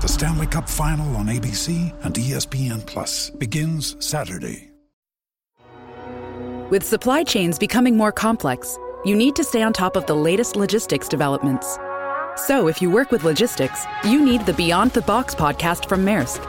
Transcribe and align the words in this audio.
The 0.00 0.08
Stanley 0.08 0.46
Cup 0.46 0.66
Final 0.66 1.14
on 1.16 1.26
ABC 1.26 1.92
and 2.06 2.14
ESPN 2.14 2.86
Plus 2.86 3.28
begins 3.28 4.02
Saturday. 4.02 4.70
With 6.70 6.84
supply 6.84 7.22
chains 7.22 7.58
becoming 7.58 7.98
more 7.98 8.10
complex, 8.10 8.78
you 9.04 9.14
need 9.14 9.36
to 9.36 9.44
stay 9.44 9.60
on 9.60 9.74
top 9.74 9.96
of 9.96 10.06
the 10.06 10.14
latest 10.14 10.56
logistics 10.56 11.06
developments. 11.06 11.78
So, 12.36 12.66
if 12.66 12.80
you 12.80 12.88
work 12.88 13.10
with 13.10 13.24
logistics, 13.24 13.84
you 14.02 14.24
need 14.24 14.46
the 14.46 14.54
Beyond 14.54 14.92
the 14.92 15.02
Box 15.02 15.34
podcast 15.34 15.86
from 15.86 16.02
Maersk. 16.02 16.40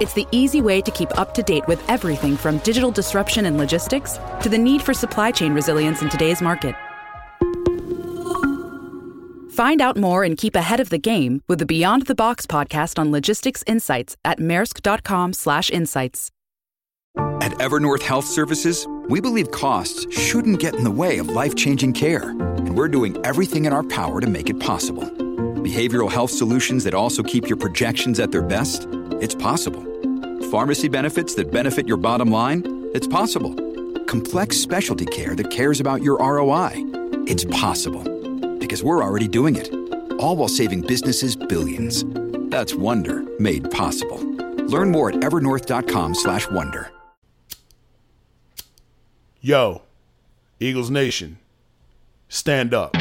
It's 0.00 0.12
the 0.12 0.28
easy 0.30 0.62
way 0.62 0.80
to 0.80 0.90
keep 0.92 1.18
up 1.18 1.34
to 1.34 1.42
date 1.42 1.66
with 1.66 1.82
everything 1.88 2.36
from 2.36 2.58
digital 2.58 2.92
disruption 2.92 3.46
in 3.46 3.58
logistics 3.58 4.16
to 4.42 4.48
the 4.48 4.58
need 4.58 4.80
for 4.80 4.94
supply 4.94 5.32
chain 5.32 5.54
resilience 5.54 6.02
in 6.02 6.08
today's 6.08 6.40
market. 6.40 6.76
Find 9.52 9.82
out 9.82 9.98
more 9.98 10.24
and 10.24 10.34
keep 10.34 10.56
ahead 10.56 10.80
of 10.80 10.88
the 10.88 10.96
game 10.96 11.42
with 11.46 11.58
the 11.58 11.66
Beyond 11.66 12.06
the 12.06 12.14
Box 12.14 12.46
podcast 12.46 12.98
on 12.98 13.12
logistics 13.12 13.62
insights 13.66 14.16
at 14.24 14.38
maersk.com/insights. 14.38 16.30
At 17.42 17.52
Evernorth 17.58 18.00
Health 18.02 18.24
Services, 18.24 18.88
we 19.10 19.20
believe 19.20 19.50
costs 19.50 20.06
shouldn't 20.10 20.58
get 20.58 20.74
in 20.74 20.84
the 20.84 20.90
way 20.90 21.18
of 21.18 21.28
life-changing 21.28 21.92
care, 21.92 22.30
and 22.30 22.74
we're 22.74 22.88
doing 22.88 23.14
everything 23.26 23.66
in 23.66 23.74
our 23.74 23.82
power 23.82 24.22
to 24.22 24.26
make 24.26 24.48
it 24.48 24.58
possible. 24.58 25.04
Behavioral 25.62 26.10
health 26.10 26.30
solutions 26.30 26.84
that 26.84 26.94
also 26.94 27.22
keep 27.22 27.46
your 27.46 27.58
projections 27.58 28.20
at 28.20 28.32
their 28.32 28.40
best? 28.40 28.88
It's 29.20 29.34
possible. 29.34 29.84
Pharmacy 30.50 30.88
benefits 30.88 31.34
that 31.34 31.52
benefit 31.52 31.86
your 31.86 31.98
bottom 31.98 32.30
line? 32.30 32.62
It's 32.94 33.06
possible. 33.06 33.54
Complex 34.06 34.56
specialty 34.56 35.04
care 35.04 35.34
that 35.34 35.50
cares 35.50 35.78
about 35.78 36.02
your 36.02 36.16
ROI? 36.22 36.72
It's 37.26 37.44
possible. 37.44 38.21
Because 38.72 38.84
we're 38.84 39.04
already 39.04 39.28
doing 39.28 39.56
it. 39.56 39.68
All 40.18 40.34
while 40.34 40.48
saving 40.48 40.80
businesses 40.80 41.36
billions. 41.36 42.06
That's 42.48 42.74
Wonder 42.74 43.22
made 43.38 43.70
possible. 43.70 44.16
Learn 44.64 44.90
more 44.90 45.10
at 45.10 45.16
evernorth.com/wonder. 45.16 46.90
Yo, 49.42 49.82
Eagles 50.58 50.90
Nation, 50.90 51.36
stand 52.30 52.72
up. 52.72 52.96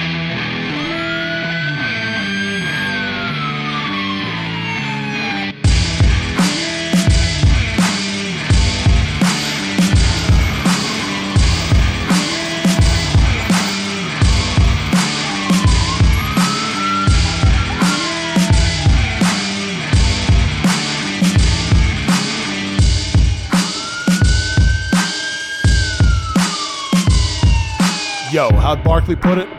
How'd 28.72 28.84
Barkley 28.86 29.18
put 29.18 29.38
it? 29.38 29.50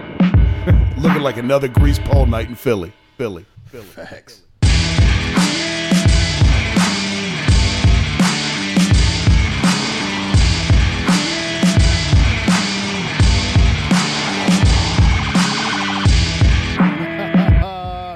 Looking 0.97 1.21
like 1.21 1.37
another 1.37 1.69
grease 1.69 1.99
pole 1.99 2.25
night 2.25 2.49
in 2.49 2.55
Philly. 2.55 2.95
Philly. 3.19 3.45
Philly. 3.67 3.85
Facts. 3.85 4.41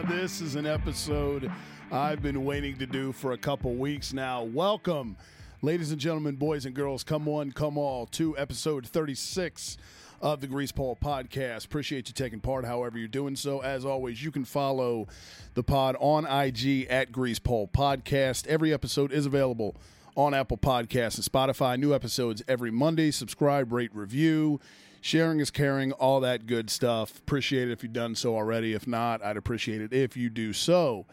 this 0.08 0.40
is 0.40 0.54
an 0.54 0.64
episode 0.64 1.52
I've 1.92 2.22
been 2.22 2.46
waiting 2.46 2.78
to 2.78 2.86
do 2.86 3.12
for 3.12 3.32
a 3.32 3.38
couple 3.38 3.74
weeks 3.74 4.14
now. 4.14 4.44
Welcome, 4.44 5.18
ladies 5.60 5.90
and 5.90 6.00
gentlemen, 6.00 6.36
boys 6.36 6.64
and 6.64 6.74
girls, 6.74 7.04
come 7.04 7.26
one, 7.26 7.52
come 7.52 7.76
all, 7.76 8.06
to 8.12 8.34
episode 8.38 8.86
36 8.86 9.76
of 10.20 10.40
the 10.40 10.46
Grease 10.46 10.72
Pole 10.72 10.96
Podcast. 11.00 11.64
Appreciate 11.66 12.08
you 12.08 12.14
taking 12.14 12.40
part, 12.40 12.64
however 12.64 12.98
you're 12.98 13.08
doing 13.08 13.36
so. 13.36 13.60
As 13.60 13.84
always, 13.84 14.22
you 14.22 14.30
can 14.30 14.44
follow 14.44 15.06
the 15.54 15.62
pod 15.62 15.96
on 16.00 16.26
IG 16.26 16.86
at 16.88 17.12
Grease 17.12 17.38
Pole 17.38 17.68
Podcast. 17.72 18.46
Every 18.46 18.72
episode 18.72 19.12
is 19.12 19.26
available 19.26 19.76
on 20.16 20.34
Apple 20.34 20.56
Podcasts 20.56 21.16
and 21.16 21.24
Spotify. 21.24 21.78
New 21.78 21.94
episodes 21.94 22.42
every 22.48 22.70
Monday. 22.70 23.10
Subscribe, 23.10 23.72
rate, 23.72 23.94
review. 23.94 24.60
Sharing 25.00 25.38
is 25.38 25.50
caring, 25.50 25.92
all 25.92 26.20
that 26.20 26.46
good 26.46 26.70
stuff. 26.70 27.18
Appreciate 27.18 27.68
it 27.68 27.72
if 27.72 27.82
you've 27.82 27.92
done 27.92 28.14
so 28.14 28.34
already. 28.34 28.72
If 28.72 28.86
not, 28.86 29.22
I'd 29.22 29.36
appreciate 29.36 29.80
it 29.80 29.92
if 29.92 30.16
you 30.16 30.30
do 30.30 30.52
so. 30.52 31.06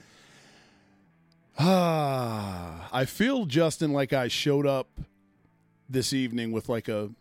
Ah, 1.60 2.90
I 2.94 3.06
feel 3.06 3.46
Justin 3.46 3.94
like 3.94 4.14
I 4.14 4.28
showed 4.28 4.66
up 4.66 4.88
this 5.90 6.14
evening 6.14 6.52
with 6.52 6.70
like 6.70 6.88
a 6.88 7.12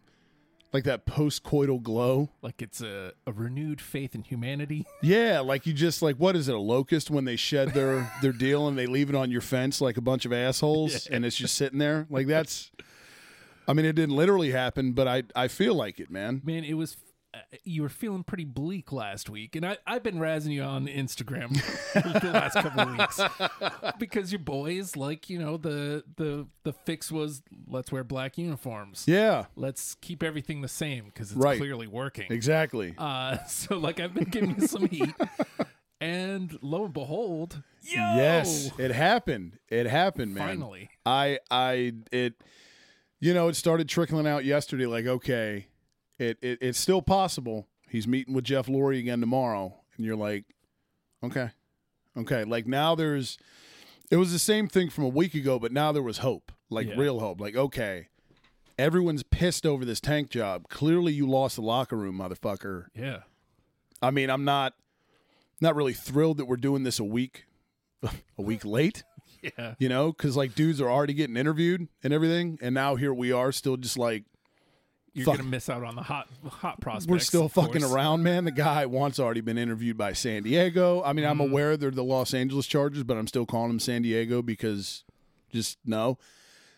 like 0.73 0.85
that 0.85 1.05
post-coital 1.07 1.83
glow. 1.83 2.31
Like 2.41 2.63
it's 2.63 2.81
a, 2.81 3.13
a 3.27 3.33
renewed 3.33 3.81
faith 3.81 4.15
in 4.15 4.23
humanity. 4.23 4.87
Yeah, 5.03 5.41
like 5.41 5.67
you 5.67 5.73
just 5.73 6.01
like 6.01 6.17
what 6.17 6.37
is 6.37 6.49
it 6.49 6.55
a 6.55 6.59
locust 6.61 7.11
when 7.11 7.25
they 7.25 7.37
shed 7.37 7.75
their 7.75 8.11
their 8.23 8.33
deal 8.33 8.69
and 8.69 8.79
they 8.79 8.87
leave 8.87 9.09
it 9.09 9.17
on 9.17 9.31
your 9.31 9.41
fence 9.41 9.81
like 9.81 9.97
a 9.97 10.01
bunch 10.01 10.25
of 10.25 10.33
assholes 10.33 11.07
and 11.09 11.25
it's 11.25 11.37
just 11.37 11.57
sitting 11.57 11.79
there 11.79 12.07
like 12.09 12.27
that's. 12.29 12.71
I 13.67 13.75
mean, 13.75 13.85
it 13.87 13.95
didn't 13.95 14.17
literally 14.17 14.51
happen, 14.51 14.93
but 14.93 15.07
I 15.09 15.23
I 15.37 15.49
feel 15.49 15.75
like 15.75 16.01
it, 16.01 16.11
man. 16.11 16.41
Man, 16.45 16.65
it 16.65 16.75
was. 16.75 16.97
Uh, 17.35 17.39
you 17.65 17.81
were 17.81 17.89
feeling 17.89 18.23
pretty 18.23 18.45
bleak 18.45 18.93
last 18.93 19.31
week, 19.31 19.57
and 19.57 19.65
I, 19.65 19.79
I've 19.87 20.03
been 20.03 20.17
razzing 20.19 20.51
you 20.53 20.63
on 20.63 20.87
Instagram 20.87 21.51
the 22.23 22.31
last 22.31 22.55
couple 22.57 22.81
of 22.83 22.99
weeks 22.99 23.21
because 23.99 24.31
your 24.33 24.39
boys 24.39 24.97
like 24.97 25.31
you 25.31 25.39
know 25.39 25.57
the 25.57 26.05
the 26.17 26.47
the 26.65 26.75
fix 26.75 27.11
was 27.11 27.41
let's 27.67 27.91
wear 27.91 28.05
black 28.05 28.37
uniforms. 28.37 29.05
Yeah, 29.07 29.47
Let's 29.57 29.95
keep 29.95 30.23
everything 30.23 30.61
the 30.61 30.69
same 30.69 31.07
because 31.07 31.31
it's 31.33 31.41
Right. 31.41 31.57
clearly 31.59 31.87
working. 31.87 32.27
exactly. 32.31 32.95
Uh, 32.99 33.39
so 33.49 33.79
like 33.79 33.99
I've 33.99 34.13
been 34.13 34.25
giving 34.29 34.57
you 34.61 34.67
some 34.67 34.87
heat, 34.89 35.15
and 36.03 36.59
lo 36.61 36.85
and 36.85 36.93
behold, 36.93 37.63
yo, 37.83 37.95
Yes, 38.17 38.71
it 38.79 38.91
happened. 38.91 39.59
It 39.71 39.87
happened, 39.87 40.35
man. 40.35 40.49
Finally. 40.49 40.91
I 41.07 41.39
I 41.51 41.93
it 42.13 42.35
you 43.21 43.33
know, 43.33 43.49
it 43.49 43.55
started 43.57 43.89
trickling 43.89 44.27
out 44.27 44.45
yesterday 44.45 44.85
like 44.85 45.07
okay, 45.07 45.67
it, 46.23 46.39
it 46.43 46.59
it's 46.61 46.79
still 46.79 47.03
possible. 47.03 47.67
He's 47.89 48.07
meeting 48.09 48.33
with 48.35 48.45
Jeff 48.45 48.67
Lurie 48.67 48.99
again 48.99 49.21
tomorrow 49.21 49.75
and 49.97 50.07
you're 50.07 50.17
like 50.17 50.45
okay. 51.23 51.51
Okay, 52.17 52.45
like 52.45 52.67
now 52.67 52.95
there's 52.95 53.39
it 54.11 54.17
was 54.17 54.33
the 54.33 54.39
same 54.39 54.69
thing 54.69 54.91
from 54.91 55.05
a 55.05 55.09
week 55.09 55.35
ago, 55.35 55.59
but 55.59 55.73
now 55.73 55.93
there 55.93 56.03
was 56.03 56.19
hope. 56.19 56.53
Like 56.71 56.87
Yeah. 56.89 56.95
real 56.97 57.21
hope. 57.21 57.41
Like 57.41 57.57
okay, 57.57 58.09
everyone's 58.79 59.23
pissed 59.23 59.67
over 59.67 59.85
this 59.85 60.01
tank 60.01 60.31
job. 60.31 60.69
Clearly 60.69 61.13
you 61.13 61.27
lost 61.29 61.57
the 61.57 61.63
locker 61.63 61.97
room, 61.97 62.19
motherfucker. 62.19 62.87
yeah, 62.95 63.21
I 64.01 64.11
mean, 64.11 64.31
I'm 64.31 64.45
not 64.45 64.75
not 65.61 65.77
really 65.77 65.93
thrilled 65.93 66.39
that 66.39 66.47
we're 66.47 66.57
doing 66.57 66.83
this 66.83 66.99
a 66.99 67.05
week 67.05 67.45
a 68.03 68.11
week 68.43 68.65
late 68.65 69.05
yeah. 69.59 69.75
you 69.79 69.89
know, 69.89 70.13
because 70.13 70.37
like 70.37 70.55
dudes 70.55 70.81
are 70.81 70.91
already 70.91 71.15
getting 71.15 71.37
interviewed 71.37 71.89
and 72.03 72.13
everything, 72.13 72.59
and 72.63 72.75
now 72.75 72.97
here 72.97 73.13
we 73.15 73.33
are, 73.33 73.53
still 73.53 73.77
just 73.77 73.97
like 73.99 74.25
You're 75.15 75.27
Fuck. 75.27 75.37
gonna 75.39 75.49
miss 75.51 75.69
out 75.69 75.85
on 75.85 75.95
the 75.95 76.03
hot 76.03 76.29
hot 76.49 76.81
prospects. 76.81 77.07
we're 77.11 77.19
still 77.19 77.49
fucking 77.49 77.83
course. 77.83 77.93
around, 77.93 78.23
man. 78.23 78.45
The 78.45 78.51
guy 78.51 78.87
once 78.87 79.21
already 79.21 79.43
been 79.43 79.59
interviewed 79.59 79.99
by 79.99 80.15
San 80.15 80.43
Diego. 80.43 81.03
I 81.05 81.13
mean, 81.13 81.27
I'm 81.27 81.39
Mm-hmm. 81.39 81.51
aware 81.53 81.77
they're 81.77 81.91
the 81.91 82.03
Los 82.05 82.33
Angeles 82.33 82.67
Chargers, 82.67 83.03
but 83.05 83.17
I'm 83.19 83.27
still 83.27 83.45
calling 83.45 83.69
them 83.69 83.79
San 83.81 84.01
Diego 84.03 84.41
because 84.41 85.05
just 85.51 85.79
no. 85.85 86.17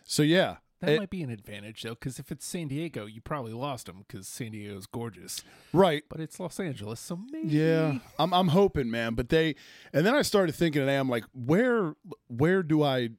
So 0.05 0.23
yeah, 0.25 0.57
That 0.81 0.91
It- 0.95 0.99
might 0.99 1.11
be 1.11 1.23
an 1.23 1.31
advantage 1.31 1.83
though, 1.83 1.91
because 1.95 2.19
if 2.19 2.31
it's 2.33 2.45
San 2.45 2.67
Diego, 2.69 3.07
you 3.07 3.21
probably 3.21 3.53
lost 3.53 3.87
them 3.87 4.05
because 4.07 4.27
San 4.29 4.51
Diego's 4.51 4.87
gorgeous. 4.87 5.43
right. 5.73 6.03
But 6.11 6.19
it's 6.21 6.39
Los 6.41 6.59
Angeles, 6.61 6.99
so 7.01 7.17
maybe. 7.31 7.49
Yeah, 7.57 7.99
I'm 8.19 8.35
I'm 8.35 8.49
hoping, 8.49 8.91
man. 8.91 9.15
But 9.15 9.29
they, 9.29 9.55
and 9.93 10.05
then 10.05 10.15
I 10.17 10.23
started 10.23 10.55
thinking 10.57 10.83
today. 10.83 10.97
I'm 10.97 11.09
like, 11.09 11.25
where 11.33 11.95
where 12.27 12.63
do 12.65 12.83
I, 12.83 13.11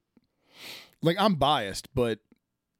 like, 1.01 1.15
I'm 1.19 1.35
biased, 1.35 1.87
but 1.95 2.19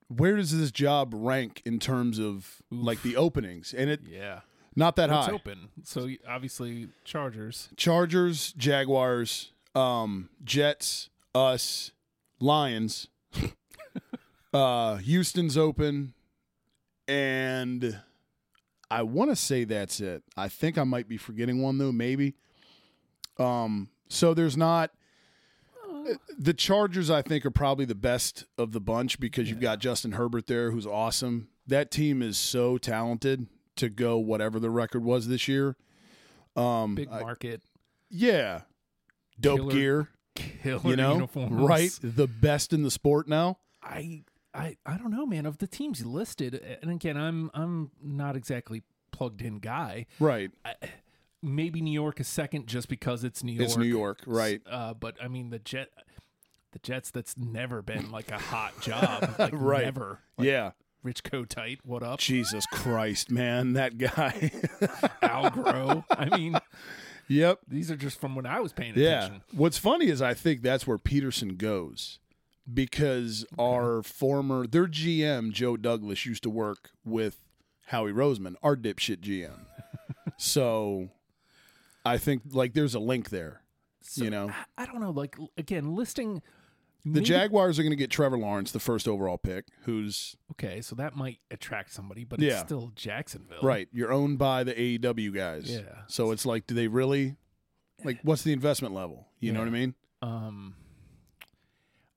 where 0.07 0.35
does 0.35 0.57
this 0.57 0.71
job 0.71 1.13
rank 1.15 1.61
in 1.65 1.79
terms 1.79 2.19
of 2.19 2.61
like 2.71 3.01
the 3.01 3.15
openings? 3.15 3.73
And 3.73 3.89
it 3.89 4.01
Yeah. 4.07 4.41
not 4.75 4.95
that 4.97 5.09
It's 5.09 5.27
high. 5.27 5.31
open. 5.31 5.69
So 5.83 6.09
obviously 6.27 6.89
Chargers. 7.03 7.69
Chargers, 7.77 8.53
Jaguars, 8.53 9.51
um, 9.73 10.29
Jets, 10.43 11.09
us, 11.33 11.91
Lions. 12.39 13.07
uh, 14.53 14.95
Houston's 14.97 15.57
open, 15.57 16.13
and 17.07 17.99
I 18.89 19.01
want 19.03 19.31
to 19.31 19.35
say 19.35 19.63
that's 19.63 19.99
it. 19.99 20.23
I 20.37 20.47
think 20.47 20.77
I 20.77 20.83
might 20.83 21.07
be 21.07 21.17
forgetting 21.17 21.61
one 21.61 21.77
though, 21.77 21.91
maybe. 21.91 22.35
Um, 23.37 23.89
so 24.09 24.33
there's 24.33 24.55
not. 24.57 24.91
The 26.37 26.53
Chargers, 26.53 27.09
I 27.09 27.21
think, 27.21 27.45
are 27.45 27.51
probably 27.51 27.85
the 27.85 27.95
best 27.95 28.45
of 28.57 28.71
the 28.71 28.79
bunch 28.79 29.19
because 29.19 29.49
you've 29.49 29.59
got 29.59 29.79
Justin 29.79 30.13
Herbert 30.13 30.47
there, 30.47 30.71
who's 30.71 30.85
awesome. 30.85 31.47
That 31.67 31.89
team 31.91 32.21
is 32.21 32.37
so 32.37 32.77
talented 32.77 33.47
to 33.77 33.89
go 33.89 34.17
whatever 34.17 34.59
the 34.59 34.69
record 34.69 35.03
was 35.03 35.27
this 35.27 35.47
year. 35.47 35.75
Um, 36.55 36.95
Big 36.95 37.09
I- 37.11 37.19
market. 37.21 37.61
yeah. 38.09 38.61
Dope 39.39 39.57
Killer 39.59 39.71
gear, 39.73 40.09
Killer 40.35 40.89
you 40.91 40.95
know? 40.95 41.13
uniforms. 41.13 41.51
Right? 41.53 41.91
The 42.01 42.27
best 42.27 42.71
in 42.71 42.83
the 42.83 42.91
sport 42.91 43.27
now. 43.27 43.57
I 43.83 44.23
I 44.53 44.77
I 44.85 44.97
don't 44.97 45.11
know, 45.11 45.25
man. 45.25 45.45
Of 45.45 45.57
the 45.57 45.67
teams 45.67 46.05
listed, 46.05 46.55
and 46.81 46.89
again, 46.89 47.17
I'm 47.17 47.51
I'm 47.53 47.91
not 48.01 48.37
exactly 48.37 48.83
plugged 49.11 49.41
in 49.41 49.59
guy. 49.59 50.05
Right. 50.21 50.51
Maybe 51.45 51.81
New 51.81 51.93
York 51.93 52.19
is 52.19 52.27
second 52.27 52.67
just 52.67 52.87
because 52.87 53.23
it's 53.23 53.43
New 53.43 53.53
York. 53.53 53.65
It's 53.65 53.77
New 53.77 53.85
York, 53.85 54.21
right. 54.25 54.61
Uh, 54.69 54.93
but 54.93 55.15
I 55.21 55.27
mean 55.27 55.49
the 55.49 55.59
Jet, 55.59 55.89
the 56.71 56.79
Jets. 56.79 57.11
That's 57.11 57.37
never 57.37 57.81
been 57.81 58.11
like 58.11 58.31
a 58.31 58.39
hot 58.39 58.79
job. 58.81 59.35
Like 59.39 59.53
Right. 59.53 59.85
Never. 59.85 60.19
Like, 60.37 60.47
yeah. 60.47 60.71
Rich 61.03 61.23
Kotite, 61.23 61.79
what 61.83 62.01
up? 62.01 62.19
Jesus 62.19 62.65
Christ, 62.71 63.29
man. 63.29 63.73
That 63.73 63.99
guy. 63.99 64.49
Al 65.21 65.51
Algro. 65.51 66.03
I 66.09 66.35
mean, 66.35 66.57
yep. 67.27 67.59
these 67.67 67.91
are 67.91 67.95
just 67.95 68.19
from 68.19 68.33
when 68.33 68.47
I 68.47 68.59
was 68.59 68.73
paying 68.73 68.93
attention. 68.93 69.11
Yeah. 69.11 69.25
attention. 69.25 69.43
What's 69.51 69.77
funny 69.77 70.07
is 70.07 70.19
I 70.19 70.33
think 70.33 70.63
that's 70.63 70.87
where 70.87 70.97
Pederson 70.97 71.57
goes 71.59 72.17
because 72.71 73.45
our 73.59 74.01
former, 74.01 74.65
their 74.65 74.87
GM, 74.87 75.51
Joe 75.51 75.77
Douglas, 75.77 76.25
used 76.25 76.41
to 76.43 76.49
work 76.49 76.89
with 77.05 77.37
Howie 77.87 78.11
Roseman, 78.11 78.55
our 78.63 78.75
dipshit 78.75 79.17
GM. 79.17 79.65
so 80.37 81.09
I 82.05 82.17
think 82.17 82.43
like 82.51 82.73
there's 82.73 82.95
a 82.95 82.99
link 82.99 83.29
there. 83.29 83.61
you 84.15 84.29
know, 84.29 84.49
I- 84.49 84.83
I 84.83 84.85
don't 84.85 85.01
know. 85.01 85.11
Like 85.11 85.35
again, 85.57 85.95
listing 85.95 86.41
the 87.03 87.11
maybe- 87.21 87.25
Jaguars 87.25 87.77
are 87.79 87.83
going 87.83 87.91
to 87.91 87.95
get 87.97 88.09
Trevor 88.11 88.37
Lawrence, 88.37 88.71
the 88.71 88.79
first 88.79 89.07
overall 89.07 89.37
pick, 89.37 89.65
who's 89.83 90.35
Okay, 90.51 90.81
so 90.81 90.95
that 90.95 91.15
might 91.15 91.39
attract 91.51 91.91
somebody, 91.91 92.23
but 92.23 92.39
Yeah. 92.39 92.53
it's 92.53 92.59
still 92.61 92.91
Jacksonville. 92.95 93.61
right. 93.61 93.87
You're 93.91 94.11
owned 94.11 94.37
by 94.37 94.63
the 94.63 94.73
AEW 94.79 95.31
guys. 95.33 95.69
Yeah. 95.69 96.03
So 96.07 96.31
it's 96.31 96.45
like, 96.45 96.65
do 96.67 96.73
they 96.75 96.87
really, 96.87 97.35
like, 98.03 98.19
what's 98.23 98.43
the 98.43 98.53
investment 98.53 98.93
level? 98.93 99.27
You 99.39 99.51
know 99.53 99.59
what 99.59 99.67
I 99.67 99.71
mean? 99.71 99.93
Um, 100.21 100.75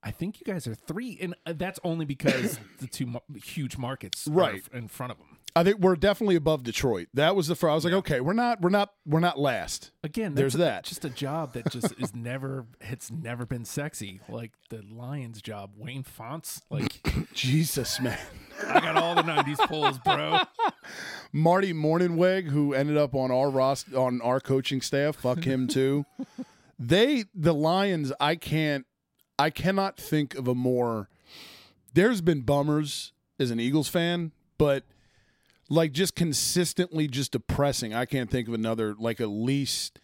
I 0.02 0.10
think 0.10 0.40
you 0.40 0.44
guys 0.44 0.66
are 0.66 0.74
three, 0.74 1.18
and 1.20 1.34
uh, 1.44 1.52
that's 1.56 1.80
only 1.84 2.04
because 2.04 2.58
the 2.78 2.86
two 2.86 3.14
huge 3.44 3.76
markets 3.76 4.26
Right. 4.28 4.62
in 4.72 4.88
front 4.88 5.12
of 5.12 5.18
them. 5.18 5.37
I 5.58 5.64
think 5.64 5.80
we're 5.80 5.96
definitely 5.96 6.36
above 6.36 6.62
Detroit. 6.62 7.08
That 7.14 7.34
was 7.34 7.48
the 7.48 7.56
first. 7.56 7.68
I 7.72 7.74
was 7.74 7.84
like, 7.84 7.94
okay, 7.94 8.20
we're 8.20 8.32
not, 8.32 8.60
we're 8.60 8.70
not, 8.70 8.92
we're 9.04 9.18
not 9.18 9.40
last. 9.40 9.90
Again, 10.04 10.36
There's 10.36 10.54
a- 10.54 10.58
that. 10.58 10.84
Just 10.84 11.04
a 11.04 11.10
job 11.10 11.54
that 11.54 11.68
just 11.72 11.92
is 11.98 12.14
never. 12.14 12.66
It's 12.80 13.10
never 13.10 13.44
been 13.44 13.64
sexy 13.64 14.20
like 14.28 14.52
the 14.70 14.82
Lions 14.88 15.42
job. 15.42 15.72
Wayne 15.76 16.04
Fontes, 16.04 16.62
like 16.70 17.00
Jesus, 17.34 18.00
man. 18.00 18.20
I 18.68 18.78
got 18.78 18.96
all 18.96 19.16
the 19.16 19.22
'90s 19.22 19.58
pulls, 19.66 19.98
bro. 19.98 20.38
Marty 21.32 21.72
Mornhinweg, 21.72 22.50
who 22.50 22.72
ended 22.72 22.96
up 22.96 23.16
on 23.16 23.32
our 23.32 23.50
rost 23.50 23.92
on 23.94 24.20
our 24.22 24.38
coaching 24.38 24.80
staff, 24.80 25.16
fuck 25.16 25.42
him 25.42 25.66
too. 25.66 26.06
they, 26.78 27.24
the 27.34 27.52
Lions, 27.52 28.12
I 28.20 28.36
can't, 28.36 28.86
I 29.40 29.50
cannot 29.50 29.96
think 29.96 30.36
of 30.36 30.46
a 30.46 30.54
more. 30.54 31.08
There's 31.94 32.20
been 32.20 32.42
bummers 32.42 33.12
as 33.40 33.50
an 33.50 33.58
Eagles 33.58 33.88
fan, 33.88 34.30
but 34.56 34.84
like 35.68 35.92
just 35.92 36.14
consistently 36.14 37.06
just 37.08 37.32
depressing. 37.32 37.94
I 37.94 38.04
can't 38.06 38.30
think 38.30 38.48
of 38.48 38.54
another 38.54 38.94
like 38.98 39.20
a 39.20 39.26
least 39.26 40.00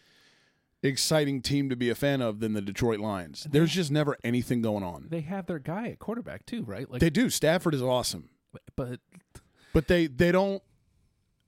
exciting 0.83 1.41
team 1.41 1.71
to 1.71 1.77
be 1.77 1.89
a 1.89 1.95
fan 1.95 2.21
of 2.21 2.41
than 2.41 2.53
the 2.53 2.61
Detroit 2.61 3.01
Lions. 3.01 3.47
There's 3.51 3.73
just 3.73 3.91
never 3.91 4.17
anything 4.23 4.61
going 4.61 4.85
on. 4.85 5.07
They 5.11 5.23
have 5.23 5.47
their 5.47 5.59
guy 5.59 5.89
at 5.89 5.99
quarterback 5.99 6.45
too, 6.45 6.63
right? 6.65 6.91
Like, 6.91 7.01
They 7.01 7.09
do. 7.11 7.31
Stafford 7.31 7.75
is 7.75 7.83
awesome. 7.83 8.29
but 8.77 9.01
but 9.73 9.89
they 9.89 10.07
they 10.07 10.31
don't 10.31 10.63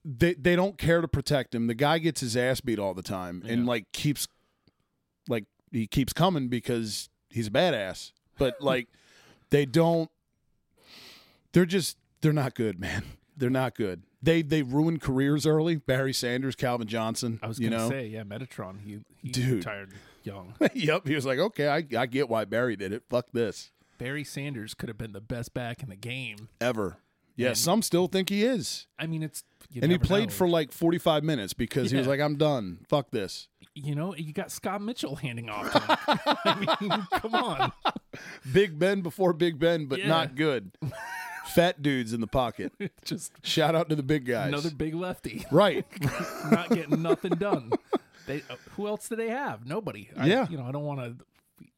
they 0.05 0.35
they 0.35 0.57
don't 0.57 0.79
care 0.79 1.01
to 1.01 1.09
protect 1.09 1.55
him. 1.55 1.67
The 1.67 1.75
guy 1.75 1.99
gets 1.99 2.21
his 2.21 2.37
ass 2.37 2.61
beat 2.61 2.79
all 2.79 2.95
the 2.95 3.03
time 3.03 3.43
and 3.47 3.63
Yeah. 3.63 3.67
like 3.69 3.93
keeps 3.93 4.27
like 5.29 5.45
he 5.71 5.87
keeps 5.87 6.13
coming 6.13 6.49
because 6.49 7.09
he's 7.29 7.49
a 7.49 7.51
badass. 7.51 8.13
But 8.39 8.57
like 8.63 8.89
they 9.51 9.67
don't 9.67 10.11
they're 11.53 11.67
just 11.67 11.99
they're 12.23 12.33
not 12.33 12.55
good, 12.55 12.81
man. 12.81 13.05
They're 13.37 13.51
not 13.51 13.75
good. 13.75 14.03
They 14.23 14.43
they 14.43 14.63
ruined 14.63 15.01
careers 15.01 15.47
early. 15.47 15.77
Barry 15.77 16.13
Sanders, 16.13 16.57
Calvin 16.57 16.87
Johnson. 16.89 17.39
I 17.43 17.47
was 17.49 17.59
you 17.61 17.69
gonna 17.71 17.83
know. 17.83 17.89
say, 17.91 18.07
yeah, 18.07 18.23
Megatron. 18.23 18.81
He, 18.81 18.99
he 19.23 19.29
Dude. 19.31 19.59
retired 19.59 19.93
young. 20.25 20.55
yep. 20.75 21.07
He 21.07 21.15
was 21.15 21.27
like, 21.27 21.39
okay, 21.39 21.69
I 21.69 21.85
I 21.97 22.07
get 22.07 22.29
why 22.29 22.45
Barry 22.45 22.77
did 22.77 22.93
it. 22.93 23.03
Fuck 23.09 23.27
this. 23.33 23.71
Barry 23.99 24.25
Sanders 24.25 24.75
could 24.75 24.89
have 24.89 24.99
been 24.99 25.13
the 25.13 25.21
best 25.21 25.55
back 25.55 25.83
in 25.83 25.89
the 25.89 25.97
game. 25.97 26.49
Ever. 26.61 26.99
Yeah, 27.37 27.49
And- 27.49 27.59
some 27.59 27.83
still 27.83 28.07
think 28.07 28.31
he 28.31 28.45
is. 28.45 28.87
I 28.99 29.07
mean, 29.07 29.23
it's 29.23 29.45
you 29.71 29.81
and 29.83 29.93
he 29.93 29.99
played 29.99 30.29
know. 30.31 30.35
for 30.35 30.49
like 30.49 30.73
45 30.73 31.23
minutes 31.23 31.53
because 31.53 31.91
he 31.91 31.99
was 31.99 32.07
like, 32.07 32.21
I'm 32.21 32.37
done. 32.37 32.79
Fuck 32.89 33.11
this. 33.11 33.49
you 33.75 33.95
know 33.95 34.15
you 34.17 34.33
got 34.33 34.51
Scott 34.51 34.81
Mitchell 34.81 35.17
handing 35.17 35.51
off. 35.51 35.71
To 35.73 35.79
him. 35.79 35.99
I 36.45 36.77
mean, 36.81 37.07
come 37.21 37.35
on. 37.35 37.73
Big 38.51 38.79
Ben 38.79 39.03
before 39.03 39.33
Big 39.35 39.59
Ben, 39.59 39.85
but 39.87 39.99
Yeah. 39.99 40.09
not 40.09 40.35
good. 40.35 40.73
Fat 41.55 41.83
dudes 41.83 42.13
in 42.13 42.21
the 42.21 42.27
pocket. 42.27 42.73
Just 43.05 43.33
Shout 43.43 43.75
out 43.75 43.89
to 43.89 43.97
the 43.97 44.03
big 44.03 44.27
guys. 44.27 44.49
another 44.49 44.71
big 44.71 44.95
lefty, 44.95 45.45
right. 45.51 45.85
not 46.51 46.69
getting 46.71 47.03
nothing 47.03 47.33
done. 47.37 47.71
They 48.27 48.43
uh, 48.51 48.57
who 48.73 48.87
else 48.89 49.09
do 49.09 49.17
they 49.17 49.29
have? 49.29 49.67
Nobody. 49.67 50.11
I, 50.17 50.27
Yeah. 50.27 50.47
you 50.49 50.57
know 50.59 50.65
I 50.65 50.73
don't 50.73 50.85
want 50.85 51.01
to. 51.01 51.25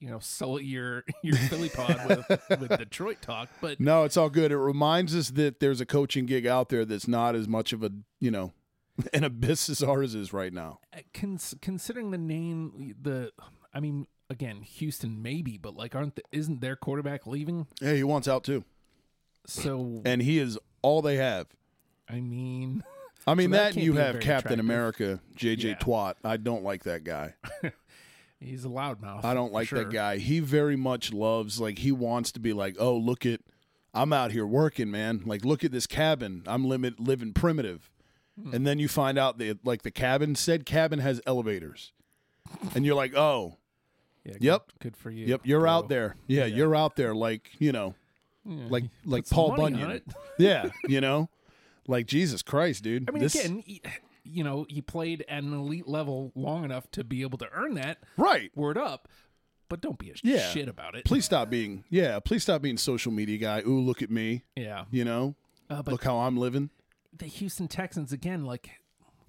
You 0.00 0.10
know, 0.10 0.18
sell 0.18 0.60
your 0.60 1.04
your 1.22 1.36
Philly 1.36 1.68
pod 1.68 2.00
with 2.08 2.60
with 2.60 2.78
Detroit 2.78 3.18
talk, 3.22 3.48
but 3.60 3.78
No, 3.78 4.02
it's 4.04 4.16
all 4.16 4.28
good. 4.30 4.50
It 4.50 4.58
reminds 4.58 5.14
us 5.14 5.30
that 5.30 5.60
there's 5.60 5.80
a 5.80 5.86
coaching 5.86 6.26
gig 6.26 6.46
out 6.48 6.68
there 6.68 6.84
that's 6.84 7.06
not 7.06 7.36
as 7.36 7.46
much 7.46 7.72
of 7.72 7.84
a, 7.84 7.90
you 8.18 8.30
know, 8.32 8.52
an 9.14 9.22
abyss 9.22 9.68
as 9.68 9.80
ours 9.82 10.16
is 10.16 10.32
right 10.32 10.52
now. 10.52 10.80
uh, 10.92 10.98
cons- 11.14 11.54
considering 11.62 12.10
the 12.10 12.18
name, 12.18 12.96
the 13.00 13.30
I 13.72 13.78
mean, 13.78 14.08
again, 14.28 14.62
Houston 14.62 15.22
maybe, 15.22 15.58
but 15.58 15.76
like, 15.76 15.94
aren't 15.94 16.16
the, 16.16 16.22
isn't 16.32 16.60
their 16.60 16.74
quarterback 16.74 17.24
leaving? 17.26 17.68
Yeah, 17.80 17.92
he 17.94 18.02
wants 18.02 18.26
out 18.26 18.42
too. 18.42 18.64
So 19.48 20.02
And 20.04 20.22
he 20.22 20.38
is 20.38 20.58
all 20.82 21.02
they 21.02 21.16
have. 21.16 21.46
I 22.08 22.20
mean, 22.20 22.84
I 23.26 23.34
mean, 23.34 23.50
So 23.50 23.56
that 23.56 23.74
that, 23.74 23.80
you 23.82 23.94
have 23.94 24.20
Captain 24.20 24.60
attractive. 24.60 24.60
America, 24.60 25.20
JJ 25.36 25.62
Yeah. 25.64 25.74
Twat. 25.78 26.14
I 26.24 26.36
don't 26.36 26.62
like 26.62 26.84
that 26.84 27.02
guy. 27.04 27.34
he's 28.40 28.64
a 28.64 28.68
loudmouth. 28.68 29.24
I 29.24 29.34
don't 29.34 29.52
like 29.52 29.68
sure. 29.68 29.80
that 29.84 29.90
guy. 29.90 30.18
He 30.18 30.40
very 30.40 30.76
much 30.76 31.12
loves 31.12 31.60
like 31.60 31.78
he 31.78 31.92
wants 31.92 32.30
to 32.32 32.40
be 32.40 32.52
like, 32.52 32.76
"Oh, 32.78 32.96
look 32.96 33.26
at 33.26 33.40
I'm 33.94 34.12
out 34.12 34.32
here 34.32 34.46
working, 34.46 34.90
man. 34.90 35.22
Like 35.26 35.44
look 35.44 35.64
at 35.64 35.72
this 35.72 35.86
cabin. 35.86 36.42
I'm 36.46 36.64
limit 36.64 37.00
living 37.00 37.32
primitive." 37.32 37.90
Hmm. 38.40 38.54
And 38.54 38.66
then 38.66 38.78
you 38.78 38.86
find 38.88 39.18
out 39.18 39.38
that 39.38 39.64
like 39.66 39.82
the 39.82 39.90
cabin 39.90 40.34
said 40.36 40.64
cabin 40.64 41.00
has 41.00 41.20
elevators. 41.26 41.92
And 42.74 42.86
you're 42.86 42.94
like, 42.94 43.14
"Oh, 43.16 43.56
Yeah, 44.24 44.36
Yep. 44.40 44.72
good 44.80 44.96
for 44.96 45.10
you. 45.10 45.26
yep, 45.26 45.40
you're 45.44 45.60
bro. 45.60 45.70
out 45.70 45.88
there. 45.88 46.16
Yeah, 46.26 46.44
you're 46.46 46.74
out 46.76 46.96
there 46.96 47.14
like, 47.14 47.50
you 47.58 47.72
know, 47.72 47.94
Yeah, 48.48 48.64
like 48.68 48.84
like 49.04 49.28
Paul 49.28 49.54
Bunyan. 49.56 50.00
Yeah, 50.38 50.70
you 50.86 51.00
know? 51.00 51.28
Like 51.86 52.06
Jesus 52.06 52.42
Christ, 52.42 52.82
dude. 52.84 53.08
I 53.08 53.12
mean, 53.12 53.22
This- 53.22 53.34
again, 53.34 53.62
he, 53.66 53.82
you 54.24 54.44
know, 54.44 54.66
he 54.68 54.80
played 54.82 55.24
at 55.28 55.42
an 55.42 55.52
elite 55.52 55.88
level 55.88 56.32
long 56.34 56.64
enough 56.64 56.90
to 56.92 57.04
be 57.04 57.22
able 57.22 57.38
to 57.38 57.48
earn 57.52 57.74
that. 57.74 57.98
right. 58.16 58.50
Word 58.56 58.76
up, 58.78 59.08
but 59.68 59.80
don't 59.80 59.98
be 59.98 60.10
a 60.10 60.14
Yeah. 60.22 60.50
shit 60.50 60.68
about 60.68 60.94
it. 60.94 61.04
Please 61.04 61.24
stop 61.24 61.48
being 61.50 61.84
Yeah, 61.90 62.20
please 62.20 62.42
stop 62.42 62.62
being 62.62 62.76
social 62.78 63.10
media 63.12 63.38
guy. 63.38 63.62
Ooh, 63.66 63.80
look 63.80 64.02
at 64.02 64.10
me, 64.10 64.42
Yeah, 64.56 64.84
you 64.90 65.04
know? 65.04 65.34
uh, 65.70 65.82
but 65.82 65.92
Look 65.92 66.04
how 66.04 66.18
I'm 66.18 66.36
living. 66.36 66.70
the 67.16 67.26
Houston 67.26 67.68
Texans 67.68 68.12
again, 68.12 68.44
like 68.44 68.70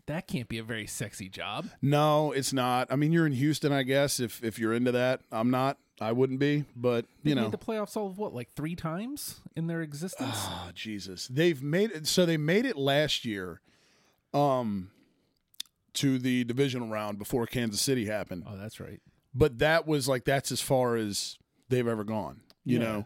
that 0.06 0.28
can't 0.28 0.50
be 0.50 0.58
a 0.58 0.64
very 0.64 0.88
sexy 0.88 1.30
job. 1.30 1.68
No, 1.82 2.32
it's 2.32 2.52
not. 2.52 2.92
I 2.92 2.96
mean, 2.96 3.12
you're 3.12 3.26
in 3.28 3.34
Houston, 3.34 3.72
I 3.72 3.84
guess. 3.84 4.20
If 4.20 4.44
if 4.44 4.58
you're 4.60 4.74
into 4.74 4.92
that, 4.92 5.22
I'm 5.32 5.50
not. 5.52 5.78
I 6.02 6.12
wouldn't 6.14 6.40
be, 6.40 6.66
but 6.76 7.06
you 7.24 7.36
know, 7.36 7.44
made 7.44 7.52
the 7.52 7.58
playoffs 7.58 7.98
all 7.98 8.08
of 8.08 8.18
what, 8.18 8.34
like 8.34 8.52
three 8.54 8.76
times 8.76 9.42
in 9.56 9.68
their 9.68 9.82
existence? 9.82 10.30
Ah, 10.34 10.72
Jesus. 10.74 11.28
They've 11.28 11.62
made 11.62 11.92
it 11.92 12.08
so 12.08 12.26
they 12.26 12.38
made 12.38 12.66
it 12.66 12.78
last 12.78 13.26
year 13.26 13.62
um 14.34 14.92
to 15.94 16.20
the 16.20 16.44
divisional 16.44 16.88
round 16.88 17.18
before 17.18 17.46
Kansas 17.48 17.82
City 17.82 18.06
happened. 18.06 18.44
oh, 18.48 18.56
that's 18.58 18.80
right. 18.80 19.02
But 19.34 19.60
that 19.60 19.88
was 19.88 20.08
like 20.08 20.24
that's 20.26 20.52
as 20.52 20.62
far 20.62 20.96
as 20.96 21.38
they've 21.70 21.88
ever 21.88 22.04
gone. 22.04 22.42
You 22.64 22.80
Yeah. 22.80 22.84
know. 22.86 23.06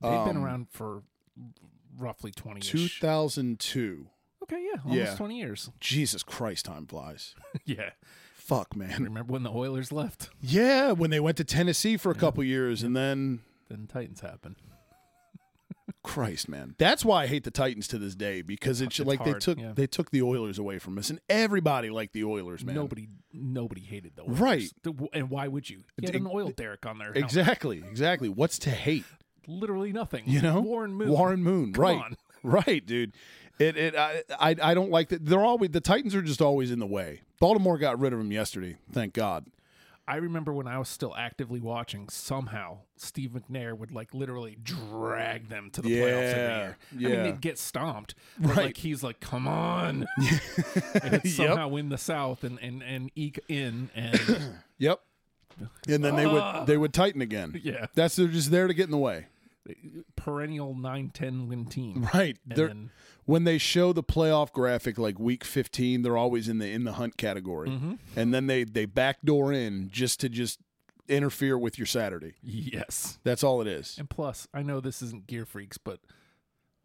They've 0.00 0.24
been 0.26 0.36
Um, 0.36 0.44
around 0.44 0.68
for 0.70 1.02
roughly 1.96 2.30
20 2.30 2.60
years. 2.64 2.70
2002. 2.90 4.08
Okay, 4.44 4.62
yeah, 4.72 4.80
almost 4.82 4.96
Yeah. 4.96 5.16
20 5.16 5.38
years. 5.38 5.70
Jesus 5.80 6.22
Christ, 6.22 6.64
time 6.64 6.86
flies. 6.86 7.34
yeah. 7.64 7.90
Fuck, 8.48 8.74
man. 8.74 9.04
Remember 9.04 9.30
when 9.30 9.42
the 9.42 9.50
Oilers 9.52 9.92
left? 9.92 10.30
Yeah, 10.40 10.92
when 10.92 11.10
they 11.10 11.20
went 11.20 11.36
to 11.36 11.44
Tennessee 11.44 11.98
for 11.98 12.10
a 12.10 12.14
couple 12.14 12.42
years 12.42 12.82
and 12.82 12.96
then 12.96 13.40
Then 13.68 13.86
Titans 13.86 14.20
happened. 14.20 14.56
Christ, 16.02 16.48
man. 16.48 16.74
That's 16.78 17.04
why 17.04 17.24
I 17.24 17.26
hate 17.26 17.44
the 17.44 17.50
Titans 17.50 17.86
to 17.88 17.98
this 17.98 18.14
day 18.14 18.40
because 18.40 18.80
it's, 18.80 18.98
It's 18.98 19.06
like 19.06 19.22
they 19.22 19.34
took 19.34 19.58
yeah. 19.58 19.72
they 19.74 19.86
took 19.86 20.10
the 20.10 20.22
Oilers 20.22 20.58
away 20.58 20.78
from 20.78 20.96
us 20.96 21.10
and 21.10 21.20
everybody 21.28 21.90
liked 21.90 22.14
the 22.14 22.24
Oilers, 22.24 22.64
man. 22.64 22.74
Nobody, 22.74 23.08
nobody 23.34 23.82
hated 23.82 24.12
the 24.16 24.22
Oilers. 24.22 24.40
Right. 24.40 24.72
And 25.12 25.28
why 25.28 25.46
would 25.46 25.68
you? 25.68 25.84
Had 26.02 26.14
an 26.14 26.26
oil 26.26 26.48
derrick 26.48 26.86
on 26.86 26.96
there. 26.96 27.12
Exactly, 27.14 27.84
exactly. 27.86 28.30
What's 28.30 28.58
to 28.60 28.70
hate? 28.70 29.04
Literally 29.46 29.92
nothing. 29.92 30.24
You 30.26 30.40
know, 30.40 30.60
Warren 30.62 30.94
Moon. 30.94 31.10
Warren 31.10 31.42
Moon, 31.42 31.74
Come 31.74 31.84
right? 31.84 31.98
on. 31.98 32.16
Right, 32.44 32.86
dude. 32.86 33.12
It, 33.58 33.76
it, 33.76 33.96
I, 33.96 34.22
I, 34.38 34.56
I 34.62 34.74
don't 34.74 34.90
like 34.90 35.08
that. 35.08 35.24
They're 35.26 35.44
always 35.44 35.70
the 35.70 35.80
Titans 35.80 36.14
are 36.14 36.22
just 36.22 36.40
always 36.40 36.70
in 36.70 36.78
the 36.78 36.86
way. 36.86 37.22
Baltimore 37.40 37.78
got 37.78 37.98
rid 37.98 38.12
of 38.12 38.18
them 38.18 38.32
yesterday, 38.32 38.76
thank 38.92 39.14
God. 39.14 39.46
I 40.06 40.16
remember 40.16 40.54
when 40.54 40.66
I 40.66 40.78
was 40.78 40.88
still 40.88 41.14
actively 41.14 41.60
watching, 41.60 42.08
somehow 42.08 42.78
Steve 42.96 43.32
McNair 43.32 43.76
would 43.76 43.92
like 43.92 44.14
literally 44.14 44.56
drag 44.62 45.50
them 45.50 45.68
to 45.72 45.82
the 45.82 45.90
playoffs 45.90 46.32
every 46.32 46.74
Yeah. 46.96 47.08
I 47.08 47.12
mean, 47.12 47.22
they'd 47.24 47.40
get 47.42 47.58
stomped. 47.58 48.14
But 48.38 48.48
Right. 48.48 48.66
like 48.68 48.76
he's 48.78 49.02
like, 49.02 49.20
come 49.20 49.46
on. 49.46 50.06
and 51.02 51.28
somehow 51.28 51.68
win 51.68 51.90
the 51.90 51.98
South 51.98 52.42
and, 52.42 52.58
and, 52.62 52.82
and 52.82 53.10
eke 53.16 53.40
in. 53.48 53.90
And 53.94 54.18
Yep. 54.78 55.00
And 55.88 56.02
then 56.02 56.16
they 56.16 56.26
would 56.26 56.42
ah. 56.42 56.64
they 56.64 56.76
would 56.78 56.94
tighten 56.94 57.20
again. 57.20 57.60
yeah, 57.62 57.86
That's 57.94 58.16
they're 58.16 58.28
just 58.28 58.50
there 58.50 58.66
to 58.66 58.72
get 58.74 58.84
in 58.84 58.92
the 58.92 58.96
way. 58.96 59.26
perennial 60.16 60.74
9 60.74 61.10
10 61.12 61.48
win 61.48 61.66
team. 61.66 62.08
Right. 62.14 62.38
And 62.48 62.56
They're 62.56 62.68
then, 62.68 62.90
when 63.28 63.44
they 63.44 63.58
show 63.58 63.92
the 63.92 64.02
playoff 64.02 64.50
graphic 64.52 64.96
like 64.98 65.18
week 65.18 65.44
15 65.44 66.02
they're 66.02 66.16
always 66.16 66.48
in 66.48 66.58
the 66.58 66.68
in 66.70 66.84
the 66.84 66.92
hunt 66.94 67.16
category 67.16 67.68
Mm-hmm. 67.68 67.94
and 68.16 68.32
then 68.32 68.46
they 68.46 68.64
they 68.64 68.86
backdoor 68.86 69.52
in 69.52 69.90
just 69.92 70.18
to 70.20 70.28
just 70.28 70.58
interfere 71.08 71.56
with 71.58 71.78
your 71.78 71.86
saturday 71.86 72.34
yes. 72.42 73.18
that's 73.24 73.42
all 73.44 73.60
it 73.60 73.66
is 73.66 73.96
And 73.98 74.08
plus, 74.10 74.46
I 74.52 74.62
know 74.62 74.80
this 74.80 75.00
isn't 75.02 75.26
Gear 75.26 75.44
Freaks, 75.46 75.78
but 75.78 76.00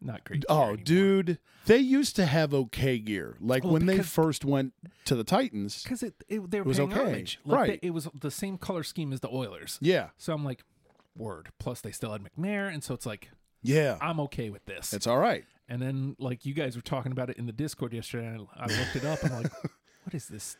not 0.00 0.24
great. 0.24 0.44
oh 0.50 0.76
dude 0.76 1.38
they 1.66 1.78
used 1.78 2.14
to 2.16 2.26
have 2.26 2.52
okay 2.52 2.98
gear 2.98 3.36
like 3.40 3.64
Well, 3.64 3.72
when 3.74 3.86
they 3.86 4.00
first 4.02 4.44
went 4.44 4.72
to 5.06 5.14
the 5.14 5.24
titans 5.24 5.82
Because 5.82 6.02
it, 6.02 6.14
it, 6.28 6.50
they 6.50 6.60
were 6.60 6.64
was 6.68 6.80
okay. 6.80 7.00
homage. 7.00 7.38
Like, 7.44 7.58
Right. 7.58 7.80
they- 7.82 7.88
it 7.88 7.90
was 7.92 8.08
the 8.18 8.30
same 8.30 8.58
color 8.58 8.82
scheme 8.82 9.12
as 9.14 9.20
the 9.20 9.28
Oilers. 9.30 9.78
yeah 9.80 10.08
So 10.18 10.32
I'm 10.34 10.44
like, 10.44 10.62
word. 11.16 11.48
Plus, 11.58 11.80
they 11.80 11.92
still 11.92 12.12
had 12.12 12.22
McNair, 12.22 12.72
and 12.72 12.82
so 12.84 12.92
it's 12.92 13.06
like, 13.06 13.30
yeah 13.62 13.96
I'm 14.02 14.20
okay 14.20 14.50
with 14.50 14.64
this. 14.66 14.92
it's 14.92 15.06
all 15.06 15.18
right 15.18 15.44
and 15.68 15.80
then, 15.80 16.16
like, 16.18 16.44
you 16.44 16.54
guys 16.54 16.76
were 16.76 16.82
talking 16.82 17.12
about 17.12 17.30
it 17.30 17.36
in 17.38 17.46
the 17.46 17.52
Discord 17.52 17.92
yesterday, 17.92 18.26
and 18.26 18.46
I, 18.56 18.66
looked 18.66 18.96
it 18.96 19.04
up, 19.04 19.22
and 19.22 19.32
I'm 19.32 19.42
like, 19.44 19.52
what 20.04 20.14
is 20.14 20.26
this? 20.28 20.56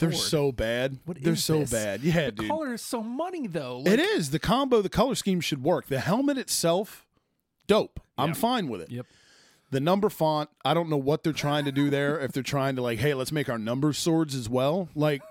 they're 0.00 0.12
so 0.12 0.50
bad 0.52 0.98
What 1.04 1.18
they're 1.22 1.36
so 1.36 1.60
this? 1.60 1.70
bad 1.70 2.00
yeah 2.02 2.26
dude. 2.26 2.36
the 2.38 2.42
dude 2.42 2.50
color 2.50 2.74
is 2.74 2.82
so 2.82 3.02
money, 3.02 3.46
though. 3.46 3.82
it 3.86 3.90
Like, 3.90 4.00
is 4.00 4.30
the 4.30 4.38
combo 4.40 4.82
the 4.82 4.88
color 4.88 5.14
scheme 5.14 5.40
should 5.40 5.62
work 5.62 5.86
the 5.86 6.00
helmet 6.00 6.36
itself 6.38 7.06
dope 7.68 8.00
i'm 8.18 8.34
fine 8.34 8.66
with 8.68 8.80
it 8.80 8.90
Yep. 8.90 9.06
The 9.70 9.78
number 9.78 10.08
font, 10.08 10.50
I 10.64 10.74
don't 10.74 10.88
know 10.90 10.96
what 10.96 11.22
they're 11.22 11.32
trying 11.32 11.64
to 11.66 11.70
do 11.70 11.90
there. 11.90 12.18
if 12.18 12.32
they're 12.32 12.42
trying 12.42 12.74
to 12.74 12.82
like, 12.82 12.98
hey, 12.98 13.14
let's 13.14 13.30
make 13.30 13.48
our 13.48 13.56
number 13.58 13.92
swords 13.92 14.34
as 14.34 14.48
well. 14.48 14.88
Like, 14.96 15.22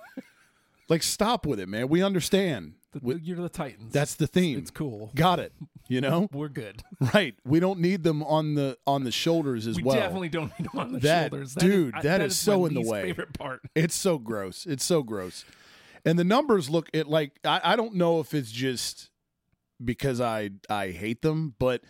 like 0.88 1.04
stop 1.04 1.46
with 1.46 1.60
it, 1.60 1.68
man. 1.68 1.90
We 1.90 2.02
understand. 2.02 2.76
The, 2.92 3.20
you're 3.22 3.38
the 3.38 3.50
Titans. 3.50 3.94
That's 3.94 4.16
the 4.16 4.26
theme. 4.28 4.58
it's 4.58 4.72
cool. 4.72 5.12
Got 5.16 5.40
it. 5.40 5.54
You 5.88 6.02
know, 6.02 6.28
We're 6.34 6.50
good. 6.50 6.82
right? 7.14 7.36
We 7.46 7.60
don't 7.60 7.80
need 7.80 8.04
them 8.04 8.24
on 8.24 8.56
the 8.56 8.78
on 8.88 9.04
the 9.04 9.12
shoulders 9.12 9.68
as 9.68 9.76
We 9.78 9.84
well. 9.84 9.96
definitely 9.96 10.30
don't 10.30 10.52
need 10.60 10.70
them 10.72 10.80
on 10.80 10.92
the 10.94 11.00
That- 11.00 11.32
shoulders. 11.32 11.54
dude, 11.56 11.94
I- 11.96 12.02
that 12.02 12.22
is 12.22 12.38
so 12.38 12.62
my 12.62 12.68
in 12.68 12.74
the 12.74 12.82
way. 12.82 13.02
Favorite 13.04 13.34
part. 13.38 13.62
It's 13.76 13.96
so 13.96 14.18
gross. 14.18 14.66
It's 14.66 14.84
so 14.84 15.04
gross. 15.04 15.46
And 16.06 16.18
the 16.18 16.24
numbers 16.24 16.70
look 16.70 16.90
it 16.94 17.08
like 17.08 17.34
I, 17.44 17.62
I 17.64 17.76
don't 17.76 17.96
know 17.96 18.20
if 18.20 18.34
it's 18.34 18.52
just 18.52 19.10
because 19.84 20.20
I 20.22 20.52
I 20.70 20.90
hate 20.92 21.22
them, 21.22 21.56
but 21.60 21.82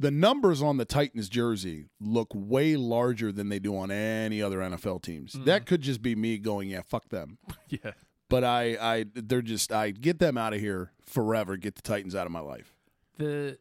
the 0.00 0.10
numbers 0.12 0.62
on 0.62 0.76
the 0.76 0.84
Titans 0.84 1.28
jersey 1.28 1.86
look 2.00 2.28
way 2.32 2.76
larger 2.76 3.32
than 3.32 3.48
they 3.48 3.58
do 3.58 3.76
on 3.76 3.90
any 3.90 4.40
other 4.40 4.58
NFL 4.58 5.02
teams. 5.02 5.32
Mm. 5.34 5.44
That 5.46 5.66
could 5.66 5.80
just 5.80 6.02
be 6.02 6.14
me 6.14 6.38
going, 6.38 6.68
yeah, 6.68 6.82
fuck 6.86 7.08
them. 7.08 7.38
Yeah. 7.68 7.92
But 8.28 8.44
I 8.44 8.76
I 8.80 9.04
they're 9.14 9.42
just 9.42 9.72
I 9.72 9.90
get 9.90 10.18
them 10.18 10.36
out 10.36 10.52
of 10.52 10.60
here 10.60 10.92
forever. 11.04 11.56
Get 11.56 11.74
the 11.76 11.82
Titans 11.82 12.14
out 12.14 12.26
of 12.26 12.32
my 12.32 12.40
life. 12.40 12.74
the 13.16 13.58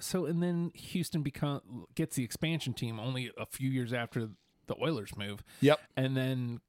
so 0.00 0.26
and 0.26 0.42
then 0.42 0.70
Houston 0.74 1.22
become 1.22 1.86
gets 1.94 2.16
the 2.16 2.24
expansion 2.24 2.72
team 2.74 3.00
only 3.00 3.30
a 3.36 3.46
few 3.46 3.70
years 3.70 3.92
after 3.92 4.28
the 4.66 4.74
Oilers 4.82 5.16
move, 5.16 5.42
Yep. 5.60 5.80
and 5.96 6.16
then 6.16 6.60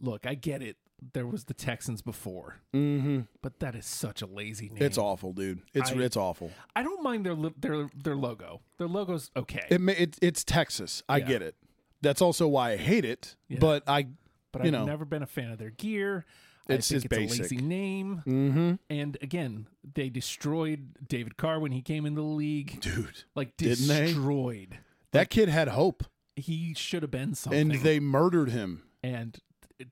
look, 0.00 0.26
I 0.26 0.34
get 0.34 0.60
it. 0.62 0.76
There 1.14 1.26
was 1.26 1.44
the 1.44 1.54
Texans 1.54 2.00
before, 2.02 2.56
Mm-hmm. 2.74 3.20
but 3.42 3.58
that 3.60 3.74
is 3.74 3.86
such 3.86 4.22
a 4.22 4.26
lazy 4.26 4.68
name. 4.68 4.82
It's 4.82 4.98
awful, 4.98 5.32
dude. 5.32 5.62
It's 5.74 5.90
I- 5.90 5.94
it's 5.96 6.16
awful. 6.16 6.50
I 6.76 6.82
don't 6.84 7.02
mind 7.02 7.24
their 7.26 7.36
their 7.58 7.88
their 7.94 8.16
logo. 8.16 8.60
Their 8.78 8.88
logo's 8.88 9.30
okay, 9.36 9.64
It, 9.70 9.80
it 9.88 10.16
it's 10.22 10.44
Texas. 10.44 11.02
I 11.08 11.18
Yeah. 11.18 11.26
get 11.26 11.42
it. 11.42 11.56
That's 12.02 12.20
also 12.22 12.46
why 12.48 12.72
I 12.72 12.76
hate 12.76 13.04
it. 13.04 13.36
Yeah. 13.48 13.58
But 13.60 13.82
I 13.88 14.08
but 14.52 14.62
I've 14.62 14.72
know. 14.72 14.84
never 14.84 15.04
been 15.04 15.22
a 15.22 15.26
fan 15.26 15.50
of 15.50 15.58
their 15.58 15.70
gear. 15.70 16.24
It's 16.68 16.90
I 16.92 16.98
think 17.00 17.04
it's 17.12 17.38
a 17.38 17.42
lazy 17.42 17.56
name. 17.56 18.22
mm-hmm. 18.26 18.74
And 18.88 19.18
again, 19.20 19.66
they 19.94 20.08
destroyed 20.08 20.96
David 21.08 21.36
Carr 21.36 21.58
when 21.60 21.72
he 21.72 21.82
came 21.82 22.06
into 22.06 22.20
the 22.20 22.26
league. 22.26 22.80
dude. 22.80 23.24
Like 23.34 23.56
Didn't 23.56 23.88
they? 23.88 24.06
destroyed. 24.06 24.78
That 25.12 25.28
kid 25.28 25.48
had 25.48 25.68
hope, 25.68 26.04
He 26.36 26.72
should 26.74 27.02
have 27.02 27.10
been 27.10 27.34
something. 27.34 27.72
and 27.72 27.82
they 27.82 27.98
murdered 28.00 28.50
him. 28.50 28.82
and 29.02 29.38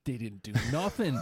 they 0.05 0.17
didn't 0.17 0.43
do 0.43 0.53
nothing. 0.73 1.21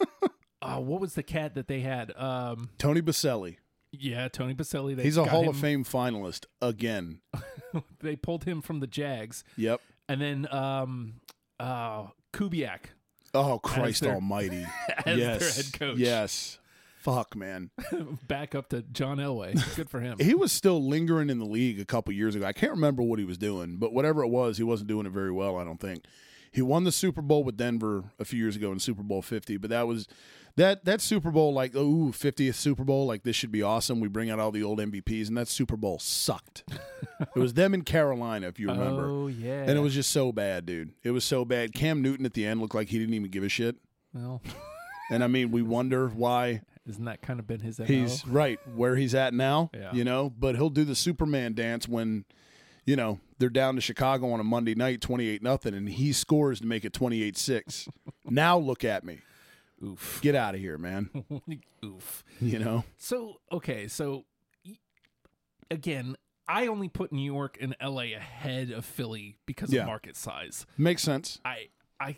uh, 0.62 0.76
what 0.80 1.00
was 1.00 1.14
the 1.14 1.22
cat 1.22 1.54
that 1.54 1.68
they 1.68 1.80
had? 1.80 2.12
Um, 2.16 2.70
Tony 2.78 3.00
Boselli. 3.00 3.56
yeah, 3.92 4.28
Tony 4.28 4.54
Boselli. 4.54 4.96
They 4.96 5.04
He's 5.04 5.16
a 5.16 5.20
got 5.20 5.30
Hall 5.30 5.42
him- 5.44 5.48
of 5.50 5.56
Fame 5.56 5.84
finalist 5.84 6.46
again. 6.60 7.20
They 8.00 8.16
pulled 8.16 8.42
him 8.44 8.62
from 8.62 8.80
the 8.80 8.88
Jags, 8.88 9.44
Yep. 9.56 9.80
and 10.08 10.20
then 10.20 10.48
um, 10.52 11.20
uh, 11.60 12.08
Kubiak 12.32 12.86
Oh 13.34 13.58
Christ 13.58 14.02
their- 14.02 14.14
Almighty! 14.14 14.66
yes. 15.06 15.38
their 15.40 15.50
head 15.64 15.72
coach. 15.78 15.98
Yes. 15.98 16.58
Fuck 17.00 17.34
man. 17.34 17.70
back 18.28 18.54
up 18.54 18.68
to 18.70 18.82
John 18.82 19.16
Elway. 19.16 19.54
Good 19.74 19.88
for 19.88 20.00
him. 20.00 20.18
He 20.20 20.34
was 20.34 20.52
still 20.52 20.86
lingering 20.86 21.30
in 21.30 21.38
the 21.38 21.46
league 21.46 21.80
a 21.80 21.86
couple 21.86 22.12
years 22.12 22.34
ago. 22.34 22.44
I 22.44 22.52
can't 22.52 22.72
remember 22.72 23.02
what 23.02 23.18
he 23.18 23.24
was 23.24 23.38
doing, 23.38 23.76
but 23.76 23.94
whatever 23.94 24.22
it 24.22 24.28
was, 24.28 24.58
he 24.58 24.64
wasn't 24.64 24.88
doing 24.88 25.06
it 25.06 25.12
very 25.12 25.32
well. 25.32 25.56
I 25.56 25.64
don't 25.64 25.80
think. 25.80 26.04
He 26.52 26.60
won 26.60 26.84
the 26.84 26.92
Super 26.92 27.22
Bowl 27.22 27.42
with 27.42 27.56
Denver 27.56 28.04
a 28.18 28.24
few 28.26 28.38
years 28.38 28.54
ago 28.56 28.70
in 28.72 28.80
Super 28.80 29.02
Bowl 29.02 29.22
Fifty, 29.22 29.56
but 29.56 29.70
that 29.70 29.86
was 29.86 30.08
that 30.56 30.84
that 30.84 31.00
Super 31.00 31.30
Bowl 31.30 31.52
like 31.52 31.74
ooh 31.74 32.10
50th 32.12 32.54
Super 32.54 32.84
Bowl 32.84 33.06
like 33.06 33.22
this 33.22 33.36
should 33.36 33.52
be 33.52 33.62
awesome. 33.62 34.00
We 34.00 34.08
bring 34.08 34.30
out 34.30 34.38
all 34.38 34.50
the 34.50 34.62
old 34.62 34.78
MVPs, 34.78 35.28
and 35.28 35.36
that 35.36 35.48
Super 35.48 35.76
Bowl 35.76 35.98
sucked. 35.98 36.64
it 37.20 37.38
was 37.38 37.54
them 37.54 37.74
in 37.74 37.82
Carolina, 37.82 38.48
if 38.48 38.58
you 38.58 38.68
remember. 38.68 39.06
Oh 39.06 39.26
yeah, 39.28 39.62
And 39.62 39.70
it 39.70 39.80
was 39.80 39.94
just 39.94 40.10
so 40.10 40.32
bad, 40.32 40.66
dude. 40.66 40.92
It 41.02 41.10
was 41.12 41.24
so 41.24 41.44
bad. 41.44 41.72
Cam 41.74 42.02
Newton 42.02 42.26
at 42.26 42.34
the 42.34 42.46
end 42.46 42.60
looked 42.60 42.74
like 42.74 42.88
he 42.88 42.98
didn't 42.98 43.14
even 43.14 43.30
give 43.30 43.44
a 43.44 43.48
shit. 43.48 43.76
well. 44.12 44.42
And 45.12 45.24
I 45.24 45.26
mean, 45.26 45.50
we 45.50 45.60
wonder 45.60 46.06
why 46.06 46.62
Isn't 46.86 47.04
that 47.06 47.20
kind 47.20 47.40
of 47.40 47.46
been 47.48 47.58
his? 47.58 47.80
MO? 47.80 47.84
he's 47.84 48.24
right 48.28 48.60
where 48.76 48.94
he's 48.94 49.12
at 49.12 49.34
now. 49.34 49.68
Yeah. 49.74 49.92
You 49.92 50.04
know, 50.04 50.30
but 50.30 50.54
he'll 50.54 50.70
do 50.70 50.84
the 50.84 50.94
Superman 50.94 51.52
dance 51.54 51.88
when, 51.88 52.24
you 52.86 52.94
know, 52.94 53.18
they're 53.40 53.48
down 53.48 53.74
to 53.74 53.80
Chicago 53.80 54.30
on 54.30 54.38
a 54.38 54.44
Monday 54.44 54.76
night, 54.76 55.00
twenty 55.00 55.26
eight 55.28 55.42
nothing, 55.42 55.74
and 55.74 55.88
he 55.88 56.12
scores 56.12 56.60
to 56.60 56.66
make 56.68 56.84
it 56.84 56.92
twenty 56.92 57.24
eight 57.24 57.36
six. 57.36 57.88
Now 58.24 58.56
look 58.56 58.84
at 58.84 59.02
me. 59.02 59.18
Oof, 59.84 60.18
Get 60.22 60.34
out 60.34 60.54
of 60.54 60.60
here, 60.60 60.78
man. 60.78 61.10
oof. 61.84 62.24
You 62.40 62.58
know? 62.58 62.84
So 62.98 63.40
okay, 63.52 63.88
so 63.88 64.24
again, 65.70 66.16
I 66.48 66.66
only 66.66 66.88
put 66.88 67.12
New 67.12 67.24
York 67.32 67.58
and 67.60 67.76
LA 67.82 68.14
ahead 68.16 68.70
of 68.70 68.84
Philly 68.84 69.36
because 69.46 69.72
Yeah. 69.72 69.82
of 69.82 69.86
market 69.86 70.16
size. 70.16 70.66
Makes 70.76 71.02
sense. 71.02 71.38
I 71.44 71.68
I 71.98 72.16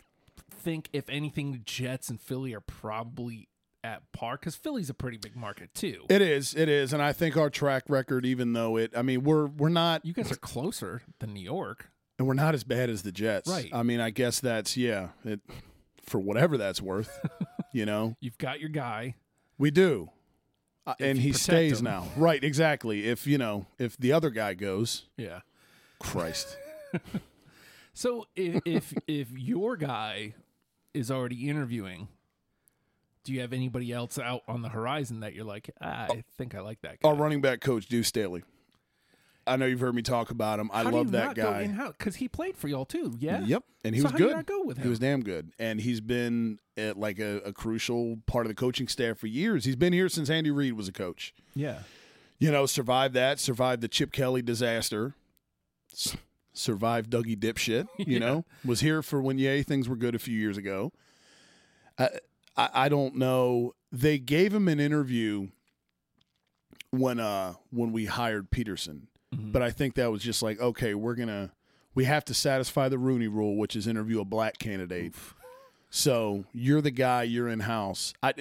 think 0.50 0.88
if 0.92 1.08
anything, 1.08 1.52
the 1.52 1.58
Jets 1.58 2.08
and 2.08 2.20
Philly 2.20 2.54
are 2.54 2.60
probably 2.60 3.48
at 3.84 4.00
par 4.12 4.36
because 4.38 4.54
Philly's 4.54 4.88
a 4.88 4.94
pretty 4.94 5.16
big 5.18 5.34
market 5.36 5.74
too. 5.74 6.04
It 6.08 6.22
is, 6.22 6.54
it 6.54 6.68
is. 6.68 6.92
And 6.92 7.02
I 7.02 7.12
think 7.12 7.36
our 7.36 7.50
track 7.50 7.84
record, 7.88 8.24
even 8.24 8.52
though 8.52 8.76
it 8.76 8.92
I 8.96 9.02
mean, 9.02 9.22
we're 9.24 9.46
we're 9.46 9.68
not 9.68 10.04
you 10.06 10.12
guys 10.12 10.30
are 10.32 10.36
closer 10.36 11.02
than 11.18 11.34
New 11.34 11.40
York. 11.42 11.90
and 12.18 12.26
we're 12.28 12.34
not 12.34 12.54
as 12.54 12.64
bad 12.64 12.88
as 12.90 13.02
the 13.02 13.12
Jets. 13.12 13.50
Right. 13.50 13.70
I 13.72 13.82
mean, 13.82 14.00
I 14.00 14.10
guess 14.10 14.40
that's 14.40 14.76
yeah, 14.76 15.08
it 15.24 15.40
for 16.00 16.18
whatever 16.20 16.56
that's 16.56 16.80
worth. 16.80 17.18
you 17.72 17.84
know? 17.86 18.16
You've 18.20 18.38
got 18.38 18.60
your 18.60 18.68
guy. 18.68 19.16
We 19.58 19.70
do. 19.70 20.10
Uh, 20.86 20.94
and 20.98 21.16
he 21.18 21.32
stays 21.32 21.78
him. 21.78 21.84
now. 21.84 22.08
Right, 22.16 22.42
exactly. 22.42 23.06
If 23.08 23.26
you 23.26 23.38
know, 23.38 23.66
if 23.78 23.96
the 23.96 24.12
other 24.12 24.30
guy 24.30 24.54
goes, 24.54 25.04
Yeah. 25.16 25.40
Christ. 26.00 26.56
So 27.94 28.26
if 28.34 28.62
if 28.64 28.94
if 29.06 29.30
your 29.32 29.76
guy 29.76 30.34
is 30.94 31.10
already 31.10 31.48
interviewing, 31.48 32.08
do 33.22 33.32
you 33.34 33.40
have 33.42 33.52
anybody 33.52 33.92
else 33.92 34.18
out 34.18 34.42
on 34.48 34.62
the 34.62 34.70
horizon 34.70 35.20
that 35.20 35.34
you're 35.34 35.44
like, 35.44 35.70
ah, 35.80 36.06
I 36.10 36.24
think 36.38 36.54
I 36.54 36.60
like 36.60 36.80
that 36.80 37.00
guy? 37.00 37.08
Our 37.08 37.14
running 37.14 37.42
back 37.42 37.60
coach, 37.60 37.86
Deuce 37.86 38.08
Staley. 38.08 38.44
I 39.46 39.56
know 39.56 39.66
you've 39.66 39.80
heard 39.80 39.94
me 39.94 40.02
talk 40.02 40.30
about 40.30 40.60
him. 40.60 40.70
I 40.72 40.84
How 40.84 40.90
love 40.90 41.06
you 41.06 41.12
that 41.12 41.34
guy. 41.34 41.66
because 41.98 42.16
he 42.16 42.28
played 42.28 42.56
for 42.56 42.68
y'all 42.68 42.84
too. 42.84 43.16
Yeah. 43.18 43.40
Yep, 43.44 43.64
and 43.84 43.94
he 43.94 44.00
So 44.00 44.04
was 44.04 44.12
how 44.12 44.18
do 44.18 44.24
you 44.24 44.28
good. 44.30 44.36
not 44.36 44.46
go 44.46 44.62
with 44.62 44.78
He 44.82 44.88
was 44.88 44.98
damn 44.98 45.22
good, 45.22 45.52
and 45.58 45.80
he's 45.80 46.00
been 46.00 46.58
at 46.76 46.96
like 46.98 47.18
a, 47.18 47.38
a 47.38 47.52
crucial 47.52 48.18
part 48.26 48.46
of 48.46 48.50
the 48.50 48.54
coaching 48.54 48.86
staff 48.88 49.18
for 49.18 49.26
years. 49.26 49.64
He's 49.64 49.76
been 49.76 49.92
here 49.92 50.08
since 50.08 50.30
Andy 50.30 50.50
Reid 50.50 50.74
was 50.74 50.86
a 50.88 50.92
coach. 50.92 51.34
Yeah. 51.54 51.80
You 52.38 52.50
know, 52.50 52.66
survived 52.66 53.14
that, 53.14 53.38
survived 53.40 53.82
the 53.82 53.88
Chip 53.88 54.10
Kelly 54.12 54.42
disaster, 54.42 55.14
s- 55.92 56.16
survived 56.52 57.10
Dougie 57.10 57.36
dipshit. 57.38 57.86
You 57.98 58.20
know, 58.20 58.44
was 58.64 58.80
here 58.80 59.02
for 59.02 59.20
when 59.20 59.38
yay 59.38 59.62
things 59.62 59.88
were 59.88 59.96
good 59.96 60.14
a 60.14 60.18
few 60.18 60.36
years 60.38 60.56
ago. 60.56 60.92
I, 61.98 62.08
I 62.56 62.68
I 62.74 62.88
don't 62.88 63.16
know. 63.16 63.72
They 63.90 64.18
gave 64.18 64.54
him 64.54 64.68
an 64.68 64.80
interview 64.80 65.48
when 66.90 67.20
uh 67.20 67.54
when 67.70 67.92
we 67.92 68.06
hired 68.06 68.50
Pederson, 68.50 69.02
but 69.32 69.62
I 69.62 69.70
think 69.70 69.94
that 69.94 70.10
was 70.10 70.22
just 70.22 70.42
like 70.42 70.60
okay, 70.60 70.94
we're 70.94 71.14
gonna 71.14 71.52
we 71.94 72.04
have 72.04 72.24
to 72.26 72.34
satisfy 72.34 72.88
the 72.88 72.98
Rooney 72.98 73.28
Rule, 73.28 73.56
which 73.56 73.76
is 73.76 73.86
interview 73.86 74.20
a 74.20 74.24
black 74.24 74.58
candidate. 74.58 75.14
So 75.90 76.44
you're 76.52 76.80
the 76.80 76.90
guy, 76.90 77.24
you're 77.24 77.48
in 77.48 77.60
house. 77.60 78.14
I 78.22 78.34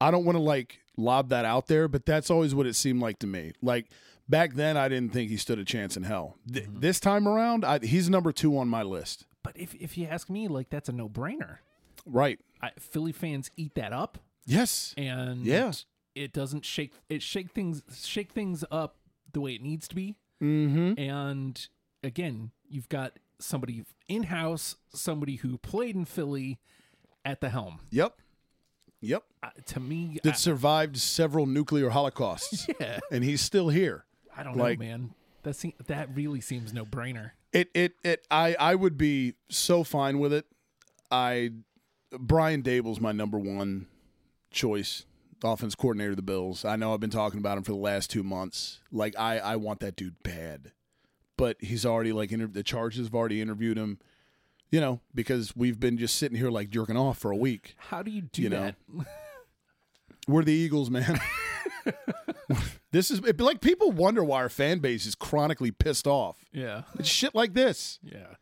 I 0.00 0.10
don't 0.10 0.24
want 0.24 0.36
to 0.36 0.42
like 0.42 0.80
lob 0.96 1.30
that 1.30 1.44
out 1.44 1.66
there, 1.66 1.88
but 1.88 2.04
that's 2.04 2.30
always 2.30 2.54
what 2.54 2.66
it 2.66 2.74
seemed 2.74 3.00
like 3.00 3.18
to 3.20 3.26
me. 3.26 3.52
Like 3.62 3.86
back 4.28 4.54
then, 4.54 4.76
I 4.76 4.88
didn't 4.88 5.12
think 5.12 5.30
he 5.30 5.36
stood 5.38 5.58
a 5.58 5.64
chance 5.64 5.96
in 5.96 6.02
hell. 6.02 6.36
Th- 6.52 6.66
mm-hmm. 6.66 6.80
This 6.80 7.00
time 7.00 7.26
around, 7.26 7.64
I, 7.64 7.78
he's 7.78 8.10
number 8.10 8.32
two 8.32 8.58
on 8.58 8.68
my 8.68 8.82
list. 8.82 9.26
But 9.42 9.56
if 9.58 9.74
if 9.76 9.96
you 9.96 10.06
ask 10.06 10.28
me, 10.28 10.46
like 10.48 10.68
that's 10.68 10.88
a 10.88 10.92
no 10.92 11.08
brainer. 11.08 11.58
Right? 12.04 12.38
I, 12.60 12.70
Philly 12.78 13.12
fans 13.12 13.50
eat 13.56 13.74
that 13.76 13.92
up, 13.92 14.18
Yes. 14.44 14.92
and 14.96 15.44
Yeah. 15.44 15.72
it 16.14 16.32
doesn't 16.32 16.64
shake 16.64 16.92
it 17.08 17.22
shake 17.22 17.50
things 17.52 17.82
shake 17.94 18.32
things 18.32 18.64
up 18.70 18.96
the 19.32 19.40
way 19.40 19.52
it 19.54 19.62
needs 19.62 19.88
to 19.88 19.94
be. 19.94 20.16
Mm-hmm. 20.42 20.98
And 21.00 21.68
again, 22.02 22.50
you've 22.68 22.88
got 22.88 23.18
somebody 23.38 23.84
in 24.08 24.24
house, 24.24 24.76
somebody 24.94 25.36
who 25.36 25.58
played 25.58 25.94
in 25.96 26.04
Philly 26.04 26.58
at 27.24 27.40
the 27.40 27.50
helm. 27.50 27.80
Yep. 27.90 28.14
Yep. 29.00 29.22
Uh, 29.42 29.50
to 29.66 29.80
me, 29.80 30.18
That 30.24 30.38
survived 30.38 30.96
several 30.96 31.46
nuclear 31.46 31.90
holocausts, 31.90 32.66
yeah, 32.80 32.98
and 33.12 33.22
he's 33.22 33.40
still 33.40 33.68
here. 33.68 34.04
I 34.36 34.42
don't 34.42 34.56
like- 34.56 34.78
know, 34.80 34.84
man. 34.86 35.14
That 35.44 35.54
se- 35.54 35.76
that 35.86 36.08
really 36.16 36.40
seems 36.40 36.72
no 36.72 36.84
brainer. 36.84 37.30
It 37.52 37.70
it 37.72 37.92
it 38.02 38.26
I 38.30 38.56
I 38.58 38.74
would 38.74 38.98
be 38.98 39.34
so 39.48 39.84
fine 39.84 40.18
with 40.18 40.32
it. 40.32 40.46
I 41.12 41.50
Brian 42.18 42.62
Daboll's 42.62 43.00
my 43.00 43.12
number 43.12 43.38
one 43.38 43.86
choice, 44.50 45.06
offense 45.44 45.74
coordinator 45.74 46.10
of 46.10 46.16
the 46.16 46.22
Bills. 46.22 46.64
I 46.64 46.76
know 46.76 46.92
I've 46.94 47.00
been 47.00 47.10
talking 47.10 47.38
about 47.38 47.58
him 47.58 47.64
for 47.64 47.72
the 47.72 47.78
last 47.78 48.10
two 48.10 48.22
months. 48.22 48.80
Like 48.92 49.14
I 49.18 49.38
I 49.38 49.56
want 49.56 49.80
that 49.80 49.96
dude 49.96 50.22
bad, 50.22 50.72
but 51.36 51.56
he's 51.60 51.84
already 51.86 52.12
like 52.12 52.32
inter- 52.32 52.46
the 52.46 52.62
Chargers 52.62 53.04
have 53.06 53.14
already 53.14 53.40
interviewed 53.40 53.76
him. 53.78 53.98
You 54.70 54.80
know 54.80 55.00
because 55.14 55.56
we've 55.56 55.80
been 55.80 55.96
just 55.96 56.16
sitting 56.16 56.36
here 56.36 56.50
like 56.50 56.68
jerking 56.70 56.96
off 56.96 57.18
for 57.18 57.30
a 57.30 57.36
week. 57.36 57.74
How 57.78 58.02
do 58.02 58.10
you 58.10 58.22
do 58.22 58.42
You 58.42 58.48
know. 58.50 58.60
that? 58.60 58.74
We're 60.28 60.44
the 60.44 60.52
Eagles, 60.52 60.90
man. 60.90 61.18
this 62.92 63.10
is 63.10 63.20
it, 63.20 63.40
like 63.40 63.60
people 63.60 63.90
wonder 63.92 64.22
why 64.24 64.38
our 64.42 64.48
fan 64.48 64.78
base 64.78 65.06
is 65.06 65.14
chronically 65.14 65.70
pissed 65.70 66.06
off. 66.06 66.44
Yeah, 66.52 66.82
It's 66.98 67.08
shit 67.08 67.34
like 67.34 67.54
this. 67.54 67.98
yeah. 68.02 68.34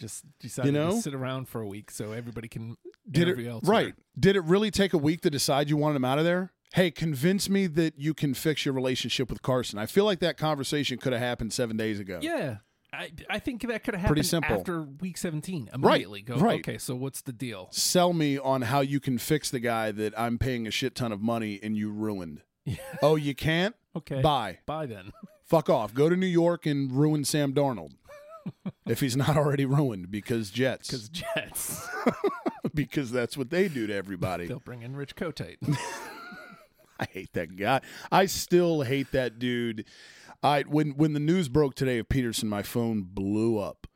Just 0.00 0.24
decided 0.40 0.72
know? 0.74 0.90
to 0.92 1.00
sit 1.02 1.14
around 1.14 1.48
for 1.48 1.60
a 1.60 1.66
week 1.66 1.90
so 1.90 2.12
everybody 2.12 2.48
can 2.48 2.76
Did 3.10 3.28
it 3.28 3.46
elsewhere. 3.46 3.70
right? 3.84 3.94
Did 4.18 4.34
it 4.34 4.42
really 4.44 4.70
take 4.70 4.92
a 4.94 4.98
week 4.98 5.20
to 5.20 5.30
decide 5.30 5.68
you 5.70 5.76
wanted 5.76 5.96
him 5.96 6.04
out 6.04 6.18
of 6.18 6.24
there? 6.24 6.52
Hey, 6.72 6.90
convince 6.90 7.48
me 7.50 7.66
that 7.66 7.98
you 7.98 8.14
can 8.14 8.32
fix 8.32 8.64
your 8.64 8.72
relationship 8.74 9.28
with 9.28 9.42
Carson. 9.42 9.78
I 9.78 9.86
feel 9.86 10.04
like 10.04 10.20
that 10.20 10.36
conversation 10.36 10.98
could 10.98 11.12
have 11.12 11.20
happened 11.20 11.52
seven 11.52 11.76
days 11.76 12.00
ago. 12.00 12.18
Yeah. 12.22 12.56
I, 12.92 13.12
I 13.28 13.38
think 13.38 13.62
that 13.62 13.84
could 13.84 13.94
have 13.94 14.00
happened 14.00 14.16
Pretty 14.16 14.26
simple. 14.28 14.56
after 14.56 14.82
week 14.82 15.16
17. 15.16 15.70
Immediately 15.72 16.22
go, 16.22 16.36
right. 16.36 16.58
okay, 16.60 16.76
so 16.78 16.96
what's 16.96 17.20
the 17.20 17.32
deal? 17.32 17.68
Sell 17.70 18.12
me 18.12 18.36
on 18.38 18.62
how 18.62 18.80
you 18.80 18.98
can 19.00 19.16
fix 19.18 19.48
the 19.50 19.60
guy 19.60 19.92
that 19.92 20.12
I'm 20.18 20.38
paying 20.38 20.66
a 20.66 20.70
shit 20.72 20.94
ton 20.96 21.12
of 21.12 21.20
money 21.20 21.60
and 21.62 21.76
you 21.76 21.90
ruined. 21.92 22.42
Oh, 23.02 23.16
you 23.16 23.34
can't? 23.34 23.74
Okay. 23.96 24.20
Bye. 24.22 24.58
Bye 24.66 24.86
then. 24.86 25.12
Fuck 25.44 25.68
off. 25.70 25.92
Go 25.94 26.08
to 26.08 26.16
New 26.16 26.26
York 26.26 26.66
and 26.66 26.92
ruin 26.92 27.24
Sam 27.24 27.52
Darnold. 27.52 27.92
If 28.86 29.00
he's 29.00 29.16
not 29.16 29.36
already 29.36 29.64
ruined 29.64 30.10
because 30.10 30.50
Jets. 30.50 30.88
Because 30.88 31.08
Jets, 31.08 31.88
because 32.74 33.10
that's 33.10 33.36
what 33.36 33.50
they 33.50 33.68
do 33.68 33.86
to 33.86 33.94
everybody. 33.94 34.46
they'll 34.46 34.60
bring 34.60 34.82
in 34.82 34.96
Rich 34.96 35.16
Kotite. 35.16 35.56
I 37.00 37.06
hate 37.10 37.32
that 37.32 37.56
guy. 37.56 37.80
I 38.12 38.26
still 38.26 38.82
hate 38.82 39.12
that 39.12 39.38
dude. 39.38 39.86
I 40.42 40.62
when 40.62 40.90
when 40.90 41.12
the 41.12 41.20
news 41.20 41.48
broke 41.48 41.74
today 41.74 41.98
of 41.98 42.08
Pederson, 42.08 42.44
my 42.44 42.62
phone 42.62 43.02
blew 43.02 43.58
up. 43.58 43.86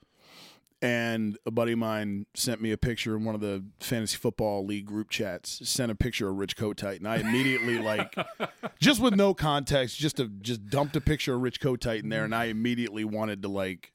And 0.82 1.38
a 1.46 1.50
buddy 1.50 1.72
of 1.72 1.78
mine 1.78 2.26
sent 2.34 2.60
me 2.60 2.70
a 2.70 2.76
picture 2.76 3.16
in 3.16 3.24
one 3.24 3.34
of 3.34 3.40
the 3.40 3.64
fantasy 3.80 4.18
football 4.18 4.66
league 4.66 4.84
group 4.84 5.08
chats. 5.08 5.66
Sent 5.66 5.90
a 5.90 5.94
picture 5.94 6.28
of 6.28 6.36
Rich 6.36 6.58
Kotite, 6.58 6.98
and 6.98 7.08
I 7.08 7.16
immediately 7.16 7.78
like, 7.78 8.14
just 8.80 9.00
with 9.00 9.14
no 9.14 9.32
context, 9.32 9.96
just 9.96 10.18
to 10.18 10.28
just 10.28 10.66
dumped 10.68 10.94
a 10.94 11.00
picture 11.00 11.36
of 11.36 11.40
Rich 11.40 11.62
Kotite 11.62 12.02
in 12.02 12.10
there, 12.10 12.24
and 12.24 12.34
I 12.34 12.46
immediately 12.46 13.02
wanted 13.02 13.40
to 13.42 13.48
like, 13.48 13.93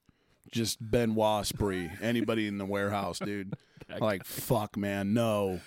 just 0.51 0.77
Benoit 0.81 1.45
spree 1.45 1.89
anybody 2.01 2.47
in 2.47 2.57
the 2.57 2.65
warehouse, 2.65 3.19
dude. 3.19 3.53
Like, 3.99 4.23
fuck, 4.23 4.77
man, 4.77 5.15
no, 5.15 5.61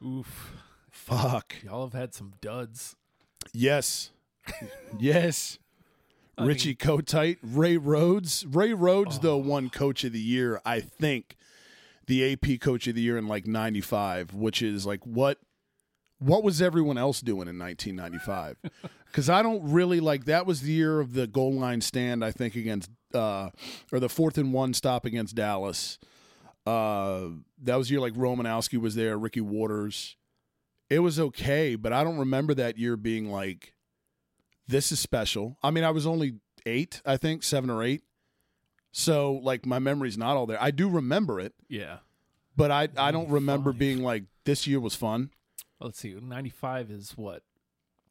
Oof. 0.00 0.52
fuck. 0.92 1.56
Y'all 1.64 1.84
have 1.84 1.92
had 1.92 2.14
some 2.14 2.34
duds. 2.40 2.94
Yes. 3.52 4.10
yes. 5.00 5.58
I 6.38 6.44
Richie 6.44 6.76
Kotite, 6.76 7.38
Ray 7.42 7.76
Rhodes. 7.76 8.46
Ray 8.46 8.72
Rhodes, 8.74 9.18
though, 9.18 9.38
won 9.38 9.70
Coach 9.70 10.04
of 10.04 10.12
the 10.12 10.20
Year, 10.20 10.60
I 10.64 10.78
think, 10.78 11.36
the 12.06 12.32
AP 12.32 12.60
Coach 12.60 12.86
of 12.86 12.94
the 12.94 13.02
Year 13.02 13.18
in 13.18 13.26
like 13.26 13.44
'95, 13.44 14.34
which 14.34 14.62
is 14.62 14.86
like 14.86 15.04
what 15.04 15.38
what 16.18 16.44
was 16.44 16.62
everyone 16.62 16.96
else 16.98 17.20
doing 17.20 17.48
in 17.48 17.58
1995? 17.58 18.56
Because 19.14 19.30
I 19.30 19.42
don't 19.42 19.62
really 19.70 20.00
like 20.00 20.24
that 20.24 20.44
was 20.44 20.62
the 20.62 20.72
year 20.72 20.98
of 20.98 21.12
the 21.12 21.28
goal 21.28 21.52
line 21.52 21.80
stand, 21.80 22.24
I 22.24 22.32
think, 22.32 22.56
against 22.56 22.90
uh, 23.14 23.50
or 23.92 24.00
the 24.00 24.08
fourth 24.08 24.38
and 24.38 24.52
one 24.52 24.74
stop 24.74 25.04
against 25.04 25.34
Dallas. 25.34 25.98
Uh, 26.66 27.28
that 27.62 27.76
was 27.76 27.88
the 27.88 27.92
year 27.94 28.00
like 28.00 28.14
Romanowski 28.14 28.80
was 28.80 28.94
there, 28.94 29.18
Ricky 29.18 29.40
Watters. 29.40 30.16
It 30.90 31.00
was 31.00 31.18
okay, 31.20 31.74
but 31.76 31.92
I 31.92 32.04
don't 32.04 32.18
remember 32.18 32.54
that 32.54 32.78
year 32.78 32.96
being 32.96 33.30
like, 33.30 33.74
this 34.66 34.92
is 34.92 35.00
special. 35.00 35.56
I 35.62 35.70
mean, 35.70 35.84
I 35.84 35.90
was 35.90 36.06
only 36.06 36.36
eight, 36.66 37.02
I 37.04 37.16
think, 37.16 37.42
seven 37.42 37.68
or 37.70 37.82
eight. 37.82 38.02
So, 38.92 39.32
like, 39.42 39.66
my 39.66 39.78
memory's 39.78 40.16
not 40.16 40.36
all 40.36 40.46
there. 40.46 40.62
I 40.62 40.70
do 40.70 40.88
remember 40.88 41.40
it, 41.40 41.52
Yeah. 41.68 41.98
but 42.56 42.70
I, 42.70 42.88
I 42.96 43.10
don't 43.10 43.28
remember 43.28 43.72
being 43.72 44.02
like, 44.02 44.24
this 44.44 44.66
year 44.66 44.78
was 44.78 44.94
fun. 44.94 45.30
Let's 45.80 45.98
see. 45.98 46.14
95 46.14 46.90
is 46.90 47.12
what? 47.16 47.42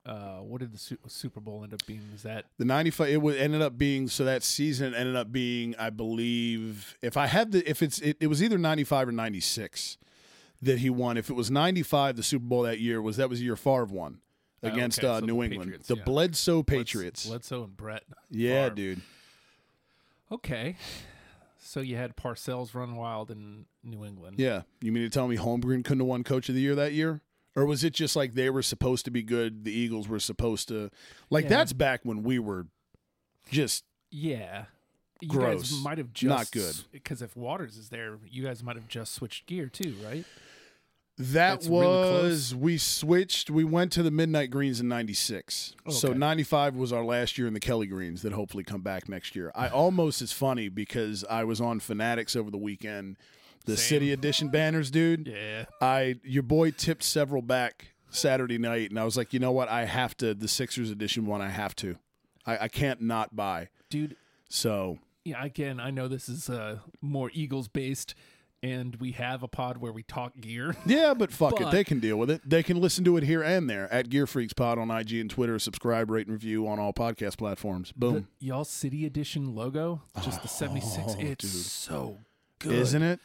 Uh, 0.05 0.39
what 0.39 0.59
did 0.59 0.73
the 0.73 0.77
Su- 0.77 0.97
Super 1.07 1.39
Bowl 1.39 1.63
end 1.63 1.73
up 1.73 1.85
being? 1.85 2.01
Is 2.13 2.23
that 2.23 2.45
The 2.57 2.65
95, 2.65 3.09
it 3.09 3.21
was, 3.21 3.37
ended 3.37 3.61
up 3.61 3.77
being, 3.77 4.09
so 4.09 4.25
that 4.25 4.43
season 4.43 4.93
ended 4.93 5.15
up 5.15 5.31
being, 5.31 5.75
I 5.79 5.89
believe, 5.91 6.97
if 7.01 7.15
I 7.15 7.27
had 7.27 7.53
the, 7.53 7.69
if 7.69 7.81
it's, 7.81 7.99
it, 7.99 8.17
it 8.19 8.27
was 8.27 8.43
either 8.43 8.57
95 8.57 9.07
or 9.07 9.11
96 9.13 9.97
that 10.61 10.79
he 10.79 10.89
won. 10.89 11.15
If 11.15 11.29
it 11.29 11.33
was 11.33 11.49
95, 11.49 12.17
the 12.17 12.23
Super 12.23 12.43
Bowl 12.45 12.63
that 12.63 12.79
year 12.79 13.01
was, 13.01 13.15
that 13.17 13.29
was 13.29 13.39
the 13.39 13.45
year 13.45 13.55
Favre 13.55 13.85
won 13.85 14.19
Oh, 14.61 14.67
against 14.69 14.99
okay, 14.99 15.07
uh, 15.07 15.19
so 15.19 15.25
New 15.25 15.37
the 15.37 15.43
England. 15.43 15.61
Patriots, 15.71 15.87
the 15.87 15.95
yeah. 15.97 16.03
Bledsoe 16.03 16.63
Patriots. 16.63 17.25
Bledsoe 17.25 17.63
and 17.63 17.77
Brett? 17.77 18.03
yeah, 18.29 18.63
Favre. 18.65 18.75
dude. 18.75 19.01
Okay. 20.31 20.75
So 21.59 21.79
you 21.79 21.95
had 21.95 22.15
Parcells 22.17 22.73
run 22.75 22.95
wild 22.95 23.31
in 23.31 23.65
New 23.83 24.03
England. 24.05 24.37
Yeah. 24.39 24.63
You 24.81 24.91
mean 24.91 25.03
to 25.03 25.09
tell 25.09 25.27
me 25.27 25.37
Holmgren 25.37 25.83
couldn't 25.83 25.99
have 25.99 26.07
won 26.07 26.23
Coach 26.23 26.49
of 26.49 26.55
the 26.55 26.61
Year 26.61 26.75
that 26.75 26.93
year? 26.93 27.21
Or 27.55 27.65
was 27.65 27.83
it 27.83 27.93
just 27.93 28.15
like 28.15 28.33
they 28.33 28.49
were 28.49 28.63
supposed 28.63 29.05
to 29.05 29.11
be 29.11 29.21
good? 29.23 29.63
The 29.63 29.71
Eagles 29.71 30.07
were 30.07 30.19
supposed 30.19 30.67
to. 30.69 30.89
Like, 31.29 31.43
Yeah. 31.45 31.49
that's 31.49 31.73
back 31.73 32.01
when 32.03 32.23
we 32.23 32.39
were 32.39 32.67
just. 33.51 33.83
Yeah. 34.11 34.65
You 35.21 35.29
Gross. 35.29 35.71
guys 35.71 35.83
might 35.83 35.97
have 35.99 36.11
just 36.13 36.29
Not 36.29 36.51
good. 36.51 36.75
because 36.91 37.21
if 37.21 37.35
Watters 37.37 37.77
is 37.77 37.89
there, 37.89 38.17
you 38.29 38.43
guys 38.43 38.61
might 38.63 38.75
have 38.75 38.87
just 38.87 39.13
switched 39.13 39.45
gear 39.45 39.67
too, 39.69 39.95
right? 40.03 40.25
That 41.17 41.61
That's 41.61 41.67
really 41.67 41.85
was. 41.85 42.55
we 42.55 42.79
switched. 42.79 43.51
We 43.51 43.63
went 43.63 43.91
to 43.93 44.01
the 44.03 44.09
Midnight 44.09 44.49
Greens 44.49 44.79
in 44.79 44.87
96. 44.87 45.75
So 45.89 46.11
95 46.11 46.75
was 46.75 46.91
our 46.91 47.05
last 47.05 47.37
year 47.37 47.45
in 47.47 47.53
the 47.53 47.59
Kelly 47.59 47.85
Greens 47.85 48.23
that 48.23 48.33
hopefully 48.33 48.63
come 48.63 48.81
back 48.81 49.07
next 49.07 49.35
year. 49.35 49.51
I 49.53 49.67
almost, 49.69 50.23
it's 50.23 50.31
funny 50.33 50.69
because 50.69 51.23
I 51.29 51.43
was 51.43 51.61
on 51.61 51.79
Fanatics 51.79 52.35
over 52.35 52.49
the 52.49 52.57
weekend. 52.57 53.17
The 53.65 53.77
Same. 53.77 53.95
City 53.95 54.11
Edition 54.11 54.49
banners, 54.49 54.91
dude. 54.91 55.27
Yeah. 55.27 55.65
I 55.81 56.15
your 56.23 56.43
boy 56.43 56.71
tipped 56.71 57.03
several 57.03 57.41
back 57.41 57.87
Saturday 58.09 58.57
night, 58.57 58.89
and 58.89 58.99
I 58.99 59.05
was 59.05 59.17
like, 59.17 59.33
you 59.33 59.39
know 59.39 59.51
what? 59.51 59.69
I 59.69 59.85
have 59.85 60.15
to 60.17 60.33
the 60.33 60.47
Sixers 60.47 60.91
edition 60.91 61.25
one. 61.25 61.41
I 61.41 61.49
have 61.49 61.75
to. 61.77 61.97
I, 62.45 62.57
I 62.65 62.67
can't 62.67 63.01
not 63.01 63.35
buy. 63.35 63.69
dude. 63.89 64.15
So 64.49 64.99
Yeah, 65.23 65.43
again, 65.43 65.79
I 65.79 65.89
know 65.91 66.07
this 66.07 66.27
is 66.29 66.49
uh, 66.49 66.79
more 67.01 67.31
Eagles 67.33 67.67
based, 67.69 68.13
and 68.61 68.95
we 68.97 69.11
have 69.13 69.41
a 69.43 69.47
pod 69.47 69.77
where 69.77 69.91
we 69.93 70.03
talk 70.03 70.33
gear. 70.39 70.75
yeah, 70.85 71.13
but 71.13 71.31
fuck 71.31 71.59
it, 71.59 71.71
they 71.71 71.83
can 71.83 71.99
deal 71.99 72.17
with 72.17 72.29
it. 72.29 72.41
They 72.47 72.61
can 72.63 72.79
listen 72.81 73.03
to 73.05 73.17
it 73.17 73.23
here 73.23 73.41
and 73.41 73.69
there 73.69 73.91
at 73.91 74.09
Gear 74.09 74.27
Freaks 74.27 74.53
Pod 74.53 74.77
on 74.77 74.91
IG 74.91 75.13
and 75.13 75.29
Twitter. 75.29 75.57
Subscribe, 75.57 76.11
rate, 76.11 76.27
and 76.27 76.33
review 76.33 76.67
on 76.67 76.79
all 76.79 76.93
podcast 76.93 77.37
platforms. 77.37 77.91
Boom, 77.93 78.27
The, 78.39 78.45
y'all 78.45 78.65
City 78.65 79.05
Edition 79.05 79.55
logo, 79.55 80.01
just 80.21 80.41
the 80.41 80.47
76. 80.49 81.15
it's 81.19 81.47
so 81.49 82.17
good. 82.59 82.73
isn't 82.73 83.01
it? 83.01 83.19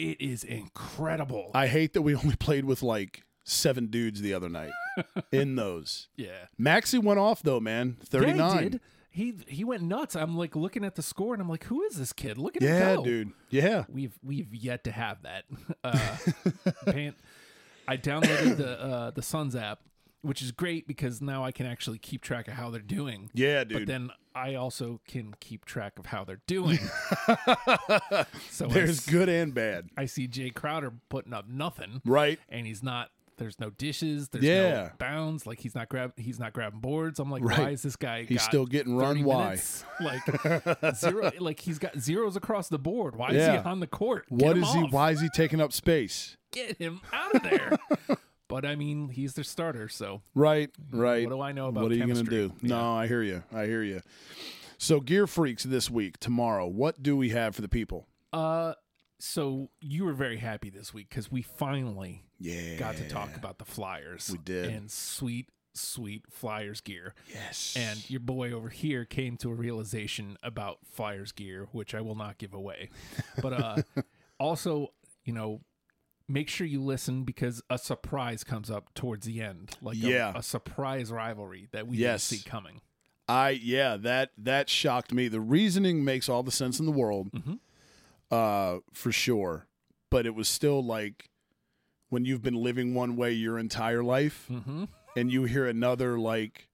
It 0.00 0.20
is 0.20 0.44
incredible. 0.44 1.50
I 1.54 1.66
hate 1.66 1.92
that 1.94 2.02
we 2.02 2.14
only 2.14 2.36
played 2.38 2.64
with 2.64 2.82
like 2.82 3.22
seven 3.44 3.86
dudes 3.86 4.20
the 4.20 4.32
other 4.34 4.48
night 4.48 4.72
in 5.32 5.56
those. 5.56 6.08
yeah. 6.16 6.46
Maxey 6.56 6.98
went 6.98 7.18
off 7.18 7.42
though, 7.42 7.60
man. 7.60 7.96
Thirty 8.04 8.32
Yeah, 8.32 8.60
he. 8.60 8.80
He 9.12 9.34
he 9.48 9.64
went 9.64 9.82
nuts. 9.82 10.14
I'm 10.14 10.36
like 10.36 10.54
looking 10.54 10.84
at 10.84 10.94
the 10.94 11.02
score 11.02 11.34
and 11.34 11.42
I'm 11.42 11.48
like, 11.48 11.64
who 11.64 11.82
is 11.82 11.96
this 11.96 12.12
kid? 12.12 12.38
Look 12.38 12.54
at 12.56 12.62
Yeah, 12.62 12.90
him 12.90 12.96
go. 12.98 13.04
dude. 13.04 13.32
Yeah. 13.50 13.84
We've 13.88 14.16
we've 14.22 14.54
yet 14.54 14.84
to 14.84 14.92
have 14.92 15.22
that. 15.22 15.44
Uh, 15.84 17.10
I 17.88 17.96
downloaded 17.96 18.56
the 18.56 18.80
uh, 18.80 19.10
the 19.10 19.22
Suns 19.22 19.56
app, 19.56 19.80
which 20.22 20.42
is 20.42 20.52
great 20.52 20.86
because 20.86 21.20
now 21.22 21.44
I 21.44 21.52
can 21.52 21.66
actually 21.66 21.98
keep 21.98 22.22
track 22.22 22.48
of 22.48 22.54
how 22.54 22.70
they're 22.70 22.80
doing. 22.80 23.30
Yeah, 23.34 23.64
dude. 23.64 23.78
But 23.80 23.86
then 23.86 24.10
I 24.34 24.54
also 24.54 25.00
can 25.08 25.34
keep 25.40 25.64
track 25.64 25.98
of 25.98 26.06
how 26.06 26.24
they're 26.24 26.42
doing. 26.46 26.78
so 28.50 28.66
There's 28.66 28.98
s- 28.98 29.06
good 29.08 29.28
and 29.28 29.54
bad. 29.54 29.88
I 29.96 30.06
see 30.06 30.28
Jae 30.28 30.54
Crowder 30.54 30.92
putting 31.08 31.32
up 31.32 31.48
nothing, 31.48 32.02
Right. 32.04 32.38
and 32.48 32.66
he's 32.66 32.82
not. 32.82 33.10
There's 33.38 33.58
no 33.58 33.70
dishes. 33.70 34.28
There's 34.28 34.44
Yeah. 34.44 34.70
no 34.70 34.90
bounds. 34.98 35.46
Like 35.46 35.60
he's 35.60 35.74
not 35.74 35.88
grab. 35.88 36.12
He's 36.18 36.38
not 36.38 36.52
grabbing 36.52 36.80
boards. 36.80 37.18
I'm 37.18 37.30
like, 37.30 37.42
Right. 37.42 37.58
why 37.58 37.70
is 37.70 37.80
this 37.82 37.96
guy? 37.96 38.24
He's 38.24 38.42
still 38.42 38.66
getting 38.66 38.94
run 38.98 39.14
30 39.16 39.24
why? 39.24 39.58
Like 39.98 40.94
zero. 40.94 41.30
Like 41.40 41.60
he's 41.60 41.78
got 41.78 41.98
zeros 41.98 42.36
across 42.36 42.68
the 42.68 42.78
board. 42.78 43.16
Why 43.16 43.30
is 43.30 43.46
he 43.46 43.56
on 43.56 43.80
the 43.80 43.86
court? 43.86 44.26
Get 44.28 44.46
What 44.46 44.58
is 44.58 44.70
he? 44.74 44.80
Why 44.90 45.12
is 45.12 45.22
he 45.22 45.30
taking 45.30 45.58
up 45.58 45.72
space? 45.72 46.36
Get 46.52 46.76
him 46.76 47.00
out 47.14 47.34
of 47.36 47.42
there. 47.42 47.78
but 48.50 48.66
I 48.66 48.74
mean, 48.76 49.08
he's 49.08 49.32
their 49.34 49.44
starter, 49.44 49.88
so 49.88 50.20
Right, 50.34 50.70
right. 50.92 51.24
What 51.24 51.34
do 51.34 51.40
I 51.40 51.52
know 51.52 51.68
about 51.68 51.84
What 51.84 51.92
are 51.92 51.94
you 51.96 52.06
gonna 52.06 52.22
do? 52.24 52.52
No, 52.60 52.92
I 52.94 53.06
hear 53.06 53.22
you. 53.22 53.42
I 53.54 53.64
hear 53.64 53.82
you. 53.82 54.02
So, 54.76 55.00
Gear 55.00 55.26
Freaks 55.26 55.64
this 55.64 55.90
week, 55.90 56.18
tomorrow. 56.18 56.66
What 56.66 57.02
do 57.02 57.16
we 57.16 57.30
have 57.30 57.54
for 57.54 57.62
the 57.62 57.68
people? 57.68 58.06
uh, 58.32 58.74
so 59.22 59.68
you 59.82 60.04
were 60.06 60.14
very 60.14 60.38
happy 60.38 60.70
this 60.70 60.94
week 60.94 61.10
because 61.10 61.30
we 61.30 61.42
finally 61.42 62.24
Yeah, 62.38 62.76
got 62.76 62.96
to 62.96 63.06
talk 63.08 63.36
about 63.36 63.58
the 63.58 63.66
Flyers. 63.66 64.30
We 64.32 64.38
did. 64.38 64.64
and 64.70 64.90
sweet, 64.90 65.50
sweet 65.74 66.24
Flyers 66.30 66.80
gear. 66.80 67.14
Yes, 67.28 67.76
And 67.78 68.08
your 68.08 68.20
boy 68.20 68.50
over 68.52 68.70
here 68.70 69.04
came 69.04 69.36
to 69.38 69.50
a 69.50 69.54
realization 69.54 70.38
about 70.42 70.78
Flyers 70.90 71.32
gear, 71.32 71.68
which 71.72 71.94
I 71.94 72.00
will 72.00 72.14
not 72.14 72.38
give 72.38 72.54
away. 72.54 72.88
But 73.42 73.52
uh, 73.52 73.76
also, 74.40 74.94
you 75.26 75.34
know, 75.34 75.60
make 76.30 76.48
sure 76.48 76.66
you 76.66 76.80
listen 76.82 77.24
because 77.24 77.62
a 77.68 77.76
surprise 77.78 78.44
comes 78.44 78.70
up 78.70 78.94
towards 78.94 79.26
the 79.26 79.40
end, 79.42 79.76
like 79.82 79.96
a- 80.02 80.32
a, 80.36 80.42
surprise 80.42 81.10
rivalry 81.10 81.68
that 81.72 81.86
we 81.86 81.96
Yes. 81.98 82.28
didn't 82.28 82.42
see 82.42 82.48
coming. 82.48 82.80
I 83.28 83.50
yeah 83.50 83.96
that 83.98 84.30
that 84.38 84.68
shocked 84.68 85.12
me. 85.12 85.28
The 85.28 85.40
reasoning 85.40 86.04
makes 86.04 86.28
all 86.28 86.42
the 86.42 86.50
sense 86.50 86.80
in 86.80 86.86
the 86.86 86.92
world, 86.92 87.30
Mm-hmm. 87.32 87.54
uh, 88.30 88.78
for 88.92 89.12
sure. 89.12 89.66
But 90.10 90.26
it 90.26 90.34
was 90.34 90.48
still 90.48 90.84
like 90.84 91.30
when 92.08 92.24
you've 92.24 92.42
been 92.42 92.54
living 92.54 92.94
one 92.94 93.16
way 93.16 93.32
your 93.32 93.58
entire 93.58 94.02
life, 94.02 94.46
Mm-hmm. 94.50 94.84
and 95.16 95.30
you 95.32 95.44
hear 95.44 95.66
another 95.66 96.18
like. 96.18 96.68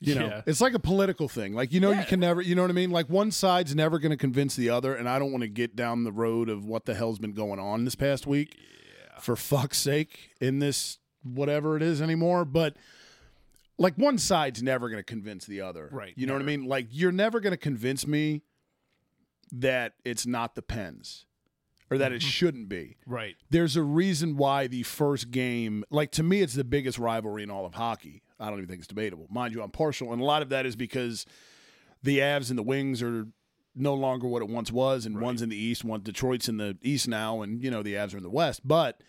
You 0.00 0.14
know, 0.14 0.26
Yeah. 0.26 0.42
it's 0.46 0.60
like 0.60 0.74
a 0.74 0.78
political 0.78 1.26
thing. 1.28 1.54
Like, 1.54 1.72
you 1.72 1.80
know, 1.80 1.90
you 1.90 2.04
can 2.04 2.20
never, 2.20 2.42
you 2.42 2.54
know 2.54 2.62
what 2.62 2.70
I 2.70 2.74
mean? 2.74 2.90
Like, 2.90 3.08
one 3.08 3.30
side's 3.30 3.74
never 3.74 3.98
going 3.98 4.10
to 4.10 4.16
convince 4.18 4.54
the 4.54 4.68
other. 4.68 4.94
And 4.94 5.08
I 5.08 5.18
don't 5.18 5.32
want 5.32 5.42
to 5.42 5.48
get 5.48 5.74
down 5.74 6.04
the 6.04 6.12
road 6.12 6.48
of 6.50 6.64
what 6.66 6.84
the 6.84 6.94
hell's 6.94 7.18
been 7.18 7.32
going 7.32 7.58
on 7.58 7.84
this 7.84 7.94
past 7.94 8.26
week, 8.26 8.58
for 9.20 9.36
fuck's 9.36 9.78
sake, 9.78 10.30
in 10.40 10.58
this 10.58 10.98
whatever 11.22 11.76
it 11.76 11.82
is 11.82 12.02
anymore. 12.02 12.44
But 12.44 12.76
like, 13.78 13.94
one 13.96 14.18
side's 14.18 14.62
never 14.62 14.88
going 14.90 15.00
to 15.00 15.04
convince 15.04 15.46
the 15.46 15.62
other. 15.62 15.88
Right, 15.90 16.12
You 16.16 16.26
know 16.26 16.34
what 16.34 16.42
I 16.42 16.46
mean? 16.46 16.64
Like, 16.66 16.88
you're 16.90 17.10
never 17.12 17.40
going 17.40 17.52
to 17.52 17.56
convince 17.58 18.06
me 18.06 18.42
that 19.52 19.94
it's 20.04 20.26
not 20.26 20.54
the 20.56 20.62
Pens 20.62 21.24
or 21.90 21.98
that 21.98 22.12
it 22.12 22.20
Mm-hmm. 22.20 22.28
shouldn't 22.28 22.68
be 22.68 22.96
Right. 23.06 23.36
there's 23.48 23.76
a 23.76 23.82
reason 23.82 24.36
why 24.36 24.66
the 24.66 24.82
first 24.82 25.30
game, 25.30 25.84
like 25.88 26.10
to 26.12 26.22
me, 26.22 26.42
it's 26.42 26.54
the 26.54 26.64
biggest 26.64 26.98
rivalry 26.98 27.42
in 27.44 27.50
all 27.50 27.64
of 27.64 27.74
hockey. 27.74 28.22
I 28.38 28.48
don't 28.50 28.58
even 28.58 28.68
think 28.68 28.80
it's 28.80 28.88
debatable. 28.88 29.26
Mind 29.30 29.54
you, 29.54 29.62
I'm 29.62 29.70
partial, 29.70 30.12
and 30.12 30.20
a 30.20 30.24
lot 30.24 30.42
of 30.42 30.50
that 30.50 30.66
is 30.66 30.76
because 30.76 31.26
the 32.02 32.18
Avs 32.18 32.50
and 32.50 32.58
the 32.58 32.62
Wings 32.62 33.02
are 33.02 33.26
no 33.74 33.94
longer 33.94 34.26
what 34.26 34.42
it 34.42 34.48
once 34.48 34.72
was, 34.72 35.06
and 35.06 35.20
one's 35.20 35.42
in 35.42 35.48
the 35.48 35.56
East, 35.56 35.84
one 35.84 36.02
Detroit's 36.02 36.48
in 36.48 36.56
the 36.56 36.78
East 36.82 37.08
now, 37.08 37.42
and 37.42 37.62
you 37.62 37.70
know 37.70 37.82
the 37.82 37.94
Avs 37.94 38.14
are 38.14 38.18
in 38.18 38.22
the 38.22 38.30
West. 38.30 38.66
But 38.66 39.02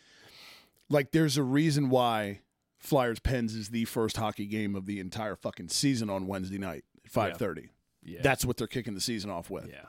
like, 0.90 1.12
there's 1.12 1.38
a 1.38 1.44
reason 1.44 1.90
why 1.90 2.42
Flyers 2.78 3.20
Pens 3.20 3.56
is 3.56 3.70
the 3.70 3.86
first 3.86 4.18
hockey 4.18 4.46
game 4.46 4.76
of 4.76 4.86
the 4.86 5.00
entire 5.00 5.36
fucking 5.36 5.70
season 5.70 6.10
on 6.10 6.28
Wednesday 6.28 6.58
night 6.58 6.84
at 7.06 7.12
5:30. 7.12 7.70
Yeah. 8.04 8.20
That's 8.22 8.46
what 8.46 8.58
they're 8.58 8.68
kicking 8.68 8.94
the 8.94 9.02
season 9.02 9.30
off 9.30 9.50
with, 9.50 9.68
yeah. 9.70 9.88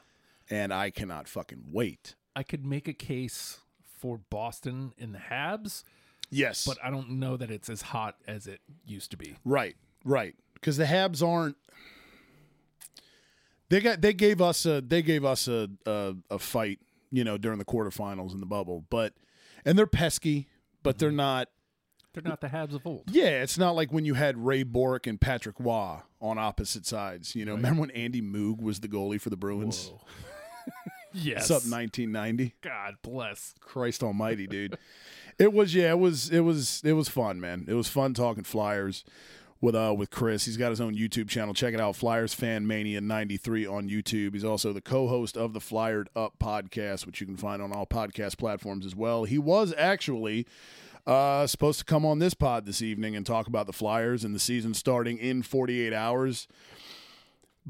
and 0.51 0.72
I 0.72 0.90
cannot 0.90 1.29
fucking 1.29 1.66
wait. 1.70 2.14
I 2.35 2.42
could 2.42 2.64
make 2.64 2.88
a 2.88 2.92
case 2.92 3.61
for 3.98 4.18
Boston 4.18 4.92
in 4.96 5.12
the 5.12 5.18
Habs, 5.18 5.83
Yes, 6.31 6.64
but 6.64 6.79
I 6.83 6.91
don't 6.91 7.12
know 7.12 7.37
that 7.37 7.51
it's 7.51 7.71
as 7.71 7.83
hot 7.83 8.17
as 8.27 8.47
it 8.47 8.61
used 8.87 9.11
to 9.12 9.17
be. 9.17 9.37
Right, 9.45 9.77
right. 10.05 10.35
Because 10.55 10.77
the 10.77 10.85
Habs 10.85 11.27
aren't. 11.27 11.57
They 13.71 13.81
got. 13.81 14.01
They 14.01 14.12
gave 14.12 14.41
us 14.41 14.67
a. 14.67 14.81
They 14.81 15.03
gave 15.03 15.25
us 15.25 15.49
a, 15.49 15.69
a 15.87 16.14
a 16.31 16.38
fight. 16.38 16.81
You 17.11 17.25
know, 17.25 17.38
during 17.38 17.59
the 17.59 17.64
quarterfinals 17.64 18.35
in 18.35 18.41
the 18.41 18.47
bubble, 18.47 18.85
but 18.91 19.14
and 19.64 19.79
they're 19.79 19.87
pesky, 19.87 20.49
but 20.83 20.99
they're 20.99 21.09
mm-hmm. 21.09 21.17
not. 21.17 21.49
They're 22.12 22.23
not 22.23 22.41
the 22.41 22.49
Habs 22.49 22.75
of 22.75 22.87
old. 22.87 23.05
Yeah, 23.11 23.43
it's 23.43 23.59
not 23.59 23.77
like 23.77 23.93
when 23.93 24.05
you 24.05 24.14
had 24.14 24.37
Ray 24.37 24.62
Bourque 24.62 25.07
and 25.07 25.21
Patrick 25.21 25.57
Roy 25.59 25.99
on 26.21 26.38
opposite 26.38 26.85
sides. 26.85 27.35
You 27.37 27.45
know, 27.45 27.55
remember 27.55 27.83
when 27.83 27.91
Andy 27.93 28.21
Moog 28.21 28.61
was 28.61 28.81
the 28.81 28.88
goalie 28.88 29.21
for 29.21 29.31
the 29.31 29.37
Bruins? 29.37 29.93
Yes. 31.12 31.51
What's 31.51 31.67
up, 31.67 31.71
1990? 31.71 32.55
God 32.61 32.97
bless. 33.03 33.55
Christ 33.61 34.03
Almighty, 34.03 34.47
dude. 34.47 34.77
It 35.38 35.53
was 35.53 35.74
yeah, 35.74 35.90
it 35.90 35.98
was 35.98 36.31
it 36.31 36.40
was 36.40 36.83
it 36.85 36.92
was 36.92 37.09
fun, 37.09 37.40
man. 37.40 37.64
It 37.68 37.74
was 37.74 37.88
fun 37.88 38.14
talking 38.14 38.44
Flyers 38.44 39.05
with 39.61 39.74
uh 39.74 39.94
with 39.96 40.11
Chris. 40.11 40.44
He's 40.44 40.57
got 40.57 40.70
his 40.70 40.81
own 40.81 40.94
YouTube 40.94 41.29
channel. 41.29 41.55
Check 41.55 41.74
it 41.74 41.81
out, 41.81 41.96
Flyers 41.96 42.35
Fan 42.35 42.66
Mania 42.66 43.01
93 43.01 43.66
on 43.66 43.88
YouTube. 43.88 44.35
He's 44.35 44.44
also 44.44 44.72
the 44.72 44.81
co-host 44.81 45.37
of 45.37 45.53
the 45.53 45.61
Flyered 45.61 46.09
Up 46.16 46.38
podcast, 46.38 47.07
which 47.07 47.20
you 47.20 47.27
can 47.27 47.37
find 47.37 47.62
on 47.62 47.72
all 47.72 47.87
podcast 47.87 48.38
platforms 48.38 48.85
as 48.85 48.96
well. 48.96 49.24
He 49.24 49.38
was 49.38 49.72
actually 49.77 50.46
uh, 51.07 51.46
supposed 51.46 51.79
to 51.79 51.85
come 51.85 52.05
on 52.05 52.18
this 52.18 52.35
pod 52.35 52.66
this 52.66 52.83
evening 52.83 53.16
and 53.16 53.24
talk 53.24 53.46
about 53.46 53.66
the 53.66 53.72
Flyers 53.72 54.24
and 54.24 54.35
the 54.35 54.40
season 54.40 54.74
starting 54.74 55.18
in 55.18 55.42
48 55.42 55.92
hours. 55.92 56.48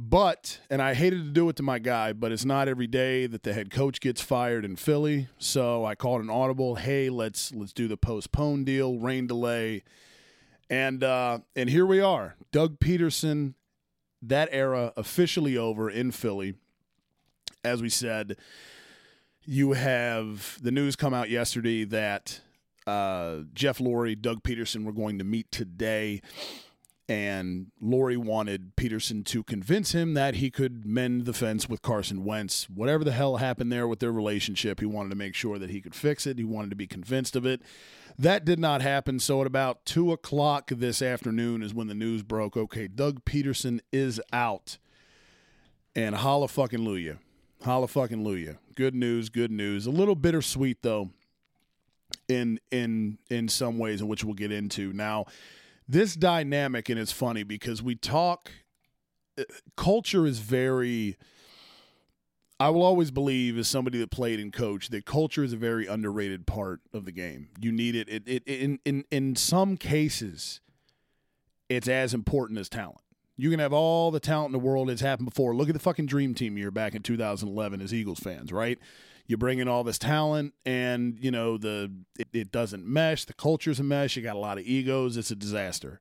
But, 0.01 0.61
and 0.71 0.81
I 0.81 0.95
hated 0.95 1.25
to 1.25 1.31
do 1.31 1.49
it 1.49 1.57
to 1.57 1.65
my 1.65 1.81
guy, 1.81 2.13
but 2.13 2.31
it's 2.31 2.45
not 2.45 2.69
every 2.69 2.87
day 2.87 3.27
that 3.27 3.43
the 3.43 3.53
head 3.53 3.73
coach 3.73 4.01
gets 4.01 4.21
fired 4.21 4.65
in 4.65 4.77
Philly. 4.77 5.27
So 5.39 5.85
I 5.85 5.97
called 5.97 6.23
an 6.23 6.31
audible. 6.31 6.77
Hey, 6.77 7.11
let's 7.11 7.53
let's 7.53 7.73
do 7.73 7.89
the 7.89 7.97
postpone 7.97 8.63
deal, 8.63 9.01
rain 9.01 9.27
delay, 9.27 9.83
and 10.71 11.03
uh, 11.03 11.41
and 11.57 11.69
here 11.69 11.85
we 11.85 12.01
are. 12.01 12.37
Doug 12.53 12.79
Pederson, 12.79 13.55
that 14.23 14.49
era 14.53 14.93
officially 14.97 15.57
over 15.57 15.91
in 15.91 16.13
Philly. 16.13 16.55
As 17.65 17.83
we 17.83 17.89
said, 17.89 18.37
you 19.43 19.73
have 19.73 20.61
the 20.63 20.71
news 20.71 20.95
come 20.95 21.13
out 21.13 21.29
yesterday 21.29 21.83
that 21.83 22.41
uh, 22.87 23.39
Jeff 23.53 23.79
Lurie, 23.79 24.21
Doug 24.21 24.45
Pederson 24.45 24.85
were 24.85 24.93
going 24.93 25.19
to 25.19 25.25
meet 25.25 25.51
today 25.51 26.23
and 27.09 27.69
Lurie 27.83 28.19
wanted 28.19 28.77
Pederson 28.77 29.25
to 29.27 29.43
convince 29.43 29.93
him 29.93 30.13
that 30.13 30.37
he 30.37 30.51
could 30.51 30.85
mend 30.85 31.25
the 31.25 31.33
fence 31.33 31.67
with 31.67 31.81
Carson 31.81 32.23
Wentz. 32.23 32.69
Whatever 32.69 33.03
the 33.03 33.13
hell 33.13 33.39
happened 33.39 33.73
there 33.73 33.89
with 33.89 34.01
their 34.01 34.13
relationship, 34.13 34.81
he 34.81 34.87
wanted 34.87 35.09
to 35.11 35.17
make 35.17 35.35
sure 35.35 35.59
that 35.59 35.71
he 35.71 35.81
could 35.81 35.95
fix 35.95 36.27
it. 36.27 36.37
He 36.39 36.45
wanted 36.45 36.69
to 36.71 36.77
be 36.77 36.87
convinced 36.87 37.35
of 37.35 37.47
it. 37.47 37.63
That 38.19 38.45
did 38.45 38.59
not 38.59 38.83
happen. 38.83 39.21
So 39.21 39.41
at 39.41 39.47
about 39.47 39.87
two 39.87 40.13
o'clock 40.13 40.71
this 40.75 41.01
afternoon 41.01 41.63
is 41.63 41.73
when 41.73 41.87
the 41.87 41.95
news 41.95 42.23
broke. 42.23 42.57
Okay, 42.57 42.89
Doug 42.89 43.25
Pederson 43.25 43.81
is 43.91 44.21
out, 44.31 44.77
and 45.97 46.15
holla 46.15 46.49
fucking 46.49 46.81
luya, 46.81 47.19
holla 47.63 47.89
fucking 47.89 48.23
luya. 48.23 48.59
Good 48.75 48.95
news, 48.95 49.31
good 49.31 49.51
news. 49.51 49.87
A 49.87 49.91
little 49.91 50.17
bittersweet 50.17 50.83
though. 50.83 51.11
In 52.27 52.59
in 52.71 53.19
in 53.31 53.49
some 53.49 53.79
ways, 53.79 54.01
in 54.01 54.09
which 54.09 54.25
we'll 54.25 54.35
get 54.35 54.53
into 54.53 54.93
now 54.93 55.27
this 55.89 56.15
dynamic 56.15 56.89
and 56.89 56.99
it's 56.99 57.13
funny 57.13 57.43
because 57.43 57.83
we 57.83 57.95
talk 57.95 58.51
uh, 59.39 59.45
culture 59.77 60.27
is 60.27 60.39
very 60.41 61.17
I 62.61 62.71
will 62.71 62.83
always 62.83 63.13
believe, 63.13 63.57
as 63.57 63.69
somebody 63.69 64.01
that 64.01 64.11
played 64.11 64.41
and 64.41 64.53
coached, 64.53 64.91
that 64.91 65.05
culture 65.05 65.45
is 65.45 65.53
a 65.53 65.57
very 65.57 65.87
underrated 65.87 66.45
part 66.45 66.81
of 66.93 67.05
the 67.05 67.13
game. 67.13 67.51
You 67.61 67.71
need 67.71 67.95
it. 67.95 68.09
It, 68.09 68.25
it, 68.27 68.43
in 68.47 68.81
in 68.85 69.05
in 69.13 69.37
some 69.37 69.77
cases, 69.77 70.61
it's 71.69 71.87
as 71.87 72.13
important 72.15 72.59
as 72.59 72.69
talent. 72.69 72.99
You 73.37 73.51
can 73.51 73.61
have 73.61 73.73
all 73.73 74.11
the 74.11 74.19
talent 74.19 74.49
in 74.49 74.53
the 74.53 74.59
world. 74.59 74.91
It's 74.91 75.01
happened 75.01 75.29
before. 75.29 75.55
Look 75.55 75.69
at 75.69 75.73
the 75.73 75.79
fucking 75.79 76.07
dream 76.07 76.35
team 76.35 76.59
year 76.59 76.73
back 76.73 76.97
in 76.97 77.03
2011 77.03 77.81
as 77.81 77.95
Eagles 77.95 78.19
fans, 78.19 78.51
right? 78.51 78.81
You 79.29 79.37
bring 79.37 79.59
in 79.59 79.69
all 79.69 79.85
this 79.85 79.99
talent, 79.99 80.55
and 80.65 81.19
you 81.21 81.31
know 81.31 81.59
the 81.59 81.93
it, 82.19 82.29
it 82.33 82.51
doesn't 82.51 82.87
mesh. 82.87 83.27
The 83.27 83.35
culture's 83.35 83.79
a 83.79 83.85
mess. 83.85 84.17
You 84.17 84.23
got 84.23 84.37
a 84.37 84.41
lot 84.41 84.59
of 84.59 84.65
egos. 84.65 85.17
It's 85.17 85.31
a 85.31 85.37
disaster. 85.37 86.01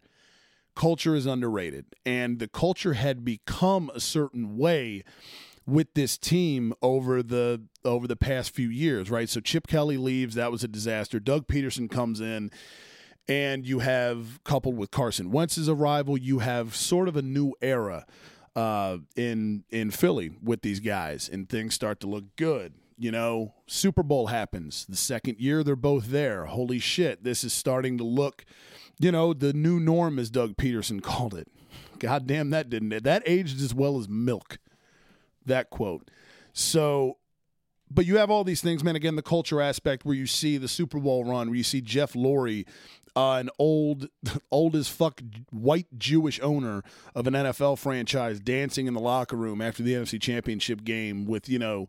Culture 0.76 1.14
is 1.14 1.26
underrated, 1.26 1.86
and 2.06 2.40
the 2.40 2.48
culture 2.48 2.94
had 2.94 3.26
become 3.26 3.92
a 3.94 4.00
certain 4.00 4.58
way 4.58 5.04
with 5.66 5.94
this 5.94 6.18
team 6.18 6.74
over 6.82 7.22
the 7.22 7.62
over 7.84 8.08
the 8.08 8.16
past 8.16 8.56
few 8.56 8.70
years, 8.70 9.12
right? 9.12 9.28
So 9.28 9.42
Chip 9.42 9.68
Kelly 9.68 9.98
leaves, 9.98 10.36
that 10.36 10.52
was 10.52 10.64
a 10.64 10.68
disaster. 10.68 11.20
Doug 11.20 11.48
Pederson 11.48 11.92
comes 11.92 12.22
in, 12.22 12.50
and 13.28 13.68
you 13.68 13.80
have 13.80 14.42
coupled 14.46 14.78
with 14.78 14.90
Carson 14.90 15.32
Wentz's 15.32 15.68
arrival, 15.68 16.18
you 16.18 16.40
have 16.40 16.76
sort 16.76 17.10
of 17.10 17.18
a 17.18 17.22
new 17.22 17.54
era 17.62 18.06
uh, 18.56 19.00
in 19.18 19.66
in 19.70 19.92
Philly 19.92 20.32
with 20.42 20.62
these 20.62 20.80
guys, 20.80 21.30
and 21.30 21.50
things 21.50 21.76
start 21.76 22.00
to 22.00 22.08
look 22.08 22.36
good. 22.38 22.74
You 22.98 23.12
know, 23.12 23.54
Super 23.68 24.04
Bowl 24.04 24.28
happens 24.28 24.86
the 24.88 24.96
second 24.96 25.40
year; 25.40 25.64
they're 25.64 25.76
both 25.76 26.08
there. 26.08 26.46
Holy 26.46 26.80
shit, 26.80 27.24
this 27.24 27.44
is 27.44 27.54
starting 27.54 27.98
to 27.98 28.04
look, 28.04 28.46
you 29.00 29.12
know, 29.12 29.34
the 29.34 29.54
new 29.54 29.80
norm, 29.80 30.18
as 30.18 30.30
Doug 30.30 30.58
Pederson 30.58 31.02
called 31.04 31.34
it. 31.34 31.48
God 32.00 32.28
damn, 32.28 32.50
that 32.52 32.70
didn't 32.70 32.94
it? 32.94 33.04
That 33.04 33.24
aged 33.26 33.62
as 33.62 33.74
well 33.74 34.00
as 34.00 34.08
milk 34.08 34.58
that 35.48 35.70
quote. 35.70 36.10
So, 36.54 37.18
but 37.90 38.06
you 38.06 38.18
have 38.18 38.30
all 38.30 38.44
these 38.44 38.62
things, 38.62 38.84
man. 38.84 38.96
Again, 38.96 39.16
the 39.16 39.22
culture 39.22 39.62
aspect 39.62 40.06
where 40.06 40.16
you 40.16 40.28
see 40.28 40.58
the 40.58 40.68
Super 40.68 41.00
Bowl 41.00 41.24
run, 41.24 41.50
where 41.50 41.58
you 41.58 41.64
see 41.64 41.82
Jeff 41.82 42.14
Lurie, 42.14 42.66
uh, 43.16 43.36
an 43.36 43.50
old, 43.58 44.10
old 44.52 44.76
as 44.76 44.88
fuck 44.88 45.22
white 45.52 45.88
Jewish 45.98 46.40
owner 46.42 46.84
of 47.16 47.28
an 47.28 47.34
NFL 47.34 47.80
franchise, 47.80 48.40
dancing 48.40 48.88
in 48.88 48.94
the 48.94 49.00
locker 49.00 49.36
room 49.36 49.62
after 49.62 49.84
the 49.84 49.94
NFC 49.94 50.22
Championship 50.22 50.84
game 50.84 51.26
with 51.26 51.50
you 51.50 51.60
know, 51.60 51.88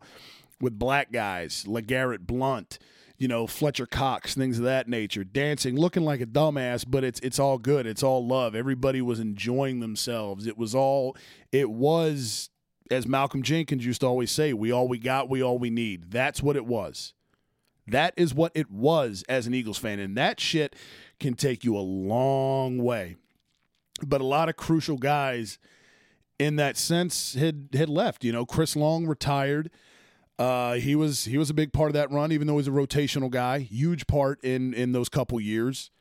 with 0.61 0.77
black 0.77 1.11
guys, 1.11 1.65
LeGarrette 1.65 2.27
Blunt 2.27 2.79
you 3.19 3.27
know, 3.27 3.45
Fletcher 3.45 3.85
Cox, 3.85 4.33
things 4.33 4.57
of 4.57 4.63
that 4.63 4.87
nature, 4.87 5.25
dancing, 5.25 5.75
looking 5.75 6.03
like 6.03 6.21
a 6.21 6.25
dumbass, 6.25 6.85
but 6.87 7.03
it's 7.03 7.19
it's 7.19 7.37
all 7.37 7.57
good. 7.57 7.85
It's 7.85 8.01
all 8.01 8.25
love. 8.25 8.55
Everybody 8.55 9.01
was 9.01 9.19
enjoying 9.19 9.81
themselves. 9.81 10.47
It 10.47 10.57
was 10.57 10.73
all 10.73 11.17
it 11.51 11.69
was 11.69 12.49
as 12.89 13.05
Malcolm 13.05 13.43
Jenkins 13.43 13.85
used 13.85 14.01
to 14.01 14.07
always 14.07 14.31
say, 14.31 14.53
we 14.53 14.71
all 14.71 14.87
we 14.87 14.97
got, 14.97 15.29
we 15.29 15.43
all 15.43 15.59
we 15.59 15.69
need. 15.69 16.11
That's 16.11 16.41
what 16.41 16.55
it 16.55 16.65
was. 16.65 17.13
That 17.87 18.13
is 18.15 18.33
what 18.33 18.53
it 18.55 18.71
was 18.71 19.23
as 19.27 19.47
an 19.47 19.53
Eagles 19.53 19.77
fan. 19.77 19.99
And 19.99 20.17
that 20.17 20.39
shit 20.39 20.75
can 21.19 21.33
take 21.33 21.63
you 21.63 21.77
a 21.77 21.79
long 21.79 22.77
way. 22.77 23.17
But 24.05 24.21
a 24.21 24.25
lot 24.25 24.47
of 24.47 24.55
crucial 24.55 24.97
guys 24.97 25.59
in 26.39 26.55
that 26.55 26.77
sense 26.77 27.33
had 27.33 27.69
had 27.73 27.89
left. 27.89 28.23
You 28.23 28.31
know, 28.31 28.45
Chris 28.45 28.77
Long 28.77 29.05
retired. 29.05 29.69
Uh, 30.39 30.75
he 30.75 30.95
was 30.95 31.25
he 31.25 31.37
was 31.37 31.49
a 31.49 31.53
big 31.53 31.73
part 31.73 31.89
of 31.89 31.93
that 31.93 32.09
run, 32.09 32.31
even 32.31 32.47
though 32.47 32.57
he's 32.57 32.67
a 32.67 32.71
rotational 32.71 33.29
guy. 33.29 33.59
Huge 33.59 34.07
part 34.07 34.41
in 34.41 34.73
in 34.73 34.93
those 34.93 35.09
couple 35.09 35.39
years. 35.39 35.91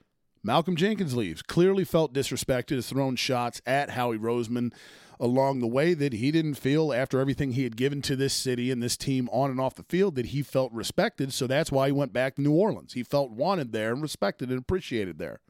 Malcolm 0.44 0.77
Jenkins 0.77 1.16
leaves. 1.16 1.42
Clearly 1.42 1.85
felt 1.85 2.14
disrespected, 2.14 2.77
has 2.77 2.88
thrown 2.88 3.16
shots 3.16 3.61
at 3.66 3.90
Howie 3.90 4.16
Roseman 4.16 4.72
along 5.20 5.59
the 5.59 5.66
way 5.66 5.94
that 5.94 6.12
he 6.12 6.31
didn't 6.31 6.55
feel 6.55 6.92
after 6.92 7.18
everything 7.18 7.53
he 7.53 7.64
had 7.64 7.77
given 7.77 8.01
to 8.03 8.14
this 8.14 8.33
city 8.33 8.70
and 8.70 8.81
this 8.81 8.96
team 8.96 9.29
on 9.33 9.51
and 9.51 9.61
off 9.61 9.74
the 9.74 9.83
field 9.83 10.14
that 10.14 10.27
he 10.27 10.42
felt 10.42 10.72
respected. 10.72 11.33
So 11.33 11.48
that's 11.48 11.72
why 11.72 11.87
he 11.87 11.92
went 11.92 12.12
back 12.12 12.37
to 12.37 12.42
New 12.42 12.53
Orleans. 12.53 12.92
He 12.92 13.03
felt 13.03 13.33
wanted 13.33 13.72
there 13.72 13.92
and 13.92 14.01
respected 14.01 14.51
and 14.51 14.61
appreciated 14.61 15.18
there. 15.18 15.40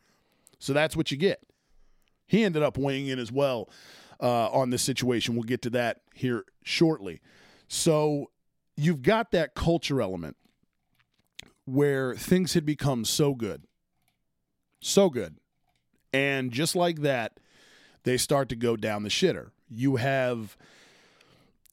So 0.59 0.73
that's 0.73 0.97
what 0.97 1.11
you 1.11 1.19
get. 1.19 1.43
He 2.27 2.45
ended 2.45 2.63
up 2.63 2.79
weighing 2.79 3.09
in 3.09 3.19
as 3.19 3.31
well 3.31 3.69
uh, 4.23 4.49
on 4.49 4.71
this 4.71 4.83
situation. 4.83 5.35
We'll 5.35 5.45
get 5.45 5.61
to 5.63 5.71
that 5.71 6.01
here 6.15 6.45
shortly. 6.65 7.21
So 7.69 8.31
you've 8.79 9.03
got 9.03 9.33
that 9.33 9.55
culture 9.55 10.01
element 10.01 10.37
where 11.65 12.15
things 12.15 12.55
had 12.55 12.65
become 12.65 13.05
so 13.05 13.35
good, 13.35 13.65
so 14.81 15.11
good. 15.11 15.37
And 16.13 16.53
just 16.53 16.77
like 16.77 17.01
that, 17.01 17.39
they 18.05 18.17
start 18.17 18.49
to 18.51 18.57
go 18.57 18.77
down 18.77 19.03
the 19.03 19.11
shitter. 19.11 19.51
You 19.69 19.97
have 19.97 20.57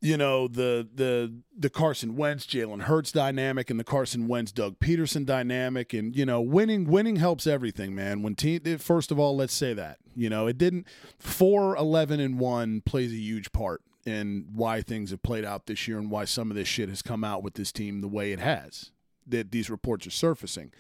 you 0.02 0.18
know 0.18 0.48
the 0.48 0.88
the 0.94 1.34
the 1.58 1.70
Carson 1.70 2.16
Wentz 2.16 2.46
Jalen 2.46 2.82
Hurts 2.82 3.12
dynamic 3.12 3.70
and 3.70 3.80
the 3.80 3.86
Carson 3.86 4.28
Wentz 4.28 4.52
Doug 4.52 4.78
Pederson 4.80 5.26
dynamic 5.26 5.94
and 5.94 6.14
you 6.16 6.26
know 6.26 6.42
winning 6.42 6.86
winning 6.86 7.16
helps 7.16 7.48
everything 7.48 7.96
man 7.96 8.22
when 8.22 8.36
team 8.36 8.62
first 8.78 9.10
of 9.10 9.18
all 9.18 9.38
let's 9.38 9.54
say 9.54 9.74
that 9.74 9.98
you 10.14 10.30
know 10.30 10.48
it 10.48 10.58
didn't 10.58 10.86
4 11.18 11.78
11 11.78 12.20
and 12.20 12.38
1 12.38 12.82
plays 12.82 13.14
a 13.14 13.16
huge 13.16 13.52
part 13.54 13.82
in 14.06 14.46
why 14.54 14.82
things 14.82 15.12
have 15.12 15.24
played 15.24 15.46
out 15.46 15.66
this 15.66 15.88
year 15.88 15.98
and 15.98 16.12
why 16.12 16.26
some 16.26 16.52
of 16.52 16.56
this 16.56 16.68
shit 16.68 16.90
has 16.90 17.02
come 17.02 17.24
out 17.24 17.44
with 17.44 17.56
this 17.56 17.72
team 17.72 18.02
the 18.02 18.08
way 18.08 18.32
it 18.32 18.40
has 18.40 18.92
that 19.28 19.52
these 19.52 19.70
reports 19.70 20.06
are 20.06 20.12
surfacing. 20.12 20.72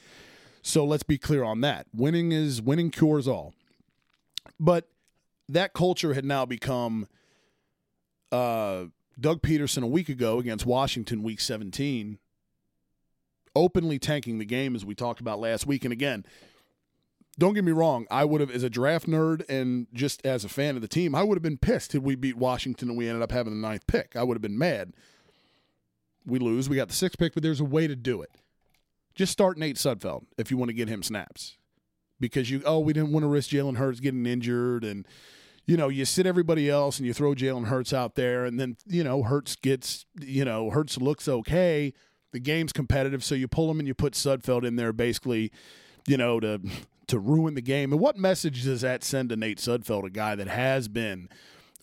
So 0.61 0.85
let's 0.85 1.03
be 1.03 1.17
clear 1.17 1.43
on 1.43 1.61
that. 1.61 1.88
Winning 1.93 2.31
is 2.31 2.61
winning 2.61 2.91
cures 2.91 3.27
all. 3.27 3.53
But 4.59 4.88
that 5.49 5.73
culture 5.73 6.13
had 6.13 6.25
now 6.25 6.45
become 6.45 7.07
uh, 8.31 8.85
Doug 9.19 9.41
Pederson 9.41 9.83
a 9.83 9.88
week 9.88 10.09
ago 10.09 10.39
against 10.39 10.65
Washington, 10.65 11.23
week 11.23 11.39
17, 11.39 12.19
openly 13.55 13.99
tanking 13.99 14.38
the 14.38 14.45
game 14.45 14.75
as 14.75 14.85
we 14.85 14.95
talked 14.95 15.19
about 15.19 15.39
last 15.39 15.65
week. 15.65 15.83
And 15.83 15.93
again, 15.93 16.25
don't 17.37 17.53
get 17.53 17.63
me 17.63 17.71
wrong, 17.71 18.07
I 18.09 18.25
would 18.25 18.41
have, 18.41 18.51
as 18.51 18.63
a 18.63 18.69
draft 18.69 19.07
nerd 19.07 19.43
and 19.49 19.87
just 19.93 20.25
as 20.25 20.45
a 20.45 20.49
fan 20.49 20.75
of 20.75 20.81
the 20.81 20.87
team, 20.87 21.13
I 21.13 21.23
would 21.23 21.35
have 21.35 21.43
been 21.43 21.57
pissed 21.57 21.93
if 21.93 22.01
we 22.01 22.15
beat 22.15 22.37
Washington 22.37 22.89
and 22.89 22.97
we 22.97 23.07
ended 23.07 23.21
up 23.21 23.31
having 23.31 23.53
the 23.53 23.67
ninth 23.67 23.85
pick. 23.87 24.15
I 24.15 24.23
would 24.23 24.35
have 24.35 24.41
been 24.41 24.57
mad. 24.57 24.93
We 26.25 26.39
lose, 26.39 26.69
we 26.69 26.75
got 26.75 26.87
the 26.87 26.93
sixth 26.93 27.19
pick, 27.19 27.33
but 27.33 27.43
there's 27.43 27.59
a 27.59 27.65
way 27.65 27.87
to 27.87 27.95
do 27.95 28.21
it. 28.21 28.31
Just 29.13 29.31
start 29.31 29.57
Nate 29.57 29.75
Sudfeld 29.75 30.25
if 30.37 30.49
you 30.49 30.57
want 30.57 30.69
to 30.69 30.73
get 30.73 30.89
him 30.89 31.03
snaps. 31.03 31.57
Because 32.19 32.49
you, 32.49 32.61
oh, 32.65 32.79
we 32.79 32.93
didn't 32.93 33.11
want 33.11 33.23
to 33.23 33.27
risk 33.27 33.49
Jalen 33.49 33.75
Hurts 33.75 33.99
getting 33.99 34.25
injured 34.25 34.85
and 34.85 35.05
you 35.65 35.77
know, 35.77 35.89
you 35.89 36.05
sit 36.05 36.25
everybody 36.25 36.69
else 36.69 36.99
and 36.99 37.07
you 37.07 37.13
throw 37.13 37.33
Jalen 37.33 37.65
Hurts 37.65 37.91
out 37.91 38.15
there, 38.15 38.45
and 38.45 38.59
then 38.59 38.77
you 38.85 39.03
know 39.03 39.23
Hurts 39.23 39.55
gets, 39.55 40.05
you 40.19 40.45
know, 40.45 40.69
Hurts 40.69 40.97
looks 40.97 41.27
okay. 41.27 41.93
The 42.31 42.39
game's 42.39 42.73
competitive, 42.73 43.23
so 43.23 43.33
you 43.33 43.47
pull 43.47 43.71
him 43.71 43.79
and 43.79 43.87
you 43.87 43.93
put 43.93 44.13
Sudfeld 44.13 44.65
in 44.65 44.75
there, 44.75 44.93
basically, 44.93 45.51
you 46.07 46.17
know, 46.17 46.39
to 46.39 46.61
to 47.07 47.19
ruin 47.19 47.53
the 47.53 47.61
game. 47.61 47.91
And 47.91 48.01
what 48.01 48.17
message 48.17 48.63
does 48.63 48.81
that 48.81 49.03
send 49.03 49.29
to 49.29 49.35
Nate 49.35 49.59
Sudfeld, 49.59 50.05
a 50.05 50.09
guy 50.09 50.35
that 50.35 50.47
has 50.47 50.87
been 50.87 51.29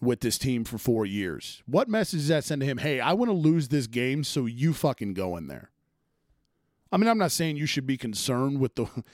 with 0.01 0.21
this 0.21 0.39
team 0.39 0.65
for 0.65 0.79
four 0.79 1.07
years? 1.07 1.63
What 1.67 1.89
message 1.89 2.21
does 2.21 2.29
that 2.29 2.45
send 2.45 2.61
to 2.61 2.67
him? 2.67 2.79
Hey, 2.79 3.01
I 3.01 3.13
want 3.13 3.31
to 3.31 3.37
lose 3.37 3.69
this 3.69 3.87
game, 3.87 4.25
so 4.25 4.47
you 4.47 4.73
fucking 4.73 5.15
go 5.15 5.37
in 5.37 5.47
there. 5.47 5.71
I 6.91 6.97
mean, 6.97 7.09
I'm 7.09 7.19
not 7.19 7.33
saying 7.33 7.57
you 7.57 7.67
should 7.67 7.87
be 7.87 7.97
concerned 7.97 8.61
with 8.61 8.75
the 8.75 8.87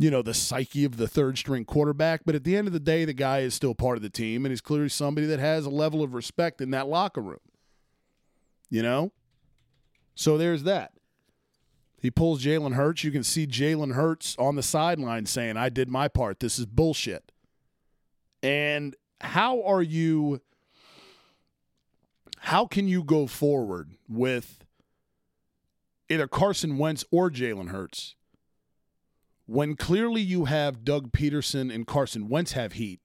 you 0.00 0.10
know, 0.10 0.22
the 0.22 0.32
psyche 0.32 0.86
of 0.86 0.96
the 0.96 1.06
third 1.06 1.36
string 1.36 1.66
quarterback. 1.66 2.22
But 2.24 2.34
at 2.34 2.42
the 2.42 2.56
end 2.56 2.66
of 2.66 2.72
the 2.72 2.80
day, 2.80 3.04
the 3.04 3.12
guy 3.12 3.40
is 3.40 3.52
still 3.52 3.74
part 3.74 3.98
of 3.98 4.02
the 4.02 4.08
team, 4.08 4.46
and 4.46 4.50
he's 4.50 4.62
clearly 4.62 4.88
somebody 4.88 5.26
that 5.26 5.38
has 5.38 5.66
a 5.66 5.70
level 5.70 6.02
of 6.02 6.14
respect 6.14 6.62
in 6.62 6.70
that 6.70 6.88
locker 6.88 7.20
room. 7.20 7.40
You 8.70 8.82
know? 8.82 9.12
So 10.14 10.38
there's 10.38 10.62
that. 10.62 10.92
He 12.00 12.10
pulls 12.10 12.42
Jalen 12.42 12.74
Hurts. 12.74 13.04
You 13.04 13.10
can 13.10 13.22
see 13.22 13.46
Jalen 13.46 13.94
Hurts 13.94 14.34
on 14.38 14.56
the 14.56 14.62
sideline 14.62 15.26
saying, 15.26 15.56
I 15.56 15.68
did 15.68 15.88
my 15.88 16.08
part. 16.08 16.40
This 16.40 16.58
is 16.58 16.66
bullshit. 16.66 17.30
And 18.42 18.96
how 19.20 19.62
are 19.62 19.82
you 19.82 20.40
how 22.38 22.66
can 22.66 22.88
you 22.88 23.04
go 23.04 23.26
forward 23.26 23.90
with 24.08 24.64
either 26.08 26.26
Carson 26.26 26.78
Wentz 26.78 27.04
or 27.10 27.30
Jalen 27.30 27.68
Hurts 27.68 28.14
when 29.46 29.76
clearly 29.76 30.22
you 30.22 30.46
have 30.46 30.84
Doug 30.84 31.12
Pederson 31.12 31.74
and 31.74 31.86
Carson 31.86 32.28
Wentz 32.28 32.52
have 32.52 32.74
heat. 32.74 33.00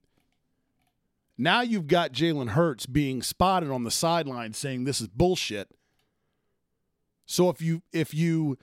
Now 1.38 1.62
you've 1.62 1.88
got 1.88 2.13
Jalen 2.13 2.49
Hurts 2.49 2.86
being 2.86 3.21
spotted 3.21 3.69
on 3.69 3.84
the 3.84 3.91
sideline 3.91 4.53
saying 4.53 4.84
this 4.86 5.01
is 5.01 5.08
bullshit. 5.08 5.69
So 7.25 7.49
if 7.49 7.62
you 7.62 7.81
if 7.91 8.13
you 8.13 8.58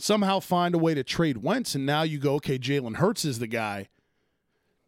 somehow 0.00 0.40
find 0.40 0.74
a 0.74 0.78
way 0.78 0.94
to 0.94 1.04
trade 1.04 1.38
Wentz 1.38 1.74
and 1.74 1.86
now 1.86 2.02
you 2.02 2.18
go, 2.18 2.34
okay, 2.34 2.58
Jalen 2.58 2.96
Hurts 2.96 3.24
is 3.24 3.38
the 3.38 3.46
guy. 3.46 3.88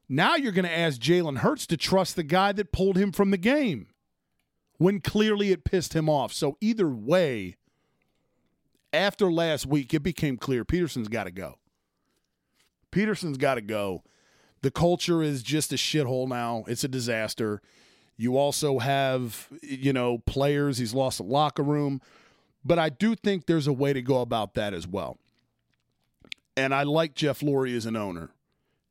Now 0.09 0.35
you're 0.37 0.53
going 0.53 0.65
to 0.65 0.79
ask 0.79 1.01
Jalen 1.01 1.39
Hurts 1.39 1.67
to 1.69 1.77
trust 1.77 2.17
the 2.17 2.23
guy 2.23 2.53
that 2.53 2.73
pulled 2.73 2.97
him 2.97 3.13
from 3.13 3.31
the 3.31 3.39
game 3.39 3.89
when 4.79 5.01
clearly 5.01 5.53
it 5.53 5.63
pissed 5.63 5.95
him 5.95 6.09
off. 6.09 6.33
So 6.33 6.57
either 6.61 6.89
way, 6.89 7.57
after 8.93 9.31
last 9.31 9.67
week, 9.67 9.95
it 9.95 10.03
became 10.03 10.37
clear 10.37 10.65
Pederson's 10.65 11.09
got 11.09 11.25
to 11.25 11.31
go. 11.31 11.59
Pederson's 12.91 13.37
got 13.37 13.55
to 13.55 13.61
go. 13.61 14.03
The 14.63 14.71
culture 14.71 15.23
is 15.23 15.43
just 15.43 15.73
a 15.73 15.77
shithole 15.77 16.29
now. 16.29 16.65
It's 16.67 16.83
a 16.83 16.89
disaster. 16.89 17.63
You 18.17 18.37
also 18.37 18.79
have, 18.79 19.49
you 19.63 19.93
know, 19.93 20.19
players. 20.19 20.79
He's 20.79 20.93
lost 20.93 21.21
a 21.21 21.23
locker 21.23 21.63
room. 21.63 22.01
But 22.65 22.79
I 22.79 22.89
do 22.89 23.15
think 23.15 23.47
there's 23.47 23.67
a 23.67 23.73
way 23.73 23.93
to 23.93 24.03
go 24.03 24.21
about 24.21 24.55
that 24.55 24.75
as 24.75 24.87
well. 24.87 25.19
And 26.57 26.75
I 26.75 26.83
like 26.83 27.15
Jeff 27.15 27.41
Lurie 27.41 27.77
as 27.77 27.87
an 27.87 27.97
owner, 27.97 28.31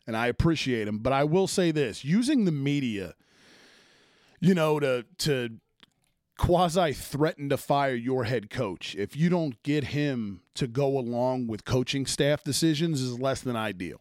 and 0.08 0.18
I 0.18 0.28
appreciate 0.28 0.88
him. 0.88 1.00
But 1.00 1.14
I 1.14 1.24
will 1.24 1.48
say 1.48 1.72
this 1.72 2.04
using 2.04 2.46
the 2.46 2.52
media, 2.52 3.14
you 4.40 4.56
know, 4.56 4.80
to, 4.80 5.06
to, 5.20 5.60
quasi 6.40 6.94
threaten 6.94 7.50
to 7.50 7.58
fire 7.58 7.94
your 7.94 8.24
head 8.24 8.50
coach 8.50 8.96
if 8.96 9.14
you 9.14 9.30
don't 9.30 9.62
get 9.62 9.84
him 9.84 10.40
to 10.56 10.68
go 10.68 10.98
along 10.98 11.48
with 11.48 11.66
coaching 11.66 12.06
staff 12.06 12.46
decisions 12.46 13.02
is 13.02 13.20
less 13.20 13.42
than 13.42 13.58
ideal. 13.58 14.00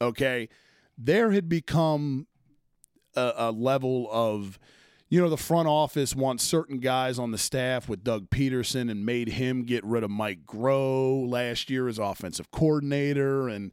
Okay. 0.00 0.48
There 0.96 1.32
had 1.32 1.50
become 1.50 2.26
a, 3.14 3.32
a, 3.36 3.52
level 3.52 4.08
of, 4.10 4.58
you 5.08 5.20
know, 5.20 5.28
the 5.28 5.36
front 5.36 5.68
office 5.68 6.16
wants 6.16 6.42
certain 6.42 6.78
guys 6.78 7.18
on 7.18 7.30
the 7.30 7.38
staff 7.38 7.88
with 7.88 8.02
Doug 8.02 8.28
Pederson 8.28 8.90
and 8.90 9.06
made 9.06 9.28
him 9.28 9.62
get 9.62 9.84
rid 9.84 10.02
of 10.02 10.10
Mike 10.10 10.44
Groh 10.44 11.28
last 11.28 11.70
year 11.70 11.86
as 11.86 11.98
offensive 11.98 12.50
coordinator. 12.50 13.48
And, 13.48 13.72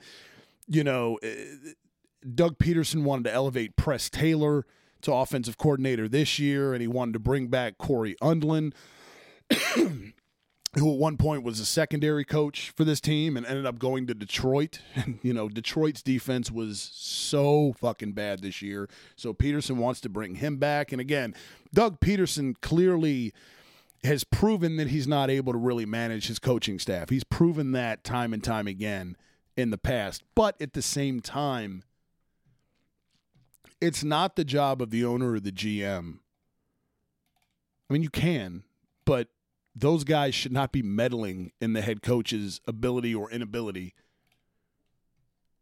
you 0.68 0.84
know, 0.84 1.18
eh, 1.24 1.46
Doug 2.36 2.60
Pederson 2.60 3.04
wanted 3.04 3.26
to 3.26 3.34
elevate 3.34 3.76
Press 3.76 4.10
Taylor 4.10 4.66
to 5.02 5.14
offensive 5.14 5.58
coordinator 5.58 6.08
this 6.08 6.40
year, 6.40 6.74
and 6.74 6.82
he 6.82 6.88
wanted 6.88 7.14
to 7.14 7.20
bring 7.20 7.48
back 7.48 7.78
Cory 7.78 8.16
Undlin, 8.22 8.74
who 10.76 10.92
at 10.92 10.98
one 10.98 11.18
point 11.18 11.44
was 11.44 11.60
a 11.60 11.66
secondary 11.66 12.26
coach 12.26 12.72
for 12.76 12.84
this 12.84 13.00
team 13.00 13.38
and 13.38 13.46
ended 13.46 13.66
up 13.66 13.78
going 13.78 14.08
to 14.08 14.14
Detroit. 14.14 14.80
And, 14.96 15.20
you 15.22 15.34
know, 15.34 15.50
Detroit's 15.50 16.02
defense 16.02 16.52
was 16.52 16.80
so 16.94 17.74
fucking 17.80 18.14
bad 18.14 18.42
this 18.42 18.62
year. 18.62 18.88
So 19.16 19.34
Pederson 19.34 19.78
wants 19.78 20.00
to 20.02 20.10
bring 20.10 20.36
him 20.36 20.58
back. 20.58 20.92
And 20.92 21.02
again, 21.02 21.36
Doug 21.74 22.00
Pederson 22.00 22.56
clearly 22.62 23.34
has 24.04 24.24
proven 24.24 24.78
that 24.78 24.88
he's 24.88 25.08
not 25.08 25.30
able 25.30 25.52
to 25.54 25.60
really 25.60 25.86
manage 25.86 26.28
his 26.28 26.40
coaching 26.40 26.80
staff. 26.80 27.10
He's 27.10 27.24
proven 27.24 27.72
that 27.72 28.04
time 28.04 28.34
and 28.34 28.44
time 28.44 28.68
again 28.68 29.18
in 29.58 29.72
the 29.72 29.78
past. 29.78 30.24
But 30.36 30.62
at 30.62 30.74
the 30.74 30.82
same 30.82 31.20
time, 31.22 31.84
it's 33.82 34.04
not 34.04 34.36
the 34.36 34.46
job 34.46 34.82
of 34.82 34.90
the 34.90 35.04
owner 35.04 35.34
or 35.34 35.40
the 35.40 35.52
GM. 35.52 36.20
I 37.90 37.94
mean, 37.94 38.04
you 38.04 38.10
can, 38.10 38.64
but 39.06 39.28
those 39.76 40.04
guys 40.04 40.36
should 40.36 40.52
not 40.52 40.72
be 40.72 40.82
meddling 40.82 41.52
in 41.60 41.74
the 41.74 41.82
head 41.82 42.02
coach's 42.02 42.62
ability 42.68 43.14
or 43.14 43.32
inability 43.32 43.94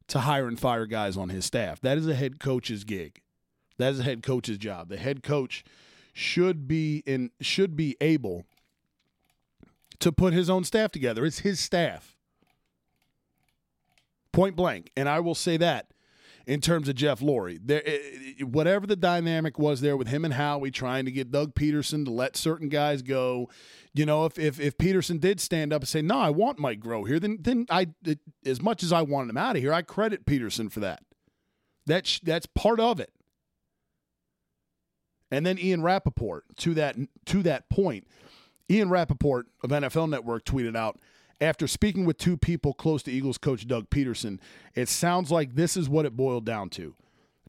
to 0.07 0.19
hire 0.19 0.47
and 0.47 0.59
fire 0.59 0.85
guys 0.85 1.15
on 1.15 1.29
his 1.29 1.45
staff. 1.45 1.79
That 1.81 1.97
is 1.97 2.07
a 2.07 2.15
head 2.15 2.39
coach's 2.39 2.83
gig. 2.83 3.21
That 3.77 3.93
is 3.93 3.99
a 3.99 4.03
head 4.03 4.21
coach's 4.21 4.57
job. 4.57 4.89
The 4.89 4.97
head 4.97 5.23
coach 5.23 5.63
should 6.13 6.67
be 6.67 7.03
in 7.05 7.31
should 7.39 7.77
be 7.77 7.95
able 8.01 8.45
to 9.99 10.11
put 10.11 10.33
his 10.33 10.49
own 10.49 10.65
staff 10.65 10.91
together. 10.91 11.25
It's 11.25 11.39
his 11.39 11.59
staff. 11.59 12.17
Point 14.33 14.55
blank. 14.55 14.91
And 14.97 15.07
I 15.07 15.19
will 15.21 15.35
say 15.35 15.57
that 15.57 15.87
in 16.51 16.59
terms 16.59 16.89
of 16.89 16.95
Jeff 16.95 17.21
Lurie. 17.21 17.59
There, 17.63 17.81
whatever 18.45 18.85
the 18.85 18.97
dynamic 18.97 19.57
was 19.57 19.79
there 19.79 19.95
with 19.95 20.09
him 20.09 20.25
and 20.25 20.33
Howie 20.33 20.69
trying 20.69 21.05
to 21.05 21.11
get 21.11 21.31
Doug 21.31 21.55
Pederson 21.55 22.03
to 22.03 22.11
let 22.11 22.35
certain 22.35 22.67
guys 22.67 23.01
go. 23.01 23.49
You 23.93 24.05
know, 24.05 24.25
if 24.25 24.37
if, 24.37 24.59
if 24.59 24.77
Pederson 24.77 25.17
did 25.17 25.39
stand 25.39 25.71
up 25.71 25.83
and 25.83 25.87
say, 25.87 26.01
"No, 26.01 26.19
I 26.19 26.29
want 26.29 26.59
Mike 26.59 26.81
Groh 26.81 27.07
here," 27.07 27.21
then 27.21 27.37
then 27.39 27.67
I, 27.69 27.87
it, 28.03 28.19
as 28.45 28.61
much 28.61 28.83
as 28.83 28.91
I 28.91 29.01
wanted 29.01 29.29
him 29.29 29.37
out 29.37 29.55
of 29.55 29.61
here, 29.61 29.71
I 29.71 29.81
credit 29.81 30.25
Pederson 30.25 30.69
for 30.69 30.81
that. 30.81 31.03
That's 31.85 32.19
that's 32.19 32.47
part 32.47 32.81
of 32.81 32.99
it. 32.99 33.13
And 35.31 35.45
then 35.45 35.57
Ian 35.57 35.83
Rapoport 35.83 36.43
to 36.57 36.73
that 36.73 36.97
to 37.27 37.43
that 37.43 37.69
point. 37.69 38.05
Ian 38.69 38.89
Rapoport 38.89 39.47
of 39.63 39.69
NFL 39.69 40.09
Network 40.09 40.43
tweeted 40.43 40.75
out 40.75 40.99
after 41.41 41.67
speaking 41.67 42.05
with 42.05 42.19
two 42.19 42.37
people 42.37 42.73
close 42.73 43.01
to 43.03 43.11
Eagles 43.11 43.39
coach 43.39 43.67
Doug 43.67 43.89
Pederson, 43.89 44.39
it 44.75 44.87
sounds 44.87 45.31
like 45.31 45.55
this 45.55 45.75
is 45.75 45.89
what 45.89 46.05
it 46.05 46.15
boiled 46.15 46.45
down 46.45 46.69
to. 46.69 46.95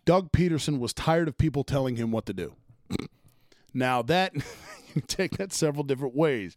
Doug 0.04 0.32
Pederson 0.32 0.78
was 0.78 0.94
tired 0.94 1.28
of 1.28 1.36
people 1.36 1.62
telling 1.62 1.96
him 1.96 2.10
what 2.10 2.26
to 2.26 2.32
do. 2.32 2.54
now, 3.74 4.02
that 4.02 4.34
you 4.94 5.02
take 5.06 5.36
that 5.36 5.52
several 5.52 5.84
different 5.84 6.16
ways. 6.16 6.56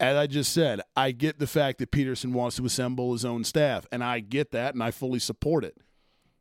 As 0.00 0.16
I 0.16 0.26
just 0.26 0.52
said, 0.52 0.80
I 0.96 1.12
get 1.12 1.38
the 1.38 1.46
fact 1.46 1.78
that 1.78 1.90
Pederson 1.90 2.32
wants 2.32 2.56
to 2.56 2.64
assemble 2.64 3.12
his 3.12 3.24
own 3.24 3.44
staff, 3.44 3.86
and 3.92 4.02
I 4.02 4.20
get 4.20 4.50
that, 4.50 4.74
and 4.74 4.82
I 4.82 4.90
fully 4.90 5.18
support 5.18 5.64
it. 5.64 5.76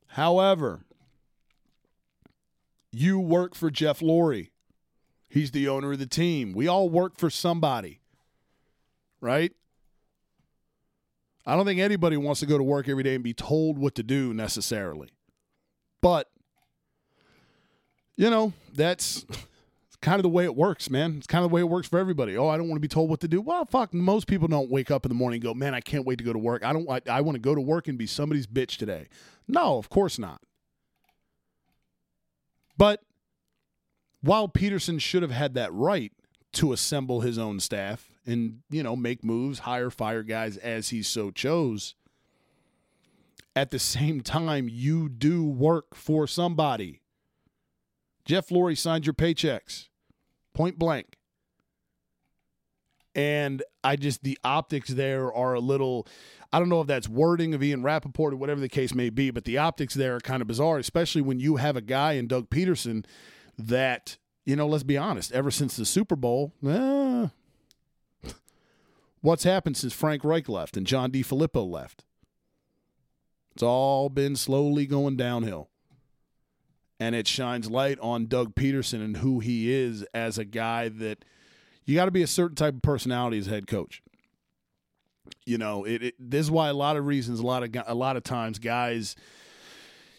However, 0.08 0.82
you 2.92 3.20
work 3.20 3.56
for 3.56 3.70
Jeff 3.70 4.00
Lurie. 4.00 4.50
He's 5.30 5.52
the 5.52 5.68
owner 5.68 5.94
of 5.94 6.00
the 6.00 6.06
team. 6.06 6.54
We 6.54 6.68
all 6.68 6.90
work 6.90 7.18
for 7.18 7.30
somebody, 7.30 8.00
right? 9.20 9.52
I 11.46 11.56
don't 11.56 11.66
think 11.66 11.80
anybody 11.80 12.18
wants 12.18 12.40
to 12.40 12.46
go 12.46 12.58
to 12.58 12.64
work 12.64 12.90
every 12.90 13.04
day 13.04 13.16
and 13.16 13.24
be 13.24 13.34
told 13.34 13.78
what 13.78 13.96
to 13.96 14.04
do 14.04 14.34
necessarily. 14.34 15.10
But, 16.02 16.30
you 18.16 18.30
know, 18.30 18.54
that's 18.74 19.26
kind 20.02 20.18
of 20.18 20.24
the 20.24 20.30
way 20.30 20.46
it 20.46 20.56
works, 20.56 20.90
man. 20.90 21.16
It's 21.18 21.28
kind 21.28 21.44
of 21.44 21.52
the 21.52 21.54
way 21.54 21.62
it 21.62 21.70
works 21.70 21.88
for 21.88 22.00
everybody. 22.00 22.36
Oh, 22.36 22.48
I 22.48 22.58
don't 22.58 22.68
want 22.68 22.78
to 22.78 22.82
be 22.82 22.88
told 22.88 23.10
what 23.10 23.20
to 23.22 23.28
do. 23.28 23.42
Well, 23.42 23.66
fuck, 23.66 23.94
most 23.94 24.26
people 24.26 24.48
don't 24.48 24.72
wake 24.72 24.90
up 24.90 25.06
in 25.06 25.10
the 25.10 25.16
morning 25.16 25.38
and 25.38 25.44
go, 25.44 25.54
man, 25.54 25.76
I 25.76 25.82
can't 25.82 26.06
wait 26.06 26.18
to 26.18 26.24
go 26.24 26.34
to 26.34 26.40
work. 26.40 26.64
I 26.64 26.74
don't. 26.74 26.90
I, 26.90 27.02
I 27.10 27.22
want 27.22 27.36
to 27.36 27.40
go 27.40 27.54
to 27.54 27.62
work 27.62 27.88
and 27.88 27.98
be 27.98 28.08
somebody's 28.08 28.48
bitch 28.48 28.78
today. 28.78 29.08
No, 29.48 29.78
of 29.78 29.90
course 29.90 30.18
not. 30.18 30.42
But 32.78 33.02
while 34.22 34.48
Pederson 34.50 35.00
should 35.00 35.22
have 35.22 35.32
had 35.32 35.54
that 35.54 35.72
right 35.72 36.12
to 36.54 36.74
assemble 36.74 37.22
his 37.22 37.38
own 37.38 37.60
staff 37.60 38.10
and, 38.26 38.60
you 38.70 38.84
know, 38.84 38.96
make 38.96 39.24
moves, 39.24 39.60
hire, 39.60 39.90
fire 39.90 40.24
guys 40.24 40.58
as 40.58 40.90
he 40.90 41.04
so 41.04 41.32
chose. 41.32 41.96
At 43.56 43.72
the 43.72 43.80
same 43.80 44.22
time, 44.22 44.68
you 44.70 45.08
do 45.08 45.46
work 45.46 45.96
for 45.96 46.28
somebody. 46.28 47.02
Jeff 48.26 48.50
Lurie 48.50 48.78
signed 48.78 49.06
your 49.06 49.14
paychecks, 49.14 49.88
point 50.54 50.78
blank. 50.80 51.18
And 53.14 53.64
I 53.82 53.96
just, 53.96 54.24
the 54.24 54.38
optics 54.44 54.90
there 54.90 55.32
are 55.32 55.54
a 55.54 55.60
little, 55.62 56.06
I 56.52 56.60
don't 56.60 56.68
know 56.68 56.82
if 56.82 56.88
that's 56.88 57.08
wording 57.08 57.54
of 57.54 57.64
Ian 57.64 57.82
Rapoport 57.82 58.34
or 58.34 58.38
whatever 58.38 58.60
the 58.60 58.68
case 58.68 58.94
may 58.94 59.10
be, 59.10 59.32
but 59.32 59.46
the 59.46 59.58
optics 59.58 59.94
there 59.94 60.18
are 60.18 60.20
kind 60.20 60.42
of 60.42 60.48
bizarre, 60.50 60.80
especially 60.80 61.22
when 61.22 61.40
you 61.40 61.56
have 61.56 61.78
a 61.78 61.82
guy 61.82 62.14
in 62.14 62.28
Doug 62.28 62.50
Pederson 62.50 63.06
that, 63.58 64.18
you 64.44 64.58
know, 64.58 64.68
let's 64.68 64.84
be 64.84 64.98
honest, 64.98 65.32
ever 65.32 65.50
since 65.50 65.78
the 65.78 65.86
Super 65.86 66.18
Bowl, 66.18 66.52
eh, 66.68 67.28
What's 69.26 69.44
happened 69.44 69.76
since 69.76 69.92
Frank 69.92 70.24
Reich 70.24 70.48
left 70.48 70.78
and 70.78 70.86
John 70.86 71.10
DeFilippo 71.10 71.68
left? 71.68 72.04
It's 73.56 73.64
all 73.64 74.08
been 74.08 74.36
slowly 74.36 74.86
going 74.86 75.18
downhill. 75.18 75.72
And 77.00 77.16
it 77.16 77.28
shines 77.28 77.68
light 77.68 77.98
on 78.04 78.28
Doug 78.28 78.54
Pederson 78.54 79.04
and 79.04 79.18
who 79.18 79.40
he 79.40 79.74
is 79.74 80.04
as 80.14 80.38
a 80.38 80.46
guy 80.46 80.90
that 80.90 81.26
you 81.86 81.96
got 81.96 82.06
to 82.06 82.12
be 82.12 82.22
a 82.22 82.28
certain 82.28 82.56
type 82.56 82.76
of 82.76 82.84
personality 82.84 83.40
as 83.40 83.48
head 83.48 83.66
coach. 83.66 84.04
You 85.44 85.58
know, 85.58 85.86
it, 85.86 86.04
it, 86.04 86.16
this 86.20 86.42
is 86.42 86.52
why 86.52 86.70
a 86.70 86.74
lot 86.74 86.96
of 86.96 87.08
reasons, 87.08 87.40
a 87.40 87.46
lot 87.48 87.64
of 87.64 87.76
a 87.88 87.96
lot 87.96 88.18
of 88.18 88.24
times, 88.24 88.60
guys, 88.60 89.16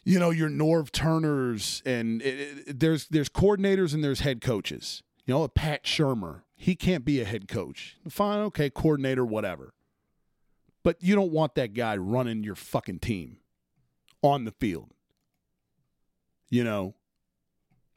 you 0.02 0.18
know, 0.18 0.30
your 0.30 0.50
Norv 0.50 0.90
Turners 0.90 1.80
and 1.86 2.22
it, 2.22 2.80
there's 2.80 3.06
there's 3.06 3.28
coordinators 3.28 3.94
and 3.94 4.02
there's 4.02 4.20
head 4.20 4.40
coaches. 4.40 5.04
You 5.26 5.34
know, 5.34 5.44
a 5.44 5.48
Pat 5.48 5.84
Shurmur, 5.84 6.42
he 6.56 6.74
can't 6.74 7.04
be 7.04 7.20
a 7.20 7.24
head 7.24 7.48
coach. 7.48 7.96
Fine, 8.08 8.40
okay, 8.40 8.70
coordinator, 8.70 9.24
whatever. 9.24 9.74
But 10.82 10.96
you 11.00 11.14
don't 11.14 11.32
want 11.32 11.54
that 11.56 11.74
guy 11.74 11.96
running 11.96 12.42
your 12.42 12.54
fucking 12.54 13.00
team 13.00 13.38
on 14.22 14.44
the 14.44 14.52
field. 14.52 14.90
You 16.48 16.64
know, 16.64 16.94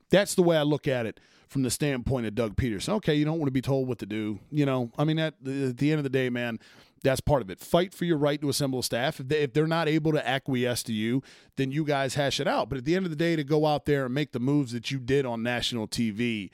that's 0.09 0.35
the 0.35 0.41
way 0.41 0.57
I 0.57 0.63
look 0.63 0.87
at 0.87 1.05
it 1.05 1.19
from 1.47 1.63
the 1.63 1.71
standpoint 1.71 2.25
of 2.25 2.35
Doug 2.35 2.55
Pederson. 2.55 2.95
Okay, 2.95 3.15
you 3.15 3.25
don't 3.25 3.37
want 3.37 3.47
to 3.47 3.51
be 3.51 3.61
told 3.61 3.87
what 3.87 3.99
to 3.99 4.05
do. 4.05 4.39
You 4.51 4.65
know, 4.65 4.91
I 4.97 5.03
mean, 5.03 5.19
at 5.19 5.35
the, 5.41 5.91
end 5.91 5.99
of 5.99 6.03
the 6.03 6.09
day, 6.09 6.29
man, 6.29 6.59
that's 7.03 7.21
part 7.21 7.41
of 7.41 7.49
it. 7.49 7.59
Fight 7.59 7.93
for 7.93 8.05
your 8.05 8.17
right 8.17 8.41
to 8.41 8.49
assemble 8.49 8.79
a 8.79 8.83
staff. 8.83 9.21
If 9.29 9.53
they're 9.53 9.67
not 9.67 9.87
able 9.87 10.11
to 10.11 10.27
acquiesce 10.27 10.83
to 10.83 10.93
you, 10.93 11.23
then 11.55 11.71
you 11.71 11.85
guys 11.85 12.15
hash 12.15 12.39
it 12.39 12.47
out. 12.47 12.69
But 12.69 12.79
at 12.79 12.85
the 12.85 12.95
end 12.95 13.05
of 13.05 13.10
the 13.10 13.15
day, 13.15 13.35
to 13.35 13.43
go 13.43 13.65
out 13.65 13.85
there 13.85 14.05
and 14.05 14.13
make 14.13 14.31
the 14.31 14.39
moves 14.39 14.73
that 14.73 14.91
you 14.91 14.99
did 14.99 15.25
on 15.25 15.41
national 15.41 15.87
TV 15.87 16.49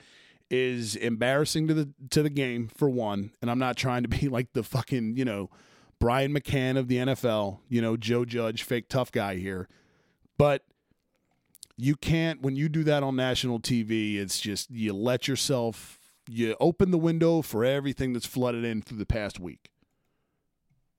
is 0.50 0.96
embarrassing 0.96 1.68
to 1.68 1.74
the 1.74 1.90
to 2.12 2.22
the 2.24 2.30
game 2.30 2.68
for 2.68 2.90
one, 2.90 3.32
and 3.42 3.50
I'm 3.50 3.60
not 3.60 3.78
trying 3.78 4.04
to 4.04 4.10
be 4.10 4.28
like 4.30 4.54
the 4.54 4.64
fucking 4.64 5.18
you 5.18 5.26
know 5.26 5.50
Brian 6.00 6.34
McCann 6.34 6.78
of 6.78 6.88
the 6.88 6.98
NFL, 6.98 7.60
you 7.70 7.82
know 7.82 7.98
Joe 7.98 8.26
Judge, 8.26 8.64
fake 8.64 8.90
tough 8.90 9.12
guy 9.12 9.36
here, 9.36 9.68
but 10.38 10.64
you 11.78 11.96
can't 11.96 12.42
when 12.42 12.56
you 12.56 12.70
do 12.70 12.84
that 12.84 13.04
on 13.04 13.16
national 13.16 13.60
TV. 13.60 14.18
It's 14.18 14.40
just 14.40 14.70
you 14.72 14.94
let 14.94 15.28
yourself 15.28 16.00
you 16.28 16.56
open 16.60 16.92
the 16.92 16.98
window 16.98 17.42
for 17.42 17.64
everything 17.66 18.14
that's 18.14 18.26
flooded 18.26 18.64
in 18.64 18.82
through 18.82 18.98
the 18.98 19.06
past 19.06 19.40
week. 19.40 19.70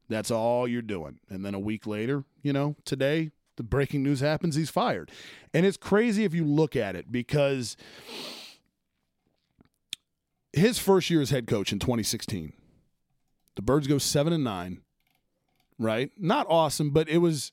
That's 0.08 0.30
all 0.30 0.68
you're 0.68 0.82
doing, 0.82 1.18
and 1.28 1.44
then 1.44 1.54
a 1.54 1.58
week 1.58 1.86
later, 1.86 2.24
you 2.42 2.52
know, 2.52 2.76
today 2.84 3.30
The 3.56 3.62
breaking 3.62 4.02
news 4.02 4.20
happens, 4.20 4.54
he's 4.54 4.70
fired. 4.70 5.10
And 5.54 5.64
it's 5.64 5.78
crazy 5.78 6.24
if 6.24 6.34
you 6.34 6.44
look 6.44 6.76
at 6.76 6.94
it 6.94 7.10
because 7.10 7.76
his 10.56 10.78
first 10.78 11.10
year 11.10 11.20
as 11.20 11.30
head 11.30 11.46
coach 11.46 11.72
in 11.72 11.78
2016, 11.78 12.52
the 13.56 13.62
Birds 13.62 13.86
go 13.86 13.98
7 13.98 14.32
and 14.32 14.44
9, 14.44 14.80
right? 15.78 16.10
Not 16.18 16.46
awesome, 16.48 16.90
but 16.90 17.08
it 17.08 17.18
was 17.18 17.52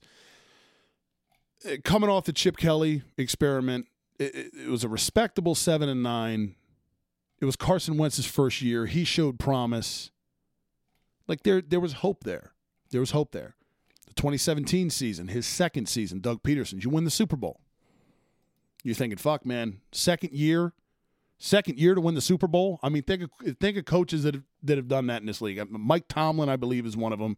uh, 1.66 1.76
coming 1.84 2.10
off 2.10 2.24
the 2.24 2.32
Chip 2.32 2.56
Kelly 2.56 3.02
experiment. 3.16 3.86
It, 4.18 4.52
it, 4.54 4.68
was 4.68 4.84
a 4.84 4.88
respectable 4.88 5.54
7 5.54 5.88
and 5.88 6.02
9. 6.02 6.54
It 7.40 7.44
was 7.44 7.56
Carson 7.56 7.96
Wentz's 7.96 8.26
first 8.26 8.62
year. 8.62 8.86
He 8.86 9.04
showed 9.04 9.38
promise. 9.38 10.10
Like 11.26 11.42
there 11.42 11.60
there 11.60 11.80
was 11.80 11.94
hope 11.94 12.24
there. 12.24 12.52
There 12.90 13.00
was 13.00 13.10
hope 13.10 13.32
there. 13.32 13.56
The 14.06 14.14
2017 14.14 14.90
season, 14.90 15.28
his 15.28 15.46
second 15.46 15.88
season, 15.88 16.20
Doug 16.20 16.42
Pederson, 16.42 16.82
you 16.82 16.90
win 16.90 17.04
the 17.04 17.10
Super 17.10 17.36
Bowl. 17.36 17.60
You're 18.82 18.94
thinking, 18.94 19.16
fuck, 19.16 19.46
man, 19.46 19.80
second 19.92 20.32
year, 20.32 20.74
second 21.44 21.78
year 21.78 21.94
to 21.94 22.00
win 22.00 22.14
the 22.14 22.20
Super 22.20 22.46
Bowl. 22.46 22.80
I 22.82 22.88
mean, 22.88 23.02
think 23.02 23.22
of 23.22 23.56
think 23.58 23.76
of 23.76 23.84
coaches 23.84 24.22
that 24.22 24.34
have, 24.34 24.44
that 24.62 24.78
have 24.78 24.88
done 24.88 25.06
that 25.08 25.20
in 25.20 25.26
this 25.26 25.40
league. 25.40 25.62
Mike 25.70 26.08
Tomlin, 26.08 26.48
I 26.48 26.56
believe, 26.56 26.86
is 26.86 26.96
one 26.96 27.12
of 27.12 27.18
them. 27.18 27.36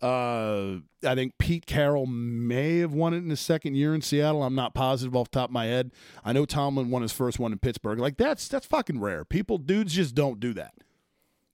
Uh, 0.00 0.78
I 1.04 1.16
think 1.16 1.38
Pete 1.38 1.66
Carroll 1.66 2.06
may 2.06 2.78
have 2.78 2.92
won 2.92 3.14
it 3.14 3.18
in 3.18 3.30
his 3.30 3.40
second 3.40 3.74
year 3.74 3.94
in 3.94 4.00
Seattle. 4.00 4.44
I'm 4.44 4.54
not 4.54 4.72
positive 4.72 5.16
off 5.16 5.28
top 5.30 5.50
of 5.50 5.52
my 5.52 5.64
head. 5.64 5.90
I 6.24 6.32
know 6.32 6.44
Tomlin 6.44 6.90
won 6.90 7.02
his 7.02 7.10
first 7.10 7.40
one 7.40 7.50
in 7.50 7.58
Pittsburgh. 7.58 7.98
Like 7.98 8.16
that's 8.16 8.46
that's 8.46 8.66
fucking 8.66 9.00
rare. 9.00 9.24
People, 9.24 9.58
dudes, 9.58 9.94
just 9.94 10.14
don't 10.14 10.38
do 10.38 10.52
that. 10.54 10.74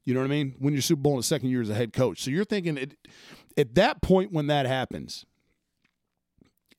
You 0.05 0.12
know 0.12 0.20
what 0.20 0.26
I 0.26 0.30
mean? 0.30 0.57
Win 0.59 0.74
your 0.74 0.82
Super 0.82 1.01
Bowl 1.01 1.12
in 1.14 1.18
the 1.20 1.22
second 1.22 1.49
year 1.49 1.62
as 1.62 1.70
a 1.70 1.74
head 1.74 1.95
coach. 1.95 2.22
So 2.22 2.30
you're 2.30 2.45
thinking 2.45 2.76
it, 2.76 2.97
at 3.57 3.74
that 3.76 4.03
point 4.03 4.32
when 4.32 4.49
that 4.49 4.66
happens, 4.66 5.24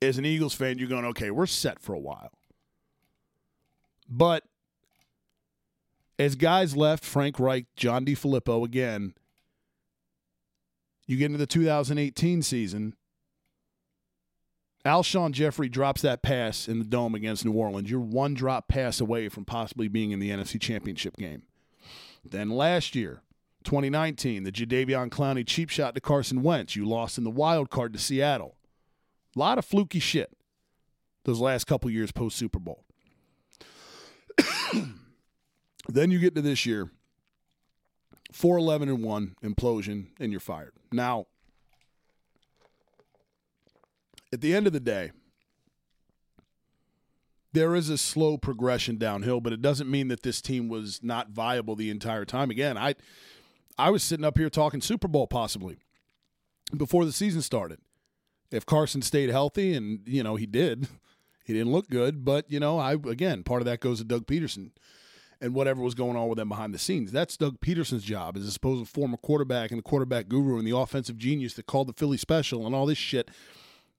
as 0.02 0.20
an 0.20 0.26
Eagles 0.26 0.54
fan, 0.54 0.78
you're 0.78 0.90
going, 0.90 1.06
okay, 1.06 1.32
we're 1.32 1.48
set 1.48 1.80
for 1.80 1.94
a 1.96 2.00
while. 2.00 2.32
But 4.08 4.44
as 6.18 6.36
guys 6.36 6.76
left, 6.76 7.04
Frank 7.04 7.40
Reich, 7.40 7.66
John 7.76 8.06
DeFilippo 8.06 8.64
again, 8.66 9.14
you 11.08 11.18
get 11.18 11.26
into 11.26 11.38
the 11.38 11.46
2018 11.46 12.42
season. 12.42 12.96
Alshon 14.86 15.32
Jeffery 15.32 15.68
drops 15.68 16.02
that 16.04 16.22
pass 16.22 16.68
in 16.68 16.80
the 16.80 16.86
dome 16.86 17.16
against 17.16 17.44
New 17.44 17.54
Orleans. 17.54 17.90
You're 17.90 18.00
one 18.00 18.34
drop 18.36 18.68
pass 18.68 19.02
away 19.02 19.30
from 19.30 19.46
possibly 19.46 19.88
being 19.88 20.12
in 20.12 20.20
the 20.20 20.30
NFC 20.30 20.62
Championship 20.62 21.18
game. 21.18 21.44
Then 22.24 22.50
last 22.52 22.96
year, 22.96 23.22
2019, 23.64 24.44
the 24.44 24.52
Jadeveon 24.52 25.10
Clowney 25.10 25.46
cheap 25.46 25.70
shot 25.70 25.96
to 25.96 26.02
Carson 26.02 26.44
Wentz. 26.44 26.76
You 26.76 26.88
lost 26.88 27.18
in 27.18 27.24
the 27.24 27.32
wild 27.32 27.72
card 27.72 27.94
to 27.94 28.00
Seattle. 28.00 28.56
A 29.36 29.40
lot 29.40 29.58
of 29.58 29.66
fluky 29.66 30.00
shit 30.00 30.32
those 31.26 31.40
last 31.40 31.66
couple 31.66 31.90
years 31.90 32.12
post 32.12 32.38
Super 32.38 32.60
Bowl. 32.60 32.84
then 35.88 36.12
you 36.12 36.20
get 36.20 36.36
to 36.36 36.42
this 36.42 36.66
year, 36.66 36.90
4 38.32 38.58
11 38.58 38.90
and 38.90 39.04
1 39.04 39.36
implosion, 39.44 40.08
and 40.20 40.32
you're 40.32 40.40
fired. 40.40 40.74
Now, 40.92 41.28
at 44.34 44.42
the 44.42 44.56
end 44.56 44.68
of 44.68 44.74
the 44.74 44.80
day, 44.80 45.12
there 47.54 47.74
is 47.74 47.90
a 47.90 47.98
slow 47.98 48.38
progression 48.38 48.98
downhill, 48.98 49.40
but 49.40 49.54
it 49.54 49.62
doesn't 49.62 49.90
mean 49.90 50.10
that 50.10 50.24
this 50.24 50.42
team 50.42 50.68
was 50.68 51.02
not 51.02 51.30
viable 51.30 51.76
the 51.76 51.90
entire 51.90 52.26
time. 52.26 52.52
Again, 52.52 52.78
I 52.78 52.96
I 53.78 53.90
was 53.90 54.04
sitting 54.04 54.26
up 54.26 54.38
here 54.38 54.50
talking 54.50 54.82
Super 54.82 55.08
Bowl 55.08 55.28
possibly 55.28 55.78
before 56.76 57.06
the 57.06 57.12
season 57.12 57.42
started. 57.42 57.80
If 58.52 58.66
Carson 58.66 59.02
stayed 59.02 59.30
healthy 59.30 59.74
and, 59.74 60.02
you 60.06 60.24
know, 60.24 60.36
he 60.36 60.46
did, 60.46 60.88
he 61.46 61.54
didn't 61.54 61.72
look 61.72 61.90
good, 61.90 62.26
but 62.26 62.50
you 62.52 62.60
know, 62.60 62.78
I 62.78 62.94
again, 62.94 63.44
part 63.44 63.62
of 63.62 63.66
that 63.66 63.80
goes 63.80 64.00
to 64.00 64.04
Doug 64.04 64.28
Pederson 64.28 64.72
and 65.42 65.54
whatever 65.54 65.82
was 65.82 65.94
going 65.94 66.16
on 66.16 66.28
with 66.28 66.38
them 66.38 66.50
behind 66.50 66.74
the 66.74 66.80
scenes. 66.80 67.12
That's 67.12 67.38
Doug 67.38 67.60
Pederson's 67.60 68.04
job 68.04 68.38
as 68.38 68.46
a 68.46 68.52
supposed 68.52 68.88
former 68.90 69.18
quarterback 69.18 69.72
and 69.72 69.78
the 69.78 69.84
quarterback 69.84 70.28
guru 70.28 70.58
and 70.58 70.68
the 70.68 70.76
offensive 70.76 71.18
genius 71.18 71.54
that 71.54 71.66
called 71.66 71.88
the 71.88 71.94
Philly 71.94 72.18
special 72.18 72.66
and 72.66 72.74
all 72.74 72.86
this 72.86 72.98
shit. 72.98 73.30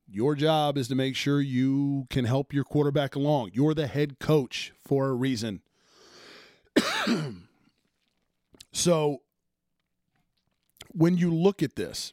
Your 0.08 0.34
job 0.34 0.78
is 0.78 0.88
to 0.88 0.94
make 0.94 1.16
sure 1.16 1.40
you 1.40 2.06
can 2.10 2.24
help 2.24 2.52
your 2.52 2.64
quarterback 2.64 3.16
along. 3.16 3.50
You're 3.52 3.74
the 3.74 3.88
head 3.88 4.18
coach 4.18 4.72
for 4.84 5.08
a 5.08 5.14
reason. 5.14 5.62
so 8.72 9.22
when 10.92 11.16
you 11.16 11.34
look 11.34 11.62
at 11.62 11.74
this, 11.74 12.12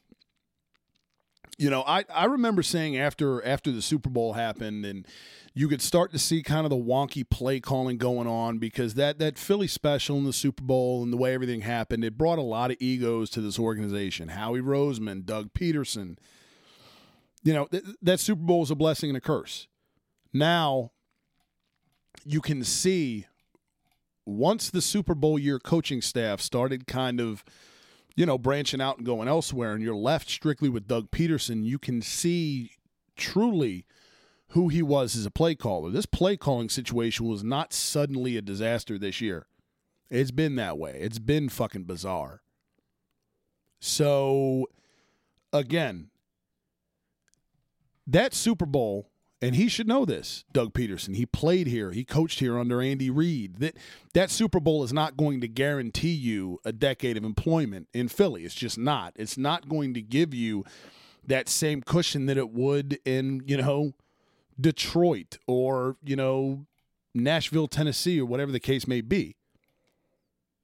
you 1.58 1.70
know, 1.70 1.84
I, 1.86 2.04
I 2.14 2.26
remember 2.26 2.64
saying 2.64 2.98
after 2.98 3.46
after 3.46 3.72
the 3.72 3.82
Super 3.82 4.10
Bowl 4.10 4.34
happened 4.34 4.86
and 4.86 5.08
you 5.56 5.68
could 5.68 5.82
start 5.82 6.12
to 6.12 6.20
see 6.20 6.42
kind 6.42 6.66
of 6.66 6.72
the 6.72 6.76
wonky 6.76 7.28
play 7.28 7.60
calling 7.60 7.98
going 7.98 8.28
on 8.28 8.58
because 8.58 8.96
that 8.96 9.20
that 9.20 9.38
Philly 9.38 9.68
special 9.68 10.18
in 10.18 10.24
the 10.24 10.34
Super 10.34 10.64
Bowl 10.64 11.04
and 11.04 11.14
the 11.14 11.18
way 11.18 11.34
everything 11.34 11.62
happened, 11.62 12.04
it 12.04 12.18
brought 12.18 12.40
a 12.40 12.44
lot 12.44 12.72
of 12.72 12.78
egos 12.80 13.30
to 13.32 13.42
this 13.42 13.60
organization. 13.60 14.30
Howie 14.30 14.62
Roseman, 14.62 15.26
Doug 15.26 15.54
Pederson. 15.54 16.18
you 17.44 17.54
know, 17.54 17.66
th- 17.66 17.84
that 18.02 18.20
Super 18.20 18.42
Bowl 18.42 18.64
is 18.64 18.72
a 18.72 18.76
blessing 18.76 19.10
and 19.10 19.18
a 19.18 19.22
curse. 19.22 19.68
Now, 20.32 20.92
you 22.26 22.42
can 22.42 22.64
see 22.64 23.28
once 24.26 24.70
the 24.70 24.82
Super 24.82 25.14
Bowl 25.14 25.38
year 25.38 25.60
coaching 25.60 26.02
staff 26.02 26.42
started 26.42 26.88
kind 26.88 27.20
of, 27.20 27.44
you 28.16 28.26
know, 28.26 28.38
branching 28.38 28.82
out 28.82 28.98
and 28.98 29.06
going 29.06 29.28
elsewhere, 29.28 29.74
and 29.74 29.84
you're 29.84 29.96
left 29.96 30.30
strictly 30.30 30.70
with 30.70 30.88
Doug 30.88 31.12
Pederson, 31.12 31.64
you 31.64 31.78
can 31.78 32.02
see 32.02 32.72
truly 33.16 33.86
who 34.54 34.70
he 34.70 34.84
was 34.84 35.16
as 35.16 35.26
a 35.26 35.32
play 35.32 35.56
caller. 35.56 35.90
This 35.90 36.06
play 36.06 36.38
calling 36.38 36.70
situation 36.70 37.28
was 37.28 37.44
not 37.44 37.74
suddenly 37.74 38.38
a 38.38 38.42
disaster 38.42 39.00
this 39.00 39.20
year. 39.20 39.48
It's 40.12 40.30
been 40.30 40.56
that 40.58 40.78
way. 40.78 40.96
It's 41.02 41.18
been 41.18 41.50
fucking 41.50 41.86
bizarre. 41.86 42.44
So, 43.80 44.68
again, 45.52 46.12
that 48.06 48.36
Super 48.36 48.68
Bowl, 48.68 49.10
and 49.42 49.56
he 49.56 49.68
should 49.68 49.88
know 49.88 50.06
this, 50.06 50.46
Doug 50.54 50.72
Pederson. 50.72 51.16
He 51.16 51.26
played 51.26 51.66
here. 51.66 51.92
He 51.92 52.06
coached 52.06 52.40
here 52.40 52.60
under 52.60 52.80
Andy 52.80 53.10
Reid. 53.10 53.56
That 53.56 53.76
that 54.14 54.30
Super 54.30 54.60
Bowl 54.60 54.84
is 54.84 54.94
not 54.94 55.18
going 55.18 55.42
to 55.42 55.48
guarantee 55.48 56.14
you 56.14 56.60
a 56.64 56.72
decade 56.72 57.18
of 57.18 57.24
employment 57.24 57.88
in 57.92 58.08
Philly. 58.08 58.44
It's 58.44 58.54
just 58.54 58.78
not. 58.78 59.14
It's 59.16 59.38
not 59.38 59.68
going 59.68 59.96
to 59.96 60.02
give 60.04 60.32
you 60.32 60.64
that 61.26 61.50
same 61.50 61.82
cushion 61.82 62.28
that 62.28 62.38
it 62.38 62.52
would 62.52 63.00
in, 63.04 63.42
you 63.48 63.58
know, 63.58 63.94
Detroit 64.60 65.38
or, 65.48 65.98
you 66.04 66.16
know, 66.16 66.66
Nashville, 67.14 67.68
Tennessee 67.68 68.20
or 68.20 68.26
whatever 68.26 68.52
the 68.52 68.60
case 68.60 68.88
may 68.88 69.02
be. 69.02 69.36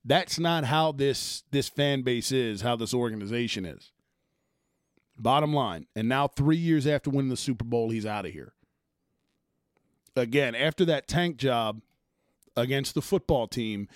That's 0.05 0.39
not 0.39 0.63
how 0.63 0.91
this 0.91 1.43
this 1.51 1.67
fan 1.69 2.01
base 2.01 2.31
is, 2.31 2.61
how 2.61 2.75
this 2.75 2.93
organization 2.93 3.65
is. 3.65 3.91
Bottom 5.17 5.53
line. 5.53 5.85
And 5.95 6.07
now, 6.07 6.27
three 6.27 6.57
years 6.57 6.87
after 6.87 7.09
winning 7.09 7.29
the 7.29 7.37
Super 7.37 7.65
Bowl, 7.65 7.89
he's 7.89 8.05
out 8.05 8.25
of 8.25 8.31
here. 8.31 8.53
Again, 10.15 10.55
after 10.55 10.85
that 10.85 11.07
tank 11.07 11.37
job 11.37 11.81
against 12.55 12.95
the 12.95 13.01
football 13.01 13.47
team, 13.47 13.87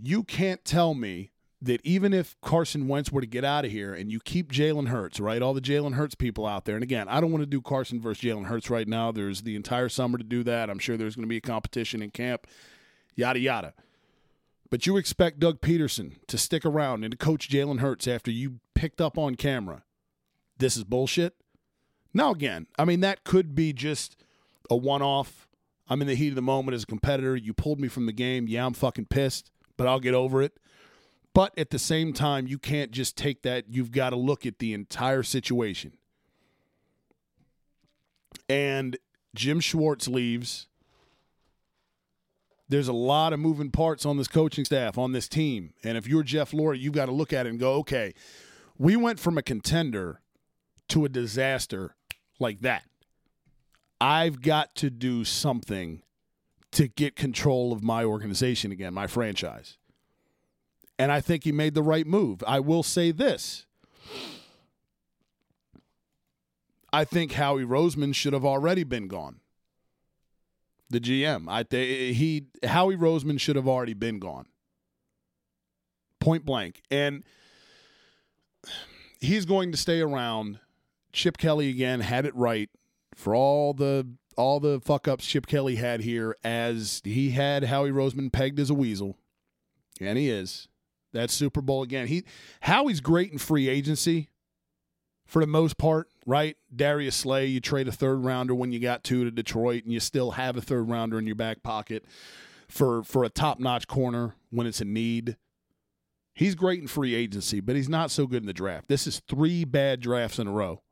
you 0.00 0.24
can't 0.24 0.64
tell 0.64 0.94
me 0.94 1.30
that 1.60 1.80
even 1.84 2.14
if 2.14 2.36
Carson 2.40 2.86
Wentz 2.86 3.10
were 3.10 3.20
to 3.20 3.26
get 3.26 3.44
out 3.44 3.64
of 3.64 3.70
here 3.70 3.92
and 3.92 4.12
you 4.12 4.20
keep 4.20 4.52
Jalen 4.52 4.88
Hurts, 4.88 5.18
right? 5.18 5.42
All 5.42 5.54
the 5.54 5.60
Jalen 5.60 5.94
Hurts 5.94 6.14
people 6.14 6.46
out 6.46 6.64
there. 6.64 6.76
And 6.76 6.84
again, 6.84 7.08
I 7.08 7.20
don't 7.20 7.32
want 7.32 7.42
to 7.42 7.46
do 7.46 7.60
Carson 7.60 8.00
versus 8.00 8.22
Jalen 8.22 8.46
Hurts 8.46 8.70
right 8.70 8.86
now. 8.86 9.10
There's 9.10 9.42
the 9.42 9.56
entire 9.56 9.88
summer 9.88 10.18
to 10.18 10.24
do 10.24 10.44
that. 10.44 10.70
I'm 10.70 10.78
sure 10.78 10.96
there's 10.96 11.16
going 11.16 11.24
to 11.24 11.28
be 11.28 11.38
a 11.38 11.40
competition 11.40 12.00
in 12.00 12.10
camp, 12.10 12.46
yada, 13.16 13.40
yada. 13.40 13.74
But 14.70 14.86
you 14.86 14.96
expect 14.96 15.40
Doug 15.40 15.60
Pederson 15.60 16.16
to 16.28 16.38
stick 16.38 16.64
around 16.64 17.02
and 17.02 17.10
to 17.10 17.16
coach 17.16 17.48
Jalen 17.48 17.80
Hurts 17.80 18.06
after 18.06 18.30
you 18.30 18.60
picked 18.74 19.00
up 19.00 19.18
on 19.18 19.34
camera 19.34 19.82
this 20.58 20.76
is 20.76 20.84
bullshit. 20.84 21.34
Now, 22.12 22.32
again, 22.32 22.66
I 22.78 22.84
mean, 22.84 23.00
that 23.00 23.24
could 23.24 23.54
be 23.54 23.72
just 23.72 24.16
a 24.70 24.76
one 24.76 25.02
off. 25.02 25.48
I'm 25.88 26.00
in 26.00 26.08
the 26.08 26.14
heat 26.14 26.30
of 26.30 26.34
the 26.34 26.42
moment 26.42 26.74
as 26.74 26.82
a 26.82 26.86
competitor. 26.86 27.36
You 27.36 27.54
pulled 27.54 27.80
me 27.80 27.88
from 27.88 28.06
the 28.06 28.12
game. 28.12 28.46
Yeah, 28.48 28.66
I'm 28.66 28.74
fucking 28.74 29.06
pissed, 29.06 29.50
but 29.76 29.86
I'll 29.86 30.00
get 30.00 30.14
over 30.14 30.42
it. 30.42 30.58
But 31.34 31.56
at 31.58 31.70
the 31.70 31.78
same 31.78 32.12
time, 32.12 32.46
you 32.46 32.58
can't 32.58 32.90
just 32.90 33.16
take 33.16 33.42
that. 33.42 33.66
You've 33.68 33.92
got 33.92 34.10
to 34.10 34.16
look 34.16 34.44
at 34.44 34.58
the 34.58 34.74
entire 34.74 35.22
situation. 35.22 35.92
And 38.48 38.96
Jim 39.34 39.60
Schwartz 39.60 40.08
leaves. 40.08 40.66
There's 42.68 42.88
a 42.88 42.92
lot 42.92 43.32
of 43.32 43.40
moving 43.40 43.70
parts 43.70 44.04
on 44.04 44.16
this 44.16 44.28
coaching 44.28 44.64
staff, 44.64 44.98
on 44.98 45.12
this 45.12 45.28
team. 45.28 45.72
And 45.84 45.96
if 45.96 46.06
you're 46.06 46.22
Jeff 46.22 46.50
Lurie, 46.50 46.80
you've 46.80 46.92
got 46.92 47.06
to 47.06 47.12
look 47.12 47.32
at 47.32 47.46
it 47.46 47.50
and 47.50 47.58
go, 47.58 47.74
okay, 47.74 48.14
we 48.76 48.96
went 48.96 49.20
from 49.20 49.38
a 49.38 49.42
contender 49.42 50.20
to 50.88 51.04
a 51.04 51.08
disaster 51.08 51.94
like 52.38 52.60
that. 52.60 52.84
I've 54.00 54.42
got 54.42 54.74
to 54.76 54.90
do 54.90 55.24
something 55.24 56.02
to 56.72 56.88
get 56.88 57.16
control 57.16 57.72
of 57.72 57.82
my 57.82 58.04
organization 58.04 58.70
again, 58.70 58.94
my 58.94 59.06
franchise. 59.06 59.78
And 60.98 61.12
I 61.12 61.20
think 61.20 61.44
he 61.44 61.52
made 61.52 61.74
the 61.74 61.82
right 61.82 62.06
move. 62.06 62.42
I 62.46 62.60
will 62.60 62.82
say 62.82 63.12
this 63.12 63.66
I 66.92 67.04
think 67.04 67.32
Howie 67.32 67.64
Roseman 67.64 68.14
should 68.14 68.32
have 68.32 68.44
already 68.44 68.84
been 68.84 69.08
gone. 69.08 69.40
The 70.90 71.00
GM, 71.00 71.46
I 71.48 71.64
th- 71.64 72.16
he 72.16 72.46
Howie 72.64 72.96
Roseman 72.96 73.38
should 73.38 73.56
have 73.56 73.68
already 73.68 73.92
been 73.92 74.18
gone. 74.18 74.46
Point 76.18 76.46
blank, 76.46 76.82
and 76.90 77.24
he's 79.20 79.44
going 79.44 79.70
to 79.70 79.76
stay 79.78 80.00
around. 80.00 80.60
Chip 81.12 81.36
Kelly 81.36 81.68
again 81.68 82.00
had 82.00 82.24
it 82.24 82.34
right 82.34 82.70
for 83.14 83.34
all 83.34 83.74
the 83.74 84.08
all 84.36 84.60
the 84.60 84.80
fuck 84.80 85.06
ups 85.06 85.26
Chip 85.26 85.46
Kelly 85.46 85.76
had 85.76 86.00
here, 86.00 86.36
as 86.42 87.02
he 87.04 87.30
had 87.30 87.64
Howie 87.64 87.90
Roseman 87.90 88.32
pegged 88.32 88.58
as 88.58 88.70
a 88.70 88.74
weasel, 88.74 89.18
and 90.00 90.16
he 90.16 90.30
is. 90.30 90.68
That 91.18 91.30
Super 91.30 91.60
Bowl 91.60 91.82
again. 91.82 92.06
He 92.06 92.24
Howie's 92.62 93.00
great 93.00 93.32
in 93.32 93.38
free 93.38 93.68
agency 93.68 94.28
for 95.26 95.40
the 95.40 95.46
most 95.46 95.76
part, 95.76 96.08
right? 96.26 96.56
Darius 96.74 97.14
Slay, 97.14 97.46
you 97.46 97.60
trade 97.60 97.86
a 97.86 97.92
third 97.92 98.24
rounder 98.24 98.54
when 98.54 98.72
you 98.72 98.80
got 98.80 99.04
two 99.04 99.24
to 99.24 99.30
Detroit, 99.30 99.84
and 99.84 99.92
you 99.92 100.00
still 100.00 100.32
have 100.32 100.56
a 100.56 100.60
third 100.62 100.88
rounder 100.88 101.18
in 101.18 101.26
your 101.26 101.36
back 101.36 101.62
pocket 101.62 102.04
for 102.68 103.02
for 103.02 103.24
a 103.24 103.28
top 103.28 103.60
notch 103.60 103.86
corner 103.86 104.34
when 104.50 104.66
it's 104.66 104.80
a 104.80 104.84
need. 104.84 105.36
He's 106.34 106.54
great 106.54 106.80
in 106.80 106.86
free 106.86 107.14
agency, 107.14 107.60
but 107.60 107.74
he's 107.74 107.88
not 107.88 108.10
so 108.10 108.26
good 108.26 108.42
in 108.42 108.46
the 108.46 108.52
draft. 108.52 108.88
This 108.88 109.06
is 109.06 109.20
three 109.28 109.64
bad 109.64 110.00
drafts 110.00 110.38
in 110.38 110.46
a 110.46 110.52
row. 110.52 110.82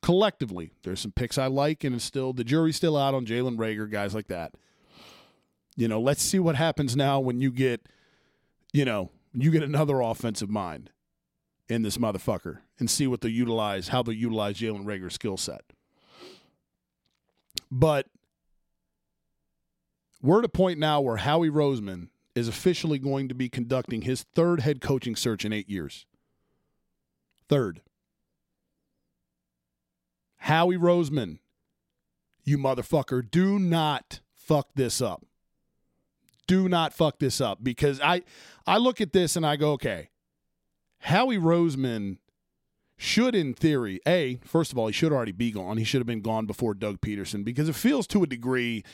Collectively, 0.00 0.72
there's 0.82 1.00
some 1.00 1.12
picks 1.12 1.36
I 1.36 1.46
like, 1.46 1.84
and 1.84 1.94
it's 1.94 2.04
still 2.04 2.32
the 2.32 2.44
jury's 2.44 2.76
still 2.76 2.96
out 2.96 3.14
on 3.14 3.26
Jalen 3.26 3.56
Reagor, 3.56 3.90
guys 3.90 4.14
like 4.14 4.28
that. 4.28 4.54
You 5.76 5.88
know, 5.88 6.00
let's 6.00 6.22
see 6.22 6.38
what 6.38 6.56
happens 6.56 6.96
now 6.96 7.20
when 7.20 7.40
you 7.40 7.50
get, 7.50 7.86
you 8.72 8.84
know, 8.84 9.10
you 9.42 9.50
get 9.50 9.62
another 9.62 10.00
offensive 10.00 10.48
mind 10.48 10.90
in 11.68 11.82
this 11.82 11.98
motherfucker 11.98 12.58
and 12.78 12.88
see 12.88 13.06
what 13.06 13.20
they 13.20 13.28
utilize, 13.28 13.88
how 13.88 14.02
they 14.02 14.12
utilize 14.12 14.58
Jalen 14.58 14.84
Reagor's 14.84 15.14
skill 15.14 15.36
set. 15.36 15.62
But 17.70 18.06
we're 20.22 20.38
at 20.38 20.44
a 20.44 20.48
point 20.48 20.78
now 20.78 21.00
where 21.00 21.16
Howie 21.16 21.50
Roseman 21.50 22.08
is 22.34 22.48
officially 22.48 22.98
going 22.98 23.28
to 23.28 23.34
be 23.34 23.48
conducting 23.48 24.02
his 24.02 24.22
third 24.34 24.60
head 24.60 24.80
coaching 24.80 25.16
search 25.16 25.44
in 25.44 25.52
eight 25.52 25.68
years. 25.68 26.06
Third. 27.48 27.80
Howie 30.36 30.76
Roseman, 30.76 31.38
you 32.44 32.58
motherfucker, 32.58 33.28
do 33.28 33.58
not 33.58 34.20
fuck 34.34 34.68
this 34.74 35.00
up. 35.00 35.24
Do 36.46 36.68
not 36.68 36.92
fuck 36.92 37.18
this 37.18 37.40
up 37.40 37.62
because 37.62 38.00
I 38.00 38.22
I 38.66 38.78
look 38.78 39.00
at 39.00 39.12
this 39.12 39.36
and 39.36 39.46
I 39.46 39.56
go, 39.56 39.72
okay, 39.72 40.10
Howie 41.00 41.38
Roseman 41.38 42.18
should, 42.96 43.34
in 43.34 43.54
theory, 43.54 44.00
A, 44.06 44.38
first 44.44 44.72
of 44.72 44.78
all, 44.78 44.86
he 44.86 44.92
should 44.92 45.12
already 45.12 45.32
be 45.32 45.50
gone. 45.50 45.76
He 45.78 45.84
should 45.84 46.00
have 46.00 46.06
been 46.06 46.22
gone 46.22 46.46
before 46.46 46.74
Doug 46.74 47.00
Pederson 47.00 47.44
because 47.44 47.68
it 47.68 47.74
feels 47.74 48.06
to 48.08 48.22
a 48.22 48.26
degree, 48.26 48.84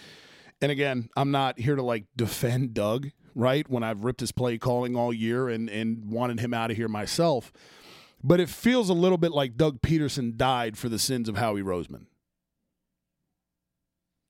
and 0.61 0.73
again, 0.73 1.09
I'm 1.17 1.31
not 1.31 1.59
here 1.59 1.77
to 1.77 1.83
like 1.83 2.07
defend 2.17 2.75
Doug, 2.75 3.11
right? 3.35 3.69
When 3.69 3.83
I've 3.83 4.05
ripped 4.05 4.21
his 4.21 4.33
play 4.33 4.59
calling 4.59 4.97
all 4.97 5.13
year 5.13 5.49
and, 5.49 5.69
and 5.69 6.11
wanted 6.11 6.41
him 6.41 6.55
out 6.55 6.71
of 6.71 6.77
here 6.77 6.89
myself. 6.89 7.53
But 8.23 8.41
it 8.41 8.49
feels 8.49 8.89
a 8.89 8.95
little 8.95 9.19
bit 9.19 9.33
like 9.33 9.57
Doug 9.57 9.81
Pederson 9.81 10.37
died 10.37 10.77
for 10.77 10.89
the 10.89 10.99
sins 10.99 11.29
of 11.29 11.37
Howie 11.37 11.63
Roseman. 11.63 12.07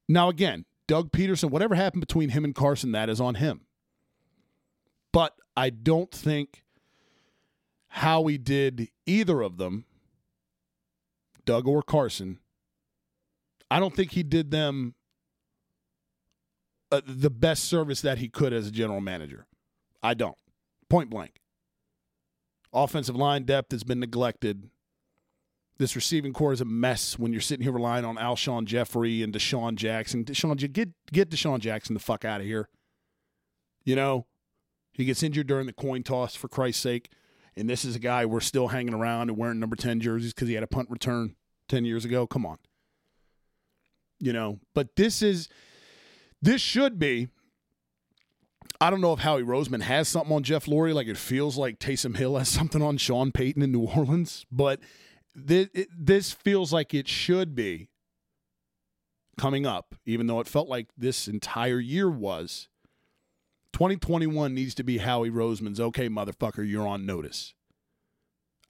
Now, 0.09 0.29
again, 0.29 0.65
Doug 0.91 1.13
Pederson, 1.13 1.51
whatever 1.51 1.77
happened 1.77 2.01
between 2.01 2.31
him 2.31 2.45
and 2.45 2.53
Carson, 2.53 2.91
that 2.91 3.09
is 3.09 3.21
on 3.21 3.37
him. 3.37 3.61
But 5.13 5.37
I 5.57 5.71
don't 5.71 6.11
think 6.11 6.65
Howie 7.87 8.39
did 8.39 8.89
either 9.07 9.41
of 9.41 9.57
them, 9.57 9.85
Doug 11.45 11.69
or 11.69 11.85
Carson, 11.85 12.41
I 13.71 13.79
don't 13.79 13.95
think 13.95 14.11
he 14.11 14.25
did 14.25 14.51
them 14.51 14.97
uh, 16.91 17.03
the 17.07 17.31
best 17.31 17.67
service 17.67 18.01
that 18.01 18.19
he 18.19 18.29
could 18.29 18.53
as 18.53 18.67
a 18.67 18.73
general 18.73 19.01
manager. 19.01 19.47
I 20.03 20.15
don't. 20.15 20.39
Point 20.89 21.09
blank. 21.09 21.37
Offensive 22.73 23.15
line 23.15 23.45
depth 23.45 23.71
has 23.71 23.85
been 23.85 24.01
neglected. 24.01 24.69
This 25.81 25.97
receiving 25.97 26.35
core 26.35 26.53
is 26.53 26.61
a 26.61 26.67
mess 26.67 27.19
when 27.19 27.33
you're 27.33 27.41
sitting 27.41 27.63
here 27.63 27.73
relying 27.73 28.05
on 28.05 28.17
Alshon 28.17 28.67
Jeffery 28.67 29.23
and 29.23 29.33
DeSean 29.33 29.77
Jackson. 29.77 30.27
DeSean, 30.27 30.71
get 30.75 30.91
get 31.11 31.31
DeSean 31.31 31.59
Jackson 31.59 31.95
the 31.95 32.01
fuck 32.01 32.23
out 32.23 32.43
of 32.43 32.47
here. 32.47 32.69
You 33.83 33.97
know, 33.97 34.27
he 34.93 35.07
gets 35.07 35.23
injured 35.23 35.47
during 35.47 35.65
the 35.65 35.73
coin 35.73 36.03
toss, 36.03 36.35
for 36.35 36.49
Christ's 36.49 36.83
sake. 36.83 37.09
And 37.57 37.67
this 37.67 37.87
is 37.87 37.97
a 37.97 37.99
guy 37.99 38.27
we're 38.27 38.41
still 38.41 38.69
hanging 38.69 38.93
around 38.93 39.31
and 39.31 39.39
wearing 39.39 39.59
number 39.59 39.75
10 39.75 40.01
jerseys 40.01 40.35
because 40.35 40.49
he 40.49 40.55
had 40.55 40.63
a 40.63 40.67
punt 40.67 40.91
return 40.91 41.35
10 41.69 41.87
years 41.87 42.05
ago. 42.05 42.27
Come 42.27 42.45
on. 42.45 42.59
You 44.19 44.35
know, 44.35 44.61
but 44.75 44.97
this 44.97 45.23
is, 45.23 45.49
this 46.43 46.61
should 46.61 46.99
be, 46.99 47.29
I 48.83 48.91
don't 48.91 49.01
know 49.01 49.15
if 49.15 49.21
Howie 49.21 49.45
Roseman 49.45 49.81
has 49.81 50.09
something 50.09 50.37
on 50.37 50.43
Jeff 50.43 50.67
Lurie. 50.67 50.93
Like 50.93 51.07
it 51.07 51.17
feels 51.17 51.57
like 51.57 51.79
Taysom 51.79 52.19
Hill 52.19 52.37
has 52.37 52.51
something 52.51 52.83
on 52.83 52.99
Sean 52.99 53.33
Payton 53.33 53.63
in 53.63 53.73
New 53.73 53.87
Orleans, 53.87 54.45
but 54.53 54.81
this, 55.35 56.33
feels 56.33 56.73
like 56.73 56.95
it 56.95 57.09
should 57.09 57.55
be 57.55 57.89
coming 59.39 59.67
up, 59.67 59.95
even 60.05 60.27
though 60.27 60.41
it 60.41 60.49
felt 60.49 60.69
like 60.69 60.89
this 60.97 61.29
entire 61.29 61.81
year 61.81 62.11
was 62.11 62.69
2021 63.73 64.55
needs 64.55 64.75
to 64.75 64.83
be 64.83 64.99
Howie 64.99 65.31
Roseman's 65.31 65.81
okay, 65.81 66.09
motherfucker, 66.09 66.69
you're 66.69 66.87
on 66.87 67.07
notice. 67.07 67.55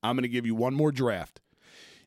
I'm 0.03 0.17
going 0.17 0.23
to 0.23 0.29
give 0.29 0.47
you 0.47 0.55
one 0.55 0.75
more 0.75 0.93
draft. 0.93 1.40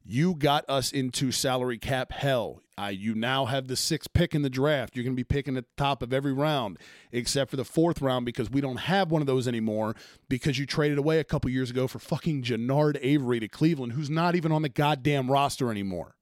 You 0.06 0.36
got 0.36 0.66
us 0.70 0.92
into 0.92 1.32
salary 1.32 1.78
cap 1.78 2.12
hell. 2.12 2.62
You 2.92 3.16
now 3.16 3.46
have 3.46 3.68
the 3.68 3.78
sixth 3.78 4.12
pick 4.14 4.36
in 4.36 4.42
the 4.42 4.50
draft. 4.50 4.96
You're 4.96 5.04
going 5.04 5.16
to 5.16 5.20
be 5.20 5.24
picking 5.24 5.56
at 5.56 5.64
the 5.64 5.82
top 5.82 6.04
of 6.04 6.12
every 6.12 6.34
round, 6.34 6.78
except 7.12 7.50
for 7.50 7.56
the 7.56 7.64
fourth 7.64 8.02
round 8.02 8.26
because 8.26 8.50
we 8.50 8.60
don't 8.60 8.78
have 8.78 9.12
one 9.12 9.22
of 9.22 9.28
those 9.28 9.48
anymore 9.48 9.96
because 10.28 10.60
you 10.60 10.66
traded 10.66 10.98
away 10.98 11.20
a 11.20 11.24
couple 11.24 11.50
years 11.50 11.70
ago 11.70 11.88
for 11.88 12.00
fucking 12.00 12.44
Genard 12.44 12.98
Avery 13.02 13.40
to 13.40 13.48
Cleveland, 13.48 13.94
who's 13.94 14.10
not 14.10 14.36
even 14.36 14.52
on 14.52 14.62
the 14.62 14.70
goddamn 14.70 15.32
roster 15.32 15.72
anymore. 15.72 16.16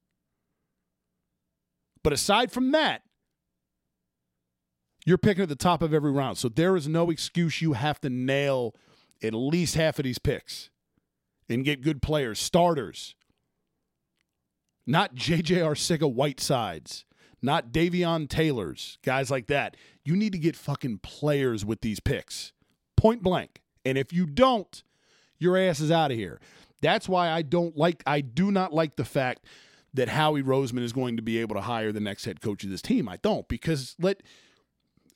But 2.04 2.14
aside 2.14 2.52
from 2.52 2.72
that, 2.74 3.02
you're 5.06 5.18
picking 5.18 5.42
at 5.42 5.50
the 5.50 5.56
top 5.56 5.82
of 5.82 5.94
every 5.94 6.12
round. 6.12 6.38
So 6.38 6.50
there 6.50 6.76
is 6.76 6.88
no 6.88 7.10
excuse 7.10 7.62
you 7.62 7.74
have 7.74 8.00
to 8.02 8.10
nail 8.10 8.76
at 9.24 9.34
least 9.34 9.74
half 9.74 9.98
of 9.98 10.04
these 10.04 10.20
picks 10.20 10.70
and 11.50 11.66
get 11.66 11.82
good 11.82 12.04
players, 12.04 12.38
starters. 12.40 13.16
Not 14.86 15.14
J.J. 15.14 15.58
Arcega 15.58 16.12
Whitesides, 16.12 17.06
not 17.42 17.72
Davion 17.72 18.28
Taylors, 18.28 18.98
guys 19.04 19.30
like 19.30 19.48
that. 19.48 19.78
You 20.04 20.16
need 20.16 20.34
to 20.34 20.40
get 20.40 20.56
fucking 20.56 21.00
players 21.00 21.64
with 21.64 21.82
these 21.82 22.00
picks, 22.00 22.52
point 22.98 23.22
blank. 23.22 23.62
And 23.86 23.98
if 23.98 24.12
you 24.12 24.26
don't, 24.26 24.84
your 25.38 25.58
ass 25.58 25.80
is 25.80 25.92
out 25.92 26.12
of 26.12 26.18
here. 26.18 26.40
That's 26.82 27.08
why 27.08 27.30
I 27.30 27.42
don't 27.42 27.78
like, 27.78 28.04
I 28.06 28.22
do 28.22 28.52
not 28.52 28.74
like 28.74 28.96
the 28.96 29.06
fact 29.06 29.46
that 29.94 30.10
Howie 30.10 30.44
Roseman 30.44 30.84
is 30.84 30.94
going 30.94 31.18
to 31.18 31.24
be 31.24 31.38
able 31.38 31.56
to 31.56 31.62
hire 31.62 31.92
the 31.92 32.00
next 32.00 32.26
head 32.26 32.42
coach 32.42 32.64
of 32.64 32.70
this 32.70 32.82
team. 32.82 33.08
I 33.10 33.18
don't 33.18 33.48
because 33.48 33.96
let 34.00 34.22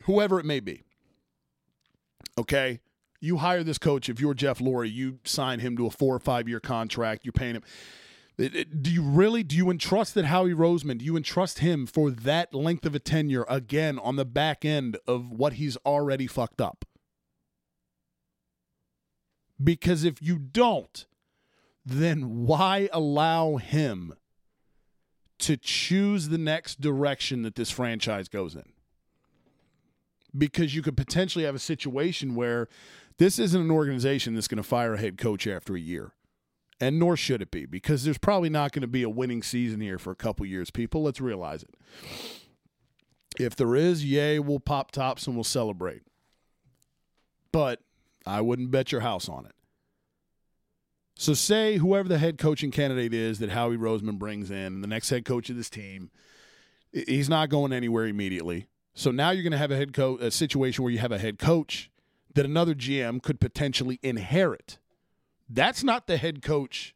whoever 0.03 0.39
it 0.39 0.45
may 0.45 0.59
be. 0.59 0.83
Okay? 2.37 2.81
You 3.21 3.37
hire 3.37 3.63
this 3.63 3.77
coach. 3.77 4.09
If 4.09 4.19
you're 4.19 4.33
Jeff 4.33 4.59
Lurie, 4.59 4.91
you 4.91 5.19
sign 5.23 5.59
him 5.59 5.77
to 5.77 5.87
a 5.87 5.89
four 5.89 6.15
or 6.15 6.19
five 6.19 6.47
year 6.47 6.59
contract. 6.59 7.23
You're 7.23 7.31
paying 7.31 7.55
him. 7.55 7.63
Do 8.37 8.91
you 8.91 9.01
really 9.01 9.43
do 9.43 9.55
you 9.55 9.69
entrust 9.69 10.13
that 10.15 10.25
Howie 10.25 10.53
Roseman? 10.53 10.97
Do 10.97 11.05
you 11.05 11.15
entrust 11.15 11.59
him 11.59 11.85
for 11.85 12.11
that 12.11 12.53
length 12.53 12.85
of 12.85 12.93
a 12.93 12.99
tenure 12.99 13.45
again 13.47 13.97
on 13.99 14.17
the 14.17 14.25
back 14.25 14.65
end 14.65 14.97
of 15.07 15.31
what 15.31 15.53
he's 15.53 15.77
already 15.85 16.27
fucked 16.27 16.59
up? 16.59 16.85
Because 19.63 20.03
if 20.03 20.21
you 20.21 20.37
don't, 20.37 21.05
then 21.85 22.45
why 22.45 22.89
allow 22.91 23.55
him 23.55 24.13
to 25.39 25.55
choose 25.55 26.27
the 26.27 26.37
next 26.37 26.81
direction 26.81 27.41
that 27.43 27.55
this 27.55 27.71
franchise 27.71 28.27
goes 28.27 28.55
in? 28.55 28.73
because 30.37 30.75
you 30.75 30.81
could 30.81 30.97
potentially 30.97 31.45
have 31.45 31.55
a 31.55 31.59
situation 31.59 32.35
where 32.35 32.67
this 33.17 33.39
isn't 33.39 33.61
an 33.61 33.71
organization 33.71 34.33
that's 34.35 34.47
going 34.47 34.57
to 34.57 34.63
fire 34.63 34.95
a 34.95 34.99
head 34.99 35.17
coach 35.17 35.47
after 35.47 35.75
a 35.75 35.79
year. 35.79 36.11
And 36.79 36.99
nor 36.99 37.15
should 37.15 37.41
it 37.41 37.51
be 37.51 37.65
because 37.65 38.03
there's 38.03 38.17
probably 38.17 38.49
not 38.49 38.71
going 38.73 38.81
to 38.81 38.87
be 38.87 39.03
a 39.03 39.09
winning 39.09 39.41
season 39.41 39.79
here 39.79 39.97
for 39.97 40.11
a 40.11 40.15
couple 40.15 40.45
years, 40.45 40.71
people. 40.71 41.03
Let's 41.03 41.21
realize 41.21 41.63
it. 41.63 41.73
If 43.39 43.55
there 43.55 43.75
is, 43.75 44.03
yay, 44.03 44.39
we'll 44.39 44.59
pop 44.59 44.91
tops 44.91 45.25
and 45.27 45.35
we'll 45.35 45.43
celebrate. 45.43 46.01
But 47.51 47.81
I 48.25 48.41
wouldn't 48.41 48.71
bet 48.71 48.91
your 48.91 49.01
house 49.01 49.29
on 49.29 49.45
it. 49.45 49.53
So, 51.17 51.33
say 51.33 51.77
whoever 51.77 52.09
the 52.09 52.17
head 52.17 52.37
coaching 52.37 52.71
candidate 52.71 53.13
is 53.13 53.39
that 53.39 53.51
Howie 53.51 53.77
Roseman 53.77 54.19
brings 54.19 54.51
in, 54.51 54.81
the 54.81 54.87
next 54.87 55.09
head 55.09 55.23
coach 55.23 55.49
of 55.49 55.55
this 55.55 55.69
team, 55.69 56.11
he's 56.91 57.29
not 57.29 57.49
going 57.49 57.73
anywhere 57.73 58.05
immediately. 58.05 58.67
So 58.93 59.11
now 59.11 59.31
you're 59.31 59.43
going 59.43 59.51
to 59.51 59.57
have 59.57 59.71
a 59.71 59.75
head 59.75 59.93
coach, 59.93 60.21
a 60.21 60.31
situation 60.31 60.83
where 60.83 60.91
you 60.91 60.99
have 60.99 61.11
a 61.11 61.19
head 61.19 61.37
coach 61.37 61.91
that 62.33 62.45
another 62.45 62.73
GM 62.73 63.21
could 63.21 63.39
potentially 63.39 63.99
inherit. 64.01 64.79
That's 65.49 65.83
not 65.83 66.07
the 66.07 66.17
head 66.17 66.41
coach 66.41 66.95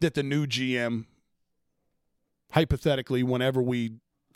that 0.00 0.14
the 0.14 0.22
new 0.22 0.46
GM 0.46 1.04
hypothetically, 2.52 3.22
whenever 3.22 3.62
we 3.62 3.92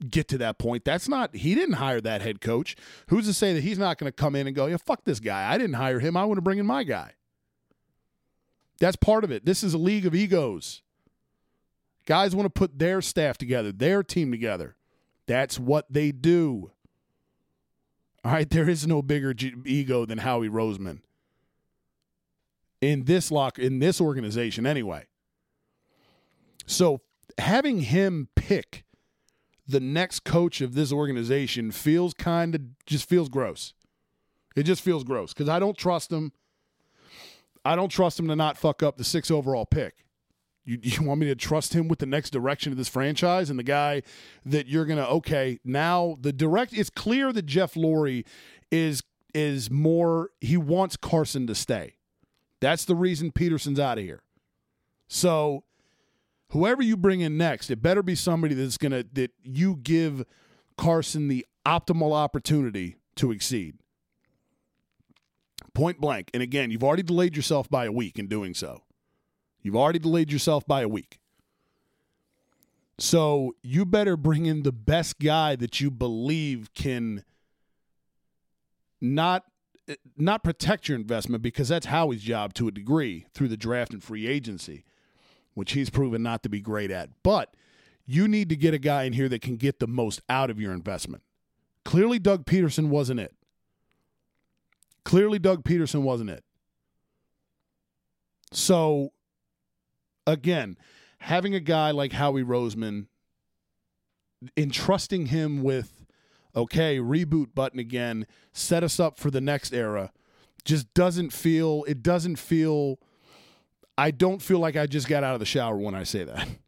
get 0.08 0.28
to 0.28 0.38
that 0.38 0.58
point. 0.58 0.84
That's 0.84 1.08
not, 1.08 1.34
he 1.34 1.54
didn't 1.54 1.76
hire 1.76 2.00
that 2.00 2.22
head 2.22 2.40
coach. 2.40 2.76
Who's 3.08 3.26
to 3.26 3.34
say 3.34 3.54
that 3.54 3.62
he's 3.62 3.78
not 3.78 3.98
going 3.98 4.10
to 4.10 4.14
come 4.14 4.34
in 4.34 4.46
and 4.46 4.54
go, 4.54 4.66
yeah, 4.66 4.76
fuck 4.76 5.04
this 5.04 5.20
guy. 5.20 5.52
I 5.52 5.58
didn't 5.58 5.74
hire 5.74 6.00
him. 6.00 6.16
I 6.16 6.24
want 6.24 6.38
to 6.38 6.42
bring 6.42 6.58
in 6.58 6.66
my 6.66 6.84
guy. 6.84 7.12
That's 8.80 8.96
part 8.96 9.24
of 9.24 9.30
it. 9.30 9.44
This 9.44 9.62
is 9.62 9.74
a 9.74 9.78
league 9.78 10.06
of 10.06 10.14
egos. 10.14 10.82
Guys 12.06 12.34
want 12.34 12.46
to 12.46 12.50
put 12.50 12.78
their 12.78 13.00
staff 13.00 13.38
together, 13.38 13.72
their 13.72 14.02
team 14.02 14.30
together. 14.30 14.76
That's 15.26 15.58
what 15.58 15.90
they 15.90 16.12
do. 16.12 16.72
All 18.24 18.32
right, 18.32 18.48
there 18.48 18.68
is 18.68 18.86
no 18.86 19.00
bigger 19.00 19.32
g- 19.32 19.54
ego 19.64 20.04
than 20.04 20.18
Howie 20.18 20.48
Roseman 20.48 21.00
in 22.84 23.04
this 23.04 23.30
lock 23.30 23.58
in 23.58 23.78
this 23.78 24.00
organization 24.00 24.66
anyway. 24.66 25.06
So 26.66 27.00
having 27.38 27.80
him 27.80 28.28
pick 28.36 28.84
the 29.66 29.80
next 29.80 30.24
coach 30.24 30.60
of 30.60 30.74
this 30.74 30.92
organization 30.92 31.70
feels 31.70 32.14
kind 32.14 32.54
of 32.54 32.60
just 32.86 33.08
feels 33.08 33.28
gross. 33.28 33.72
It 34.54 34.64
just 34.64 34.82
feels 34.82 35.04
gross 35.04 35.32
because 35.32 35.48
I 35.48 35.58
don't 35.58 35.76
trust 35.76 36.12
him. 36.12 36.32
I 37.64 37.76
don't 37.76 37.88
trust 37.88 38.18
him 38.18 38.28
to 38.28 38.36
not 38.36 38.58
fuck 38.58 38.82
up 38.82 38.98
the 38.98 39.04
six 39.04 39.30
overall 39.30 39.64
pick. 39.64 40.04
You, 40.66 40.78
you 40.82 41.02
want 41.02 41.20
me 41.20 41.26
to 41.26 41.34
trust 41.34 41.74
him 41.74 41.88
with 41.88 41.98
the 41.98 42.06
next 42.06 42.30
direction 42.30 42.72
of 42.72 42.78
this 42.78 42.88
franchise 42.88 43.50
and 43.50 43.58
the 43.58 43.64
guy 43.64 44.02
that 44.44 44.66
you're 44.66 44.84
gonna 44.84 45.06
okay 45.06 45.58
now 45.64 46.16
the 46.20 46.32
direct 46.32 46.74
it's 46.74 46.90
clear 46.90 47.32
that 47.32 47.46
Jeff 47.46 47.74
Lurie 47.74 48.24
is 48.70 49.02
is 49.34 49.70
more 49.70 50.30
he 50.40 50.56
wants 50.56 50.96
Carson 50.96 51.46
to 51.46 51.54
stay. 51.54 51.96
That's 52.64 52.86
the 52.86 52.94
reason 52.94 53.30
Pederson's 53.30 53.78
out 53.78 53.98
of 53.98 54.04
here. 54.04 54.22
So 55.06 55.64
whoever 56.48 56.82
you 56.82 56.96
bring 56.96 57.20
in 57.20 57.36
next, 57.36 57.70
it 57.70 57.82
better 57.82 58.02
be 58.02 58.14
somebody 58.14 58.54
that's 58.54 58.78
gonna 58.78 59.04
that 59.12 59.32
you 59.42 59.76
give 59.76 60.24
Carson 60.78 61.28
the 61.28 61.44
optimal 61.66 62.14
opportunity 62.14 62.96
to 63.16 63.32
exceed. 63.32 63.76
Point 65.74 66.00
blank. 66.00 66.30
And 66.32 66.42
again, 66.42 66.70
you've 66.70 66.82
already 66.82 67.02
delayed 67.02 67.36
yourself 67.36 67.68
by 67.68 67.84
a 67.84 67.92
week 67.92 68.18
in 68.18 68.28
doing 68.28 68.54
so. 68.54 68.80
You've 69.60 69.76
already 69.76 69.98
delayed 69.98 70.32
yourself 70.32 70.66
by 70.66 70.80
a 70.80 70.88
week. 70.88 71.18
So 72.98 73.56
you 73.62 73.84
better 73.84 74.16
bring 74.16 74.46
in 74.46 74.62
the 74.62 74.72
best 74.72 75.18
guy 75.18 75.54
that 75.56 75.82
you 75.82 75.90
believe 75.90 76.72
can 76.72 77.24
not 79.02 79.44
not 80.16 80.42
protect 80.42 80.88
your 80.88 80.96
investment 80.96 81.42
because 81.42 81.68
that's 81.68 81.86
Howie's 81.86 82.22
job 82.22 82.54
to 82.54 82.68
a 82.68 82.70
degree 82.70 83.26
through 83.34 83.48
the 83.48 83.56
draft 83.56 83.92
and 83.92 84.02
free 84.02 84.26
agency, 84.26 84.84
which 85.54 85.72
he's 85.72 85.90
proven 85.90 86.22
not 86.22 86.42
to 86.42 86.48
be 86.48 86.60
great 86.60 86.90
at. 86.90 87.10
But 87.22 87.54
you 88.06 88.28
need 88.28 88.48
to 88.50 88.56
get 88.56 88.74
a 88.74 88.78
guy 88.78 89.04
in 89.04 89.12
here 89.12 89.28
that 89.28 89.42
can 89.42 89.56
get 89.56 89.78
the 89.78 89.86
most 89.86 90.20
out 90.28 90.50
of 90.50 90.60
your 90.60 90.72
investment. 90.72 91.22
Clearly, 91.84 92.18
Doug 92.18 92.44
Pederson 92.44 92.88
wasn't 92.88 93.20
it. 93.20 93.34
Clearly, 95.04 95.38
Doug 95.38 95.64
Pederson 95.64 96.02
wasn't 96.02 96.30
it. 96.30 96.44
So, 98.52 99.12
again, 100.26 100.78
having 101.18 101.54
a 101.54 101.60
guy 101.60 101.90
like 101.90 102.12
Howie 102.12 102.44
Roseman, 102.44 103.06
entrusting 104.56 105.26
him 105.26 105.62
with, 105.62 106.03
okay, 106.54 106.98
reboot 106.98 107.54
button 107.54 107.78
again, 107.78 108.26
set 108.52 108.82
us 108.82 109.00
up 109.00 109.18
for 109.18 109.30
the 109.30 109.40
next 109.40 109.72
era, 109.72 110.12
just 110.64 110.92
doesn't 110.94 111.32
feel, 111.32 111.84
it 111.86 112.02
doesn't 112.02 112.36
feel, 112.36 112.98
I 113.98 114.10
don't 114.10 114.40
feel 114.40 114.58
like 114.58 114.76
I 114.76 114.86
just 114.86 115.08
got 115.08 115.24
out 115.24 115.34
of 115.34 115.40
the 115.40 115.46
shower 115.46 115.76
when 115.76 115.94
I 115.94 116.04
say 116.04 116.24
that. 116.24 116.48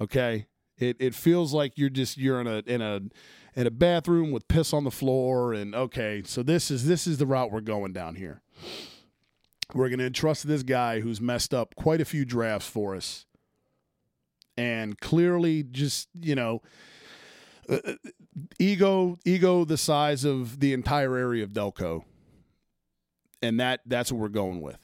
Okay? 0.00 0.46
It, 0.78 0.96
it 0.98 1.14
feels 1.14 1.54
like 1.54 1.78
you're 1.78 1.88
just 1.88 2.18
you're 2.18 2.40
in 2.40 2.48
a 2.48 2.62
in 2.66 2.80
a 2.80 3.00
in 3.54 3.66
a 3.66 3.70
bathroom 3.70 4.32
with 4.32 4.48
piss 4.48 4.72
on 4.72 4.82
the 4.82 4.90
floor 4.90 5.52
and 5.52 5.74
okay 5.74 6.22
so 6.24 6.42
this 6.42 6.70
is 6.70 6.86
this 6.86 7.06
is 7.06 7.18
the 7.18 7.26
route 7.26 7.52
we're 7.52 7.60
going 7.60 7.92
down 7.92 8.16
here 8.16 8.42
we're 9.74 9.88
going 9.88 9.98
to 9.98 10.06
entrust 10.06 10.46
this 10.48 10.62
guy 10.62 11.00
who's 11.00 11.20
messed 11.20 11.54
up 11.54 11.74
quite 11.76 12.00
a 12.00 12.04
few 12.04 12.24
drafts 12.24 12.66
for 12.66 12.96
us 12.96 13.26
and 14.56 14.98
clearly 15.00 15.62
just 15.62 16.08
you 16.18 16.34
know 16.34 16.62
uh, 17.68 17.78
ego 18.58 19.18
ego 19.24 19.64
the 19.64 19.76
size 19.76 20.24
of 20.24 20.60
the 20.60 20.72
entire 20.72 21.16
area 21.16 21.44
of 21.44 21.50
delco. 21.50 22.04
And 23.40 23.58
that 23.60 23.80
that's 23.86 24.12
what 24.12 24.20
we're 24.20 24.28
going 24.28 24.60
with. 24.60 24.78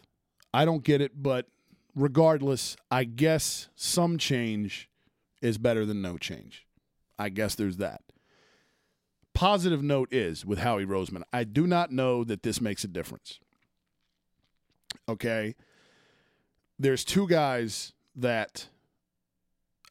I 0.52 0.64
don't 0.64 0.82
get 0.82 1.00
it 1.00 1.22
but 1.22 1.46
regardless 1.94 2.76
i 2.92 3.02
guess 3.02 3.68
some 3.74 4.18
change 4.18 4.88
is 5.40 5.58
better 5.58 5.84
than 5.84 6.02
no 6.02 6.18
change. 6.18 6.66
I 7.18 7.28
guess 7.28 7.54
there's 7.54 7.78
that. 7.78 8.02
Positive 9.34 9.82
note 9.82 10.12
is 10.12 10.44
with 10.44 10.58
howie 10.58 10.86
roseman 10.86 11.22
i 11.32 11.44
do 11.44 11.66
not 11.66 11.92
know 11.92 12.24
that 12.24 12.42
this 12.42 12.60
makes 12.60 12.84
a 12.84 12.88
difference. 12.88 13.40
Okay? 15.08 15.54
There's 16.78 17.04
two 17.04 17.26
guys 17.26 17.92
that 18.14 18.68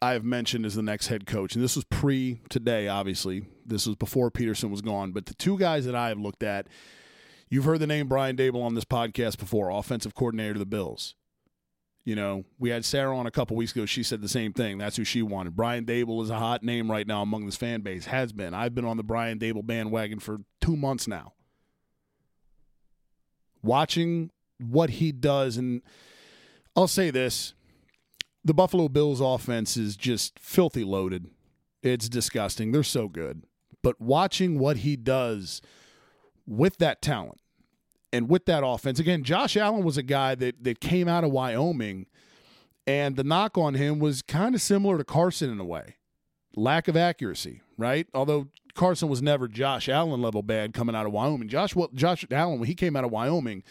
I 0.01 0.13
have 0.13 0.23
mentioned 0.23 0.65
as 0.65 0.75
the 0.75 0.83
next 0.83 1.07
head 1.07 1.25
coach, 1.25 1.55
and 1.55 1.63
this 1.63 1.75
was 1.75 1.85
pre 1.85 2.41
today, 2.49 2.87
obviously. 2.87 3.45
This 3.65 3.87
was 3.87 3.95
before 3.95 4.29
Pederson 4.29 4.69
was 4.69 4.81
gone. 4.81 5.11
But 5.11 5.25
the 5.25 5.33
two 5.33 5.57
guys 5.57 5.85
that 5.85 5.95
I 5.95 6.09
have 6.09 6.19
looked 6.19 6.43
at, 6.43 6.67
you've 7.49 7.65
heard 7.65 7.79
the 7.79 7.87
name 7.87 8.07
Brian 8.07 8.37
Daboll 8.37 8.63
on 8.63 8.75
this 8.75 8.85
podcast 8.85 9.37
before, 9.37 9.69
offensive 9.69 10.13
coordinator 10.13 10.53
to 10.53 10.59
the 10.59 10.65
Bills. 10.65 11.15
You 12.05 12.15
know, 12.15 12.45
we 12.57 12.69
had 12.69 12.85
Sarah 12.85 13.17
on 13.17 13.27
a 13.27 13.31
couple 13.31 13.57
weeks 13.57 13.73
ago. 13.73 13.85
She 13.85 14.01
said 14.01 14.21
the 14.21 14.29
same 14.29 14.53
thing. 14.53 14.77
That's 14.77 14.95
who 14.95 15.03
she 15.03 15.21
wanted. 15.21 15.57
Brian 15.57 15.83
Daboll 15.83 16.23
is 16.23 16.29
a 16.29 16.39
hot 16.39 16.63
name 16.63 16.89
right 16.89 17.05
now 17.05 17.21
among 17.21 17.45
this 17.45 17.57
fan 17.57 17.81
base. 17.81 18.05
Has 18.05 18.31
been. 18.31 18.53
I've 18.53 18.73
been 18.73 18.85
on 18.85 18.97
the 18.97 19.03
Brian 19.03 19.39
Daboll 19.39 19.65
bandwagon 19.65 20.19
for 20.19 20.37
two 20.61 20.77
months 20.77 21.07
now. 21.07 21.33
Watching 23.61 24.29
what 24.59 24.91
he 24.91 25.11
does, 25.11 25.57
and 25.57 25.81
I'll 26.75 26.87
say 26.87 27.09
this 27.09 27.53
the 28.47 28.53
Buffalo 28.53 28.87
Bills 28.87 29.19
offense 29.19 29.75
is 29.75 29.97
just 29.97 30.39
filthy 30.39 30.85
loaded. 30.85 31.29
It's 31.83 32.07
disgusting. 32.07 32.71
They're 32.71 32.81
so 32.81 33.09
good. 33.09 33.43
But 33.83 33.99
watching 33.99 34.57
what 34.57 34.77
he 34.77 34.95
does 34.95 35.61
with 36.47 36.77
that 36.77 37.01
talent 37.01 37.39
and 38.13 38.29
with 38.29 38.45
that 38.45 38.65
offense, 38.65 38.99
again, 38.99 39.23
Josh 39.23 39.57
Allen 39.57 39.83
was 39.83 39.97
a 39.97 40.03
guy 40.03 40.33
that 40.35 40.63
that 40.63 40.79
came 40.79 41.09
out 41.09 41.25
of 41.25 41.31
Wyoming 41.31 42.05
and 42.87 43.17
the 43.17 43.23
knock 43.23 43.57
on 43.57 43.73
him 43.73 43.99
was 43.99 44.21
kind 44.21 44.55
of 44.55 44.61
similar 44.61 44.97
to 44.97 45.03
Carson 45.03 45.49
in 45.49 45.59
a 45.59 45.65
way. 45.65 45.95
Lack 46.55 46.87
of 46.87 46.95
accuracy, 46.95 47.61
right? 47.77 48.07
Although 48.13 48.47
Carson 48.73 49.09
was 49.09 49.21
never 49.21 49.49
Josh 49.49 49.89
Allen 49.89 50.21
level 50.21 50.41
bad 50.41 50.73
coming 50.73 50.95
out 50.95 51.05
of 51.05 51.11
Wyoming. 51.11 51.49
Josh 51.49 51.75
well, 51.75 51.89
Josh 51.93 52.25
Allen 52.31 52.59
when 52.59 52.67
he 52.67 52.75
came 52.75 52.95
out 52.95 53.03
of 53.03 53.11
Wyoming 53.11 53.63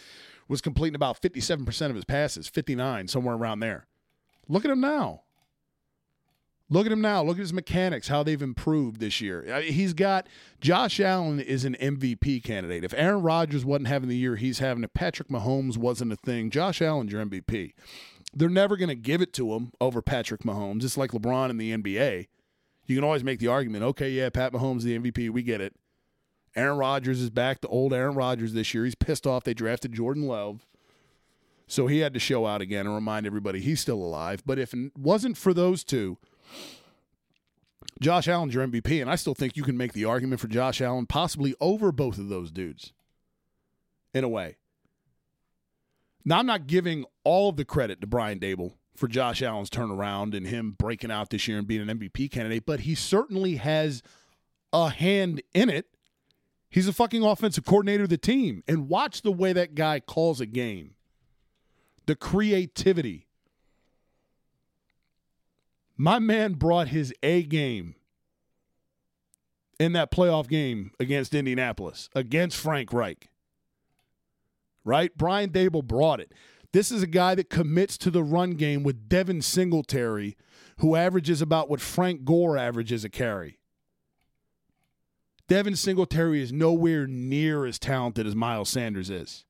was 0.47 0.61
completing 0.61 0.95
about 0.95 1.19
57% 1.19 1.89
of 1.89 1.95
his 1.95 2.05
passes, 2.05 2.47
59 2.47 3.07
somewhere 3.07 3.35
around 3.35 3.59
there. 3.59 3.87
Look 4.47 4.65
at 4.65 4.71
him 4.71 4.81
now. 4.81 5.21
Look 6.69 6.85
at 6.85 6.91
him 6.91 6.99
now. 6.99 7.23
Look 7.23 7.37
at 7.37 7.41
his 7.41 7.53
mechanics, 7.53 8.09
how 8.09 8.23
they've 8.23 8.41
improved 8.41 8.99
this 8.99 9.21
year. 9.21 9.61
He's 9.61 9.93
got 9.93 10.27
Josh 10.59 10.99
Allen 10.99 11.39
is 11.39 11.63
an 11.63 11.77
MVP 11.79 12.43
candidate. 12.43 12.83
If 12.83 12.93
Aaron 12.93 13.21
Rodgers 13.21 13.63
wasn't 13.63 13.87
having 13.87 14.09
the 14.09 14.17
year 14.17 14.35
he's 14.35 14.59
having, 14.59 14.83
if 14.83 14.93
Patrick 14.93 15.29
Mahomes 15.29 15.77
wasn't 15.77 16.11
a 16.11 16.17
thing, 16.17 16.49
Josh 16.49 16.81
Allen's 16.81 17.13
your 17.13 17.25
MVP. 17.25 17.73
They're 18.33 18.49
never 18.49 18.75
going 18.75 18.89
to 18.89 18.95
give 18.95 19.21
it 19.21 19.31
to 19.33 19.53
him 19.53 19.71
over 19.79 20.01
Patrick 20.01 20.41
Mahomes. 20.41 20.83
It's 20.83 20.97
like 20.97 21.11
LeBron 21.11 21.49
in 21.49 21.57
the 21.57 21.71
NBA. 21.75 22.27
You 22.85 22.95
can 22.95 23.03
always 23.03 23.23
make 23.23 23.39
the 23.39 23.47
argument, 23.47 23.83
okay, 23.83 24.09
yeah, 24.09 24.29
Pat 24.29 24.51
Mahomes 24.51 24.83
the 24.83 24.97
MVP, 24.97 25.29
we 25.29 25.43
get 25.43 25.61
it. 25.61 25.73
Aaron 26.55 26.77
Rodgers 26.77 27.21
is 27.21 27.29
back 27.29 27.61
to 27.61 27.67
old 27.67 27.93
Aaron 27.93 28.15
Rodgers 28.15 28.53
this 28.53 28.73
year. 28.73 28.83
He's 28.83 28.95
pissed 28.95 29.25
off 29.25 29.43
they 29.43 29.53
drafted 29.53 29.93
Jordan 29.93 30.23
Love. 30.23 30.65
So 31.67 31.87
he 31.87 31.99
had 31.99 32.13
to 32.13 32.19
show 32.19 32.45
out 32.45 32.61
again 32.61 32.85
and 32.85 32.95
remind 32.95 33.25
everybody 33.25 33.59
he's 33.59 33.81
still 33.81 34.01
alive. 34.01 34.41
But 34.45 34.57
if 34.57 34.73
it 34.73 34.97
wasn't 34.97 35.37
for 35.37 35.53
those 35.53 35.83
two, 35.83 36.17
Josh 37.99 38.27
Allen's 38.27 38.53
your 38.53 38.65
MVP, 38.65 39.01
and 39.01 39.09
I 39.09 39.15
still 39.15 39.33
think 39.33 39.57
you 39.57 39.63
can 39.63 39.77
make 39.77 39.93
the 39.93 40.05
argument 40.05 40.39
for 40.39 40.47
Josh 40.47 40.81
Allen 40.81 41.05
possibly 41.05 41.55
over 41.59 41.91
both 41.91 42.17
of 42.17 42.29
those 42.29 42.51
dudes 42.51 42.93
in 44.13 44.23
a 44.23 44.29
way. 44.29 44.55
Now, 46.23 46.39
I'm 46.39 46.45
not 46.45 46.67
giving 46.67 47.05
all 47.23 47.49
of 47.49 47.57
the 47.57 47.65
credit 47.65 48.01
to 48.01 48.07
Brian 48.07 48.39
Daboll 48.39 48.73
for 48.95 49.07
Josh 49.07 49.41
Allen's 49.41 49.69
turnaround 49.69 50.35
and 50.35 50.47
him 50.47 50.75
breaking 50.77 51.11
out 51.11 51.29
this 51.29 51.47
year 51.47 51.57
and 51.57 51.67
being 51.67 51.87
an 51.87 51.99
MVP 51.99 52.31
candidate, 52.31 52.65
but 52.65 52.81
he 52.81 52.95
certainly 52.95 53.55
has 53.55 54.03
a 54.73 54.89
hand 54.89 55.41
in 55.53 55.69
it. 55.69 55.87
He's 56.69 56.87
a 56.87 56.93
fucking 56.93 57.23
offensive 57.23 57.65
coordinator 57.65 58.03
of 58.03 58.09
the 58.09 58.17
team. 58.17 58.63
And 58.67 58.89
watch 58.89 59.21
the 59.21 59.31
way 59.31 59.53
that 59.53 59.75
guy 59.75 59.99
calls 60.01 60.41
a 60.41 60.45
game 60.45 60.95
the 62.07 62.15
creativity. 62.15 63.27
My 65.95 66.19
man 66.19 66.53
brought 66.53 66.87
his 66.87 67.13
A 67.21 67.43
game 67.43 67.95
in 69.79 69.93
that 69.93 70.11
playoff 70.11 70.47
game 70.47 70.91
against 70.99 71.35
Indianapolis, 71.35 72.09
against 72.15 72.57
Frank 72.57 72.91
Reich. 72.91 73.29
Right? 74.83 75.11
Brian 75.15 75.51
Daboll 75.51 75.83
brought 75.83 76.19
it. 76.19 76.31
This 76.71 76.91
is 76.91 77.03
a 77.03 77.07
guy 77.07 77.35
that 77.35 77.49
commits 77.49 77.97
to 77.99 78.11
the 78.11 78.23
run 78.23 78.51
game 78.51 78.83
with 78.83 79.09
Devin 79.09 79.41
Singletary, 79.41 80.37
who 80.77 80.95
averages 80.95 81.41
about 81.41 81.69
what 81.69 81.81
Frank 81.81 82.23
Gore 82.23 82.57
averages 82.57 83.03
a 83.03 83.09
carry. 83.09 83.59
Devin 85.47 85.75
Singletary 85.75 86.41
is 86.41 86.51
nowhere 86.51 87.07
near 87.07 87.65
as 87.65 87.79
talented 87.79 88.27
as 88.27 88.35
Miles 88.35 88.69
Sanders 88.69 89.09
is. 89.09 89.45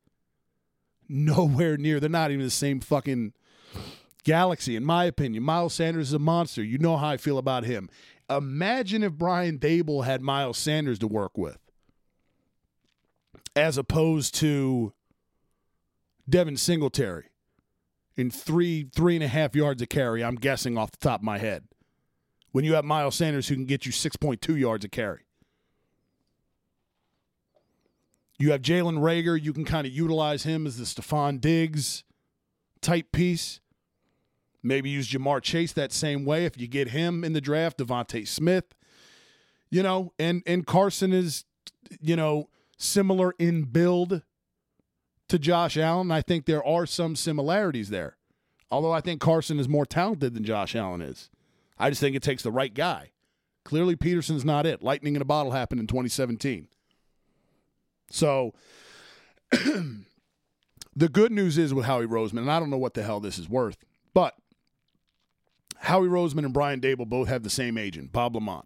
Nowhere 1.10 1.78
near. 1.78 2.00
They're 2.00 2.10
not 2.10 2.32
even 2.32 2.46
the 2.46 2.52
same 2.52 2.80
fucking 2.80 3.34
galaxy, 4.24 4.76
in 4.76 4.84
my 4.84 5.06
opinion. 5.06 5.44
Miles 5.44 5.74
Sanders 5.74 6.10
is 6.10 6.14
a 6.14 6.20
monster. 6.20 6.64
You 6.64 6.78
know 6.78 6.98
how 6.98 7.10
I 7.10 7.18
feel 7.18 7.38
about 7.38 7.64
him. 7.64 7.90
Imagine 8.30 9.04
if 9.04 9.14
Brian 9.14 9.58
Daboll 9.58 10.04
had 10.06 10.22
Miles 10.22 10.58
Sanders 10.58 11.00
to 11.00 11.08
work 11.08 11.38
with, 11.38 11.60
as 13.56 13.78
opposed 13.78 14.36
to 14.36 14.94
Devin 16.30 16.58
Singletary 16.58 17.30
in 18.18 18.30
three, 18.30 18.90
three 18.94 19.16
and 19.16 19.24
a 19.24 19.30
half 19.30 19.56
yards 19.56 19.82
of 19.82 19.90
carry, 19.90 20.24
I'm 20.24 20.36
guessing 20.36 20.78
off 20.78 20.92
the 20.92 20.98
top 20.98 21.22
of 21.22 21.26
my 21.26 21.38
head. 21.38 21.64
When 22.52 22.66
you 22.66 22.74
have 22.74 22.84
Miles 22.84 23.16
Sanders 23.16 23.48
who 23.48 23.56
can 23.56 23.66
get 23.66 23.86
you 23.86 23.92
6.2 23.92 24.60
yards 24.60 24.84
of 24.84 24.92
carry. 24.92 25.27
You 28.38 28.52
have 28.52 28.62
Jalen 28.62 29.00
Reagor. 29.00 29.42
You 29.42 29.54
can 29.54 29.66
kind 29.66 29.88
of 29.88 29.94
utilize 29.94 30.44
him 30.44 30.68
as 30.68 30.78
the 30.78 30.84
Stefon 30.84 31.42
Diggs 31.42 32.04
type 32.82 33.12
piece. 33.12 33.60
Maybe 34.62 34.90
use 34.90 35.10
Ja'Marr 35.10 35.42
Chase 35.42 35.74
that 35.74 35.92
same 35.92 36.26
way 36.26 36.46
if 36.46 36.60
you 36.60 36.68
get 36.68 36.90
him 36.90 37.24
in 37.24 37.34
the 37.34 37.42
draft, 37.42 37.78
DeVonta 37.78 38.28
Smith. 38.28 38.76
You 39.70 39.84
know, 39.84 40.14
and 40.18 40.44
and 40.46 40.66
Carson 40.66 41.14
is, 41.14 41.46
you 42.00 42.16
know, 42.16 42.50
similar 42.78 43.34
in 43.40 43.64
build 43.64 44.22
to 45.30 45.40
Josh 45.40 45.78
Allen. 45.78 46.12
I 46.12 46.22
think 46.22 46.46
there 46.46 46.66
are 46.66 46.86
some 46.86 47.16
similarities 47.16 47.90
there. 47.90 48.18
Although 48.70 48.92
I 48.92 49.02
think 49.02 49.22
Carson 49.22 49.60
is 49.60 49.70
more 49.70 49.86
talented 49.86 50.34
than 50.34 50.44
Josh 50.44 50.76
Allen 50.76 51.02
is. 51.02 51.30
I 51.78 51.90
just 51.90 52.02
think 52.02 52.16
it 52.16 52.24
takes 52.24 52.44
the 52.44 52.52
right 52.52 52.74
guy. 52.74 53.12
Clearly 53.64 53.96
Pederson's 53.96 54.46
not 54.46 54.66
it. 54.66 54.82
Lightning 54.82 55.16
in 55.16 55.22
a 55.22 55.26
bottle 55.26 55.52
happened 55.52 55.80
in 55.80 55.88
2017. 55.88 56.68
So 58.10 58.54
the 59.52 61.10
good 61.12 61.32
news 61.32 61.58
is 61.58 61.74
with 61.74 61.86
Howie 61.86 62.08
Roseman, 62.08 62.40
and 62.40 62.52
I 62.52 62.60
don't 62.60 62.70
know 62.70 62.78
what 62.78 62.94
the 62.94 63.04
hell 63.04 63.20
this 63.20 63.38
is 63.38 63.50
worth, 63.50 63.78
but 64.14 64.36
Howie 65.78 66.08
Roseman 66.08 66.46
and 66.46 66.54
Brian 66.54 66.82
Daboll 66.82 67.08
both 67.08 67.28
have 67.28 67.44
the 67.44 67.50
same 67.50 67.78
agent, 67.78 68.12
Bob 68.12 68.34
LaMonte. 68.34 68.66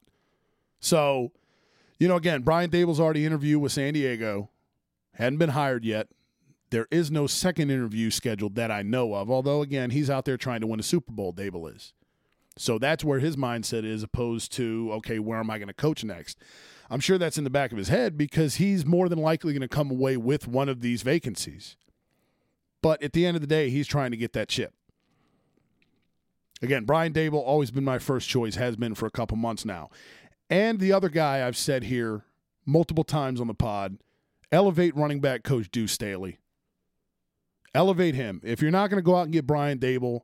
So, 0.80 1.32
you 2.00 2.08
know, 2.08 2.16
again, 2.16 2.42
Brian 2.42 2.70
Daboll's 2.70 3.00
already 3.00 3.26
interviewed 3.26 3.62
with 3.62 3.72
San 3.72 3.94
Diego, 3.94 4.50
hadn't 5.14 5.38
been 5.38 5.50
hired 5.50 5.86
yet. 5.86 6.08
There 6.72 6.88
is 6.90 7.12
no 7.12 7.28
second 7.28 7.70
interview 7.70 8.10
scheduled 8.10 8.56
that 8.56 8.72
I 8.72 8.82
know 8.82 9.14
of, 9.14 9.30
although, 9.30 9.62
again, 9.62 9.90
he's 9.90 10.10
out 10.10 10.26
there 10.26 10.38
trying 10.38 10.62
to 10.62 10.68
win 10.68 10.80
a 10.80 10.84
Super 10.84 11.12
Bowl, 11.12 11.34
Daboll 11.34 11.76
is. 11.76 11.94
So 12.58 12.78
that's 12.78 13.04
where 13.04 13.20
his 13.20 13.36
mindset 13.36 13.84
is, 13.84 14.04
opposed 14.04 14.52
to, 14.54 14.90
okay, 14.94 15.20
where 15.20 15.40
am 15.40 15.50
I 15.50 15.58
going 15.58 15.68
to 15.68 15.74
coach 15.74 16.04
next? 16.04 16.38
I'm 16.92 17.00
sure 17.00 17.18
that's 17.18 17.38
in 17.38 17.46
the 17.46 17.50
back 17.50 17.72
of 17.72 17.78
his 17.78 17.88
head 17.88 18.18
because 18.18 18.56
he's 18.56 18.86
more 18.86 19.08
than 19.08 19.18
likely 19.18 19.54
going 19.54 19.62
to 19.62 19.70
come 19.70 19.90
away 19.90 20.18
with 20.18 20.46
one 20.46 20.68
of 20.68 20.82
these 20.82 21.04
vacancies. 21.04 21.78
But 22.82 23.02
at 23.02 23.14
the 23.14 23.26
end 23.26 23.38
of 23.38 23.42
the 23.42 23.48
day, 23.48 23.70
he's 23.70 23.88
trying 23.88 24.12
to 24.12 24.18
get 24.18 24.34
that 24.34 24.50
chip. 24.50 24.74
Again, 26.62 26.84
Brian 26.84 27.14
Daboll 27.14 27.46
always 27.46 27.72
been 27.72 27.86
my 27.86 27.98
first 27.98 28.28
choice, 28.28 28.56
has 28.56 28.76
been 28.76 28.94
for 28.94 29.06
a 29.06 29.12
couple 29.12 29.38
months 29.38 29.64
now. 29.64 29.90
And 30.50 30.82
the 30.82 30.92
other 30.92 31.08
guy 31.08 31.48
I've 31.48 31.56
said 31.56 31.84
here 31.84 32.26
multiple 32.66 33.06
times 33.06 33.40
on 33.40 33.48
the 33.48 33.54
pod, 33.54 33.98
elevate 34.52 34.96
running 34.96 35.22
back 35.22 35.44
coach 35.44 35.72
Deuce 35.72 35.94
Staley. 35.94 36.40
Elevate 37.74 38.16
him. 38.16 38.42
If 38.44 38.62
you're 38.62 38.70
not 38.70 38.90
going 38.90 39.02
to 39.02 39.06
go 39.06 39.16
out 39.16 39.24
and 39.24 39.32
get 39.32 39.48
Brian 39.48 39.80
Daboll, 39.80 40.22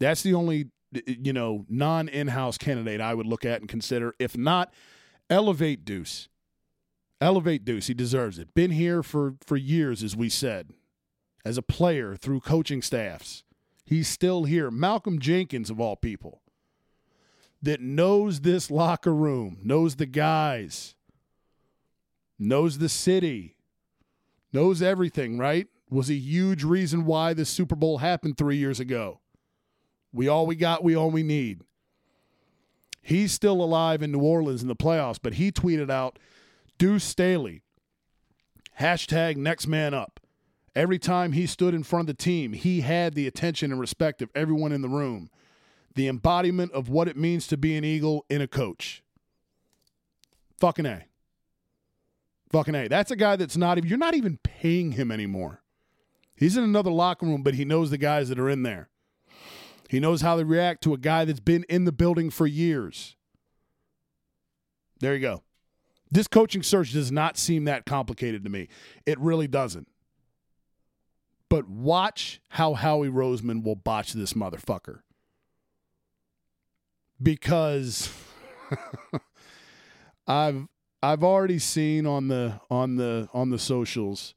that's 0.00 0.24
the 0.24 0.34
only 0.34 0.70
you 1.06 1.32
know 1.32 1.64
non 1.68 2.08
in-house 2.08 2.58
candidate 2.58 3.00
I 3.00 3.14
would 3.14 3.26
look 3.26 3.44
at 3.44 3.60
and 3.60 3.68
consider. 3.68 4.12
If 4.18 4.36
not, 4.36 4.74
elevate 5.32 5.84
Deuce. 5.84 6.28
Elevate 7.20 7.64
Deuce. 7.64 7.86
He 7.86 7.94
deserves 7.94 8.38
it. 8.38 8.54
Been 8.54 8.72
here 8.72 9.02
for 9.02 9.34
for 9.44 9.56
years, 9.56 10.02
as 10.02 10.14
we 10.14 10.28
said, 10.28 10.72
as 11.44 11.56
a 11.56 11.62
player 11.62 12.16
through 12.16 12.40
coaching 12.40 12.82
staffs. 12.82 13.44
He's 13.84 14.08
still 14.08 14.44
here. 14.44 14.70
Malcolm 14.70 15.18
Jenkins, 15.18 15.70
of 15.70 15.80
all 15.80 15.96
people, 15.96 16.42
that 17.62 17.80
knows 17.80 18.40
this 18.40 18.70
locker 18.70 19.14
room, 19.14 19.58
knows 19.62 19.96
the 19.96 20.06
guys, 20.06 20.94
knows 22.38 22.78
the 22.78 22.88
city, 22.88 23.56
knows 24.52 24.82
everything, 24.82 25.38
right? 25.38 25.66
Was 25.90 26.10
a 26.10 26.14
huge 26.14 26.64
reason 26.64 27.04
why 27.04 27.34
the 27.34 27.44
Super 27.44 27.76
Bowl 27.76 27.98
happened 27.98 28.36
three 28.38 28.56
years 28.56 28.80
ago. 28.80 29.20
We 30.12 30.28
all 30.28 30.46
we 30.46 30.56
got, 30.56 30.82
we 30.82 30.94
all 30.94 31.10
we 31.10 31.22
need. 31.22 31.62
He's 33.02 33.32
still 33.32 33.62
alive 33.62 34.00
in 34.02 34.12
New 34.12 34.22
Orleans 34.22 34.62
in 34.62 34.68
the 34.68 34.76
playoffs, 34.76 35.18
but 35.20 35.34
he 35.34 35.50
tweeted 35.50 35.90
out 35.90 36.20
Deuce 36.78 37.04
Staley, 37.04 37.62
hashtag 38.78 39.36
next 39.36 39.66
man 39.66 39.92
up. 39.92 40.20
Every 40.74 40.98
time 40.98 41.32
he 41.32 41.46
stood 41.46 41.74
in 41.74 41.82
front 41.82 42.08
of 42.08 42.16
the 42.16 42.22
team, 42.22 42.52
he 42.52 42.80
had 42.80 43.14
the 43.14 43.26
attention 43.26 43.72
and 43.72 43.80
respect 43.80 44.22
of 44.22 44.30
everyone 44.34 44.72
in 44.72 44.80
the 44.80 44.88
room. 44.88 45.30
The 45.94 46.08
embodiment 46.08 46.72
of 46.72 46.88
what 46.88 47.08
it 47.08 47.16
means 47.16 47.46
to 47.48 47.58
be 47.58 47.76
an 47.76 47.84
Eagle 47.84 48.24
in 48.30 48.40
a 48.40 48.46
coach. 48.46 49.02
Fucking 50.58 50.86
A. 50.86 51.04
Fucking 52.50 52.74
A. 52.74 52.88
That's 52.88 53.10
a 53.10 53.16
guy 53.16 53.36
that's 53.36 53.56
not 53.56 53.76
even, 53.76 53.90
you're 53.90 53.98
not 53.98 54.14
even 54.14 54.38
paying 54.42 54.92
him 54.92 55.10
anymore. 55.10 55.62
He's 56.34 56.56
in 56.56 56.64
another 56.64 56.90
locker 56.90 57.26
room, 57.26 57.42
but 57.42 57.54
he 57.54 57.64
knows 57.64 57.90
the 57.90 57.98
guys 57.98 58.30
that 58.30 58.38
are 58.38 58.48
in 58.48 58.62
there. 58.62 58.88
He 59.92 60.00
knows 60.00 60.22
how 60.22 60.38
to 60.38 60.46
react 60.46 60.82
to 60.84 60.94
a 60.94 60.96
guy 60.96 61.26
that's 61.26 61.38
been 61.38 61.66
in 61.68 61.84
the 61.84 61.92
building 61.92 62.30
for 62.30 62.46
years. 62.46 63.14
There 65.00 65.12
you 65.12 65.20
go. 65.20 65.42
This 66.10 66.26
coaching 66.26 66.62
search 66.62 66.94
does 66.94 67.12
not 67.12 67.36
seem 67.36 67.66
that 67.66 67.84
complicated 67.84 68.42
to 68.44 68.48
me. 68.48 68.68
It 69.04 69.20
really 69.20 69.46
doesn't. 69.46 69.86
But 71.50 71.68
watch 71.68 72.40
how 72.48 72.72
Howie 72.72 73.10
Roseman 73.10 73.64
will 73.64 73.76
botch 73.76 74.14
this 74.14 74.32
motherfucker. 74.32 75.00
Because 77.22 78.10
I've 80.26 80.68
I've 81.02 81.22
already 81.22 81.58
seen 81.58 82.06
on 82.06 82.28
the 82.28 82.62
on 82.70 82.96
the 82.96 83.28
on 83.34 83.50
the 83.50 83.58
socials 83.58 84.32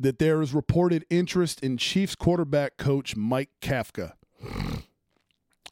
that 0.00 0.18
there 0.18 0.40
is 0.40 0.54
reported 0.54 1.04
interest 1.10 1.62
in 1.62 1.76
Chiefs 1.76 2.14
quarterback 2.14 2.78
coach 2.78 3.14
Mike 3.16 3.50
Kafka. 3.60 4.14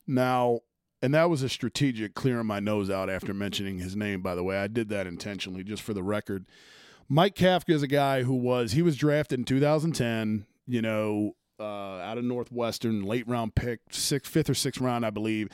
Now, 0.07 0.61
and 1.01 1.15
that 1.15 1.31
was 1.31 1.43
a 1.43 1.49
strategic 1.49 2.15
clearing 2.15 2.47
my 2.47 2.61
nose 2.61 2.91
out 2.91 3.09
after 3.09 3.33
mentioning 3.33 3.79
his 3.79 3.97
name, 3.97 4.21
by 4.21 4.35
the 4.35 4.45
way. 4.45 4.59
I 4.59 4.67
did 4.67 4.91
that 4.91 5.07
intentionally 5.07 5.65
just 5.65 5.83
for 5.83 5.95
the 5.95 6.03
record. 6.03 6.47
Mike 7.09 7.35
Kafka 7.35 7.71
is 7.71 7.83
a 7.83 7.89
guy 7.89 8.23
who 8.23 8.35
was 8.35 8.73
he 8.73 8.83
was 8.83 8.97
drafted 8.97 9.39
in 9.39 9.45
2010. 9.47 10.47
You 10.67 10.83
know, 10.83 11.33
uh, 11.59 11.63
out 11.63 12.19
of 12.19 12.25
Northwestern, 12.25 13.05
late 13.05 13.27
round 13.27 13.55
pick, 13.55 13.81
sixth, 13.91 14.31
fifth 14.31 14.51
or 14.51 14.55
sixth 14.55 14.81
round, 14.81 15.07
I 15.07 15.11
believe. 15.11 15.49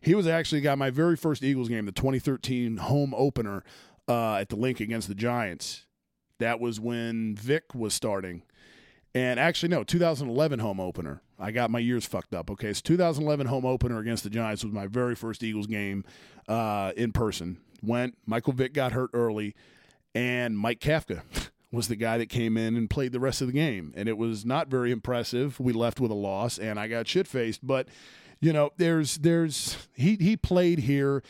He 0.00 0.16
was 0.16 0.26
actually 0.26 0.60
got 0.60 0.78
my 0.78 0.90
very 0.90 1.16
first 1.16 1.44
Eagles 1.44 1.68
game, 1.68 1.86
the 1.86 1.92
2013 1.92 2.78
home 2.78 3.14
opener 3.16 3.62
uh, 4.08 4.34
at 4.34 4.48
the 4.48 4.56
link 4.56 4.80
against 4.80 5.08
the 5.08 5.14
Giants. 5.14 5.85
That 6.38 6.60
was 6.60 6.78
when 6.80 7.34
Vick 7.36 7.74
was 7.74 7.94
starting. 7.94 8.42
And 9.14 9.40
actually, 9.40 9.70
no, 9.70 9.82
2011 9.82 10.58
home 10.58 10.78
opener. 10.78 11.22
I 11.38 11.50
got 11.50 11.70
my 11.70 11.78
years 11.78 12.04
fucked 12.04 12.34
up. 12.34 12.50
Okay, 12.50 12.72
so 12.72 12.80
2011 12.84 13.46
home 13.46 13.64
opener 13.64 13.98
against 13.98 14.24
the 14.24 14.30
Giants 14.30 14.62
was 14.62 14.72
my 14.72 14.86
very 14.86 15.14
first 15.14 15.42
Eagles 15.42 15.66
game 15.66 16.04
uh, 16.48 16.92
in 16.96 17.12
person. 17.12 17.58
Went. 17.82 18.16
Michael 18.26 18.52
Vick 18.52 18.72
got 18.74 18.92
hurt 18.92 19.10
early 19.12 19.54
and 20.16 20.58
Mike 20.58 20.80
Kafka 20.80 21.20
was 21.72 21.88
the 21.88 21.96
guy 21.96 22.16
that 22.16 22.30
came 22.30 22.56
in 22.56 22.74
and 22.74 22.88
played 22.88 23.12
the 23.12 23.20
rest 23.20 23.42
of 23.42 23.48
the 23.48 23.52
game. 23.52 23.92
And 23.94 24.08
it 24.08 24.16
was 24.16 24.46
not 24.46 24.68
very 24.68 24.90
impressive. 24.90 25.60
We 25.60 25.74
left 25.74 26.00
with 26.00 26.10
a 26.10 26.14
loss, 26.14 26.58
and 26.58 26.80
I 26.80 26.88
got 26.88 27.06
shit 27.06 27.28
faced. 27.28 27.64
But 27.64 27.86
you 28.40 28.52
know, 28.52 28.70
there's 28.78 29.18
there's 29.18 29.76
he 29.94 30.16
he 30.16 30.36
played 30.36 30.80
here. 30.80 31.22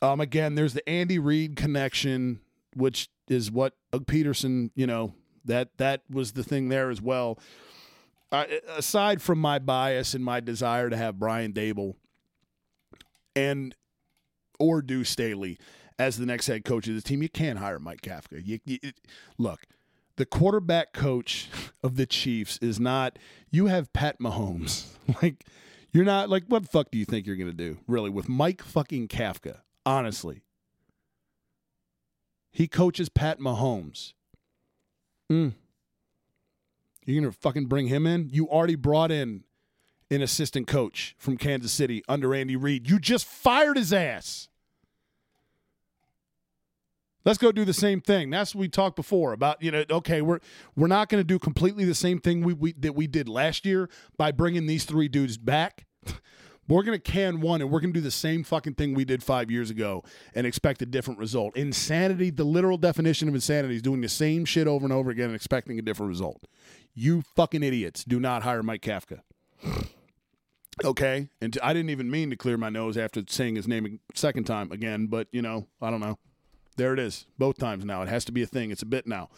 Um, 0.00 0.20
again, 0.20 0.54
there's 0.54 0.74
the 0.74 0.88
Andy 0.88 1.18
Reid 1.18 1.56
connection, 1.56 2.40
which 2.74 3.08
is 3.28 3.50
what 3.50 3.74
Doug 3.92 4.06
Pederson, 4.06 4.70
you 4.74 4.86
know, 4.86 5.14
that 5.44 5.76
that 5.78 6.02
was 6.10 6.32
the 6.32 6.44
thing 6.44 6.68
there 6.68 6.90
as 6.90 7.00
well. 7.00 7.38
Uh, 8.30 8.44
aside 8.76 9.20
from 9.20 9.38
my 9.38 9.58
bias 9.58 10.14
and 10.14 10.24
my 10.24 10.40
desire 10.40 10.88
to 10.88 10.96
have 10.96 11.18
Brian 11.18 11.52
Daboll 11.52 11.96
and 13.36 13.74
or 14.58 14.80
Deuce 14.80 15.10
Staley, 15.10 15.58
as 15.98 16.16
the 16.16 16.26
next 16.26 16.46
head 16.46 16.64
coach 16.64 16.88
of 16.88 16.94
the 16.94 17.02
team, 17.02 17.22
you 17.22 17.28
can't 17.28 17.58
hire 17.58 17.78
Mike 17.78 18.00
Kafka. 18.00 18.40
You, 18.44 18.58
you, 18.64 18.78
it, 18.82 18.94
look, 19.38 19.60
the 20.16 20.26
quarterback 20.26 20.92
coach 20.92 21.48
of 21.82 21.96
the 21.96 22.06
Chiefs 22.06 22.58
is 22.62 22.80
not. 22.80 23.18
You 23.50 23.66
have 23.66 23.92
Pat 23.92 24.18
Mahomes. 24.18 24.86
like 25.22 25.44
you're 25.92 26.04
not 26.04 26.30
like 26.30 26.44
what 26.48 26.62
the 26.62 26.68
fuck 26.68 26.90
do 26.90 26.98
you 26.98 27.04
think 27.04 27.26
you're 27.26 27.36
gonna 27.36 27.52
do 27.52 27.78
really 27.86 28.10
with 28.10 28.28
Mike 28.28 28.62
fucking 28.62 29.08
Kafka? 29.08 29.58
Honestly, 29.84 30.42
he 32.52 32.68
coaches 32.68 33.08
Pat 33.08 33.40
Mahomes. 33.40 34.12
Mm. 35.30 35.54
You're 37.04 37.20
gonna 37.20 37.32
fucking 37.32 37.66
bring 37.66 37.88
him 37.88 38.06
in? 38.06 38.28
You 38.30 38.48
already 38.48 38.76
brought 38.76 39.10
in 39.10 39.44
an 40.10 40.22
assistant 40.22 40.66
coach 40.66 41.16
from 41.18 41.36
Kansas 41.36 41.72
City 41.72 42.04
under 42.08 42.34
Andy 42.34 42.54
Reid. 42.54 42.88
You 42.88 42.98
just 42.98 43.26
fired 43.26 43.76
his 43.76 43.92
ass. 43.92 44.48
Let's 47.24 47.38
go 47.38 47.52
do 47.52 47.64
the 47.64 47.72
same 47.72 48.00
thing. 48.00 48.30
That's 48.30 48.54
what 48.54 48.60
we 48.60 48.68
talked 48.68 48.96
before 48.96 49.32
about. 49.32 49.62
You 49.62 49.70
know, 49.70 49.84
okay, 49.90 50.22
we're 50.22 50.40
we're 50.76 50.88
not 50.88 51.08
going 51.08 51.20
to 51.20 51.26
do 51.26 51.38
completely 51.38 51.84
the 51.84 51.94
same 51.94 52.18
thing 52.18 52.42
we, 52.42 52.52
we 52.52 52.72
that 52.74 52.94
we 52.94 53.06
did 53.06 53.28
last 53.28 53.64
year 53.64 53.88
by 54.16 54.32
bringing 54.32 54.66
these 54.66 54.84
three 54.84 55.08
dudes 55.08 55.38
back. 55.38 55.86
We're 56.72 56.84
going 56.84 56.98
to 56.98 57.12
can 57.12 57.40
one 57.40 57.60
and 57.60 57.70
we're 57.70 57.80
going 57.80 57.92
to 57.92 58.00
do 58.00 58.02
the 58.02 58.10
same 58.10 58.44
fucking 58.44 58.74
thing 58.74 58.94
we 58.94 59.04
did 59.04 59.22
five 59.22 59.50
years 59.50 59.68
ago 59.68 60.02
and 60.34 60.46
expect 60.46 60.80
a 60.80 60.86
different 60.86 61.20
result. 61.20 61.54
Insanity, 61.54 62.30
the 62.30 62.44
literal 62.44 62.78
definition 62.78 63.28
of 63.28 63.34
insanity 63.34 63.76
is 63.76 63.82
doing 63.82 64.00
the 64.00 64.08
same 64.08 64.46
shit 64.46 64.66
over 64.66 64.86
and 64.86 64.92
over 64.92 65.10
again 65.10 65.26
and 65.26 65.34
expecting 65.34 65.78
a 65.78 65.82
different 65.82 66.08
result. 66.08 66.46
You 66.94 67.22
fucking 67.36 67.62
idiots 67.62 68.04
do 68.04 68.18
not 68.18 68.42
hire 68.42 68.62
Mike 68.62 68.82
Kafka. 68.82 69.20
Okay. 70.82 71.28
And 71.42 71.56
I 71.62 71.74
didn't 71.74 71.90
even 71.90 72.10
mean 72.10 72.30
to 72.30 72.36
clear 72.36 72.56
my 72.56 72.70
nose 72.70 72.96
after 72.96 73.22
saying 73.28 73.56
his 73.56 73.68
name 73.68 73.84
a 73.84 74.18
second 74.18 74.44
time 74.44 74.72
again, 74.72 75.06
but, 75.06 75.28
you 75.30 75.42
know, 75.42 75.66
I 75.82 75.90
don't 75.90 76.00
know. 76.00 76.18
There 76.78 76.94
it 76.94 76.98
is. 76.98 77.26
Both 77.38 77.58
times 77.58 77.84
now. 77.84 78.00
It 78.00 78.08
has 78.08 78.24
to 78.24 78.32
be 78.32 78.42
a 78.42 78.46
thing. 78.46 78.70
It's 78.70 78.82
a 78.82 78.86
bit 78.86 79.06
now. 79.06 79.28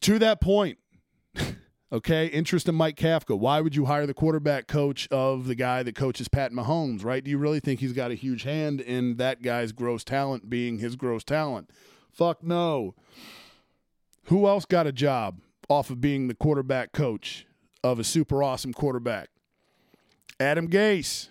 To 0.00 0.18
that 0.18 0.40
point, 0.40 0.78
okay, 1.92 2.26
interest 2.26 2.68
in 2.68 2.74
Mike 2.74 2.96
Kafka. 2.96 3.38
Why 3.38 3.60
would 3.60 3.76
you 3.76 3.86
hire 3.86 4.06
the 4.06 4.14
quarterback 4.14 4.66
coach 4.66 5.08
of 5.10 5.46
the 5.46 5.54
guy 5.54 5.82
that 5.82 5.94
coaches 5.94 6.28
Pat 6.28 6.52
Mahomes, 6.52 7.04
right? 7.04 7.22
Do 7.22 7.30
you 7.30 7.38
really 7.38 7.60
think 7.60 7.80
he's 7.80 7.92
got 7.92 8.10
a 8.10 8.14
huge 8.14 8.42
hand 8.42 8.80
in 8.80 9.16
that 9.16 9.42
guy's 9.42 9.72
gross 9.72 10.04
talent 10.04 10.50
being 10.50 10.78
his 10.78 10.96
gross 10.96 11.24
talent? 11.24 11.70
Fuck 12.10 12.42
no. 12.42 12.94
Who 14.24 14.46
else 14.48 14.64
got 14.64 14.86
a 14.86 14.92
job 14.92 15.40
off 15.68 15.90
of 15.90 16.00
being 16.00 16.28
the 16.28 16.34
quarterback 16.34 16.92
coach 16.92 17.46
of 17.84 17.98
a 17.98 18.04
super 18.04 18.42
awesome 18.42 18.72
quarterback? 18.72 19.28
Adam 20.40 20.68
Gase. 20.68 21.28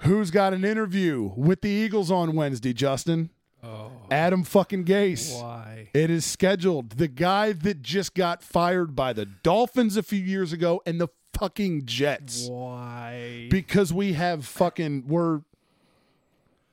Who's 0.00 0.32
got 0.32 0.52
an 0.52 0.64
interview 0.64 1.30
with 1.36 1.60
the 1.60 1.68
Eagles 1.68 2.10
on 2.10 2.34
Wednesday, 2.34 2.72
Justin? 2.72 3.30
Oh, 3.62 3.92
Adam 4.12 4.44
fucking 4.44 4.84
Gase. 4.84 5.40
why? 5.40 5.88
It 5.94 6.10
is 6.10 6.24
scheduled. 6.24 6.90
The 6.90 7.08
guy 7.08 7.52
that 7.52 7.82
just 7.82 8.14
got 8.14 8.42
fired 8.42 8.94
by 8.94 9.12
the 9.12 9.26
Dolphins 9.26 9.96
a 9.96 10.02
few 10.02 10.20
years 10.22 10.52
ago 10.52 10.82
and 10.86 11.00
the 11.00 11.08
fucking 11.34 11.86
Jets. 11.86 12.46
Why? 12.48 13.48
Because 13.50 13.92
we 13.92 14.12
have 14.12 14.44
fucking 14.46 15.04
we're 15.08 15.40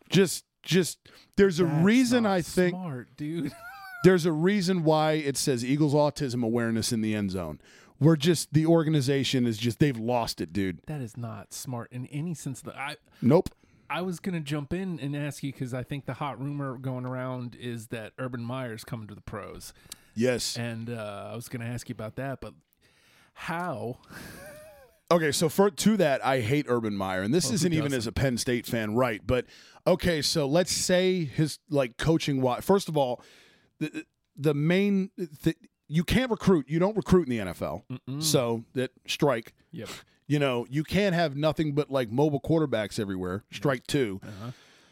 just 0.10 0.46
just 0.62 1.00
there's 1.36 1.60
a 1.60 1.66
That's 1.66 1.86
reason 1.86 2.24
not 2.24 2.32
I 2.34 2.42
think 2.42 2.76
smart, 2.76 3.08
dude. 3.18 3.52
there's 4.04 4.26
a 4.26 4.32
reason 4.32 4.84
why 4.84 5.14
it 5.14 5.38
says 5.38 5.64
Eagles 5.64 5.94
autism 5.94 6.44
awareness 6.44 6.92
in 6.92 7.02
the 7.02 7.16
end 7.16 7.32
zone. 7.32 7.60
We're 8.00 8.16
just 8.16 8.54
the 8.54 8.66
organization 8.66 9.46
is 9.46 9.58
just 9.58 9.80
they've 9.80 9.98
lost 9.98 10.40
it, 10.42 10.54
dude. 10.54 10.82
that 10.88 11.02
is 11.02 11.18
not 11.18 11.54
smart 11.54 11.92
in 11.92 12.06
any 12.08 12.34
sense. 12.34 12.62
That 12.62 12.78
I 12.78 12.96
Nope. 13.22 13.50
I 13.90 14.02
was 14.02 14.20
gonna 14.20 14.40
jump 14.40 14.74
in 14.74 15.00
and 15.00 15.16
ask 15.16 15.44
you 15.44 15.52
because 15.52 15.74
I 15.74 15.84
think 15.84 16.06
the 16.06 16.14
hot 16.16 16.40
rumor 16.42 16.78
going 16.78 17.06
around 17.06 17.56
is 17.60 17.88
that 17.88 18.14
Urban 18.20 18.44
Meyer's 18.44 18.84
coming 18.84 19.08
to 19.08 19.16
the 19.16 19.22
pros, 19.22 19.74
Yes. 20.16 20.58
and 20.58 20.90
uh, 20.90 21.30
I 21.32 21.36
was 21.36 21.50
gonna 21.50 21.66
ask 21.66 21.90
you 21.90 21.94
about 21.94 22.16
that. 22.18 22.42
But 22.42 22.54
how? 23.34 23.98
Okay, 25.12 25.32
so 25.32 25.50
for 25.50 25.72
to 25.72 25.98
that, 25.98 26.24
I 26.24 26.40
hate 26.42 26.68
Urban 26.70 26.96
Meyer, 26.96 27.24
and 27.24 27.34
this 27.34 27.50
isn't 27.50 27.74
even 27.74 27.96
as 27.96 28.06
a 28.06 28.12
Penn 28.12 28.38
State 28.38 28.68
fan, 28.68 28.94
right? 28.94 29.20
But 29.26 29.48
okay, 29.88 30.22
so 30.22 30.46
let's 30.46 30.72
say 30.72 31.24
his 31.26 31.58
like 31.68 31.98
coaching. 31.98 32.42
Wise, 32.42 32.64
first 32.64 32.88
of 32.90 32.96
all, 32.96 33.20
the 33.80 34.06
the 34.38 34.54
main 34.54 35.10
th- 35.42 35.58
you 35.88 36.04
can't 36.04 36.30
recruit. 36.30 36.70
You 36.70 36.78
don't 36.78 36.96
recruit 36.96 37.28
in 37.28 37.36
the 37.36 37.52
NFL, 37.54 38.22
so 38.22 38.66
that 38.76 38.92
strike. 39.08 39.56
Yep. 39.72 39.90
You 40.30 40.38
know, 40.40 40.66
you 40.70 40.84
can't 40.86 41.14
have 41.16 41.36
nothing 41.36 41.74
but 41.74 41.90
like 41.92 42.10
mobile 42.12 42.40
quarterbacks 42.40 43.00
everywhere. 43.00 43.44
Strike 43.52 43.86
2 43.88 44.22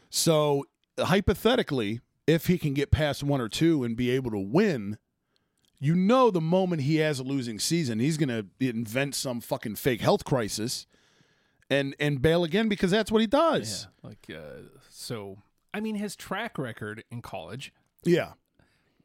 So 0.10 0.66
hypothetically, 1.00 2.02
if 2.26 2.48
he 2.48 2.58
can 2.58 2.74
get 2.74 2.92
past 2.92 3.24
one 3.24 3.40
or 3.40 3.48
two 3.48 3.84
and 3.84 3.96
be 3.96 4.10
able 4.10 4.32
to 4.32 4.40
win, 4.40 4.98
you 5.80 5.96
know 5.96 6.32
the 6.32 6.42
moment 6.42 6.82
he 6.82 6.98
has 6.98 7.20
a 7.20 7.24
losing 7.24 7.60
season, 7.60 8.00
he's 8.00 8.18
going 8.18 8.30
to 8.30 8.46
invent 8.60 9.16
some 9.16 9.40
fucking 9.40 9.76
fake 9.76 10.02
health 10.02 10.24
crisis 10.26 10.88
and 11.70 11.96
and 12.00 12.22
bail 12.22 12.44
again 12.44 12.68
because 12.68 12.92
that's 12.92 13.12
what 13.12 13.20
he 13.22 13.26
Yeah. 13.32 13.40
does. 13.40 13.88
Like 14.04 14.28
uh, 14.30 14.62
so. 14.90 15.38
I 15.74 15.80
mean, 15.82 15.96
his 15.96 16.16
track 16.16 16.58
record 16.58 17.04
in 17.12 17.22
college. 17.22 17.72
Yeah. 18.04 18.34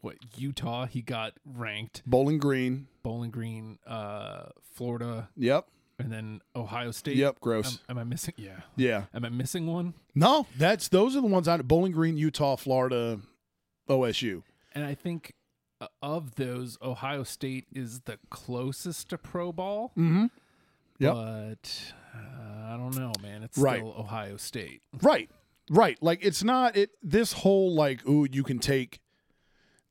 What 0.00 0.16
Utah? 0.36 0.86
He 0.86 1.02
got 1.02 1.34
ranked. 1.44 2.02
Bowling 2.06 2.38
Green. 2.38 2.86
Bowling 3.02 3.30
Green, 3.30 3.78
uh, 3.86 4.46
Florida, 4.72 5.28
Yep. 5.36 5.66
And 6.02 6.12
then 6.12 6.40
Ohio 6.56 6.90
State. 6.90 7.16
Yep, 7.16 7.40
gross. 7.40 7.78
Am, 7.88 7.96
am 7.96 7.98
I 7.98 8.04
missing? 8.04 8.34
Yeah. 8.36 8.60
Yeah. 8.76 9.04
Am 9.14 9.24
I 9.24 9.28
missing 9.28 9.66
one? 9.66 9.94
No, 10.14 10.46
that's 10.58 10.88
those 10.88 11.16
are 11.16 11.20
the 11.20 11.26
ones 11.26 11.48
on 11.48 11.62
Bowling 11.62 11.92
Green, 11.92 12.16
Utah, 12.16 12.56
Florida, 12.56 13.20
OSU. 13.88 14.42
And 14.74 14.84
I 14.84 14.94
think 14.94 15.34
uh, 15.80 15.86
of 16.02 16.34
those, 16.36 16.78
Ohio 16.82 17.22
State 17.24 17.66
is 17.72 18.00
the 18.02 18.18
closest 18.30 19.10
to 19.10 19.18
pro 19.18 19.52
ball. 19.52 19.92
Mm-hmm. 19.98 20.26
Yep. 20.98 21.14
But 21.14 21.92
uh, 22.14 22.72
I 22.72 22.76
don't 22.78 22.96
know, 22.96 23.12
man. 23.22 23.42
It's 23.42 23.58
Right. 23.58 23.78
still 23.78 23.94
Ohio 23.98 24.36
State. 24.36 24.82
Right. 25.02 25.28
Right. 25.70 25.98
Like 26.02 26.24
it's 26.24 26.42
not 26.44 26.76
it 26.76 26.90
this 27.02 27.32
whole 27.32 27.74
like, 27.74 28.06
ooh, 28.08 28.26
you 28.30 28.42
can 28.42 28.58
take 28.58 29.00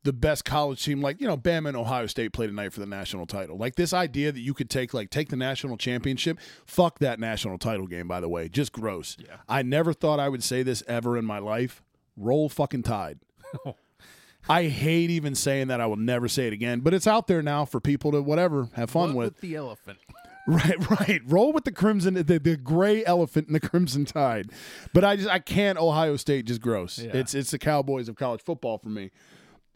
the 0.04 0.14
best 0.14 0.46
college 0.46 0.84
team, 0.84 1.02
like, 1.02 1.22
you 1.22 1.28
know, 1.28 1.38
Bama 1.38 1.68
and 1.70 1.78
Ohio 1.78 2.08
State 2.08 2.34
played 2.34 2.48
tonight 2.48 2.74
for 2.74 2.80
the 2.80 2.86
national 2.88 3.26
title. 3.28 3.58
Like 3.58 3.76
this 3.76 3.94
idea 3.94 4.32
that 4.32 4.40
you 4.40 4.54
could 4.54 4.70
take 4.70 4.94
like 4.94 5.10
take 5.10 5.30
the 5.30 5.36
national 5.36 5.78
championship, 5.78 6.40
fuck 6.66 7.00
that 7.00 7.20
national 7.20 7.58
title 7.58 7.86
game, 7.88 8.08
by 8.08 8.20
the 8.20 8.30
way. 8.30 8.50
Just 8.50 8.72
gross. 8.72 9.16
Yeah. 9.20 9.38
I 9.48 9.62
never 9.62 9.94
thought 9.94 10.20
I 10.20 10.28
would 10.30 10.44
say 10.44 10.64
this 10.64 10.82
ever 10.88 11.18
in 11.18 11.26
my 11.26 11.40
life. 11.40 11.84
Roll 12.18 12.50
fucking 12.50 12.84
tide. 12.84 13.20
I 14.50 14.64
hate 14.70 15.12
even 15.12 15.36
saying 15.36 15.68
that. 15.68 15.80
I 15.80 15.86
will 15.86 15.98
never 15.98 16.28
say 16.28 16.48
it 16.48 16.54
again, 16.54 16.80
but 16.80 16.94
it's 16.96 17.06
out 17.06 17.28
there 17.28 17.44
now 17.44 17.64
for 17.66 17.80
people 17.80 18.12
to 18.12 18.22
whatever 18.24 18.70
have 18.74 18.90
fun 18.90 19.14
What 19.14 19.26
with. 19.26 19.42
the 19.42 19.56
elephant. 19.56 20.00
Right, 20.48 20.90
right. 20.90 21.22
Roll 21.28 21.54
with 21.54 21.66
the 21.66 21.72
crimson, 21.72 22.16
the, 22.16 22.24
the 22.24 22.58
gray 22.58 23.06
elephant 23.06 23.46
in 23.48 23.54
the 23.54 23.60
crimson 23.70 24.06
tide. 24.06 24.50
But 24.92 25.06
I 25.06 25.16
just 25.16 25.30
I 25.30 25.38
can't. 25.38 25.78
Ohio 25.78 26.16
State 26.16 26.46
just 26.46 26.62
gross. 26.62 26.98
Yeah. 26.98 27.12
It's 27.14 27.36
it's 27.36 27.52
the 27.52 27.60
Cowboys 27.60 28.10
of 28.10 28.16
college 28.16 28.42
football 28.42 28.80
for 28.80 28.90
me. 28.90 29.12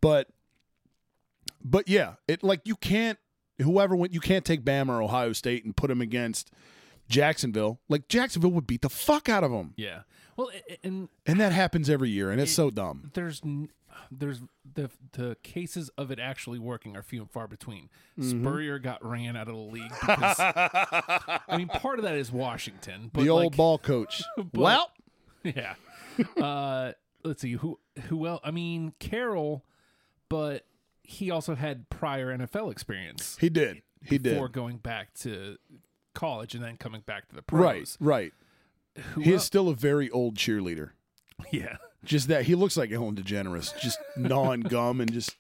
But 0.06 0.28
but 1.64 1.88
yeah, 1.88 2.14
it 2.28 2.44
like 2.44 2.62
you 2.66 2.76
can't. 2.76 3.18
Whoever 3.60 3.96
went, 3.96 4.14
you 4.14 4.20
can't 4.20 4.46
take 4.46 4.64
Bama 4.64 4.90
or 4.90 5.02
Ohio 5.02 5.34
State 5.34 5.66
and 5.66 5.76
put 5.76 5.88
them 5.88 6.00
against 6.00 6.52
Jacksonville. 7.10 7.80
Like 7.90 8.08
Jacksonville 8.08 8.52
would 8.52 8.68
beat 8.68 8.84
the 8.84 8.90
fuck 8.90 9.30
out 9.30 9.44
of 9.44 9.50
them, 9.50 9.74
Yeah. 9.78 10.02
Well, 10.38 10.52
and 10.84 11.10
and 11.26 11.40
that 11.40 11.54
happens 11.54 11.90
every 11.90 12.10
year, 12.10 12.30
and 12.30 12.40
it's 12.40 12.52
so 12.52 12.70
dumb. 12.70 13.10
there's 13.16 13.42
there's 14.12 14.42
the 14.76 14.92
the 15.14 15.38
cases 15.42 15.90
of 15.98 16.12
it 16.12 16.20
actually 16.20 16.60
working 16.60 16.96
are 16.96 17.02
few 17.02 17.22
and 17.22 17.32
far 17.32 17.48
between. 17.48 17.90
Mm-hmm. 18.20 18.42
Spurrier 18.42 18.78
got 18.78 19.04
ran 19.04 19.36
out 19.36 19.48
of 19.48 19.56
the 19.56 19.60
league 19.60 19.90
because 19.90 20.36
I 20.40 21.58
mean 21.58 21.68
part 21.68 21.98
of 21.98 22.06
that 22.06 22.16
is 22.16 22.32
Washington, 22.32 23.10
but 23.12 23.24
the 23.24 23.30
old 23.30 23.44
like, 23.44 23.56
ball 23.56 23.80
coach. 23.80 24.22
well, 24.54 24.92
yeah. 25.44 25.74
uh, 26.38 26.92
let's 27.24 27.42
see 27.42 27.54
who 27.54 27.80
who 28.10 28.28
else. 28.28 28.42
I 28.44 28.52
mean 28.52 28.94
Carroll, 29.00 29.64
but 30.30 30.66
he 31.04 31.30
also 31.32 31.56
had 31.56 31.90
prior 31.90 32.36
NFL 32.36 32.72
experience 32.72 33.38
he 33.40 33.50
did. 33.50 33.82
He 34.04 34.18
did. 34.18 34.32
before 34.34 34.50
going 34.50 34.78
back 34.78 35.14
to 35.22 35.58
college 36.14 36.56
and 36.56 36.64
then 36.64 36.78
coming 36.78 37.02
back 37.02 37.28
to 37.30 37.36
the 37.36 37.42
pros. 37.42 37.98
Right, 38.00 38.34
right. 38.96 39.04
Who 39.14 39.22
He 39.22 39.32
el- 39.32 39.36
is 39.38 39.44
still 39.44 39.70
a 39.70 39.76
very 39.76 40.10
old 40.10 40.36
cheerleader. 40.36 40.92
yeah. 41.52 41.78
Just 42.04 42.28
that 42.28 42.46
he 42.46 42.56
looks 42.56 42.78
like 42.78 42.92
Ellen 42.92 43.16
DeGeneres, 43.16 43.78
just 43.82 44.00
gnawing 44.18 44.62
gum 44.62 45.02
and 45.02 45.12
just. 45.12 45.36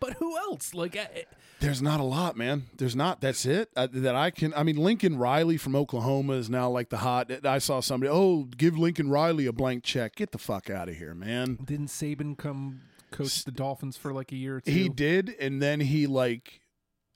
But 0.00 0.14
who 0.14 0.36
else? 0.36 0.74
Like 0.74 0.96
I, 0.96 1.24
There's 1.60 1.80
not 1.80 1.98
a 1.98 2.02
lot, 2.04 2.36
man. 2.36 2.64
There's 2.76 2.94
not. 2.94 3.20
That's 3.20 3.46
it. 3.46 3.70
Uh, 3.74 3.88
that 3.90 4.14
I 4.14 4.30
can. 4.30 4.52
I 4.54 4.64
mean, 4.64 4.76
Lincoln 4.76 5.16
Riley 5.16 5.56
from 5.56 5.74
Oklahoma 5.74 6.34
is 6.34 6.50
now 6.50 6.68
like 6.68 6.90
the 6.90 6.98
hot. 6.98 7.44
I 7.46 7.58
saw 7.58 7.80
somebody. 7.80 8.10
Oh, 8.12 8.44
give 8.56 8.78
Lincoln 8.78 9.08
Riley 9.08 9.46
a 9.46 9.52
blank 9.52 9.82
check. 9.82 10.16
Get 10.16 10.32
the 10.32 10.38
fuck 10.38 10.68
out 10.68 10.88
of 10.90 10.96
here, 10.96 11.14
man. 11.14 11.58
didn't 11.64 11.86
Saban 11.88 12.36
come 12.36 12.82
coach 13.12 13.44
the 13.44 13.52
Dolphins 13.52 13.96
for 13.96 14.12
like 14.12 14.32
a 14.32 14.36
year 14.36 14.56
or 14.56 14.60
two? 14.60 14.70
He 14.70 14.88
did, 14.88 15.34
and 15.40 15.60
then 15.62 15.80
he 15.80 16.06
like. 16.06 16.60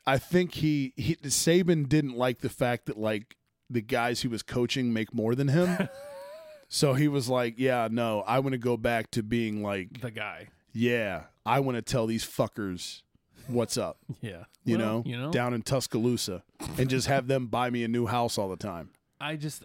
I 0.08 0.18
think 0.18 0.54
he, 0.54 0.92
he 0.96 1.16
Saban 1.16 1.88
didn't 1.88 2.16
like 2.16 2.38
the 2.38 2.48
fact 2.48 2.86
that 2.86 2.96
like 2.96 3.36
the 3.68 3.80
guys 3.80 4.22
he 4.22 4.28
was 4.28 4.44
coaching 4.44 4.92
make 4.92 5.12
more 5.12 5.34
than 5.34 5.48
him. 5.48 5.88
so 6.68 6.94
he 6.94 7.08
was 7.08 7.28
like, 7.28 7.54
"Yeah, 7.58 7.88
no, 7.90 8.20
I 8.20 8.38
want 8.38 8.52
to 8.52 8.58
go 8.58 8.76
back 8.76 9.10
to 9.12 9.22
being 9.24 9.62
like 9.64 10.00
the 10.00 10.12
guy. 10.12 10.46
Yeah, 10.72 11.24
I 11.44 11.58
want 11.60 11.74
to 11.76 11.82
tell 11.82 12.06
these 12.06 12.24
fuckers 12.24 13.02
what's 13.48 13.76
up. 13.76 13.98
Yeah. 14.20 14.44
You 14.64 14.78
Well, 14.78 14.86
know, 14.86 15.02
you 15.06 15.16
know. 15.16 15.30
down 15.32 15.54
in 15.54 15.62
Tuscaloosa, 15.62 16.42
and 16.78 16.88
just 16.90 17.06
have 17.08 17.26
them 17.28 17.46
buy 17.46 17.70
me 17.70 17.82
a 17.84 17.88
new 17.88 18.06
house 18.06 18.36
all 18.38 18.48
the 18.48 18.56
time. 18.56 18.90
I 19.20 19.34
just 19.36 19.64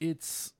it's 0.00 0.52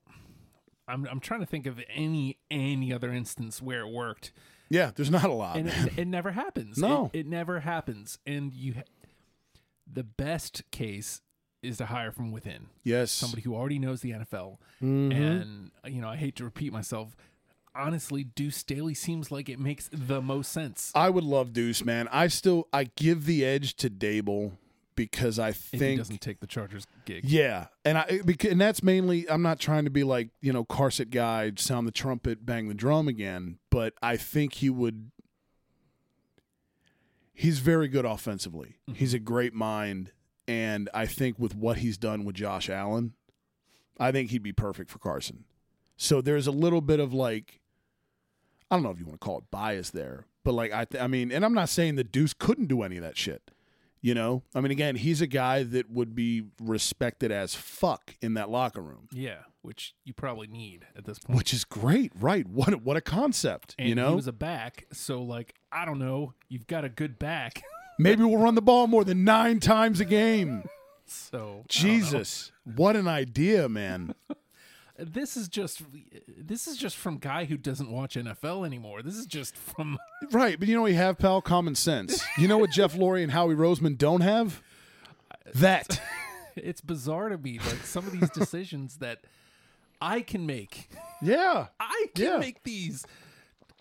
I'm 0.87 1.07
I'm 1.11 1.19
trying 1.19 1.39
to 1.41 1.45
think 1.45 1.65
of 1.67 1.79
any 1.93 2.37
any 2.49 2.91
other 2.93 3.11
instance 3.11 3.61
where 3.61 3.81
it 3.81 3.91
worked. 3.91 4.31
Yeah, 4.69 4.91
there's 4.95 5.11
not 5.11 5.25
a 5.25 5.33
lot. 5.33 5.57
and 5.57 5.67
it, 5.67 5.99
it 5.99 6.07
never 6.07 6.31
happens. 6.31 6.77
No. 6.77 7.11
it, 7.13 7.19
it 7.19 7.27
never 7.27 7.59
happens. 7.59 8.17
And 8.25 8.53
you, 8.53 8.75
the 9.91 10.03
best 10.03 10.63
case 10.71 11.21
is 11.61 11.77
to 11.77 11.85
hire 11.87 12.11
from 12.11 12.31
within 12.31 12.67
yes. 12.83 13.11
somebody 13.11 13.41
who 13.41 13.55
already 13.55 13.79
knows 13.79 14.01
the 14.01 14.11
NFL. 14.11 14.57
Mm-hmm. 14.81 15.11
And 15.11 15.71
you 15.87 16.01
know, 16.01 16.09
I 16.09 16.15
hate 16.15 16.35
to 16.37 16.43
repeat 16.43 16.71
myself. 16.71 17.15
Honestly, 17.75 18.23
Deuce 18.23 18.55
Staley 18.57 18.93
seems 18.93 19.31
like 19.31 19.49
it 19.49 19.59
makes 19.59 19.89
the 19.91 20.21
most 20.21 20.51
sense. 20.51 20.91
I 20.95 21.09
would 21.09 21.25
love 21.25 21.51
Deuce, 21.51 21.83
man. 21.83 22.07
I 22.09 22.27
still 22.27 22.67
I 22.71 22.85
give 22.95 23.25
the 23.25 23.43
edge 23.43 23.75
to 23.77 23.89
Daboll 23.89 24.53
because 24.95 25.39
I 25.39 25.49
if 25.49 25.71
he 25.71 25.95
doesn't 25.95 26.21
take 26.21 26.39
the 26.39 26.47
Chargers 26.47 26.85
gig. 27.05 27.25
Yeah, 27.25 27.67
and 27.83 27.97
I 27.97 28.21
bec- 28.23 28.45
and 28.45 28.59
that's 28.59 28.81
mainly 28.81 29.29
I'm 29.29 29.41
not 29.41 29.59
trying 29.59 29.85
to 29.85 29.91
be 29.91 30.03
like 30.03 30.29
you 30.41 30.53
know 30.53 30.63
Carset 30.63 31.09
guy, 31.09 31.51
sound 31.57 31.87
the 31.87 31.91
trumpet, 31.91 32.45
bang 32.45 32.67
the 32.67 32.73
drum 32.73 33.07
again, 33.07 33.59
but 33.69 33.93
I 34.01 34.17
think 34.17 34.55
he 34.55 34.69
would. 34.69 35.11
He's 37.33 37.59
very 37.59 37.89
good 37.89 38.05
offensively. 38.05 38.77
Mm-hmm. 38.89 38.93
He's 38.97 39.13
a 39.13 39.19
great 39.19 39.53
mind, 39.53 40.11
and 40.47 40.89
I 40.93 41.05
think 41.05 41.37
with 41.37 41.55
what 41.55 41.77
he's 41.77 41.97
done 41.97 42.23
with 42.23 42.35
Josh 42.35 42.69
Allen, 42.69 43.13
I 43.99 44.11
think 44.11 44.31
he'd 44.31 44.43
be 44.43 44.53
perfect 44.53 44.89
for 44.89 44.99
Carson. 44.99 45.43
So 45.97 46.21
there's 46.21 46.47
a 46.47 46.51
little 46.51 46.81
bit 46.81 46.99
of 46.99 47.13
like, 47.13 47.61
I 48.69 48.75
don't 48.75 48.83
know 48.83 48.89
if 48.91 48.99
you 48.99 49.05
want 49.05 49.19
to 49.19 49.25
call 49.25 49.37
it 49.39 49.45
bias 49.51 49.89
there, 49.89 50.27
but 50.43 50.53
like 50.53 50.73
I, 50.73 50.85
th- 50.85 51.01
I 51.01 51.07
mean, 51.07 51.31
and 51.31 51.43
I'm 51.43 51.53
not 51.53 51.69
saying 51.69 51.95
that 51.95 52.11
Deuce 52.11 52.33
couldn't 52.33 52.67
do 52.67 52.83
any 52.83 52.97
of 52.97 53.03
that 53.03 53.17
shit. 53.17 53.51
You 54.05 54.13
know, 54.13 54.43
I 54.53 54.61
mean, 54.61 54.69
again, 54.69 54.97
he's 54.97 55.19
a 55.21 55.25
guy 55.25 55.63
that 55.63 55.89
would 55.89 56.13
be 56.13 56.43
respected 56.61 57.31
as 57.31 57.55
fuck 57.55 58.13
in 58.21 58.35
that 58.35 58.51
locker 58.51 58.79
room, 58.79 59.07
Yeah, 59.11 59.37
which 59.63 59.95
you 60.03 60.13
probably 60.13 60.45
need 60.45 60.85
at 60.95 61.05
this 61.05 61.17
point. 61.17 61.35
which 61.39 61.51
is 61.55 61.63
great, 61.63 62.11
right? 62.19 62.47
What 62.47 62.71
a, 62.71 62.77
what 62.77 62.97
a 62.97 63.01
concept, 63.01 63.73
and 63.79 63.89
you 63.89 63.95
know? 63.95 64.09
he 64.09 64.15
was 64.15 64.27
a 64.27 64.31
back, 64.31 64.85
so 64.93 65.23
like 65.23 65.55
I 65.71 65.85
don't 65.85 65.97
know, 65.97 66.35
you've 66.49 66.67
got 66.67 66.85
a 66.85 66.89
good 66.89 67.17
back. 67.17 67.63
Maybe 67.97 68.23
we'll 68.23 68.37
run 68.37 68.53
the 68.53 68.61
ball 68.61 68.85
more 68.85 69.03
than 69.03 69.23
nine 69.23 69.59
times 69.59 69.99
a 69.99 70.05
game. 70.05 70.69
So 71.07 71.37
I 71.37 71.41
don't 71.41 71.55
know. 71.57 71.63
Jesus, 71.67 72.51
what 72.63 72.95
an 72.95 73.07
idea, 73.07 73.67
man! 73.67 74.13
this 74.97 75.35
is 75.35 75.47
just 75.49 75.81
this 76.37 76.67
is 76.67 76.77
just 76.77 76.95
from 76.95 77.17
guy 77.17 77.45
who 77.45 77.57
doesn't 77.57 77.91
watch 77.91 78.15
NFL 78.15 78.65
anymore. 78.65 79.01
This 79.01 79.15
is 79.15 79.25
just 79.25 79.55
from 79.57 79.97
right, 80.31 80.57
but 80.59 80.67
you 80.67 80.75
know 80.75 80.83
we 80.83 80.93
have, 80.93 81.17
pal? 81.17 81.41
Common 81.41 81.75
sense. 81.75 82.23
You 82.37 82.47
know 82.47 82.57
what 82.57 82.71
Jeff 82.71 82.93
Lurie 82.97 83.23
and 83.23 83.31
Howie 83.31 83.55
Roseman 83.55 83.97
don't 83.97 84.21
have? 84.21 84.61
That. 85.55 86.01
it's 86.55 86.81
bizarre 86.81 87.29
to 87.29 87.37
me 87.37 87.59
like 87.59 87.85
some 87.85 88.05
of 88.07 88.13
these 88.13 88.29
decisions 88.29 88.97
that 88.97 89.19
I 90.01 90.21
can 90.21 90.45
make. 90.45 90.89
Yeah, 91.21 91.67
I 91.79 92.05
can 92.15 92.25
Yeah. 92.25 92.37
make 92.37 92.63
these. 92.63 93.05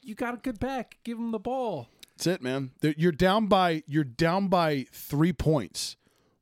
You 0.03 0.15
got 0.15 0.35
a 0.35 0.39
good 0.39 0.59
back. 0.59 0.99
Give 1.05 1.19
him 1.19 1.31
the 1.31 1.39
ball. 1.39 1.89
that's 2.17 2.27
it, 2.27 2.43
man. 2.43 2.73
You're 2.83 3.13
down 3.13 3.47
by 3.47 3.83
you're 3.87 4.05
down 4.05 4.49
by 4.49 4.87
three 4.93 5.33
points. 5.33 5.97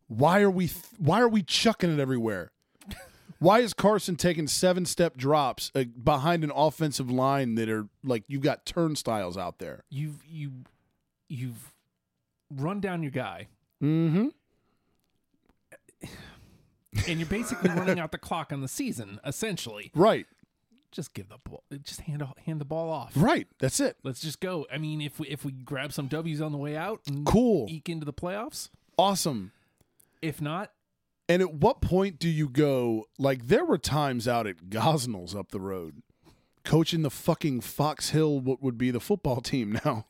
Why 0.09 0.41
are 0.43 0.51
we 0.51 0.69
th- 0.69 0.85
Why 0.99 1.21
are 1.21 1.29
we 1.29 1.43
chucking 1.43 1.93
it 1.93 1.99
everywhere? 2.01 2.52
Why 3.43 3.59
is 3.61 3.75
Carson 3.75 4.17
taking 4.17 4.47
seven 4.47 4.87
step 4.87 5.17
drops 5.17 5.71
uh, 5.75 5.85
behind 6.03 6.45
an 6.45 6.53
offensive 6.55 7.11
line 7.11 7.57
that 7.57 7.69
are 7.69 7.89
like 8.05 8.23
you've 8.29 8.43
got 8.43 8.65
turnstiles 8.65 9.37
out 9.37 9.59
there? 9.59 9.85
You've 9.91 10.25
you 10.25 10.53
you've 11.29 11.73
run 12.51 12.81
down 12.81 13.03
your 13.03 13.11
guy. 13.13 13.49
Mm-hmm. 13.83 14.29
And 17.09 17.19
you're 17.19 17.29
basically 17.29 17.71
running 17.71 17.99
out 17.99 18.13
the 18.13 18.19
clock 18.19 18.53
on 18.53 18.61
the 18.61 18.69
season, 18.69 19.19
essentially. 19.25 19.91
Right, 19.95 20.27
Just 20.91 21.15
give 21.15 21.31
the 21.31 21.39
ball. 21.43 21.63
Just 21.83 22.03
hand 22.03 22.23
hand 22.45 22.61
the 22.61 22.67
ball 22.67 22.91
off. 22.91 23.13
right. 23.17 23.49
That's 23.61 23.81
it. 23.81 23.97
Let's 24.03 24.21
just 24.21 24.41
go. 24.41 24.67
I 24.71 24.77
mean, 24.77 25.01
if 25.01 25.19
we 25.19 25.27
if 25.29 25.43
we 25.43 25.53
grab 25.53 25.95
some 25.95 26.07
W's 26.09 26.43
on 26.43 26.53
the 26.53 26.59
way 26.59 26.77
out 26.77 27.01
and 27.07 27.25
Cool. 27.25 27.67
eke 27.71 27.89
into 27.89 28.05
the 28.05 28.13
playoffs. 28.13 28.69
Awesome. 28.99 29.53
If 30.21 30.43
not, 30.43 30.71
And 31.33 31.41
at 31.41 31.55
what 31.55 31.81
point 31.81 32.19
do 32.19 32.29
you 32.29 32.47
go? 32.47 33.07
Like, 33.19 33.47
there 33.47 33.65
were 33.65 33.79
times 33.79 34.29
out 34.29 34.47
at 34.47 34.69
Gosnold's 34.69 35.35
up 35.35 35.51
the 35.51 35.61
road, 35.61 36.03
coaching 36.63 37.01
the 37.01 37.11
fucking 37.11 37.63
Fox 37.63 38.11
Hill, 38.11 38.39
what 38.39 38.63
would 38.63 38.77
be 38.77 38.91
the 38.91 39.01
football 39.01 39.41
team 39.41 39.81
now, 39.83 40.05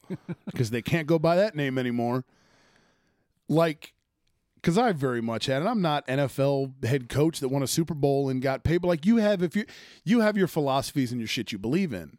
because 0.46 0.70
they 0.70 0.82
can't 0.82 1.06
go 1.06 1.20
by 1.20 1.36
that 1.36 1.54
name 1.54 1.78
anymore. 1.78 2.24
Like, 3.48 3.94
because 4.56 4.76
I 4.76 4.90
very 4.90 5.22
much 5.22 5.46
had, 5.46 5.62
and 5.62 5.68
I'm 5.68 5.80
not 5.80 6.04
NFL 6.08 6.84
head 6.84 7.08
coach 7.08 7.38
that 7.38 7.50
won 7.50 7.62
a 7.62 7.68
Super 7.68 7.94
Bowl 7.94 8.28
and 8.28 8.42
got 8.42 8.64
paid, 8.64 8.78
but 8.78 8.88
like 8.88 9.06
you 9.06 9.18
have, 9.18 9.44
if 9.44 9.54
you 9.54 9.64
you 10.04 10.22
have 10.22 10.36
your 10.36 10.48
philosophies 10.48 11.12
and 11.12 11.20
your 11.20 11.28
shit 11.28 11.52
you 11.52 11.58
believe 11.58 11.92
in. 11.92 12.18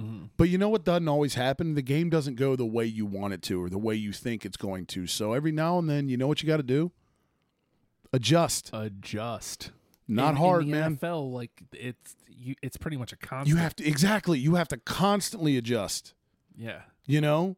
Mm-hmm. 0.00 0.26
But 0.36 0.48
you 0.48 0.58
know 0.58 0.68
what 0.68 0.84
doesn't 0.84 1.08
always 1.08 1.34
happen? 1.34 1.74
The 1.74 1.82
game 1.82 2.08
doesn't 2.08 2.36
go 2.36 2.54
the 2.54 2.64
way 2.64 2.84
you 2.84 3.04
want 3.04 3.34
it 3.34 3.42
to 3.42 3.60
or 3.60 3.68
the 3.68 3.78
way 3.78 3.96
you 3.96 4.12
think 4.12 4.44
it's 4.44 4.56
going 4.56 4.86
to. 4.86 5.08
So 5.08 5.32
every 5.32 5.50
now 5.50 5.76
and 5.80 5.90
then, 5.90 6.08
you 6.08 6.16
know 6.16 6.28
what 6.28 6.40
you 6.40 6.46
got 6.46 6.58
to 6.58 6.62
do? 6.62 6.92
Adjust. 8.14 8.70
adjust. 8.72 9.70
Not 10.06 10.30
In- 10.30 10.36
hard, 10.36 10.62
in 10.64 10.70
the 10.70 10.76
man. 10.80 10.96
NFL, 10.96 11.32
like 11.32 11.50
it's 11.72 12.14
you, 12.28 12.54
it's 12.62 12.76
pretty 12.76 12.96
much 12.96 13.12
a 13.12 13.16
constant. 13.16 13.48
You 13.48 13.56
have 13.62 13.74
to 13.76 13.86
exactly. 13.86 14.38
You 14.38 14.54
have 14.56 14.68
to 14.68 14.76
constantly 14.76 15.56
adjust. 15.56 16.14
yeah. 16.56 16.82
You 17.06 17.20
know. 17.20 17.56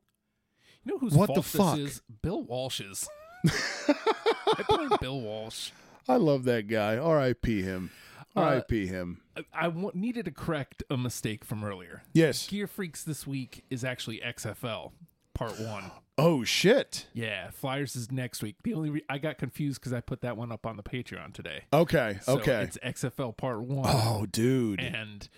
You 0.84 0.92
know 0.92 0.98
whose 0.98 1.14
What 1.14 1.34
the 1.34 1.42
fuck? 1.42 1.76
this 1.76 1.94
is? 1.96 2.02
Bill 2.22 2.42
Walsh's. 2.44 3.08
I 3.46 4.64
blame 4.68 4.90
Bill 5.00 5.20
Walsh. 5.20 5.70
I 6.08 6.16
love 6.16 6.44
that 6.44 6.68
guy. 6.68 6.96
R.I.P. 6.96 7.62
him. 7.62 7.90
Uh, 8.36 8.40
R.I.P. 8.40 8.86
him. 8.86 9.20
I, 9.36 9.66
I 9.66 9.72
needed 9.94 10.24
to 10.26 10.30
correct 10.30 10.84
a 10.88 10.96
mistake 10.96 11.44
from 11.44 11.64
earlier. 11.64 12.02
Yes. 12.12 12.46
Gear 12.46 12.66
Freaks 12.68 13.02
this 13.02 13.26
week 13.26 13.64
is 13.70 13.84
actually 13.84 14.20
XFL 14.24 14.92
Part 15.36 15.60
One. 15.60 15.90
Oh 16.18 16.44
shit. 16.44 17.06
Yeah, 17.12 17.50
Flyers 17.50 17.94
is 17.94 18.10
next 18.10 18.42
week. 18.42 18.56
The 18.62 18.72
only 18.74 18.88
re- 18.90 19.04
I 19.08 19.18
got 19.18 19.36
confused 19.36 19.80
because 19.80 19.92
I 19.92 20.00
put 20.00 20.22
that 20.22 20.36
one 20.36 20.50
up 20.50 20.66
on 20.66 20.76
the 20.76 20.82
Patreon 20.82 21.34
today. 21.34 21.64
Okay. 21.72 22.18
So 22.22 22.38
okay. 22.38 22.62
it's 22.62 22.78
XFL 22.78 23.36
Part 23.36 23.62
One, 23.62 23.84
Oh, 23.86 24.26
dude. 24.30 24.80
and 24.80 25.28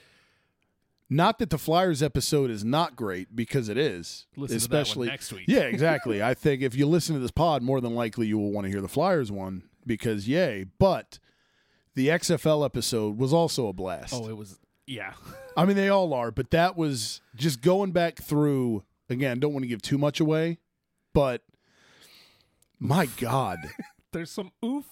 Not 1.11 1.39
that 1.41 1.51
the 1.51 1.59
Flyers 1.59 2.01
episode 2.03 2.51
is 2.51 2.65
not 2.65 2.95
great 2.95 3.35
because 3.35 3.69
it 3.69 3.77
is. 3.77 4.27
Listen 4.37 4.59
to 4.59 4.69
that 4.69 4.73
one 4.75 4.83
especially 4.83 5.09
next 5.09 5.33
week. 5.33 5.45
Yeah, 5.49 5.61
exactly. 5.63 6.23
I 6.23 6.35
think 6.35 6.63
if 6.63 6.77
you 6.77 6.87
listen 6.87 7.15
to 7.17 7.21
this 7.21 7.31
pod, 7.33 7.63
more 7.63 7.81
than 7.81 7.95
likely 7.97 8.27
you 8.29 8.39
will 8.39 8.53
want 8.53 8.67
to 8.67 8.71
hear 8.71 8.81
the 8.81 8.89
Flyers 8.89 9.33
one 9.33 9.65
because 9.85 10.29
yay. 10.29 10.67
But 10.79 11.19
the 11.97 12.07
XFL 12.09 12.65
episode 12.65 13.19
was 13.19 13.33
also 13.33 13.67
a 13.67 13.73
blast. 13.73 14.15
oh, 14.15 14.29
it 14.29 14.37
was 14.37 14.61
yeah. 14.87 15.15
I 15.57 15.65
mean, 15.65 15.75
they 15.77 15.89
all 15.89 16.15
are, 16.15 16.31
but 16.31 16.53
that 16.53 16.77
was 16.77 17.21
just 17.35 17.63
going 17.63 17.91
back 17.91 18.19
through. 18.23 18.85
Again, 19.11 19.41
don't 19.41 19.53
want 19.53 19.65
to 19.65 19.69
give 19.69 19.83
too 19.83 19.99
much 19.99 20.21
away, 20.21 20.59
but 21.15 21.43
my 22.79 23.07
God, 23.07 23.59
There's 24.13 24.31
some 24.31 24.53
oof 24.65 24.87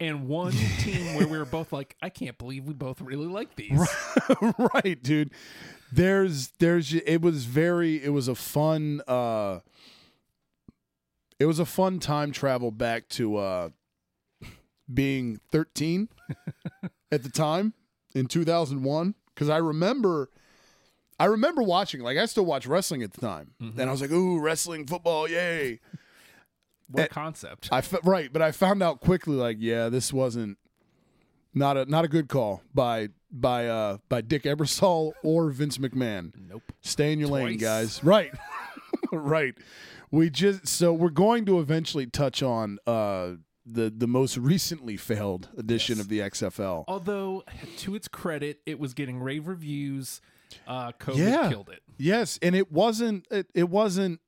and 0.00 0.26
one 0.26 0.52
team 0.78 1.16
where 1.16 1.26
we 1.26 1.36
were 1.38 1.44
both 1.44 1.72
like, 1.72 1.96
I 2.02 2.08
can't 2.08 2.38
believe 2.38 2.64
we 2.64 2.74
both 2.74 3.00
really 3.00 3.26
like 3.26 3.56
these. 3.56 3.86
right, 4.74 5.00
dude. 5.02 5.30
There's, 5.92 6.48
there's. 6.58 6.92
It 6.94 7.20
was 7.20 7.44
very. 7.44 8.02
It 8.02 8.08
was 8.08 8.26
a 8.26 8.34
fun. 8.34 9.00
uh 9.06 9.60
It 11.38 11.46
was 11.46 11.58
a 11.58 11.66
fun 11.66 12.00
time 12.00 12.32
travel 12.32 12.70
back 12.70 13.08
to 13.10 13.36
uh 13.36 13.68
being 14.92 15.40
13 15.50 16.08
at 17.12 17.22
the 17.22 17.30
time 17.30 17.74
in 18.14 18.26
2001 18.26 19.14
because 19.34 19.48
I 19.48 19.58
remember. 19.58 20.30
I 21.18 21.26
remember 21.26 21.62
watching, 21.62 22.00
like 22.00 22.18
I 22.18 22.26
still 22.26 22.44
watch 22.44 22.66
wrestling 22.66 23.02
at 23.02 23.12
the 23.12 23.20
time, 23.20 23.52
and 23.60 23.80
I 23.82 23.90
was 23.90 24.00
like, 24.00 24.10
"Ooh, 24.10 24.40
wrestling, 24.40 24.86
football, 24.86 25.28
yay!" 25.28 25.80
What 26.90 27.04
Eh, 27.04 27.06
concept? 27.06 27.70
I 27.72 27.78
f- 27.78 27.94
right, 28.04 28.30
but 28.30 28.42
I 28.42 28.52
found 28.52 28.82
out 28.82 29.00
quickly, 29.00 29.34
like, 29.36 29.56
yeah, 29.58 29.88
this 29.88 30.12
wasn't 30.12 30.58
not 31.54 31.76
a 31.78 31.86
not 31.86 32.04
a 32.04 32.08
good 32.08 32.28
call 32.28 32.62
by 32.74 33.08
by 33.30 33.66
uh 33.68 33.98
by 34.10 34.20
Dick 34.20 34.42
Ebersol 34.42 35.12
or 35.22 35.48
Vince 35.50 35.78
McMahon. 35.78 36.32
Nope. 36.48 36.62
Stay 36.82 37.12
in 37.12 37.18
your 37.20 37.28
lane, 37.30 37.56
guys. 37.56 38.04
Right, 38.04 38.32
right. 39.12 39.54
We 40.10 40.28
just 40.28 40.68
so 40.68 40.92
we're 40.92 41.08
going 41.08 41.46
to 41.46 41.58
eventually 41.58 42.06
touch 42.06 42.42
on 42.42 42.78
uh 42.86 43.36
the 43.64 43.88
the 43.96 44.06
most 44.06 44.36
recently 44.36 44.98
failed 44.98 45.48
edition 45.56 45.98
of 46.00 46.08
the 46.08 46.18
XFL. 46.18 46.84
Although, 46.86 47.44
to 47.78 47.94
its 47.94 48.08
credit, 48.08 48.60
it 48.66 48.78
was 48.78 48.92
getting 48.92 49.20
rave 49.20 49.48
reviews. 49.48 50.20
Uh, 50.66 50.92
COVID 50.92 51.16
Yeah. 51.16 51.48
killed 51.48 51.68
it. 51.70 51.80
Yes, 51.98 52.38
and 52.42 52.54
it 52.54 52.70
wasn't 52.72 53.26
it, 53.30 53.48
it 53.54 53.68
wasn't 53.68 54.20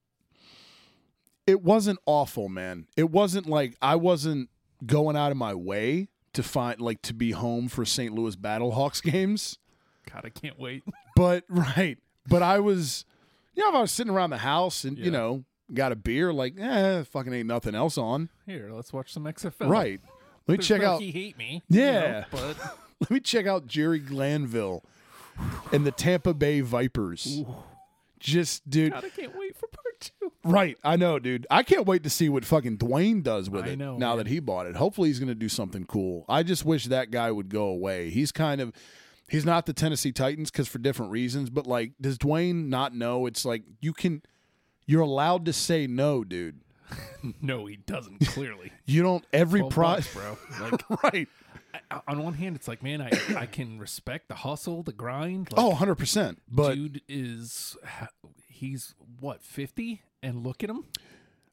it 1.46 1.62
wasn't 1.62 1.98
awful, 2.06 2.48
man. 2.48 2.86
It 2.96 3.10
wasn't 3.10 3.46
like 3.46 3.76
I 3.80 3.96
wasn't 3.96 4.50
going 4.84 5.16
out 5.16 5.30
of 5.30 5.36
my 5.36 5.54
way 5.54 6.08
to 6.32 6.42
find 6.42 6.80
like 6.80 7.02
to 7.02 7.14
be 7.14 7.30
home 7.32 7.68
for 7.68 7.84
St. 7.84 8.12
Louis 8.14 8.36
Battlehawks 8.36 9.02
games. 9.12 9.58
God, 10.12 10.24
I 10.24 10.30
can't 10.30 10.58
wait. 10.58 10.84
But 11.16 11.44
right, 11.48 11.96
but 12.28 12.42
I 12.42 12.58
was 12.60 13.06
you 13.54 13.62
know, 13.62 13.70
if 13.70 13.74
I 13.74 13.80
was 13.80 13.90
sitting 13.90 14.12
around 14.12 14.28
the 14.30 14.36
house 14.36 14.84
and 14.84 14.98
you 14.98 15.10
know, 15.10 15.44
got 15.72 15.90
a 15.90 15.96
beer 15.96 16.30
like, 16.30 16.56
eh, 16.60 17.04
fucking 17.04 17.32
ain't 17.32 17.46
nothing 17.48 17.74
else 17.74 17.96
on. 17.96 18.28
Here, 18.44 18.68
let's 18.70 18.92
watch 18.92 19.14
some 19.14 19.24
XFL. 19.24 19.66
Right. 19.70 19.98
Let 20.46 20.52
me 20.52 20.56
There's 20.58 20.68
check 20.68 20.82
out 20.82 21.00
He 21.00 21.10
hate 21.10 21.38
me. 21.38 21.62
you 21.70 21.80
Yeah. 21.80 22.00
know, 22.10 22.24
but 22.30 22.56
let 23.00 23.10
me 23.10 23.18
check 23.20 23.46
out 23.46 23.66
Jerry 23.66 23.98
Glanville 23.98 24.84
and 25.72 25.86
the 25.86 25.92
Tampa 25.92 26.34
Bay 26.34 26.60
Vipers. 26.60 27.42
Just, 28.18 28.68
dude. 28.68 28.92
God, 28.92 29.04
I 29.04 29.08
can't 29.10 29.36
wait 29.38 29.56
for 29.56 29.66
part 29.68 30.00
two. 30.00 30.32
Right, 30.42 30.76
I 30.82 30.96
know, 30.96 31.18
dude. 31.18 31.46
I 31.50 31.62
can't 31.62 31.86
wait 31.86 32.02
to 32.04 32.10
see 32.10 32.28
what 32.28 32.44
fucking 32.44 32.78
Dwayne 32.78 33.22
does 33.22 33.50
with 33.50 33.64
I 33.66 33.70
it 33.70 33.78
know, 33.78 33.96
now 33.98 34.10
man. 34.10 34.18
that 34.18 34.26
he 34.28 34.40
bought 34.40 34.66
it. 34.66 34.76
Hopefully, 34.76 35.08
he's 35.08 35.18
going 35.18 35.28
to 35.28 35.34
do 35.34 35.48
something 35.48 35.84
cool. 35.84 36.24
I 36.28 36.42
just 36.42 36.64
wish 36.64 36.86
that 36.86 37.10
guy 37.10 37.30
would 37.30 37.48
go 37.50 37.64
away. 37.64 38.10
He's 38.10 38.32
kind 38.32 38.60
of, 38.60 38.72
he's 39.28 39.44
not 39.44 39.66
the 39.66 39.72
Tennessee 39.72 40.12
Titans 40.12 40.50
because 40.50 40.66
for 40.66 40.78
different 40.78 41.12
reasons. 41.12 41.50
But 41.50 41.66
like, 41.66 41.92
does 42.00 42.16
Dwayne 42.16 42.68
not 42.68 42.94
know? 42.94 43.26
It's 43.26 43.44
like 43.44 43.64
you 43.80 43.92
can, 43.92 44.22
you're 44.86 45.02
allowed 45.02 45.44
to 45.46 45.52
say 45.52 45.86
no, 45.86 46.24
dude. 46.24 46.60
No, 47.42 47.66
he 47.66 47.74
doesn't. 47.76 48.20
Clearly, 48.28 48.70
You 48.84 49.02
don't 49.02 49.24
every 49.32 49.58
12 49.60 49.72
pro, 49.72 49.84
bucks, 49.84 50.14
bro. 50.14 50.38
Like, 50.70 51.02
right? 51.02 51.28
I- 51.90 52.00
on 52.08 52.22
one 52.22 52.34
hand, 52.34 52.56
it's 52.56 52.68
like, 52.68 52.82
man, 52.82 53.00
I 53.00 53.10
I 53.36 53.46
can 53.46 53.78
respect 53.78 54.28
the 54.28 54.34
hustle, 54.36 54.82
the 54.82 54.92
grind. 54.92 55.48
Like, 55.52 55.60
Oh, 55.64 55.68
100 55.68 55.94
percent. 55.96 56.42
But 56.50 56.74
dude 56.74 57.02
is 57.08 57.76
he's 58.48 58.94
what 59.20 59.42
fifty, 59.42 60.02
and 60.22 60.44
look 60.44 60.62
at 60.64 60.70
him, 60.70 60.84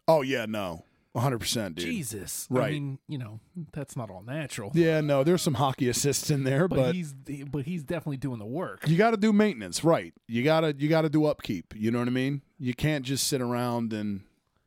oh 0.08 0.22
yeah, 0.22 0.46
no, 0.46 0.86
100 1.14 1.40
percent, 1.40 1.76
dude. 1.76 1.86
Jesus. 1.86 2.48
Right. 2.50 2.68
I 2.68 2.72
mean, 2.72 3.00
you 3.08 3.18
know, 3.18 3.40
that's 3.72 3.96
not 3.96 4.10
all 4.10 4.24
natural. 4.24 4.72
Yeah, 4.74 5.02
no, 5.02 5.24
there's 5.24 5.42
some 5.42 5.56
hockey 5.56 5.90
assists 5.90 6.30
in 6.30 6.44
there, 6.44 6.68
but, 6.68 6.76
but, 6.78 6.96
he's 6.96 7.14
but 7.50 7.66
he's 7.66 7.84
definitely 7.84 8.18
doing 8.18 8.40
the 8.40 8.46
work. 8.46 8.88
you 8.88 8.98
got 8.98 9.12
to 9.12 9.18
do 9.18 9.32
maintenance, 9.34 9.84
right? 9.84 10.14
You 10.28 10.44
gotta 10.44 10.76
you 10.78 10.90
gotta 10.90 11.10
do 11.10 11.26
upkeep. 11.26 11.74
You 11.76 11.92
know 11.92 12.00
what 12.00 12.08
I 12.08 12.12
mean? 12.12 12.42
You 12.60 12.74
can't 12.74 13.06
just 13.06 13.28
sit 13.28 13.42
around 13.42 13.94
and 13.94 14.22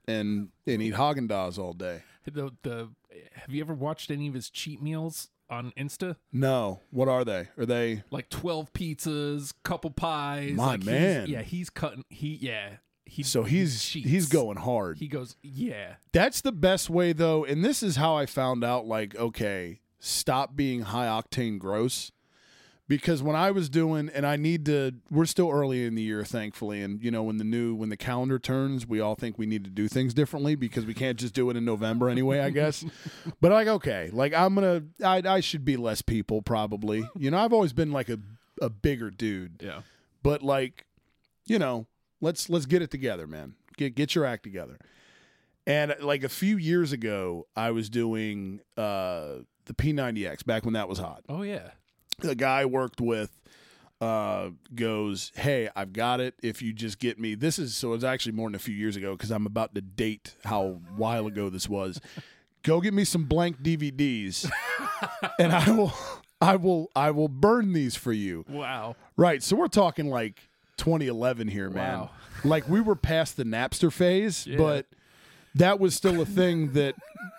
and 0.06 0.50
and 0.66 0.82
eat 0.82 0.94
Haagen 0.94 1.28
Dazs 1.28 1.58
all 1.58 1.72
day. 1.72 2.02
The 2.24 2.50
the 2.62 2.88
have 3.34 3.54
you 3.54 3.60
ever 3.62 3.72
watched 3.74 4.10
any 4.10 4.28
of 4.28 4.34
his 4.34 4.50
cheat 4.50 4.82
meals 4.82 5.28
on 5.50 5.72
Insta? 5.78 6.16
No, 6.32 6.80
what 6.90 7.08
are 7.08 7.24
they? 7.24 7.48
Are 7.58 7.66
they? 7.66 8.02
Like 8.10 8.28
twelve 8.28 8.72
pizzas, 8.72 9.52
couple 9.62 9.90
pies. 9.90 10.52
My 10.54 10.66
like 10.72 10.82
he's- 10.82 10.86
man. 11.00 11.26
yeah, 11.28 11.42
he's 11.42 11.70
cutting. 11.70 12.04
He 12.10 12.34
yeah. 12.40 12.76
He 13.08 13.22
So 13.22 13.44
he's 13.44 13.84
cheats. 13.84 14.08
he's 14.10 14.28
going 14.28 14.56
hard. 14.56 14.98
He 14.98 15.06
goes 15.06 15.36
yeah. 15.42 15.94
That's 16.12 16.40
the 16.40 16.50
best 16.52 16.90
way 16.90 17.12
though, 17.12 17.44
and 17.44 17.64
this 17.64 17.82
is 17.82 17.96
how 17.96 18.16
I 18.16 18.26
found 18.26 18.64
out. 18.64 18.86
Like, 18.86 19.14
okay, 19.14 19.80
stop 20.00 20.56
being 20.56 20.80
high 20.82 21.06
octane 21.06 21.58
gross. 21.60 22.10
Because 22.88 23.20
when 23.20 23.34
I 23.34 23.50
was 23.50 23.68
doing, 23.68 24.08
and 24.14 24.24
I 24.24 24.36
need 24.36 24.64
to, 24.66 24.92
we're 25.10 25.26
still 25.26 25.50
early 25.50 25.84
in 25.86 25.96
the 25.96 26.02
year, 26.02 26.24
thankfully, 26.24 26.82
and 26.82 27.02
you 27.02 27.10
know 27.10 27.24
when 27.24 27.36
the 27.38 27.44
new 27.44 27.74
when 27.74 27.88
the 27.88 27.96
calendar 27.96 28.38
turns, 28.38 28.86
we 28.86 29.00
all 29.00 29.16
think 29.16 29.38
we 29.38 29.46
need 29.46 29.64
to 29.64 29.70
do 29.70 29.88
things 29.88 30.14
differently 30.14 30.54
because 30.54 30.86
we 30.86 30.94
can't 30.94 31.18
just 31.18 31.34
do 31.34 31.50
it 31.50 31.56
in 31.56 31.64
November 31.64 32.08
anyway. 32.08 32.38
I 32.38 32.50
guess, 32.50 32.84
but 33.40 33.50
like 33.50 33.66
okay, 33.66 34.10
like 34.12 34.32
I'm 34.34 34.54
gonna, 34.54 34.84
I, 35.04 35.20
I 35.26 35.40
should 35.40 35.64
be 35.64 35.76
less 35.76 36.00
people 36.00 36.42
probably. 36.42 37.08
You 37.18 37.32
know, 37.32 37.38
I've 37.38 37.52
always 37.52 37.72
been 37.72 37.90
like 37.90 38.08
a 38.08 38.20
a 38.62 38.70
bigger 38.70 39.10
dude, 39.10 39.60
Yeah. 39.64 39.80
but 40.22 40.42
like 40.44 40.86
you 41.46 41.58
know 41.58 41.86
let's 42.20 42.48
let's 42.48 42.66
get 42.66 42.82
it 42.82 42.90
together 42.90 43.26
man 43.26 43.54
get 43.76 43.94
get 43.94 44.14
your 44.14 44.24
act 44.24 44.42
together 44.44 44.78
and 45.66 45.94
like 46.00 46.24
a 46.24 46.28
few 46.30 46.56
years 46.56 46.90
ago 46.90 47.46
i 47.54 47.70
was 47.70 47.90
doing 47.90 48.60
uh 48.78 49.34
the 49.66 49.74
p90x 49.74 50.44
back 50.46 50.64
when 50.64 50.72
that 50.72 50.88
was 50.88 50.98
hot 50.98 51.22
Oh 51.28 51.42
yeah. 51.42 51.70
The 52.18 52.34
guy 52.34 52.60
I 52.60 52.64
worked 52.64 53.00
with 53.00 53.30
uh 53.98 54.50
goes 54.74 55.32
hey 55.36 55.70
i've 55.74 55.94
got 55.94 56.20
it 56.20 56.34
if 56.42 56.60
you 56.60 56.70
just 56.70 56.98
get 56.98 57.18
me 57.18 57.34
this 57.34 57.58
is 57.58 57.74
so 57.74 57.94
it's 57.94 58.04
actually 58.04 58.32
more 58.32 58.46
than 58.46 58.54
a 58.54 58.58
few 58.58 58.74
years 58.74 58.94
ago 58.94 59.12
because 59.12 59.30
i'm 59.30 59.46
about 59.46 59.74
to 59.74 59.80
date 59.80 60.34
how 60.44 60.78
while 60.96 61.26
ago 61.26 61.48
this 61.48 61.66
was 61.66 61.98
go 62.62 62.78
get 62.78 62.92
me 62.92 63.04
some 63.04 63.24
blank 63.24 63.62
dvds 63.62 64.50
and 65.38 65.50
i 65.50 65.70
will 65.70 65.94
i 66.42 66.54
will 66.56 66.90
i 66.94 67.10
will 67.10 67.28
burn 67.28 67.72
these 67.72 67.96
for 67.96 68.12
you 68.12 68.44
Wow. 68.50 68.96
Right. 69.16 69.42
So 69.42 69.56
we're 69.56 69.68
talking 69.68 70.10
like 70.10 70.46
2011 70.76 71.48
here, 71.48 71.70
man. 71.70 72.00
Wow. 72.00 72.10
Like 72.44 72.68
we 72.68 72.82
were 72.82 72.96
past 72.96 73.38
the 73.38 73.44
Napster 73.44 73.90
phase, 73.90 74.46
Yeah. 74.46 74.58
but 74.58 74.84
that 75.56 75.80
was 75.80 75.94
still 75.94 76.20
a 76.20 76.26
thing 76.26 76.72
that 76.72 76.94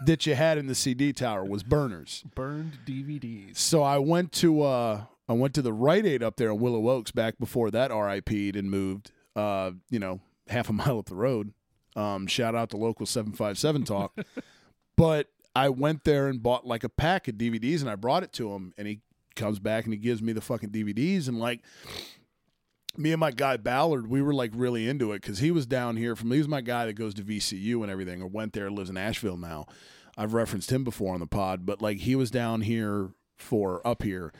that 0.06 0.26
you 0.26 0.36
had 0.36 0.58
in 0.58 0.68
the 0.68 0.76
CD 0.76 1.14
tower 1.14 1.44
was 1.44 1.64
burners. 1.64 2.24
Burned 2.36 2.78
DVDs. 2.86 3.58
So 3.58 3.84
I 3.84 3.98
went 3.98 4.32
to 4.34 4.62
uh 4.62 5.02
I 5.30 5.34
went 5.34 5.54
to 5.56 5.62
the 5.62 5.74
Rite 5.74 6.06
Aid 6.06 6.24
up 6.24 6.38
there 6.38 6.50
in 6.50 6.60
Willow 6.60 6.90
Oaks 6.90 7.12
back 7.12 7.38
before 7.38 7.70
that 7.72 7.92
RIP'd 7.92 8.56
and 8.56 8.72
moved. 8.72 9.12
Uh, 9.36 9.72
you 9.90 10.00
know, 10.00 10.22
half 10.48 10.70
a 10.70 10.74
mile 10.74 11.00
up 11.00 11.06
the 11.06 11.16
road. 11.16 11.54
Um, 11.96 12.28
shout 12.28 12.56
out 12.56 12.70
to 12.72 12.78
local 12.78 13.06
757 13.06 13.84
talk. 13.84 14.18
but 14.96 15.28
I 15.56 15.70
went 15.70 16.04
there 16.04 16.28
and 16.28 16.42
bought 16.42 16.66
like 16.66 16.84
a 16.84 16.90
pack 16.90 17.28
of 17.28 17.36
DVDs 17.36 17.82
and 17.82 17.90
I 17.90 17.96
brought 17.96 18.24
it 18.24 18.32
to 18.34 18.52
him 18.54 18.74
and 18.78 18.88
he 18.88 19.02
comes 19.36 19.60
back 19.60 19.86
and 19.86 19.94
he 19.94 20.00
gives 20.00 20.22
me 20.22 20.34
the 20.34 20.42
fucking 20.42 20.70
DVDs 20.70 21.28
and 21.28 21.40
like 21.40 21.62
me 22.98 23.12
and 23.12 23.20
my 23.20 23.32
guy 23.32 23.58
Ballard, 23.58 24.08
we 24.08 24.22
were 24.22 24.34
like 24.34 24.52
really 24.54 24.88
into 24.88 25.12
it 25.12 25.22
because 25.22 25.40
he 25.40 25.52
was 25.52 25.66
down 25.66 25.98
here 25.98 26.16
from. 26.16 26.32
He 26.32 26.38
was 26.38 26.48
my 26.48 26.62
guy 26.62 26.86
that 26.86 26.94
goes 26.94 27.14
to 27.16 27.24
VCU 27.24 27.82
and 27.82 27.92
everything, 27.92 28.22
or 28.22 28.28
went 28.28 28.54
there, 28.54 28.70
lives 28.70 28.90
in 28.90 28.98
Asheville 28.98 29.38
now. 29.38 29.68
I've 30.18 30.34
referenced 30.34 30.72
him 30.72 30.84
before 30.84 31.14
on 31.14 31.20
the 31.20 31.28
pod, 31.28 31.66
but 31.66 31.82
like 31.82 32.00
he 32.00 32.16
was 32.16 32.32
down 32.32 32.62
here 32.62 33.12
for 33.38 33.86
up 33.86 34.02
here 34.02 34.34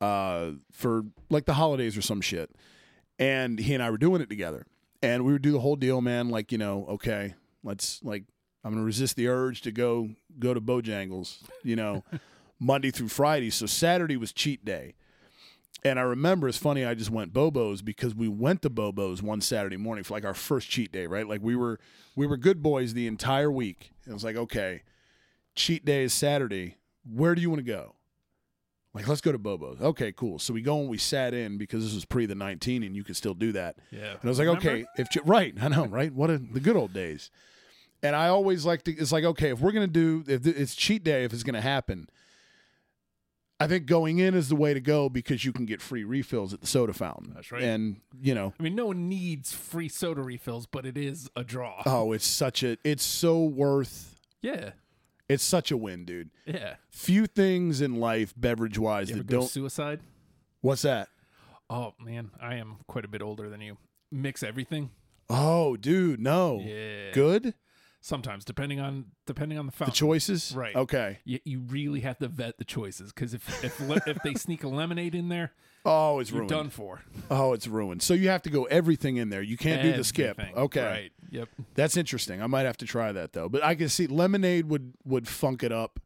uh, 0.00 0.52
for 0.70 1.04
like 1.30 1.46
the 1.46 1.54
holidays 1.54 1.96
or 1.96 2.02
some 2.02 2.20
shit, 2.20 2.54
and 3.18 3.58
he 3.58 3.74
and 3.74 3.82
I 3.82 3.90
were 3.90 3.98
doing 3.98 4.22
it 4.22 4.28
together, 4.28 4.66
and 5.02 5.24
we 5.24 5.32
would 5.32 5.42
do 5.42 5.52
the 5.52 5.60
whole 5.60 5.76
deal, 5.76 6.00
man. 6.00 6.28
Like 6.28 6.52
you 6.52 6.58
know, 6.58 6.86
okay, 6.90 7.34
let's 7.62 8.00
like 8.02 8.24
I'm 8.62 8.72
gonna 8.72 8.84
resist 8.84 9.16
the 9.16 9.28
urge 9.28 9.62
to 9.62 9.72
go 9.72 10.10
go 10.38 10.54
to 10.54 10.60
Bojangles, 10.60 11.38
you 11.62 11.76
know, 11.76 12.04
Monday 12.60 12.90
through 12.90 13.08
Friday. 13.08 13.50
So 13.50 13.66
Saturday 13.66 14.16
was 14.16 14.32
cheat 14.32 14.64
day. 14.64 14.94
And 15.84 15.98
I 15.98 16.02
remember 16.02 16.48
it's 16.48 16.56
funny, 16.56 16.84
I 16.84 16.94
just 16.94 17.10
went 17.10 17.34
Bobo's 17.34 17.82
because 17.82 18.14
we 18.14 18.26
went 18.26 18.62
to 18.62 18.70
Bobo's 18.70 19.22
one 19.22 19.42
Saturday 19.42 19.76
morning 19.76 20.02
for 20.02 20.14
like 20.14 20.24
our 20.24 20.32
first 20.32 20.70
cheat 20.70 20.90
day, 20.90 21.06
right? 21.06 21.28
Like 21.28 21.42
we 21.42 21.54
were 21.54 21.78
we 22.16 22.26
were 22.26 22.38
good 22.38 22.62
boys 22.62 22.94
the 22.94 23.06
entire 23.06 23.52
week. 23.52 23.92
And 24.04 24.12
it 24.12 24.14
was 24.14 24.24
like, 24.24 24.36
okay, 24.36 24.82
cheat 25.54 25.84
day 25.84 26.04
is 26.04 26.14
Saturday. 26.14 26.76
Where 27.04 27.34
do 27.34 27.42
you 27.42 27.50
want 27.50 27.60
to 27.60 27.70
go? 27.70 27.96
Like, 28.94 29.08
let's 29.08 29.20
go 29.20 29.32
to 29.32 29.38
Bobo's. 29.38 29.80
Okay, 29.80 30.12
cool. 30.12 30.38
So 30.38 30.54
we 30.54 30.62
go 30.62 30.78
and 30.78 30.88
we 30.88 30.98
sat 30.98 31.34
in 31.34 31.58
because 31.58 31.84
this 31.84 31.94
was 31.94 32.04
pre 32.04 32.26
the 32.26 32.36
19 32.36 32.84
and 32.84 32.94
you 32.94 33.02
could 33.02 33.16
still 33.16 33.34
do 33.34 33.50
that. 33.52 33.76
Yeah. 33.90 34.12
And 34.12 34.20
I 34.24 34.28
was 34.28 34.38
like, 34.38 34.46
Remember? 34.46 34.68
okay, 34.70 34.84
if 34.96 35.08
right, 35.24 35.52
I 35.60 35.68
know, 35.68 35.86
right? 35.86 36.14
What 36.14 36.30
a, 36.30 36.38
the 36.38 36.60
good 36.60 36.76
old 36.76 36.92
days. 36.92 37.30
And 38.02 38.14
I 38.14 38.28
always 38.28 38.64
like 38.64 38.84
to. 38.84 38.92
It's 38.92 39.12
like, 39.12 39.24
okay, 39.24 39.50
if 39.50 39.60
we're 39.60 39.72
gonna 39.72 39.86
do, 39.86 40.24
if 40.28 40.46
it's 40.46 40.74
cheat 40.74 41.04
day, 41.04 41.24
if 41.24 41.32
it's 41.32 41.42
gonna 41.42 41.60
happen, 41.60 42.08
I 43.60 43.66
think 43.68 43.86
going 43.86 44.18
in 44.18 44.34
is 44.34 44.48
the 44.48 44.56
way 44.56 44.74
to 44.74 44.80
go 44.80 45.08
because 45.08 45.44
you 45.44 45.52
can 45.52 45.64
get 45.64 45.80
free 45.80 46.02
refills 46.04 46.52
at 46.52 46.60
the 46.60 46.66
soda 46.66 46.92
fountain. 46.92 47.32
That's 47.34 47.52
right. 47.52 47.62
And 47.62 48.00
you 48.20 48.34
know, 48.34 48.52
I 48.58 48.62
mean, 48.62 48.74
no 48.74 48.86
one 48.86 49.08
needs 49.08 49.52
free 49.52 49.88
soda 49.88 50.22
refills, 50.22 50.66
but 50.66 50.84
it 50.84 50.98
is 50.98 51.30
a 51.36 51.44
draw. 51.44 51.82
oh, 51.86 52.12
it's 52.12 52.26
such 52.26 52.62
a, 52.62 52.76
it's 52.84 53.04
so 53.04 53.42
worth. 53.44 54.20
yeah. 54.42 54.70
It's 55.26 55.42
such 55.42 55.70
a 55.70 55.76
win, 55.78 56.04
dude. 56.04 56.28
Yeah. 56.44 56.74
Few 56.90 57.26
things 57.26 57.80
in 57.80 57.98
life, 57.98 58.34
beverage 58.36 58.78
wise, 58.78 59.08
that 59.08 59.26
don't. 59.26 59.48
suicide? 59.48 60.00
What's 60.60 60.82
that? 60.82 61.08
Oh 61.70 61.94
man, 61.98 62.30
I 62.38 62.56
am 62.56 62.76
quite 62.86 63.06
a 63.06 63.08
bit 63.08 63.22
older 63.22 63.48
than 63.48 63.62
you. 63.62 63.78
Mix 64.12 64.42
everything. 64.42 64.90
Oh, 65.30 65.76
dude, 65.76 66.20
no. 66.20 66.60
Yeah. 66.62 67.12
Good. 67.12 67.54
Sometimes, 68.06 68.44
depending 68.44 68.80
on 68.80 69.06
depending 69.24 69.56
on 69.58 69.64
the 69.64 69.72
The 69.86 69.90
choices, 69.90 70.52
Right. 70.54 70.76
Okay. 70.76 71.20
You, 71.24 71.38
you 71.46 71.60
really 71.60 72.00
have 72.00 72.18
to 72.18 72.28
vet 72.28 72.58
the 72.58 72.64
choices 72.64 73.14
because 73.14 73.32
if 73.32 73.64
if 73.64 73.80
le- 73.80 74.02
if 74.06 74.18
they 74.22 74.34
sneak 74.34 74.62
a 74.62 74.68
lemonade 74.68 75.14
in 75.14 75.30
there, 75.30 75.52
Oh, 75.86 76.18
it's 76.18 76.30
you're 76.30 76.40
ruined. 76.40 76.50
done 76.50 76.68
for. 76.68 77.00
Oh, 77.30 77.54
it's 77.54 77.66
ruined. 77.66 78.02
So 78.02 78.12
you 78.12 78.28
have 78.28 78.42
to 78.42 78.50
go 78.50 78.64
everything 78.64 79.16
in 79.16 79.30
there. 79.30 79.40
You 79.40 79.56
can't 79.56 79.82
do 79.82 79.92
the 79.94 80.04
skip. 80.04 80.38
Okay. 80.54 80.84
Right. 80.84 81.12
Yep. 81.30 81.48
That's 81.76 81.96
interesting. 81.96 82.42
I 82.42 82.46
might 82.46 82.66
have 82.66 82.76
to 82.78 82.84
try 82.86 83.10
that 83.12 83.32
though. 83.32 83.48
But 83.48 83.64
I 83.64 83.74
can 83.74 83.88
see 83.88 84.06
lemonade 84.06 84.66
would 84.66 84.92
would 85.06 85.26
funk 85.26 85.62
it 85.62 85.72
up. 85.72 85.98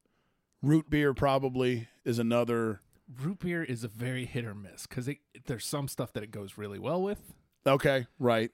Root 0.62 0.88
beer 0.88 1.12
probably 1.14 1.88
is 2.04 2.20
another. 2.20 2.80
Root 3.20 3.40
beer 3.40 3.64
is 3.64 3.82
a 3.82 3.88
very 3.88 4.24
hit 4.24 4.44
or 4.44 4.54
miss 4.54 4.86
because 4.86 5.10
there's 5.46 5.66
some 5.66 5.88
stuff 5.88 6.12
that 6.12 6.22
it 6.22 6.30
goes 6.30 6.56
really 6.56 6.78
well 6.78 7.02
with, 7.02 7.32
Okay, 7.66 8.06
right. 8.20 8.52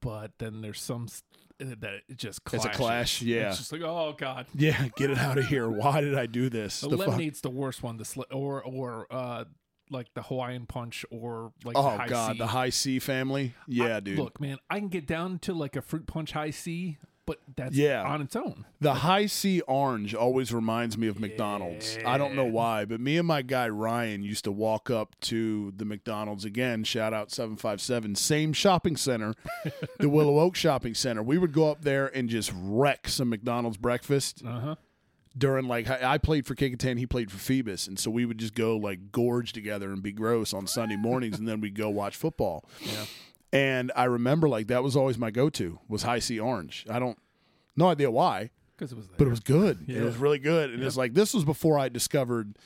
but 0.00 0.32
then 0.38 0.60
there's 0.60 0.80
some 0.80 1.08
that 1.80 1.94
it 2.08 2.16
just 2.16 2.40
It's 2.52 2.64
a 2.64 2.68
clash, 2.70 3.22
yeah. 3.22 3.48
It's 3.50 3.58
just 3.58 3.72
like, 3.72 3.82
oh 3.82 4.14
god. 4.18 4.46
Yeah, 4.54 4.88
get 4.96 5.10
it 5.10 5.18
out 5.18 5.38
of 5.38 5.46
here. 5.46 5.68
Why 5.68 6.00
did 6.00 6.16
I 6.16 6.26
do 6.26 6.48
this? 6.48 6.80
The, 6.80 6.88
The 6.88 6.98
fuck- 6.98 7.06
lemonade's 7.08 7.40
the 7.40 7.50
worst 7.50 7.82
one. 7.82 7.96
The 7.96 8.04
sli- 8.04 8.24
or 8.32 8.62
or 8.62 9.06
uh 9.10 9.44
like 9.90 10.12
the 10.14 10.22
Hawaiian 10.22 10.64
punch 10.66 11.04
or 11.10 11.52
like 11.64 11.76
Oh 11.76 11.82
the 11.82 11.98
high 11.98 12.08
god, 12.08 12.32
C. 12.32 12.38
the 12.38 12.46
high 12.46 12.70
C 12.70 12.98
family. 12.98 13.54
Yeah, 13.68 13.96
I- 13.96 14.00
dude. 14.00 14.18
Look, 14.18 14.40
man, 14.40 14.58
I 14.70 14.78
can 14.78 14.88
get 14.88 15.06
down 15.06 15.38
to 15.40 15.52
like 15.52 15.76
a 15.76 15.82
fruit 15.82 16.06
punch 16.06 16.32
high 16.32 16.50
C, 16.50 16.98
but 17.26 17.38
that's 17.56 17.74
Yeah. 17.76 18.02
on 18.02 18.20
its 18.20 18.34
own. 18.34 18.64
The 18.80 18.94
high 18.94 19.26
C 19.26 19.60
orange 19.62 20.14
always 20.14 20.52
reminds 20.52 20.98
me 20.98 21.06
of 21.06 21.20
McDonald's. 21.20 21.96
I 22.04 22.18
don't 22.18 22.34
know 22.34 22.44
why, 22.44 22.84
but 22.84 23.00
me 23.00 23.16
and 23.18 23.26
my 23.28 23.42
guy 23.42 23.68
Ryan 23.68 24.22
used 24.22 24.44
to 24.44 24.52
walk 24.52 24.90
up 24.90 25.14
to 25.22 25.72
the 25.76 25.84
McDonald's 25.84 26.44
again. 26.44 26.82
Shout 26.84 27.12
out 27.14 27.30
757, 27.30 28.16
same 28.16 28.52
shopping 28.52 28.96
center, 28.96 29.34
the 29.98 30.08
Willow 30.08 30.40
Oak 30.40 30.56
Shopping 30.56 30.94
Center. 30.94 31.22
We 31.22 31.38
would 31.38 31.52
go 31.52 31.70
up 31.70 31.82
there 31.82 32.08
and 32.08 32.28
just 32.28 32.52
wreck 32.54 33.08
some 33.08 33.28
McDonald's 33.30 33.76
breakfast 33.76 34.42
Uh 34.44 34.60
huh. 34.60 34.74
during 35.38 35.66
like 35.68 35.88
I 35.88 36.14
I 36.14 36.18
played 36.18 36.44
for 36.46 36.54
Kecoughtan, 36.56 36.98
he 36.98 37.06
played 37.06 37.30
for 37.30 37.38
Phoebus, 37.38 37.86
and 37.86 37.98
so 37.98 38.10
we 38.10 38.24
would 38.24 38.38
just 38.38 38.54
go 38.54 38.76
like 38.76 39.12
gorge 39.12 39.52
together 39.52 39.92
and 39.92 40.02
be 40.02 40.12
gross 40.12 40.52
on 40.52 40.66
Sunday 40.66 40.96
mornings, 40.96 41.38
and 41.38 41.46
then 41.46 41.60
we'd 41.60 41.76
go 41.76 41.88
watch 41.88 42.16
football. 42.16 42.64
Yeah. 42.80 43.04
And 43.52 43.92
I 43.94 44.04
remember 44.04 44.48
like 44.48 44.68
that 44.68 44.82
was 44.82 44.96
always 44.96 45.18
my 45.18 45.30
go-to 45.30 45.78
was 45.88 46.02
high 46.04 46.18
C 46.20 46.40
orange. 46.40 46.86
I 46.88 46.98
don't 46.98 47.18
no 47.76 47.88
idea 47.88 48.10
why, 48.10 48.50
because 48.76 48.92
it 48.92 48.96
was 48.96 49.06
there. 49.08 49.16
but 49.18 49.26
it 49.26 49.30
was 49.30 49.40
good. 49.40 49.88
It 49.88 50.02
was 50.02 50.16
really 50.16 50.38
good. 50.38 50.70
And 50.70 50.82
it's 50.82 50.96
like 50.96 51.14
this 51.14 51.34
was 51.34 51.44
before 51.44 51.78
I 51.78 51.88
discovered 51.88 52.56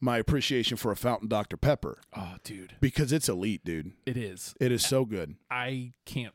my 0.00 0.18
appreciation 0.18 0.76
for 0.76 0.90
a 0.90 0.96
fountain 0.96 1.28
Dr 1.28 1.56
Pepper 1.56 1.98
oh, 2.16 2.34
dude, 2.42 2.74
because 2.80 3.12
it's 3.12 3.28
elite, 3.28 3.64
dude. 3.64 3.92
it 4.04 4.16
is. 4.16 4.54
It 4.60 4.72
is 4.72 4.84
so 4.84 5.04
good. 5.04 5.36
I 5.50 5.92
can't. 6.04 6.34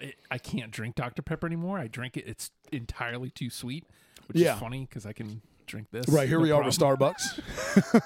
I- 0.00 0.14
I 0.30 0.38
can't 0.38 0.70
drink 0.72 0.94
Dr 0.96 1.22
Pepper 1.22 1.46
anymore. 1.46 1.78
I 1.78 1.86
drink 1.86 2.16
it. 2.16 2.24
It's 2.26 2.50
entirely 2.72 3.30
too 3.30 3.50
sweet, 3.50 3.84
which 4.26 4.36
Yeah. 4.38 4.54
is 4.54 4.60
funny 4.60 4.86
because 4.88 5.04
I 5.06 5.12
can 5.12 5.42
drink 5.72 5.88
this. 5.90 6.06
Right 6.08 6.28
here 6.28 6.36
no 6.36 6.42
we 6.42 6.50
are 6.50 6.62
with. 6.62 6.78
Starbucks. 6.78 7.40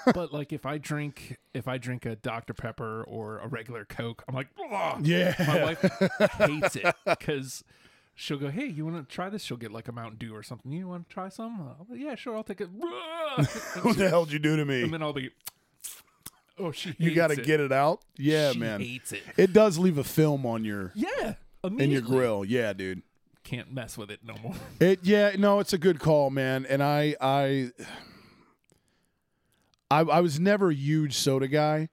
but 0.15 0.33
like 0.33 0.53
if 0.53 0.65
I 0.65 0.79
drink 0.79 1.37
if 1.53 1.67
I 1.67 1.79
drink 1.79 2.07
a 2.07 2.15
Dr 2.15 2.55
Pepper 2.55 3.03
or 3.05 3.39
a 3.39 3.49
regular 3.49 3.85
Coke, 3.85 4.23
I'm 4.29 4.35
like, 4.35 4.47
"Ugh." 4.73 5.05
Yeah. 5.05 5.35
My 5.47 5.65
wife 5.65 5.81
hates 6.39 6.77
it 6.77 6.95
because 7.05 7.65
she'll 8.15 8.39
go, 8.39 8.51
"Hey, 8.51 8.67
you 8.67 8.87
want 8.87 8.97
to 8.97 9.15
try 9.15 9.29
this?" 9.29 9.43
She'll 9.43 9.57
get 9.57 9.73
like 9.73 9.89
a 9.89 9.93
Mountain 9.93 10.19
Dew 10.19 10.35
or 10.35 10.45
something. 10.45 10.71
You 10.71 10.87
want 10.87 11.09
to 11.09 11.13
try 11.13 11.29
some? 11.29 11.75
Yeah, 11.93 12.15
sure, 12.15 12.37
I'll 12.37 12.45
take 12.45 12.61
it. 12.61 12.71
what 12.71 13.97
the 13.97 14.09
hell 14.09 14.25
did 14.25 14.33
you 14.33 14.39
do 14.39 14.57
to 14.57 14.65
me? 14.65 14.85
and 14.85 14.95
then 14.95 15.03
I'll 15.03 15.13
be, 15.13 15.31
oh, 16.61 16.71
she. 16.71 16.95
You 16.99 17.15
got 17.17 17.31
got 17.31 17.37
to 17.37 17.43
get 17.43 17.59
it 17.59 17.73
out. 17.73 18.03
Yeah, 18.17 18.53
she 18.53 18.61
man. 18.61 18.81
Hates 18.81 19.11
it. 19.11 19.23
It 19.37 19.53
does 19.53 19.77
leave 19.77 19.99
a 19.99 20.05
film 20.05 20.47
on 20.47 20.65
your 20.65 20.93
Yeah, 20.95 21.35
in 21.65 21.91
your 21.91 22.03
grill. 22.03 22.45
Yeah, 22.45 22.73
dude. 22.73 23.03
Can't 23.47 23.73
mess 23.73 23.97
with 23.97 24.11
it 24.11 24.21
no 24.25 24.35
more. 24.43 24.55
It 24.81 25.01
yeah, 25.05 25.37
no, 25.39 25.61
it's 25.61 25.73
a 25.73 25.79
good 25.79 26.01
call, 26.01 26.31
man. 26.31 26.67
And 26.69 26.83
I 26.83 27.15
I 27.21 27.71
I, 29.89 30.01
I 30.01 30.21
was 30.21 30.41
never 30.41 30.71
a 30.71 30.75
huge 30.75 31.15
soda 31.15 31.47
guy, 31.47 31.89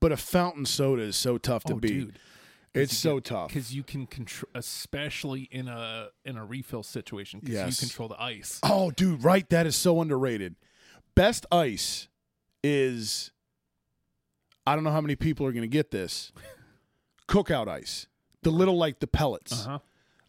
but 0.00 0.10
a 0.10 0.16
fountain 0.16 0.66
soda 0.66 1.02
is 1.02 1.14
so 1.14 1.38
tough 1.38 1.62
to 1.64 1.74
oh, 1.74 1.76
beat. 1.76 1.88
dude. 1.88 2.18
It's 2.74 2.94
so 2.94 3.20
tough. 3.20 3.48
because 3.48 3.72
you 3.74 3.82
can 3.82 4.06
control, 4.06 4.50
especially 4.54 5.42
in 5.52 5.68
a 5.68 6.08
in 6.24 6.36
a 6.36 6.44
refill 6.44 6.82
situation, 6.82 7.38
because 7.38 7.54
Yes. 7.54 7.80
you 7.80 7.86
control 7.88 8.08
the 8.08 8.20
ice. 8.20 8.58
Oh, 8.64 8.90
dude, 8.90 9.22
right. 9.24 9.48
That 9.48 9.66
is 9.66 9.76
so 9.76 10.00
underrated. 10.02 10.56
Best 11.14 11.46
ice 11.52 12.08
is 12.64 13.30
I 14.66 14.74
don't 14.74 14.82
know 14.82 14.90
how 14.90 15.00
many 15.00 15.14
people 15.14 15.46
are 15.46 15.52
going 15.52 15.62
to 15.62 15.68
get 15.68 15.92
this. 15.92 16.32
Cookout 17.28 17.68
ice. 17.68 18.08
The 18.42 18.50
little 18.50 18.76
like 18.76 18.98
the 18.98 19.06
pellets. 19.06 19.52
Uh 19.52 19.70
huh. 19.70 19.78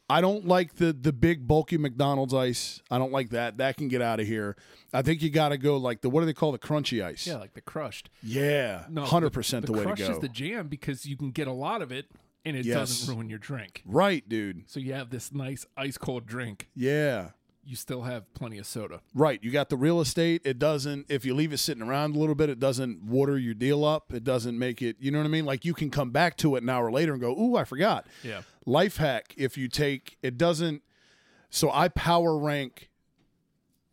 I 0.09 0.21
don't 0.21 0.47
like 0.47 0.75
the 0.75 0.93
the 0.93 1.11
big 1.11 1.47
bulky 1.47 1.77
McDonald's 1.77 2.34
ice. 2.34 2.81
I 2.89 2.97
don't 2.97 3.11
like 3.11 3.31
that. 3.31 3.57
That 3.57 3.75
can 3.77 3.88
get 3.89 4.01
out 4.01 4.19
of 4.21 4.27
here. 4.27 4.55
I 4.93 5.01
think 5.01 5.21
you 5.21 5.29
got 5.29 5.49
to 5.49 5.57
go 5.57 5.75
like 5.77 6.01
the 6.01 6.09
what 6.09 6.21
do 6.21 6.25
they 6.25 6.34
call 6.34 6.51
the 6.53 6.59
crunchy 6.59 7.03
ice? 7.03 7.27
Yeah, 7.27 7.38
like 7.38 7.53
the 7.53 7.61
crushed. 7.61 8.09
Yeah, 8.23 8.85
No, 8.89 9.03
hundred 9.03 9.31
percent 9.31 9.65
the, 9.65 9.73
way 9.73 9.84
to 9.84 9.95
go. 9.95 10.09
is 10.11 10.19
the 10.19 10.29
jam 10.29 10.67
because 10.69 11.05
you 11.05 11.17
can 11.17 11.31
get 11.31 11.47
a 11.47 11.51
lot 11.51 11.81
of 11.81 11.91
it 11.91 12.05
and 12.45 12.55
it 12.55 12.65
Yes. 12.65 12.75
doesn't 12.77 13.13
ruin 13.13 13.29
your 13.29 13.39
drink. 13.39 13.84
right, 13.85 14.27
dude. 14.29 14.69
So 14.69 14.79
you 14.79 14.93
have 14.93 15.09
this 15.09 15.34
nice 15.34 15.65
ice 15.75 15.97
cold 15.97 16.25
drink. 16.25 16.69
Yeah, 16.73 17.31
You 17.68 17.76
still 17.76 18.03
have 18.03 18.34
plenty 18.34 18.57
of 18.57 18.65
soda. 18.65 19.02
right. 19.14 19.44
You 19.44 19.52
got 19.52 19.69
the 19.69 19.76
real 19.76 19.99
estate. 19.99 20.41
It 20.45 20.57
doesn't. 20.57 21.07
If 21.10 21.26
you 21.26 21.35
leave 21.35 21.52
it 21.52 21.57
sitting 21.57 21.84
around 21.84 22.15
a 22.15 22.19
little 22.19 22.34
bit, 22.35 22.49
it 22.49 22.60
doesn't 22.60 23.03
water 23.03 23.38
your 23.38 23.53
deal 23.53 23.84
up. 23.84 24.14
It 24.14 24.23
doesn't 24.23 24.57
make 24.57 24.81
it. 24.81 24.95
You 24.99 25.11
know 25.11 25.18
what 25.19 25.26
I 25.26 25.30
mean? 25.30 25.45
Like 25.45 25.65
you 25.65 25.73
can 25.73 25.89
come 25.89 26.11
back 26.11 26.38
to 26.38 26.56
it 26.56 26.64
an 26.64 26.69
hour 26.69 26.89
later 26.89 27.11
and 27.11 27.22
go, 27.22 27.38
"Ooh, 27.38 27.57
I 27.57 27.65
forgot." 27.65 28.07
Yeah. 28.23 28.41
Life 28.65 28.98
hack: 28.98 29.34
If 29.38 29.57
you 29.57 29.68
take 29.68 30.18
it, 30.22 30.38
doesn't. 30.38 30.81
So 31.49 31.69
I 31.72 31.89
power 31.89 32.38
rank. 32.38 32.89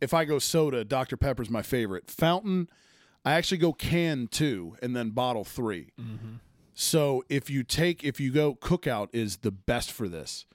If 0.01 0.13
I 0.13 0.25
go 0.25 0.39
soda, 0.39 0.83
Dr 0.85 1.17
Pepper's 1.17 1.49
my 1.49 1.61
favorite. 1.61 2.09
Fountain, 2.11 2.69
I 3.23 3.33
actually 3.33 3.57
go 3.57 3.73
can 3.73 4.27
two 4.27 4.75
and 4.81 4.95
then 4.95 5.09
bottle 5.09 5.43
3 5.43 5.91
mm-hmm. 5.99 6.35
So 6.73 7.23
if 7.29 7.49
you 7.49 7.63
take 7.63 8.03
if 8.03 8.19
you 8.19 8.31
go 8.31 8.53
cookout 8.55 9.07
is 9.13 9.37
the 9.37 9.51
best 9.51 9.91
for 9.91 10.07
this. 10.07 10.45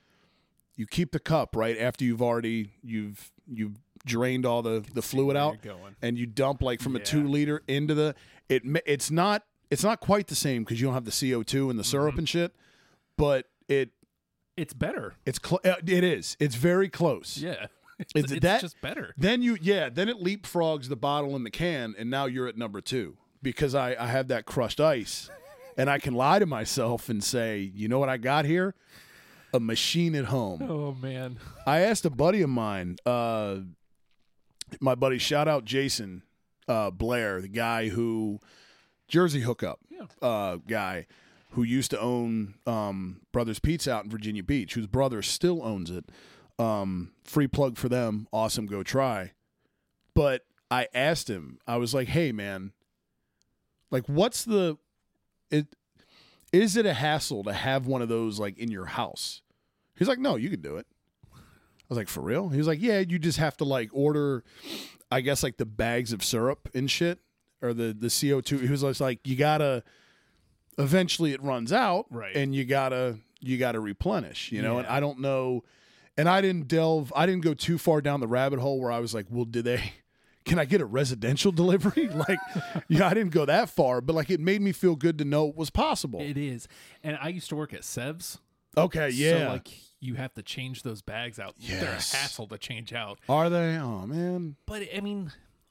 You 0.81 0.87
keep 0.87 1.13
the 1.13 1.21
cup 1.21 1.57
right 1.57 1.79
after 1.79 2.07
you've 2.07 2.23
already 2.23 2.71
you've 2.83 3.31
you've 3.47 3.77
drained 4.07 4.47
all 4.47 4.63
the 4.63 4.83
the 4.95 5.03
fluid 5.03 5.37
out 5.37 5.59
and 6.01 6.17
you 6.17 6.25
dump 6.25 6.63
like 6.63 6.81
from 6.81 6.97
a 6.97 7.01
two 7.01 7.29
liter 7.29 7.63
into 7.69 7.93
the 7.95 8.15
it. 8.49 8.63
It's 8.87 9.11
not 9.11 9.43
it's 9.71 9.85
not 9.85 10.01
quite 10.01 10.29
the 10.29 10.35
same 10.35 10.65
because 10.65 10.81
you 10.81 10.87
don't 10.87 10.95
have 10.95 11.05
the 11.05 11.11
CO 11.33 11.43
two 11.43 11.69
and 11.69 11.79
the 11.79 11.85
syrup 11.85 12.17
and 12.17 12.27
shit, 12.27 12.55
but 13.19 13.45
it 13.69 13.91
It's 14.57 14.73
better. 14.73 15.17
it's 15.27 15.39
cl- 15.45 15.61
uh, 15.67 15.75
it 15.87 16.03
is 16.03 16.35
it's 16.41 16.55
very 16.55 16.89
close. 16.89 17.37
Yeah. 17.37 17.67
It's, 18.15 18.33
it's 18.33 18.41
that- 18.41 18.63
just 18.63 18.81
better. 18.81 19.13
Then 19.19 19.43
you 19.43 19.59
yeah 19.61 19.91
then 19.91 20.09
it 20.09 20.17
leapfrogs 20.17 20.89
the 20.89 20.97
bottle 20.97 21.37
and 21.37 21.45
the 21.45 21.51
can 21.51 21.95
and 21.99 22.09
now 22.09 22.25
you're 22.25 22.47
at 22.49 22.57
number 22.57 22.81
two 22.81 23.19
because 23.43 23.75
I 23.75 23.95
I 24.03 24.07
have 24.07 24.29
that 24.29 24.47
crushed 24.47 24.81
ice 24.81 25.29
and 25.77 25.91
I 25.91 25.99
can 25.99 26.15
lie 26.15 26.39
to 26.39 26.47
myself 26.47 27.11
and 27.11 27.23
say 27.23 27.59
you 27.75 27.87
know 27.89 27.99
what 27.99 28.09
I 28.09 28.17
got 28.17 28.47
here 28.47 28.75
a 29.53 29.61
machine 29.61 30.15
at 30.15 30.27
home. 30.27 30.63
Oh 30.63 30.93
man. 31.01 31.39
I 31.67 31.81
asked 31.81 32.05
a 32.05 32.11
buddy 32.11 32.43
of 32.43 32.51
mine, 32.51 32.97
uh, 33.07 33.57
my 34.81 34.95
buddy, 34.95 35.19
shout 35.19 35.49
out 35.49 35.65
Jason 35.65 36.23
uh, 36.69 36.91
Blair, 36.91 37.41
the 37.41 37.49
guy 37.49 37.89
who 37.89 38.39
Jersey 39.09 39.41
hookup 39.41 39.81
Yeah. 39.91 40.07
uh, 40.23 40.57
guy 40.69 41.07
who 41.51 41.65
used 41.65 41.91
to 41.91 42.01
own 42.01 42.55
um, 42.67 43.23
Brothers 43.33 43.59
Pizza 43.59 43.93
out 43.93 44.05
in 44.05 44.11
Virginia 44.11 44.43
Beach, 44.45 44.75
whose 44.75 44.87
brother 44.87 45.21
still 45.23 45.65
owns 45.65 45.91
it. 45.91 46.05
Um, 46.61 47.11
free 47.25 47.49
plug 47.49 47.77
for 47.77 47.89
them. 47.89 48.29
Awesome, 48.33 48.67
go 48.67 48.83
try. 48.85 49.33
But 50.15 50.43
I 50.71 50.87
asked 50.95 51.29
him, 51.29 51.59
I 51.67 51.77
was 51.79 51.93
like, 51.95 52.07
"Hey, 52.09 52.31
man, 52.31 52.73
like, 53.91 54.07
what's 54.09 54.45
the 54.45 54.77
it? 55.51 55.67
Is 56.53 56.77
it 56.77 56.87
a 56.87 56.95
hassle 56.95 57.45
to 57.45 57.53
have 57.53 57.87
one 57.87 58.03
of 58.03 58.09
those 58.09 58.39
like 58.39 58.59
in 58.59 58.71
your 58.71 58.87
house?" 58.87 59.43
He's 59.97 60.09
like, 60.09 60.19
"No, 60.19 60.37
you 60.37 60.51
can 60.51 60.61
do 60.61 60.77
it." 60.77 60.87
I 61.33 61.39
was 61.89 61.99
like, 61.99 62.09
"For 62.09 62.21
real?" 62.21 62.49
He 62.49 62.59
was 62.59 62.67
like, 62.67 62.81
"Yeah, 62.81 63.01
you 63.01 63.19
just 63.19 63.39
have 63.39 63.57
to 63.59 63.65
like 63.65 63.91
order, 63.93 64.45
I 65.11 65.21
guess 65.21 65.43
like 65.43 65.57
the 65.57 65.67
bags 65.67 66.13
of 66.13 66.25
syrup 66.25 66.69
and 66.75 66.91
shit, 66.91 67.19
or 67.63 67.73
the 67.75 67.93
the 67.99 68.09
CO 68.11 68.41
two. 68.41 68.59
He 68.59 68.69
was 68.69 69.01
like, 69.01 69.27
"You 69.27 69.37
gotta." 69.37 69.83
Eventually, 70.79 71.33
it 71.33 71.43
runs 71.43 71.73
out, 71.73 72.07
Right. 72.11 72.35
And 72.35 72.55
you 72.55 72.65
gotta 72.65 73.19
you 73.41 73.59
gotta 73.59 73.81
replenish, 73.81 74.51
you 74.51 74.63
know. 74.63 74.79
And 74.79 74.87
I 74.87 75.01
don't 75.01 75.19
know, 75.21 75.65
and 76.17 76.29
I 76.29 76.41
didn't 76.41 76.69
delve, 76.69 77.13
I 77.15 77.27
didn't 77.27 77.43
go 77.43 77.55
too 77.55 77.77
far 77.77 78.01
down 78.01 78.21
the 78.21 78.29
rabbit 78.29 78.61
hole 78.61 78.81
where 78.81 78.91
I 78.93 78.99
was 79.01 79.13
like, 79.13 79.27
"Well, 79.31 79.45
do 79.45 79.63
they?" 79.63 79.93
Can 80.51 80.59
I 80.59 80.65
get 80.65 80.81
a 80.81 80.85
residential 80.85 81.53
delivery? 81.63 82.09
like, 82.29 82.41
yeah, 82.89 83.07
I 83.07 83.15
didn't 83.15 83.31
go 83.33 83.45
that 83.45 83.69
far, 83.71 84.01
but 84.01 84.17
like, 84.17 84.31
it 84.31 84.41
made 84.41 84.61
me 84.61 84.73
feel 84.73 84.97
good 84.97 85.17
to 85.19 85.25
know 85.25 85.49
it 85.49 85.57
was 85.57 85.71
possible. 85.71 86.21
It 86.21 86.37
is. 86.37 86.67
And 87.05 87.17
I 87.23 87.29
used 87.29 87.49
to 87.51 87.57
work 87.57 87.73
at 87.73 87.83
Sevs. 87.83 88.39
okay, 88.77 89.11
yeah. 89.11 89.47
So 89.47 89.53
like 89.53 89.69
you 90.01 90.15
have 90.15 90.35
to 90.35 90.43
change 90.43 90.83
those 90.83 91.03
bags 91.03 91.39
out. 91.39 91.55
Yes. 91.59 91.81
They're 91.81 91.91
a 91.91 92.21
hassle 92.23 92.49
to 92.49 92.59
change 92.59 92.93
out. 92.93 93.21
Are 93.29 93.49
they? 93.49 93.77
Oh 93.77 94.07
man. 94.07 94.57
But 94.67 94.83
I 94.93 95.01
mean, 95.01 95.31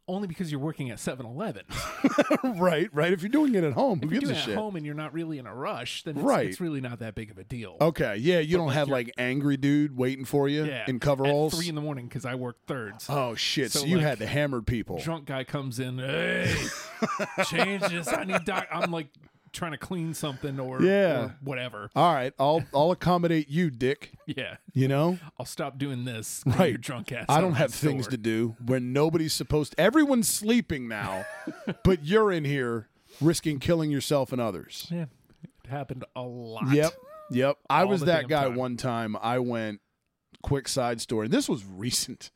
only 0.09 0.27
because 0.27 0.51
you're 0.51 0.59
working 0.59 0.89
at 0.89 0.97
7-Eleven. 0.97 1.63
right, 2.59 2.89
right. 2.93 3.13
If 3.13 3.21
you're 3.21 3.29
doing 3.29 3.55
it 3.55 3.63
at 3.63 3.73
home, 3.73 3.99
who 3.99 4.07
If 4.07 4.11
you're 4.11 4.19
gives 4.21 4.31
a 4.31 4.33
doing 4.33 4.41
it 4.41 4.45
shit? 4.45 4.53
at 4.55 4.59
home 4.59 4.75
and 4.75 4.85
you're 4.85 4.95
not 4.95 5.13
really 5.13 5.37
in 5.37 5.45
a 5.47 5.53
rush, 5.55 6.03
then 6.03 6.17
it's, 6.17 6.23
Right. 6.23 6.47
it's 6.47 6.59
really 6.59 6.81
not 6.81 6.99
that 6.99 7.15
big 7.15 7.31
of 7.31 7.37
a 7.37 7.43
deal. 7.43 7.77
Okay, 7.79 8.17
yeah, 8.17 8.39
you 8.39 8.57
don't 8.57 8.67
like 8.67 8.75
have 8.75 8.87
you're- 8.89 8.99
like 8.99 9.13
angry 9.17 9.55
dude 9.57 9.95
waiting 9.95 10.25
for 10.25 10.49
you 10.49 10.65
yeah. 10.65 10.85
in 10.87 10.99
coveralls. 10.99 11.53
At 11.53 11.57
three 11.59 11.69
in 11.69 11.75
the 11.75 11.81
morning 11.81 12.07
because 12.07 12.25
I 12.25 12.35
work 12.35 12.57
thirds. 12.67 13.05
oh 13.09 13.35
shit! 13.35 13.71
So, 13.71 13.79
So, 13.79 13.85
you 13.85 13.97
like, 13.97 14.05
had 14.05 14.19
the 14.19 14.27
hammered 14.27 14.65
people. 14.67 14.97
Drunk 14.99 15.25
guy 15.25 15.43
comes 15.43 15.79
in, 15.79 15.99
hey, 15.99 16.53
change 17.47 17.83
this. 17.87 18.07
I 18.07 18.23
need 18.25 18.43
doc. 18.45 18.67
I'm 18.71 18.91
like 18.91 19.07
trying 19.51 19.71
to 19.71 19.77
clean 19.77 20.13
something 20.13 20.59
or, 20.59 20.81
Yeah. 20.81 21.19
or 21.19 21.35
whatever. 21.41 21.89
All 21.95 22.13
right, 22.13 22.33
I'll 22.39 22.63
I'll 22.73 22.91
accommodate 22.91 23.49
you, 23.49 23.69
Dick. 23.69 24.11
Yeah. 24.25 24.57
You 24.73 24.87
know, 24.87 25.17
I'll 25.39 25.45
stop 25.47 25.79
doing 25.79 26.05
this. 26.05 26.43
right? 26.45 26.69
You're 26.69 26.77
drunk 26.77 27.11
ass. 27.11 27.25
I 27.29 27.41
don't 27.41 27.53
have 27.55 27.73
things 27.73 28.07
to 28.09 28.17
do 28.17 28.55
when 28.63 28.93
nobody's 28.93 29.33
supposed. 29.33 29.73
Everyone's 29.77 30.27
sleeping 30.27 30.87
now, 30.87 31.25
but 31.83 32.05
you're 32.05 32.31
in 32.31 32.45
here 32.45 32.89
risking 33.19 33.57
killing 33.59 33.89
yourself 33.89 34.31
and 34.31 34.39
others. 34.39 34.85
Yeah. 34.91 35.05
It 35.63 35.69
happened 35.69 36.05
a 36.15 36.21
lot. 36.21 36.71
Yep. 36.71 36.93
Yep. 37.31 37.57
I 37.69 37.85
was 37.85 38.01
that 38.01 38.27
guy 38.27 38.43
time. 38.43 38.55
one 38.55 38.77
time. 38.77 39.15
I 39.19 39.39
went 39.39 39.81
quick 40.43 40.67
side 40.67 41.01
story. 41.01 41.25
And 41.25 41.33
this 41.33 41.49
was 41.49 41.65
recent. 41.65 42.29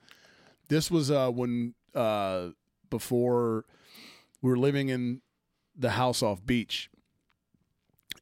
This 0.70 0.90
was 0.90 1.12
uh 1.12 1.30
when 1.30 1.76
uh 1.94 2.50
before 2.90 3.66
we 4.42 4.50
were 4.50 4.58
living 4.58 4.90
in 4.90 5.22
the 5.78 5.92
house 5.92 6.22
off 6.24 6.44
beach. 6.46 6.90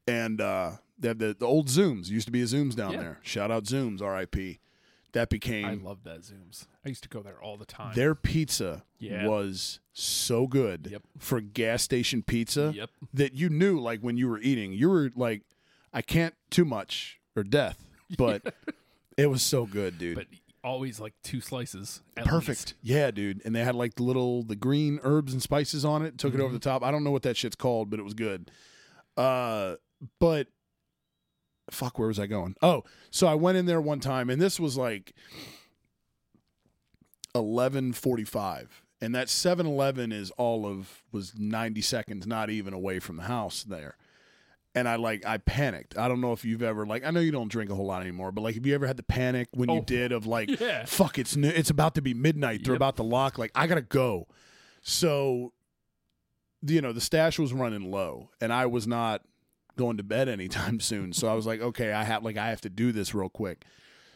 And 0.08 0.42
uh 0.42 0.72
they 1.00 1.08
had 1.10 1.20
the, 1.20 1.36
the 1.38 1.46
old 1.46 1.68
Zooms. 1.68 2.10
Used 2.10 2.28
to 2.28 2.32
be 2.32 2.42
a 2.42 2.46
Zooms 2.46 2.76
down 2.76 2.94
Yeah. 2.94 3.00
there. 3.02 3.20
Shout 3.24 3.50
out 3.52 3.64
Zooms, 3.66 4.02
RIP. 4.02 4.60
That 5.14 5.30
became 5.30 5.66
I 5.66 5.74
love 5.74 6.04
that 6.06 6.22
Zooms. 6.22 6.68
I 6.86 6.90
used 6.90 7.04
to 7.04 7.10
go 7.10 7.22
there 7.22 7.42
all 7.42 7.58
the 7.58 7.66
time. 7.66 7.94
their 7.96 8.16
pizza 8.16 8.84
Yeah. 9.00 9.28
was 9.28 9.80
so 9.94 10.48
good 10.48 10.88
Yep. 10.92 11.04
for 11.18 11.42
gas 11.42 11.84
station 11.84 12.24
pizza 12.24 12.72
Yep. 12.76 12.90
that 13.14 13.34
you 13.34 13.50
knew 13.50 13.80
like 13.80 14.00
when 14.02 14.16
you 14.18 14.30
were 14.30 14.40
eating 14.40 14.72
you 14.72 14.90
were 14.90 15.12
like 15.16 15.42
i 15.92 16.02
can't 16.02 16.34
too 16.50 16.64
much 16.64 17.20
or 17.36 17.44
death 17.44 17.84
but 18.18 18.54
it 19.18 19.28
was 19.28 19.42
so 19.44 19.66
good 19.66 19.98
dude 19.98 20.16
But 20.16 20.28
always 20.64 21.00
like 21.02 21.14
two 21.24 21.42
slices. 21.42 22.02
at 22.16 22.24
perfect 22.26 22.60
least. 22.70 22.74
yeah 22.84 23.12
dude 23.12 23.42
and 23.44 23.54
they 23.54 23.66
had 23.66 23.76
like 23.76 23.96
the 23.96 24.04
little 24.04 24.44
the 24.44 24.56
green 24.56 25.00
herbs 25.04 25.34
and 25.34 25.42
spices 25.42 25.84
on 25.84 26.04
it 26.06 26.18
took 26.18 26.34
it 26.34 26.38
Mm-hmm. 26.38 26.46
over 26.46 26.54
the 26.54 26.60
top 26.60 26.84
i 26.84 26.90
don't 26.92 27.04
know 27.04 27.12
what 27.12 27.24
that 27.24 27.36
shit's 27.36 27.56
called 27.58 27.90
but 27.90 28.00
it 28.00 28.04
was 28.04 28.14
good 28.14 28.50
uh 29.18 29.76
but 30.20 30.48
fuck, 31.70 31.98
where 32.00 32.08
was 32.08 32.20
I 32.20 32.26
going? 32.28 32.56
Oh, 32.62 32.84
so 33.12 33.28
I 33.28 33.36
went 33.36 33.58
in 33.58 33.66
there 33.66 33.82
one 33.82 34.00
time, 34.00 34.30
and 34.30 34.42
this 34.42 34.60
was 34.60 34.78
like 34.78 35.14
eleven 37.34 37.94
forty 37.94 38.24
five, 38.26 38.84
and 39.00 39.16
that 39.16 39.28
7-Eleven 39.28 40.12
is 40.12 40.32
all 40.32 40.66
of 40.66 41.04
was 41.12 41.34
ninety 41.38 41.82
seconds, 41.82 42.28
not 42.28 42.50
even 42.50 42.74
away 42.74 43.00
from 43.00 43.18
the 43.18 43.24
house 43.24 43.64
there. 43.64 43.96
And 44.74 44.88
I 44.88 44.96
like 44.96 45.26
I 45.26 45.38
panicked. 45.38 45.98
I 45.98 46.08
don't 46.08 46.22
know 46.22 46.32
if 46.32 46.46
you've 46.46 46.62
ever 46.64 46.86
like 46.86 47.06
I 47.06 47.12
know 47.12 47.20
you 47.20 47.32
don't 47.32 47.50
drink 47.52 47.70
a 47.70 47.76
whole 47.76 47.88
lot 47.88 48.02
anymore, 48.02 48.32
but 48.32 48.42
like 48.42 48.56
have 48.56 48.66
you 48.66 48.74
ever 48.74 48.88
had 48.88 48.96
the 48.98 49.04
panic 49.04 49.50
when 49.54 49.70
you 49.70 49.80
Oh, 49.80 49.84
did 49.84 50.14
of 50.14 50.26
like 50.26 50.60
yeah. 50.62 50.86
fuck 50.86 51.20
it's 51.20 51.36
new, 51.36 51.50
it's 51.50 51.70
about 51.70 51.96
to 51.96 52.02
be 52.02 52.14
midnight, 52.14 52.62
they're 52.64 52.74
Yep. 52.74 52.78
about 52.80 52.96
to 52.98 53.04
lock, 53.04 53.38
like 53.38 53.52
I 53.54 53.68
gotta 53.68 53.82
go. 53.82 54.28
So 54.82 55.52
you 56.66 56.80
know, 56.82 56.94
the 56.94 57.02
stash 57.02 57.38
was 57.40 57.52
running 57.54 57.92
low 57.92 58.30
and 58.40 58.54
I 58.54 58.66
was 58.68 58.88
not 58.88 59.24
going 59.78 59.98
to 59.98 60.04
bed 60.04 60.30
anytime 60.30 60.80
soon. 60.82 61.14
So 61.14 61.28
I 61.28 61.34
was 61.34 61.46
like, 61.46 61.62
okay, 61.62 61.94
I 61.94 62.04
have 62.04 62.24
like 62.24 62.38
I 62.38 62.50
have 62.50 62.62
to 62.62 62.70
do 62.70 62.92
this 62.92 63.14
real 63.14 63.30
quick. 63.30 63.66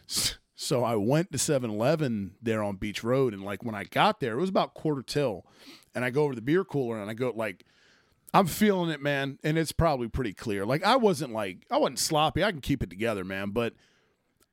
So 0.57 0.85
I 0.85 0.95
went 0.95 1.33
to 1.33 1.37
7-Eleven 1.37 2.35
there 2.41 2.63
on 2.63 2.77
Beach 2.77 3.03
Road 3.03 3.33
and 3.33 3.43
like 3.43 3.65
when 3.65 3.75
I 3.75 3.83
got 3.83 4.21
there, 4.21 4.37
it 4.37 4.39
was 4.39 4.49
about 4.49 4.73
quarter 4.73 5.01
till. 5.01 5.45
And 5.93 6.05
I 6.05 6.11
go 6.11 6.23
over 6.23 6.31
to 6.31 6.37
the 6.37 6.41
beer 6.41 6.63
cooler 6.63 6.97
and 6.97 7.09
I 7.09 7.13
go 7.13 7.33
like 7.35 7.65
I'm 8.33 8.47
feeling 8.47 8.89
it, 8.89 9.01
man, 9.01 9.39
and 9.43 9.57
it's 9.57 9.71
probably 9.71 10.09
pretty 10.09 10.33
clear. 10.33 10.65
Like 10.65 10.83
I 10.83 10.95
wasn't 10.95 11.33
like 11.33 11.65
I 11.71 11.77
wasn't 11.77 11.99
sloppy. 11.99 12.43
I 12.43 12.51
can 12.51 12.61
keep 12.61 12.83
it 12.83 12.89
together, 12.89 13.23
man, 13.23 13.51
but 13.51 13.73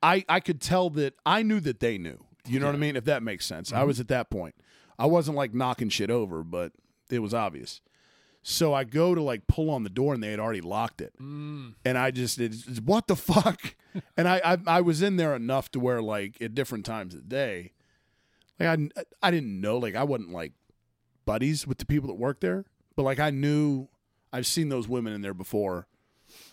I 0.02 0.24
I 0.28 0.40
could 0.40 0.60
tell 0.60 0.90
that 0.90 1.14
I 1.24 1.42
knew 1.42 1.60
that 1.60 1.80
they 1.80 1.98
knew. 1.98 2.18
You 2.46 2.60
know 2.60 2.66
what 2.66 2.74
I 2.74 2.78
mean? 2.78 2.96
If 2.96 3.04
that 3.04 3.22
makes 3.22 3.46
sense. 3.46 3.72
I 3.72 3.78
mm-hmm. 3.78 3.86
was 3.86 4.00
at 4.00 4.08
that 4.08 4.30
point. 4.30 4.54
I 4.98 5.06
wasn't 5.06 5.36
like 5.36 5.54
knocking 5.54 5.88
shit 5.88 6.10
over, 6.10 6.42
but 6.42 6.72
it 7.10 7.20
was 7.20 7.34
obvious. 7.34 7.80
So 8.42 8.74
I 8.74 8.84
go 8.84 9.14
to 9.14 9.22
like 9.22 9.46
pull 9.46 9.70
on 9.70 9.84
the 9.84 9.90
door 9.90 10.14
and 10.14 10.22
they 10.22 10.30
had 10.30 10.40
already 10.40 10.60
locked 10.60 11.00
it. 11.00 11.12
Mm. 11.20 11.74
And 11.84 11.96
I 11.96 12.10
just 12.10 12.40
it's, 12.40 12.66
it's, 12.66 12.80
what 12.80 13.06
the 13.06 13.14
fuck? 13.16 13.76
and 14.16 14.28
I, 14.28 14.40
I 14.44 14.58
I 14.66 14.80
was 14.80 15.00
in 15.00 15.16
there 15.16 15.36
enough 15.36 15.70
to 15.72 15.80
where 15.80 16.02
like 16.02 16.40
at 16.42 16.54
different 16.54 16.84
times 16.84 17.14
of 17.14 17.22
the 17.22 17.28
day, 17.28 17.72
like 18.58 18.68
I 18.68 19.02
I 19.22 19.30
didn't 19.30 19.60
know 19.60 19.78
like 19.78 19.94
I 19.94 20.02
wasn't 20.02 20.32
like 20.32 20.52
buddies 21.24 21.66
with 21.66 21.78
the 21.78 21.86
people 21.86 22.08
that 22.08 22.14
work 22.14 22.40
there, 22.40 22.64
but 22.96 23.04
like 23.04 23.20
I 23.20 23.30
knew 23.30 23.88
I've 24.32 24.46
seen 24.46 24.68
those 24.68 24.88
women 24.88 25.12
in 25.12 25.22
there 25.22 25.34
before. 25.34 25.86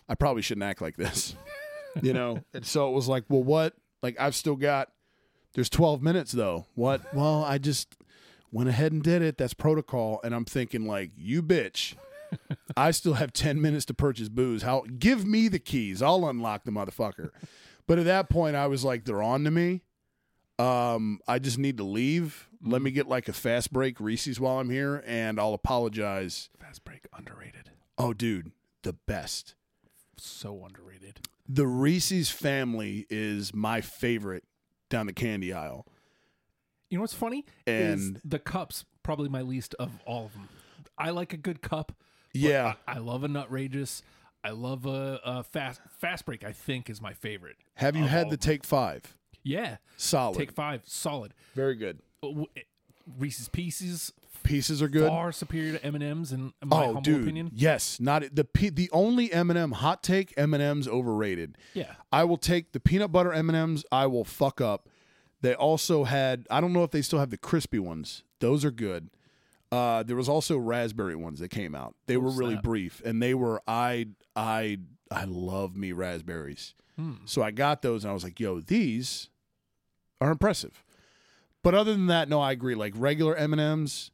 I 0.07 0.15
probably 0.15 0.41
shouldn't 0.41 0.63
act 0.63 0.81
like 0.81 0.95
this, 0.95 1.35
you 2.03 2.13
know. 2.13 2.43
and 2.53 2.65
so 2.65 2.89
it 2.89 2.93
was 2.93 3.07
like, 3.07 3.23
well, 3.29 3.43
what? 3.43 3.73
Like 4.03 4.19
I've 4.19 4.35
still 4.35 4.55
got. 4.55 4.91
There's 5.53 5.69
12 5.69 6.03
minutes 6.03 6.31
though. 6.31 6.67
What? 6.75 7.11
Well, 7.13 7.43
I 7.43 7.57
just 7.57 7.95
went 8.51 8.69
ahead 8.69 8.91
and 8.91 9.03
did 9.03 9.21
it. 9.21 9.37
That's 9.37 9.53
protocol. 9.53 10.19
And 10.23 10.33
I'm 10.33 10.45
thinking 10.45 10.85
like, 10.85 11.11
you 11.15 11.41
bitch. 11.41 11.95
I 12.77 12.91
still 12.91 13.13
have 13.13 13.33
10 13.33 13.61
minutes 13.61 13.85
to 13.85 13.93
purchase 13.93 14.29
booze. 14.29 14.61
How? 14.61 14.85
Give 14.97 15.25
me 15.25 15.47
the 15.47 15.59
keys. 15.59 16.01
I'll 16.01 16.27
unlock 16.27 16.63
the 16.63 16.71
motherfucker. 16.71 17.31
But 17.87 17.99
at 17.99 18.05
that 18.05 18.29
point, 18.29 18.55
I 18.55 18.67
was 18.67 18.83
like, 18.83 19.05
they're 19.05 19.23
on 19.23 19.43
to 19.45 19.51
me. 19.51 19.81
Um, 20.59 21.19
I 21.27 21.39
just 21.39 21.57
need 21.57 21.77
to 21.77 21.83
leave. 21.83 22.49
Let 22.61 22.81
me 22.81 22.91
get 22.91 23.07
like 23.07 23.29
a 23.29 23.33
fast 23.33 23.71
break 23.71 23.99
Reese's 23.99 24.39
while 24.39 24.59
I'm 24.59 24.69
here, 24.69 25.01
and 25.07 25.39
I'll 25.39 25.53
apologize. 25.53 26.49
Fast 26.59 26.83
break 26.83 27.07
underrated. 27.17 27.71
Oh, 27.97 28.13
dude, 28.13 28.51
the 28.83 28.93
best. 28.93 29.55
So 30.17 30.65
underrated. 30.65 31.21
The 31.47 31.65
Reese's 31.65 32.29
family 32.29 33.07
is 33.09 33.53
my 33.53 33.81
favorite 33.81 34.43
down 34.89 35.07
the 35.07 35.13
candy 35.13 35.53
aisle. 35.53 35.87
You 36.89 36.97
know 36.97 37.01
what's 37.01 37.13
funny? 37.13 37.45
And- 37.67 37.99
is 38.17 38.21
the 38.23 38.39
cups 38.39 38.85
probably 39.03 39.29
my 39.29 39.41
least 39.41 39.75
of 39.79 39.91
all 40.05 40.25
of 40.25 40.33
them. 40.33 40.49
I 40.97 41.11
like 41.11 41.33
a 41.33 41.37
good 41.37 41.61
cup. 41.61 41.93
Yeah. 42.33 42.73
I, 42.87 42.95
I 42.95 42.97
love 42.97 43.23
a 43.23 43.27
nutrageous. 43.27 44.01
I 44.43 44.51
love 44.51 44.85
a, 44.85 45.19
a 45.23 45.43
fast 45.43 45.81
fast 45.99 46.25
break. 46.25 46.43
I 46.43 46.51
think 46.51 46.89
is 46.89 47.01
my 47.01 47.13
favorite. 47.13 47.57
Have 47.75 47.95
you 47.95 48.05
had 48.05 48.29
the. 48.29 48.37
Take 48.37 48.63
Five? 48.63 49.15
Yeah, 49.43 49.77
Solid. 49.97 50.37
take 50.37 50.51
five, 50.51 50.81
solid. 50.85 51.33
Very 51.55 51.75
good. 51.75 51.99
Uh, 52.21 52.43
Reese's 53.17 53.47
Pieces 53.47 54.13
Pieces 54.43 54.81
are 54.81 54.87
good. 54.87 55.07
far 55.07 55.31
superior 55.31 55.77
to 55.77 55.85
M 55.85 55.95
and 55.95 56.03
M's 56.03 56.31
in 56.31 56.53
my 56.63 56.83
oh, 56.83 56.85
humble 56.85 57.01
dude. 57.01 57.21
opinion. 57.23 57.51
Yes, 57.53 57.99
not 57.99 58.23
the 58.33 58.43
P, 58.43 58.69
the 58.69 58.89
only 58.91 59.31
M&M 59.31 59.71
hot 59.71 60.01
take. 60.01 60.33
M&M's 60.37 60.87
overrated. 60.87 61.57
Yeah, 61.73 61.93
I 62.11 62.23
will 62.23 62.37
take 62.37 62.71
the 62.71 62.79
peanut 62.79 63.11
butter 63.11 63.33
M&Ms. 63.33 63.85
I 63.91 64.07
will 64.07 64.23
fuck 64.23 64.61
up. 64.61 64.88
They 65.41 65.53
also 65.53 66.03
had 66.03 66.45
I 66.49 66.59
don't 66.61 66.73
know 66.73 66.83
if 66.83 66.91
they 66.91 67.01
still 67.01 67.19
have 67.19 67.29
the 67.29 67.37
crispy 67.37 67.79
ones. 67.79 68.23
Those 68.39 68.65
are 68.65 68.71
good. 68.71 69.09
Uh, 69.71 70.01
there 70.03 70.15
was 70.15 70.27
also 70.27 70.57
raspberry 70.57 71.15
ones 71.15 71.39
that 71.39 71.49
came 71.49 71.75
out. 71.75 71.95
They 72.07 72.17
were 72.17 72.31
really 72.31 72.53
snap. 72.55 72.63
brief, 72.63 73.01
and 73.05 73.21
they 73.21 73.33
were 73.33 73.61
I 73.67 74.07
I 74.35 74.79
I 75.11 75.25
love 75.25 75.75
me 75.75 75.91
raspberries. 75.91 76.73
Hmm. 76.97 77.13
So 77.25 77.41
I 77.41 77.51
got 77.51 77.81
those, 77.81 78.03
and 78.03 78.11
I 78.11 78.13
was 78.13 78.23
like, 78.23 78.39
"Yo, 78.39 78.59
these 78.59 79.29
are 80.19 80.31
impressive." 80.31 80.83
But 81.61 81.75
other 81.75 81.91
than 81.91 82.07
that, 82.07 82.29
no, 82.29 82.41
I 82.41 82.51
agree. 82.51 82.73
Like 82.75 82.93
regular 82.95 83.35
M 83.35 83.53
and 83.53 83.61
M's, 83.61 84.11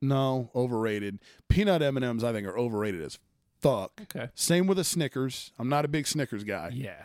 no, 0.00 0.50
overrated. 0.54 1.18
Peanut 1.48 1.82
M 1.82 1.96
and 1.96 2.04
M's, 2.04 2.22
I 2.24 2.32
think, 2.32 2.46
are 2.46 2.56
overrated 2.56 3.02
as 3.02 3.18
fuck. 3.60 4.00
Okay. 4.02 4.28
Same 4.34 4.66
with 4.66 4.78
a 4.78 4.84
Snickers. 4.84 5.52
I'm 5.58 5.68
not 5.68 5.84
a 5.84 5.88
big 5.88 6.06
Snickers 6.06 6.44
guy. 6.44 6.70
yeah. 6.72 7.04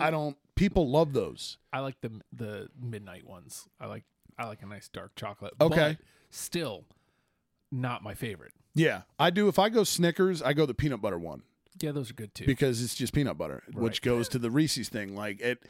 I 0.00 0.10
don't. 0.10 0.36
People 0.58 0.90
love 0.90 1.12
those. 1.12 1.56
I 1.72 1.80
like 1.80 2.00
the 2.00 2.10
the 2.32 2.68
midnight 2.80 3.26
ones. 3.26 3.68
I 3.80 3.86
like 3.86 4.04
I 4.38 4.46
like 4.46 4.62
a 4.62 4.66
nice 4.66 4.88
dark 4.88 5.12
chocolate. 5.16 5.54
Okay. 5.60 5.96
still 6.30 6.84
not 7.70 8.02
my 8.02 8.14
favorite. 8.14 8.52
Yeah, 8.74 9.02
I 9.18 9.30
do. 9.30 9.48
If 9.48 9.58
I 9.58 9.68
go 9.68 9.84
Snickers, 9.84 10.40
I 10.42 10.52
go 10.52 10.64
the 10.66 10.74
peanut 10.74 11.00
butter 11.02 11.18
one 11.18 11.42
Yeah, 11.80 11.92
those 11.92 12.10
are 12.10 12.14
good 12.14 12.34
too. 12.34 12.46
because 12.46 12.82
it's 12.82 12.94
just 12.94 13.12
peanut 13.12 13.36
butter, 13.38 13.62
which 13.72 14.02
goes 14.02 14.28
to 14.30 14.38
the 14.38 14.50
Reese's 14.50 14.88
thing. 14.88 15.14
Like 15.16 15.40
it, 15.40 15.64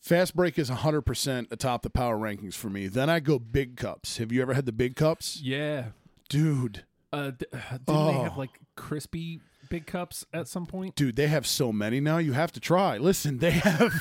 Fast 0.00 0.34
Break 0.36 0.58
is 0.58 0.68
100% 0.70 1.50
atop 1.52 1.82
the 1.82 1.90
power 1.90 2.16
rankings 2.18 2.54
for 2.54 2.68
me. 2.68 2.88
Then 2.88 3.08
I 3.08 3.20
go 3.20 3.38
Big 3.38 3.76
Cups. 3.76 4.18
Have 4.18 4.32
you 4.32 4.42
ever 4.42 4.54
had 4.54 4.66
the 4.66 4.72
Big 4.72 4.96
Cups? 4.96 5.40
yeah. 5.42 5.86
Dude, 6.28 6.84
Uh, 7.12 7.30
d- 7.30 7.44
didn't 7.52 7.86
they 7.86 7.92
Oh. 7.92 8.22
have 8.24 8.36
like 8.38 8.58
crispy 8.76 9.40
big 9.70 9.86
cups 9.86 10.24
at 10.32 10.48
some 10.48 10.66
point? 10.66 10.94
dude, 10.96 11.16
they 11.16 11.28
have 11.28 11.46
so 11.46 11.72
many 11.72 12.00
now. 12.00 12.18
You 12.18 12.32
have 12.32 12.52
to 12.52 12.60
try. 12.60 12.96
Listen, 12.98 13.38
they 13.38 13.50
have. 13.68 13.92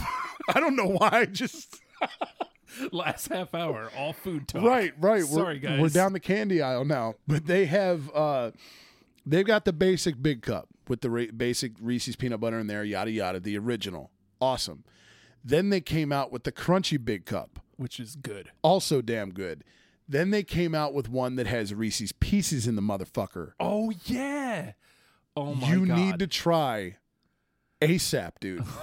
I 0.53 0.59
don't 0.59 0.75
know 0.75 0.87
why. 0.87 1.25
Just 1.25 1.79
Last 2.91 3.27
half 3.27 3.53
hour, 3.53 3.91
all 3.97 4.13
food 4.13 4.47
talk. 4.47 4.63
right, 4.63 4.93
right. 4.99 5.23
Sorry, 5.23 5.55
we're, 5.55 5.59
guys. 5.59 5.81
We're 5.81 5.89
down 5.89 6.13
the 6.13 6.19
candy 6.21 6.61
aisle 6.61 6.85
now, 6.85 7.15
but 7.27 7.45
they 7.45 7.65
have. 7.65 8.09
uh 8.15 8.51
They've 9.23 9.45
got 9.45 9.65
the 9.65 9.73
basic 9.73 10.19
big 10.21 10.41
cup 10.41 10.67
with 10.87 11.01
the 11.01 11.09
re- 11.11 11.29
basic 11.29 11.73
Reese's 11.79 12.15
peanut 12.15 12.39
butter 12.39 12.57
in 12.57 12.65
there, 12.65 12.83
yada 12.83 13.11
yada, 13.11 13.39
the 13.39 13.55
original, 13.55 14.09
awesome. 14.39 14.83
Then 15.43 15.69
they 15.69 15.79
came 15.81 16.11
out 16.11 16.31
with 16.31 16.43
the 16.43 16.51
crunchy 16.51 17.03
big 17.03 17.25
cup, 17.25 17.59
which 17.77 17.99
is 17.99 18.15
good. 18.15 18.49
also 18.63 18.99
damn 19.01 19.29
good. 19.31 19.63
Then 20.09 20.31
they 20.31 20.41
came 20.43 20.73
out 20.73 20.93
with 20.95 21.07
one 21.07 21.35
that 21.35 21.45
has 21.45 21.71
Reese's 21.73 22.11
pieces 22.13 22.65
in 22.67 22.75
the 22.75 22.81
motherfucker. 22.81 23.51
Oh 23.59 23.91
yeah. 24.05 24.71
Oh 25.37 25.53
my 25.53 25.71
you 25.71 25.85
god. 25.85 25.97
You 25.99 26.05
need 26.05 26.19
to 26.19 26.27
try 26.27 26.97
ASAP, 27.81 28.31
dude. 28.39 28.63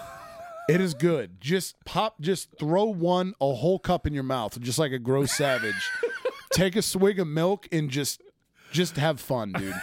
it 0.69 0.81
is 0.81 0.95
good. 0.95 1.41
Just 1.41 1.83
pop, 1.85 2.21
just 2.21 2.49
throw 2.59 2.85
one, 2.85 3.35
a 3.41 3.55
whole 3.55 3.79
cup 3.79 4.07
in 4.07 4.13
your 4.15 4.23
mouth, 4.23 4.61
just 4.61 4.79
like 4.79 4.93
a 4.93 4.99
gross 4.99 5.33
savage. 5.33 5.91
Take 6.53 6.77
a 6.77 6.83
swig 6.83 7.19
of 7.19 7.27
milk 7.27 7.69
and 7.73 7.91
just, 7.91 8.23
just 8.73 8.97
have 8.97 9.21
fun, 9.21 9.53
dude. 9.53 9.75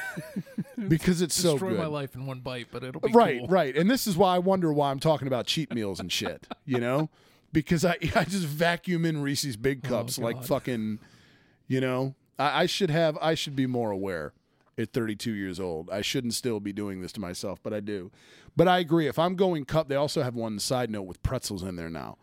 Because 0.89 1.21
it's 1.21 1.33
so 1.33 1.57
good. 1.57 1.69
destroy 1.69 1.77
my 1.83 1.87
life 1.87 2.15
in 2.15 2.25
one 2.25 2.41
bite, 2.41 2.67
but 2.69 2.83
it'll 2.83 2.99
be 3.01 3.11
right, 3.13 3.39
cool. 3.39 3.47
right. 3.47 3.75
And 3.75 3.89
this 3.89 4.05
is 4.05 4.17
why 4.17 4.35
I 4.35 4.39
wonder 4.39 4.73
why 4.73 4.91
I'm 4.91 4.99
talking 4.99 5.25
about 5.27 5.45
cheat 5.47 5.73
meals 5.73 5.99
and 6.01 6.11
shit. 6.11 6.47
You 6.65 6.79
know, 6.79 7.09
because 7.53 7.85
I 7.85 7.97
I 8.13 8.25
just 8.25 8.45
vacuum 8.45 9.05
in 9.05 9.21
Reese's 9.21 9.55
big 9.55 9.81
oh, 9.85 9.89
cups 9.89 10.19
like 10.19 10.35
Oh, 10.35 10.39
God. 10.39 10.47
fucking. 10.47 10.99
You 11.67 11.79
know, 11.81 12.13
I, 12.37 12.63
I 12.63 12.65
should 12.67 12.89
have. 12.91 13.17
I 13.21 13.33
should 13.35 13.55
be 13.55 13.65
more 13.65 13.89
aware. 13.89 14.33
At 14.77 14.91
32 14.91 15.31
years 15.31 15.59
old, 15.59 15.89
I 15.89 16.01
shouldn't 16.01 16.33
still 16.33 16.59
be 16.59 16.73
doing 16.73 17.01
this 17.01 17.13
to 17.13 17.21
myself, 17.21 17.59
but 17.63 17.73
I 17.73 17.79
do. 17.79 18.11
But 18.57 18.67
I 18.67 18.79
agree. 18.79 19.07
If 19.07 19.17
I'm 19.17 19.35
going 19.35 19.63
cup, 19.63 19.87
they 19.87 19.95
also 19.95 20.21
have 20.21 20.35
one 20.35 20.59
side 20.59 20.89
note 20.89 21.03
with 21.03 21.23
pretzels 21.23 21.63
in 21.63 21.77
there 21.77 21.89
now. 21.89 22.17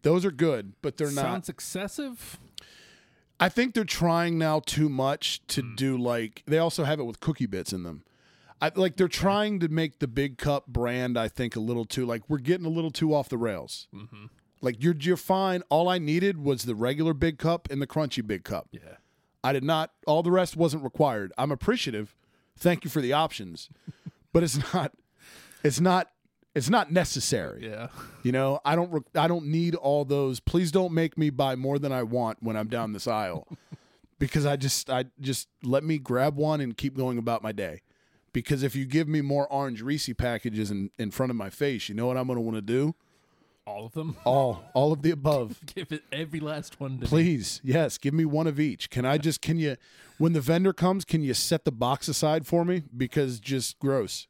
Those 0.00 0.24
are 0.24 0.30
good, 0.30 0.72
but 0.80 0.96
they're 0.96 1.10
not. 1.12 1.20
Sounds 1.22 1.48
excessive. 1.50 2.38
I 3.38 3.48
think 3.50 3.74
they're 3.74 3.84
trying 3.84 4.38
now 4.38 4.60
too 4.60 4.88
much 4.88 5.46
to 5.48 5.62
Hmm. 5.62 5.74
do 5.74 5.98
like 5.98 6.42
they 6.46 6.58
also 6.58 6.84
have 6.84 7.00
it 7.00 7.04
with 7.04 7.20
cookie 7.20 7.46
bits 7.46 7.72
in 7.72 7.82
them. 7.82 8.04
I 8.62 8.70
like 8.74 8.96
they're 8.96 9.08
trying 9.08 9.60
to 9.60 9.68
make 9.68 9.98
the 9.98 10.08
big 10.08 10.36
cup 10.38 10.66
brand. 10.68 11.18
I 11.18 11.28
think 11.28 11.56
a 11.56 11.60
little 11.60 11.84
too 11.86 12.04
like 12.06 12.22
we're 12.28 12.38
getting 12.38 12.66
a 12.66 12.70
little 12.70 12.90
too 12.90 13.14
off 13.14 13.28
the 13.28 13.38
rails. 13.38 13.88
Mm-hmm. 13.94 14.26
Like 14.62 14.82
you're 14.82 14.96
you're 14.98 15.16
fine. 15.16 15.62
All 15.70 15.88
I 15.88 15.98
needed 15.98 16.38
was 16.38 16.62
the 16.64 16.74
regular 16.74 17.14
big 17.14 17.38
cup 17.38 17.68
and 17.70 17.80
the 17.80 17.86
crunchy 17.86 18.26
big 18.26 18.44
cup. 18.44 18.68
Yeah. 18.72 18.96
I 19.42 19.52
did 19.52 19.64
not. 19.64 19.92
All 20.06 20.22
the 20.22 20.30
rest 20.30 20.56
wasn't 20.56 20.84
required. 20.84 21.32
I'm 21.38 21.50
appreciative. 21.50 22.14
Thank 22.58 22.84
you 22.84 22.90
for 22.90 23.00
the 23.00 23.12
options, 23.12 23.68
but 24.32 24.42
it's 24.42 24.72
not. 24.74 24.92
It's 25.62 25.80
not. 25.80 26.10
It's 26.54 26.68
not 26.68 26.90
necessary. 26.90 27.68
Yeah. 27.68 27.88
You 28.22 28.32
know, 28.32 28.60
I 28.64 28.76
don't. 28.76 28.90
Re- 28.92 29.00
I 29.14 29.28
don't 29.28 29.46
need 29.46 29.74
all 29.74 30.04
those. 30.04 30.40
Please 30.40 30.70
don't 30.70 30.92
make 30.92 31.16
me 31.16 31.30
buy 31.30 31.56
more 31.56 31.78
than 31.78 31.92
I 31.92 32.02
want 32.02 32.42
when 32.42 32.56
I'm 32.56 32.68
down 32.68 32.92
this 32.92 33.06
aisle, 33.06 33.46
because 34.18 34.44
I 34.44 34.56
just, 34.56 34.90
I 34.90 35.06
just 35.20 35.48
let 35.62 35.84
me 35.84 35.98
grab 35.98 36.36
one 36.36 36.60
and 36.60 36.76
keep 36.76 36.96
going 36.96 37.18
about 37.18 37.42
my 37.42 37.52
day. 37.52 37.82
Because 38.32 38.62
if 38.62 38.76
you 38.76 38.84
give 38.84 39.08
me 39.08 39.22
more 39.22 39.52
orange 39.52 39.82
Reese 39.82 40.12
packages 40.16 40.70
in, 40.70 40.90
in 40.98 41.10
front 41.10 41.30
of 41.30 41.36
my 41.36 41.50
face, 41.50 41.88
you 41.88 41.94
know 41.94 42.06
what 42.06 42.16
I'm 42.16 42.26
going 42.26 42.36
to 42.36 42.42
want 42.42 42.56
to 42.56 42.62
do? 42.62 42.94
All 43.70 43.86
of 43.86 43.92
them. 43.92 44.16
All, 44.24 44.62
all 44.74 44.92
of 44.92 45.02
the 45.02 45.10
above. 45.12 45.58
Give 45.74 45.90
it 45.92 46.02
every 46.12 46.40
last 46.40 46.80
one 46.80 46.96
to 46.96 47.02
me. 47.02 47.06
Please, 47.06 47.60
yes, 47.62 47.98
give 47.98 48.12
me 48.14 48.24
one 48.24 48.46
of 48.46 48.58
each. 48.58 48.90
Can 48.90 49.04
I 49.04 49.16
just 49.16 49.40
can 49.40 49.58
you 49.58 49.76
when 50.18 50.32
the 50.32 50.40
vendor 50.40 50.72
comes, 50.72 51.04
can 51.04 51.22
you 51.22 51.34
set 51.34 51.64
the 51.64 51.72
box 51.72 52.08
aside 52.08 52.46
for 52.46 52.64
me 52.64 52.82
because 52.96 53.38
just 53.40 53.78
gross. 53.78 54.26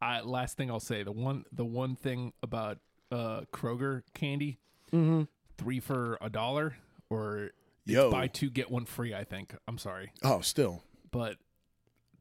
I, 0.00 0.20
last 0.20 0.56
thing 0.56 0.70
I'll 0.70 0.80
say 0.80 1.02
the 1.02 1.12
one 1.12 1.44
the 1.52 1.64
one 1.64 1.96
thing 1.96 2.32
about 2.42 2.78
uh, 3.10 3.42
Kroger 3.52 4.02
candy, 4.14 4.58
Mm-hmm. 4.92 5.22
three 5.58 5.80
for 5.80 6.16
a 6.20 6.30
dollar 6.30 6.76
or 7.10 7.50
Yo. 7.86 8.10
buy 8.10 8.28
two 8.28 8.50
get 8.50 8.70
one 8.70 8.84
free. 8.84 9.12
I 9.14 9.24
think. 9.24 9.54
I'm 9.66 9.78
sorry, 9.78 10.12
Oh, 10.22 10.40
still. 10.40 10.82
but 11.10 11.36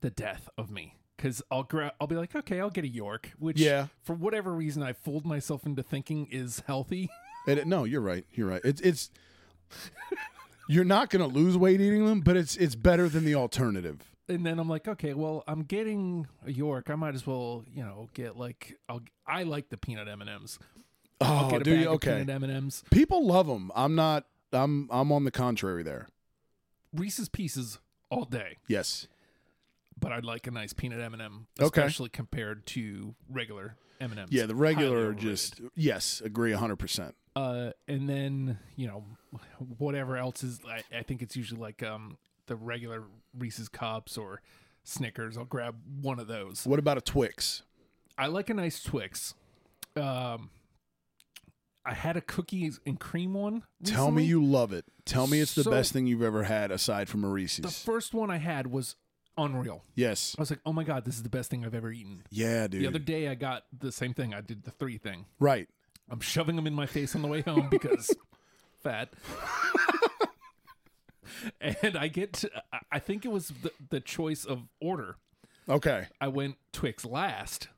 the 0.02 0.10
death 0.10 0.50
of 0.58 0.72
me 0.72 0.96
because 1.24 1.42
I'll 1.50 1.64
gra- 1.64 1.94
I'll 2.02 2.08
be 2.08 2.16
like, 2.18 2.36
okay, 2.36 2.60
I'll 2.60 2.70
get 2.70 2.84
a 2.84 2.88
York, 2.90 3.32
which 3.40 3.58
Yeah. 3.60 3.88
for 4.04 4.14
whatever 4.14 4.52
reason 4.54 4.84
I 4.84 4.92
fooled 4.92 5.26
myself 5.26 5.66
into 5.66 5.82
thinking 5.82 6.28
is 6.30 6.62
healthy. 6.68 7.10
And 7.46 7.60
it, 7.60 7.68
no, 7.68 7.84
you're 7.84 8.00
right. 8.00 8.26
You're 8.34 8.48
right. 8.48 8.62
It's 8.64 8.80
it's 8.80 9.10
you're 10.70 10.86
not 10.86 11.10
going 11.10 11.30
to 11.30 11.34
lose 11.38 11.58
weight 11.58 11.82
eating 11.82 12.06
them, 12.06 12.22
but 12.22 12.38
it's 12.38 12.56
it's 12.56 12.74
better 12.76 13.10
than 13.10 13.26
the 13.26 13.36
alternative. 13.36 14.00
and 14.30 14.46
then 14.46 14.60
I'm 14.60 14.70
like, 14.70 14.88
okay, 14.88 15.14
well, 15.14 15.44
I'm 15.46 15.64
getting 15.64 16.26
a 16.46 16.52
York. 16.54 16.90
I 16.90 16.96
might 16.96 17.16
as 17.16 17.28
well, 17.28 17.66
you 17.70 17.84
know, 17.84 18.08
get 18.14 18.38
like 18.38 18.78
I'll 18.88 19.02
I 19.28 19.44
like 19.44 19.68
the 19.68 19.76
peanut 19.78 20.08
M 20.08 20.22
and 20.22 20.30
M's. 20.30 20.58
Oh, 21.20 21.50
Get 21.50 21.62
a 21.62 21.64
do 21.66 21.72
bag 21.76 21.82
you? 21.82 21.88
of 21.90 21.96
Okay. 21.96 22.12
peanut 22.14 22.30
M 22.30 22.44
and 22.46 22.54
M's. 22.54 22.84
People 22.92 23.26
love 23.28 23.48
them. 23.48 23.72
I'm 23.76 23.94
not. 23.96 24.26
I'm 24.54 24.88
I'm 24.90 25.12
on 25.12 25.26
the 25.26 25.32
contrary 25.32 25.84
there. 25.84 26.08
Reese's 26.94 27.28
Pieces 27.28 27.80
all 28.10 28.24
day, 28.24 28.56
Yes. 28.70 29.08
But 30.00 30.12
I'd 30.12 30.26
like 30.26 30.48
a 30.48 30.52
nice 30.52 30.74
peanut 30.74 31.00
M 31.02 31.14
and 31.14 31.22
m 31.22 31.48
Okay. 31.60 31.82
especially 31.82 32.10
compared 32.10 32.66
to 32.68 33.16
regular 33.30 33.76
M 34.02 34.12
and 34.12 34.20
M's. 34.20 34.32
Yeah, 34.32 34.46
the 34.46 34.56
regular 34.56 35.10
are 35.10 35.14
just 35.14 35.62
yes, 35.76 36.22
agree 36.24 36.52
100%. 36.52 37.14
Uh, 37.36 37.72
and 37.88 38.08
then 38.08 38.60
you 38.76 38.88
know, 38.88 39.06
whatever 39.78 40.18
else 40.18 40.44
is, 40.44 40.60
I, 40.68 40.84
I 40.98 41.04
think 41.04 41.22
it's 41.22 41.36
usually 41.36 41.60
like 41.62 41.82
um 41.84 42.18
the 42.48 42.56
regular 42.56 43.04
Reese's 43.38 43.70
cups 43.70 44.18
or 44.18 44.42
Snickers. 44.84 45.38
I'll 45.38 45.46
grab 45.46 45.76
one 46.02 46.20
of 46.20 46.28
those. 46.28 46.66
What 46.66 46.78
about 46.80 46.98
a 46.98 47.02
Twix? 47.02 47.64
I 48.18 48.28
like 48.28 48.50
a 48.50 48.54
nice 48.54 48.84
Twix. 48.84 49.34
Um, 49.96 50.50
I 51.86 51.94
had 51.94 52.16
a 52.18 52.22
cookies 52.22 52.80
and 52.86 53.00
cream 53.00 53.34
one. 53.34 53.64
Tell 53.84 54.12
me 54.12 54.24
you 54.24 54.44
love 54.44 54.72
it. 54.72 54.86
Tell 55.06 55.28
me 55.28 55.40
it's 55.42 55.54
the 55.56 55.64
So- 55.64 55.72
best 55.72 55.92
thing 55.94 56.06
you've 56.08 56.22
ever 56.22 56.44
had 56.44 56.72
aside 56.72 57.10
from 57.10 57.24
a 57.24 57.30
Reese's. 57.30 57.64
The 57.64 57.72
first 57.72 58.14
one 58.14 58.30
I 58.32 58.38
had 58.38 58.68
was 58.68 58.96
unreal. 59.38 59.84
yes. 59.96 60.36
I 60.38 60.42
was 60.42 60.50
like, 60.50 60.60
oh 60.66 60.74
my 60.74 60.84
god, 60.84 61.06
this 61.06 61.16
is 61.16 61.24
the 61.24 61.30
best 61.30 61.50
thing 61.50 61.66
I've 61.66 61.74
ever 61.76 61.92
eaten. 61.92 62.24
Yeah, 62.30 62.68
dude. 62.68 62.82
The 62.82 62.88
other 62.88 63.00
day 63.00 63.28
I 63.28 63.36
got 63.36 63.64
the 63.78 63.92
same 63.92 64.14
thing. 64.14 64.34
I 64.34 64.42
did 64.42 64.64
the 64.64 64.72
three 64.72 64.98
thing. 64.98 65.26
right. 65.40 65.68
I'm 66.10 66.20
shoving 66.20 66.58
them 66.58 66.68
in 66.68 66.74
my 66.74 66.86
face 66.86 67.16
on 67.16 67.22
the 67.22 67.28
way 67.30 67.42
home 67.42 67.70
because 67.72 68.14
fat. 68.84 69.10
and 71.62 71.98
I 71.98 72.08
get 72.08 72.34
to, 72.34 72.52
I- 72.92 73.00
think 73.00 73.26
it 73.26 73.30
was 73.32 73.50
the, 73.62 73.72
the 73.90 74.00
choice 74.00 74.46
of 74.46 74.64
order. 74.82 75.16
Okay. 75.68 76.08
I 76.20 76.28
went 76.28 76.56
Twix 76.74 77.06
last, 77.06 77.70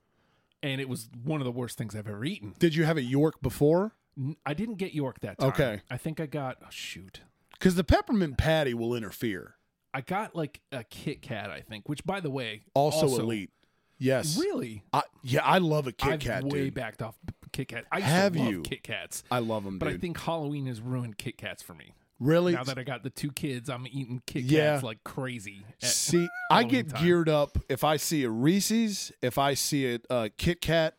and 0.64 0.82
it 0.82 0.90
was 0.90 1.07
one 1.23 1.40
of 1.41 1.45
the 1.45 1.52
worst 1.52 1.77
things 1.77 1.95
I've 1.95 2.07
ever 2.07 2.26
eaten. 2.26 2.56
Did 2.60 2.76
you 2.76 2.84
have 2.86 2.98
a 2.98 3.02
York 3.03 3.41
before? 3.41 3.94
N- 4.18 4.36
I 4.45 4.53
didn't 4.53 4.76
get 4.76 4.94
York 4.94 5.19
that 5.22 5.38
time. 5.40 5.49
Okay. 5.49 5.82
I 5.90 5.98
think 5.98 6.19
I 6.19 6.26
got, 6.26 6.57
oh, 6.64 6.68
shoot. 6.69 7.22
Because 7.52 7.76
the 7.76 7.84
peppermint 7.84 8.38
patty 8.38 8.73
will 8.73 8.95
interfere. 8.95 9.56
I 9.95 10.01
got 10.01 10.35
like 10.35 10.59
a 10.72 10.84
Kit 10.84 11.22
Kat, 11.22 11.49
I 11.49 11.61
think, 11.61 11.88
which 11.88 12.03
by 12.05 12.19
the 12.19 12.30
way, 12.30 12.63
Also, 12.73 13.07
elite. 13.22 13.51
Yes. 13.97 14.38
Really? 14.38 14.84
I, 14.91 15.03
yeah, 15.23 15.39
I 15.45 15.59
love 15.59 15.88
a 15.88 15.93
Kit 15.93 16.13
I've 16.13 16.19
Kat, 16.19 16.43
way 16.43 16.65
dude. 16.65 16.73
backed 16.73 17.01
off 17.01 17.15
Kit 17.53 17.69
Kat. 17.69 17.85
I 17.91 18.01
Have 18.01 18.35
you? 18.35 18.61
Kit 18.61 18.84
Kats. 18.84 19.23
I 19.31 19.39
love 19.39 19.63
them, 19.63 19.80
But 19.80 19.85
dude. 19.88 19.95
I 19.95 19.97
think 19.99 20.19
Halloween 20.19 20.65
has 20.65 20.81
ruined 20.81 21.17
Kit 21.17 21.38
Kats 21.38 21.63
for 21.63 21.73
me. 21.73 21.93
really. 22.19 22.51
Now 22.53 22.65
that 22.65 22.77
I 22.77 22.84
got 22.84 23.03
the 23.03 23.09
two 23.09 23.31
kids, 23.31 23.69
I'm 23.69 23.88
eating 23.88 24.22
Kit 24.27 24.41
Kats 24.43 24.51
Yeah. 24.51 24.80
like 24.84 25.01
crazy. 25.05 25.65
See, 25.80 26.27
I 26.51 26.63
get 26.65 26.89
time. 26.89 27.03
geared 27.03 27.30
up 27.30 27.57
if 27.69 27.84
I 27.85 27.95
see 27.97 28.23
a 28.26 28.30
Reese's, 28.30 29.13
if 29.22 29.38
I 29.38 29.53
see 29.53 29.95
a, 29.95 29.99
a 30.09 30.30
Kit 30.30 30.59
Kat, 30.61 30.95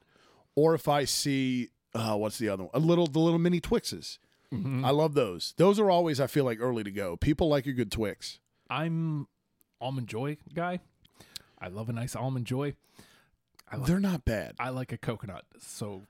or 0.55 0.75
if 0.75 0.89
I 0.89 1.05
see 1.05 1.69
uh, 1.95 2.17
what's 2.17 2.39
the 2.39 2.49
other 2.49 2.63
one? 2.65 2.71
A 2.75 2.79
little 2.79 3.07
the 3.07 3.19
little 3.19 3.39
mini 3.39 3.61
Twixes. 3.61 4.19
Mm-hmm. 4.55 4.85
I 4.87 4.91
love 4.91 5.13
those. 5.15 5.53
Those 5.59 5.79
are 5.79 5.91
always 5.91 6.19
I 6.21 6.27
feel 6.29 6.45
like 6.47 6.61
early 6.61 6.83
to 6.85 6.91
go. 6.91 7.17
People 7.17 7.49
like 7.49 7.67
a 7.67 7.73
good 7.73 7.91
Twix. 7.93 8.39
I'm 8.69 9.27
almond 9.81 10.09
joy 10.09 10.39
guy. 10.55 10.81
I 11.59 11.69
love 11.69 11.89
a 11.89 11.93
nice 11.93 12.15
almond 12.15 12.47
joy. 12.47 12.75
I 13.71 13.77
like, 13.77 13.87
They're 13.87 14.01
not 14.01 14.25
bad. 14.25 14.55
I 14.59 14.69
like 14.71 14.93
a 14.93 14.99
coconut, 14.99 15.45
so 15.59 16.03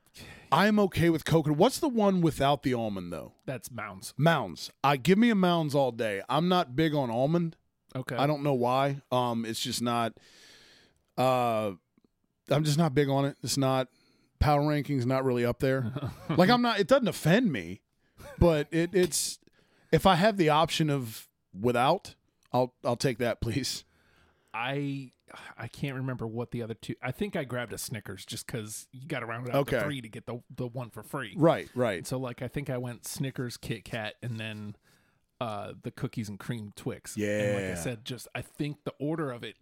I'm 0.53 0.78
okay 0.81 1.09
with 1.09 1.24
coconut. 1.24 1.57
What's 1.57 1.78
the 1.78 1.89
one 1.89 2.20
without 2.20 2.62
the 2.62 2.74
almond 2.74 3.12
though? 3.12 3.33
that's 3.47 3.70
mounds. 3.70 4.12
Mounds. 4.16 4.70
I 4.85 4.97
give 4.97 5.16
me 5.19 5.31
a 5.31 5.35
Mounds 5.35 5.74
all 5.74 5.93
day. 5.93 6.23
I'm 6.28 6.49
not 6.49 6.77
big 6.77 6.95
on 6.95 7.11
almond. 7.11 7.57
Okay, 7.95 8.16
I 8.16 8.27
don't 8.27 8.43
know 8.43 8.55
why. 8.55 9.01
Um, 9.11 9.45
it's 9.47 9.61
just 9.61 9.81
not. 9.81 10.12
Uh, 11.16 11.73
I'm 12.51 12.65
just 12.65 12.77
not 12.77 12.95
big 12.95 13.09
on 13.09 13.24
it. 13.24 13.37
It's 13.43 13.57
not 13.57 13.89
power 14.39 14.61
rankings. 14.61 15.07
Not 15.07 15.24
really 15.24 15.47
up 15.47 15.61
there. 15.61 15.93
like 16.37 16.51
I'm 16.51 16.61
not. 16.61 16.78
It 16.78 16.89
doesn't 16.89 17.09
offend 17.09 17.51
me, 17.51 17.81
but 18.39 18.69
it 18.70 18.91
it's 18.93 19.39
if 19.93 20.05
I 20.05 20.16
have 20.16 20.37
the 20.37 20.51
option 20.51 20.91
of 20.91 21.27
without, 21.59 22.16
I'll 22.57 22.74
I'll 22.85 22.97
take 22.97 23.19
that, 23.19 23.41
please. 23.41 23.85
I 24.55 25.12
I 25.59 25.69
can't 25.69 25.97
remember 25.97 26.27
what 26.27 26.51
the 26.51 26.62
other 26.62 26.74
two. 26.74 26.95
I 27.03 27.11
think 27.12 27.37
I 27.37 27.45
grabbed 27.45 27.73
a 27.73 27.78
Snickers 27.78 28.24
just 28.24 28.47
because 28.47 28.87
you 28.93 29.07
got 29.07 29.20
to 29.20 29.27
round 29.27 29.49
it 29.49 29.55
out 29.55 29.62
Okay. 29.62 29.78
to 29.78 29.85
three 29.85 30.01
to 30.01 30.09
get 30.09 30.27
the 30.27 30.41
the 30.55 30.66
one 30.66 30.91
for 30.91 31.03
free. 31.03 31.35
Right, 31.37 31.69
right. 31.74 32.07
So 32.07 32.19
like 32.19 32.43
I 32.43 32.49
think 32.49 32.70
I 32.70 32.78
went 32.78 33.07
Snickers, 33.07 33.57
Kit 33.57 33.85
Kat, 33.85 34.15
and 34.23 34.39
then 34.41 34.77
uh 35.41 35.73
the 35.83 35.91
cookies 35.91 36.28
and 36.28 36.39
cream 36.39 36.73
Twix. 36.77 37.16
Yeah. 37.16 37.41
And 37.43 37.55
like 37.55 37.78
I 37.78 37.83
said, 37.83 38.05
just 38.05 38.28
I 38.35 38.41
think 38.43 38.85
the 38.85 38.95
order 38.99 39.31
of 39.31 39.43
it 39.45 39.57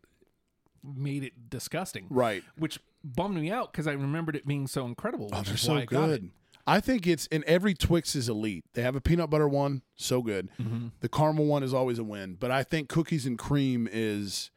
made 0.84 1.24
it 1.24 1.48
disgusting. 1.50 2.06
Right. 2.10 2.44
Which 2.56 2.78
bummed 3.02 3.36
me 3.36 3.50
out 3.50 3.72
because 3.72 3.86
I 3.88 3.92
remembered 3.92 4.36
it 4.36 4.46
being 4.46 4.66
so 4.66 4.86
incredible. 4.86 5.30
Oh, 5.32 5.42
they're 5.42 5.56
so 5.56 5.84
good. 5.84 6.30
I 6.66 6.80
think 6.80 7.06
it's 7.06 7.26
in 7.26 7.44
every 7.46 7.74
Twix 7.74 8.16
is 8.16 8.28
elite. 8.28 8.64
They 8.72 8.82
have 8.82 8.96
a 8.96 9.00
peanut 9.00 9.30
butter 9.30 9.48
one, 9.48 9.82
so 9.96 10.22
good. 10.22 10.48
Mm-hmm. 10.60 10.88
The 11.00 11.08
caramel 11.08 11.44
one 11.44 11.62
is 11.62 11.74
always 11.74 11.98
a 11.98 12.04
win, 12.04 12.36
but 12.40 12.50
I 12.50 12.62
think 12.62 12.88
cookies 12.88 13.26
and 13.26 13.38
cream 13.38 13.88
is, 13.90 14.50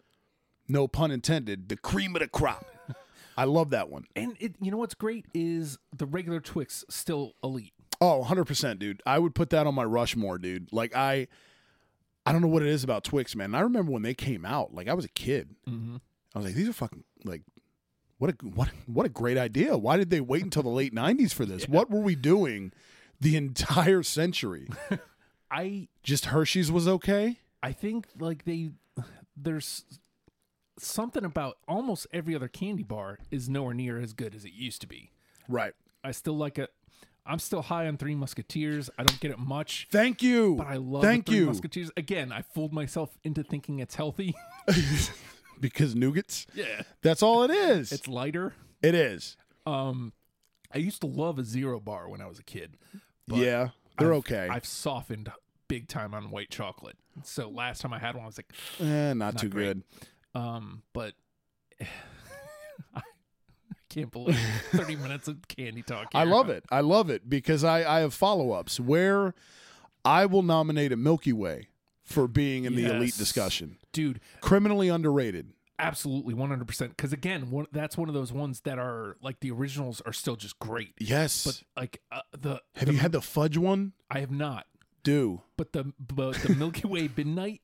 no 0.68 0.88
pun 0.88 1.12
intended, 1.12 1.70
the 1.70 1.78
cream 1.78 2.16
of 2.16 2.22
the 2.22 2.28
crop. 2.28 2.66
I 3.38 3.44
love 3.44 3.70
that 3.72 3.90
one. 3.90 4.06
And 4.16 4.36
it, 4.40 4.56
you 4.62 4.72
know 4.72 4.78
what's 4.78 4.96
great 4.96 5.26
is 5.34 5.78
the 5.96 6.06
regular 6.06 6.40
Twix 6.40 6.86
still 6.90 7.34
elite. 7.44 7.74
Oh, 8.00 8.26
100%, 8.28 8.80
dude. 8.80 9.02
I 9.06 9.20
would 9.20 9.36
put 9.36 9.50
that 9.52 9.68
on 9.68 9.76
my 9.76 9.84
Rushmore, 9.84 10.38
dude. 10.38 10.72
Like 10.72 10.96
I 10.96 11.28
I 12.26 12.32
don't 12.32 12.42
know 12.42 12.48
what 12.50 12.62
it 12.62 12.68
is 12.68 12.84
about 12.84 13.04
Twix, 13.04 13.36
man. 13.36 13.46
And 13.46 13.58
I 13.58 13.62
remember 13.62 13.92
when 13.92 14.02
they 14.02 14.14
came 14.14 14.46
out, 14.46 14.74
like 14.74 14.88
I 14.88 14.94
was 14.94 15.06
a 15.06 15.10
kid. 15.10 15.56
Mm-hmm. 15.68 15.98
I 16.36 16.40
was 16.40 16.46
like 16.46 16.56
these 16.56 16.68
are 16.68 16.74
fucking 16.74 17.04
like 17.24 17.44
what 18.18 18.32
a 18.32 18.34
what 18.46 18.70
what 18.86 19.06
a 19.06 19.10
great 19.10 19.38
idea. 19.38 19.78
Why 19.78 19.98
did 19.98 20.10
they 20.10 20.22
wait 20.22 20.44
until 20.44 20.64
the 20.64 20.70
late 20.70 20.94
90s 20.94 21.34
for 21.34 21.46
this? 21.46 21.68
What 21.68 21.90
were 21.90 22.02
we 22.02 22.16
doing 22.16 22.72
the 23.20 23.36
entire 23.36 24.04
century? 24.04 24.68
I 25.52 25.88
Just 26.04 26.26
Hershey's 26.26 26.72
was 26.72 26.88
okay? 26.88 27.40
I 27.64 27.72
think 27.72 28.08
like 28.20 28.46
they 28.46 28.72
there's 29.36 29.86
something 30.80 31.24
about 31.26 31.58
almost 31.68 32.08
every 32.14 32.36
other 32.36 32.48
candy 32.48 32.84
bar 32.84 33.20
is 33.32 33.48
nowhere 33.50 33.74
near 33.74 34.00
as 34.00 34.14
good 34.14 34.36
as 34.36 34.46
it 34.46 34.54
used 34.54 34.82
to 34.82 34.88
be. 34.88 35.12
Right. 35.48 35.74
I 36.04 36.12
still 36.12 36.38
like 36.38 36.58
it. 36.60 36.72
I'm 37.26 37.40
still 37.40 37.62
high 37.62 37.88
on 37.88 37.98
Three 37.98 38.16
Musketeers. 38.16 38.90
I 38.98 39.04
don't 39.04 39.20
get 39.20 39.32
it 39.32 39.40
much, 39.40 39.88
Thank 39.92 40.24
you. 40.24 40.56
but 40.56 40.68
I 40.68 40.76
love 40.78 41.04
Thank 41.04 41.26
Three 41.26 41.38
you. 41.38 41.46
Musketeers. 41.48 41.92
Again, 41.98 42.32
I 42.32 42.42
fooled 42.42 42.72
myself 42.72 43.18
into 43.24 43.44
thinking 43.44 43.80
it's 43.80 43.96
healthy. 43.96 44.34
because 45.60 45.96
nougats. 45.96 46.46
yeah, 46.54 46.82
That's 47.02 47.22
all 47.24 47.44
it 47.44 47.52
is. 47.52 47.92
it's 47.92 48.08
lighter. 48.08 48.54
it 48.82 48.96
is. 48.96 49.38
Um, 49.66 50.14
I 50.74 50.78
used 50.80 51.02
to 51.02 51.08
love 51.08 51.40
a 51.40 51.44
zero 51.44 51.80
bar 51.80 52.08
when 52.10 52.22
I 52.22 52.28
was 52.28 52.40
a 52.40 52.44
kid. 52.44 52.78
but 53.28 53.38
yeah. 53.38 53.70
They're 54.00 54.10
I've- 54.14 54.20
okay. 54.20 54.48
I've 54.50 54.66
softened 54.66 55.32
big 55.68 55.88
time 55.88 56.14
on 56.14 56.30
white 56.32 56.50
chocolate. 56.50 56.98
So 57.24 57.50
last 57.50 57.82
time 57.82 57.92
I 57.94 58.00
had 58.00 58.16
one, 58.16 58.24
I 58.24 58.28
was 58.28 58.38
like, 58.38 58.54
eh, 58.80 59.14
not, 59.14 59.38
too 59.40 59.50
great. 59.50 59.66
good. 59.66 59.84
um, 60.36 60.84
but 60.94 61.14
I 62.96 63.02
can't 63.90 64.12
believe 64.12 64.38
30 64.72 64.96
minutes 64.98 65.28
of 65.28 65.48
candy 65.48 65.82
talk. 65.82 66.08
I 66.14 66.24
here. 66.26 66.34
love 66.34 66.50
it. 66.50 66.64
I 66.72 66.82
love 66.82 67.10
it 67.10 67.30
because 67.30 67.64
I, 67.64 67.98
I 67.98 68.00
have 68.02 68.14
follow 68.14 68.52
ups 68.52 68.80
where 68.80 69.34
I 70.06 70.26
will 70.26 70.44
nominate 70.44 70.92
a 70.92 70.98
Milky 70.98 71.34
Way 71.34 71.68
for 72.08 72.28
being 72.28 72.66
in 72.66 72.76
the 72.76 72.86
elite 72.86 73.16
discussion. 73.18 73.78
dude. 73.94 74.20
Criminally 74.42 74.90
underrated. 74.90 75.52
Absolutely, 75.80 76.34
100. 76.34 76.68
percent 76.68 76.98
Because 76.98 77.14
again, 77.14 77.52
one, 77.52 77.68
that's 77.72 77.96
one 77.96 78.08
of 78.10 78.16
those 78.16 78.34
ones 78.34 78.62
that 78.62 78.80
are 78.80 79.16
like 79.22 79.42
the 79.42 79.52
originals 79.52 80.02
are 80.08 80.14
still 80.14 80.36
just 80.36 80.58
great. 80.58 80.94
Yes. 81.00 81.44
But 81.46 81.64
like 81.80 82.02
uh, 82.12 82.22
the 82.32 82.62
have 82.76 82.88
the- 82.88 82.94
you 82.94 82.98
had 83.00 83.12
the 83.12 83.22
fudge 83.22 83.58
one? 83.58 83.94
I 84.10 84.22
have 84.22 84.32
not. 84.32 84.66
Do. 85.04 85.44
But 85.56 85.74
the 85.74 85.94
but 86.00 86.34
the 86.38 86.56
Milky 86.56 86.88
Way 86.88 87.10
Midnight, 87.16 87.62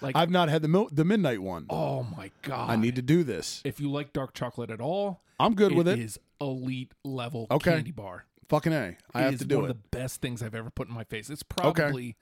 Like, 0.00 0.14
I've 0.16 0.30
not 0.30 0.48
had 0.48 0.62
the 0.62 0.68
mil- 0.68 0.88
the 0.92 1.04
midnight 1.04 1.42
one. 1.42 1.66
oh 1.70 2.04
my 2.04 2.30
god! 2.42 2.70
I 2.70 2.76
need 2.76 2.94
to 2.96 3.02
do 3.02 3.24
this. 3.24 3.60
If 3.64 3.80
you 3.80 3.90
like 3.90 4.12
dark 4.12 4.32
chocolate 4.32 4.70
at 4.70 4.80
all, 4.80 5.22
I'm 5.40 5.54
good 5.54 5.74
with 5.74 5.88
it. 5.88 5.98
It 5.98 6.04
is 6.04 6.18
elite 6.40 6.92
level 7.04 7.48
Okay. 7.50 7.72
candy 7.72 7.90
bar. 7.90 8.26
Fucking 8.48 8.72
a. 8.72 8.96
I 9.12 9.22
It 9.22 9.30
have 9.32 9.38
to 9.40 9.44
do 9.44 9.56
one 9.56 9.64
it. 9.66 9.70
of 9.70 9.76
the 9.76 9.88
best 9.98 10.20
things 10.22 10.42
I've 10.42 10.54
ever 10.54 10.70
put 10.70 10.88
in 10.88 10.94
my 10.94 11.04
face. 11.04 11.28
It's 11.30 11.42
probably 11.42 12.16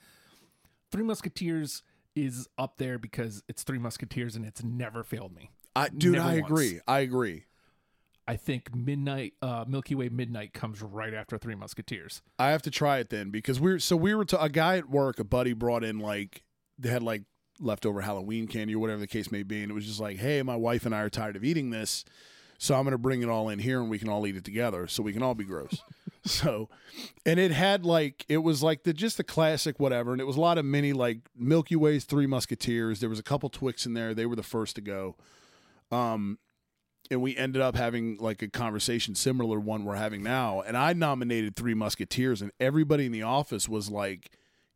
Three 0.91 1.05
Musketeers 1.05 1.83
is 2.15 2.49
up 2.59 2.79
there 2.79 2.99
because 2.99 3.43
it's 3.49 3.63
Three 3.63 3.79
Musketeers 3.79 4.37
and 4.37 4.45
it's 4.45 4.63
never 4.63 5.05
failed 5.05 5.35
me. 5.35 5.51
I, 5.77 5.89
dude, 5.89 6.15
never 6.15 6.29
I 6.29 6.35
once. 6.41 6.47
agree. 6.47 6.81
I 6.89 7.01
agree. 7.01 7.45
I 8.27 8.37
think 8.37 8.75
Midnight, 8.75 9.35
uh, 9.41 9.65
Milky 9.67 9.95
Way 9.95 10.11
Midnight 10.11 10.53
comes 10.53 10.83
right 10.83 11.15
after 11.15 11.39
Three 11.39 11.55
Musketeers. 11.55 12.21
I 12.39 12.51
have 12.51 12.63
to 12.63 12.71
try 12.71 12.99
it 12.99 13.09
then 13.09 13.31
because 13.31 13.59
we're 13.59 13.79
so 13.79 13.97
we 13.97 14.15
were 14.15 14.27
to, 14.27 14.43
a 14.43 14.49
guy 14.51 14.77
at 14.77 14.91
work, 14.91 15.19
a 15.19 15.25
buddy 15.25 15.55
brought 15.55 15.83
in 15.83 15.99
like 15.99 16.43
they 16.79 16.91
had 16.91 17.03
like 17.03 17.23
leftover 17.61 18.03
Halloween 18.03 18.47
candy 18.47 18.75
or 18.75 18.81
whatever 18.81 19.01
the 19.01 19.07
case 19.07 19.33
may 19.33 19.43
be, 19.43 19.63
and 19.63 19.71
it 19.71 19.75
was 19.75 19.87
just 19.87 20.01
like, 20.01 20.19
hey, 20.19 20.43
my 20.43 20.57
wife 20.57 20.85
and 20.85 20.95
I 20.95 21.01
are 21.01 21.09
tired 21.09 21.37
of 21.37 21.45
eating 21.45 21.71
this, 21.71 22.05
so 22.59 22.75
I'm 22.75 22.85
gonna 22.85 22.99
bring 22.99 23.23
it 23.23 23.31
all 23.31 23.49
in 23.49 23.61
here 23.61 23.81
and 23.81 23.89
we 23.89 23.99
can 23.99 24.09
all 24.11 24.27
eat 24.27 24.37
it 24.37 24.45
together, 24.45 24.87
so 24.89 25.03
we 25.03 25.13
can 25.15 25.23
all 25.23 25.35
be 25.35 25.45
gross. 25.45 25.83
So, 26.31 26.69
and 27.27 27.39
it 27.41 27.51
had 27.51 27.85
like 27.85 28.25
it 28.29 28.39
was 28.39 28.63
like 28.63 28.85
the 28.85 28.93
just 28.93 29.17
the 29.17 29.25
classic 29.25 29.79
whatever, 29.81 30.13
and 30.13 30.21
it 30.21 30.27
was 30.27 30.37
a 30.37 30.41
lot 30.41 30.59
of 30.59 30.65
mini 30.65 30.93
like 30.93 31.19
Milky 31.37 31.77
Ways, 31.77 32.05
Three 32.05 32.27
Musketeers. 32.27 33.01
There 33.01 33.09
was 33.11 33.19
a 33.19 33.23
couple 33.25 33.49
Twix 33.49 33.87
in 33.87 33.95
there; 33.95 34.15
they 34.15 34.27
were 34.27 34.37
the 34.37 34.43
first 34.43 34.75
to 34.77 34.81
go. 34.81 35.17
Um, 35.91 36.39
and 37.11 37.23
we 37.23 37.37
ended 37.37 37.63
up 37.63 37.75
having 37.75 38.19
like 38.19 38.43
a 38.43 38.49
conversation 38.49 39.15
similar 39.15 39.59
one 39.59 39.85
we're 39.87 39.95
having 39.97 40.23
now 40.23 40.61
and 40.61 40.77
i 40.77 40.93
nominated 40.93 41.57
three 41.57 41.73
musketeers 41.73 42.43
and 42.43 42.53
everybody 42.61 43.07
in 43.07 43.13
the 43.13 43.23
office 43.23 43.67
was 43.67 43.89
like 43.91 44.31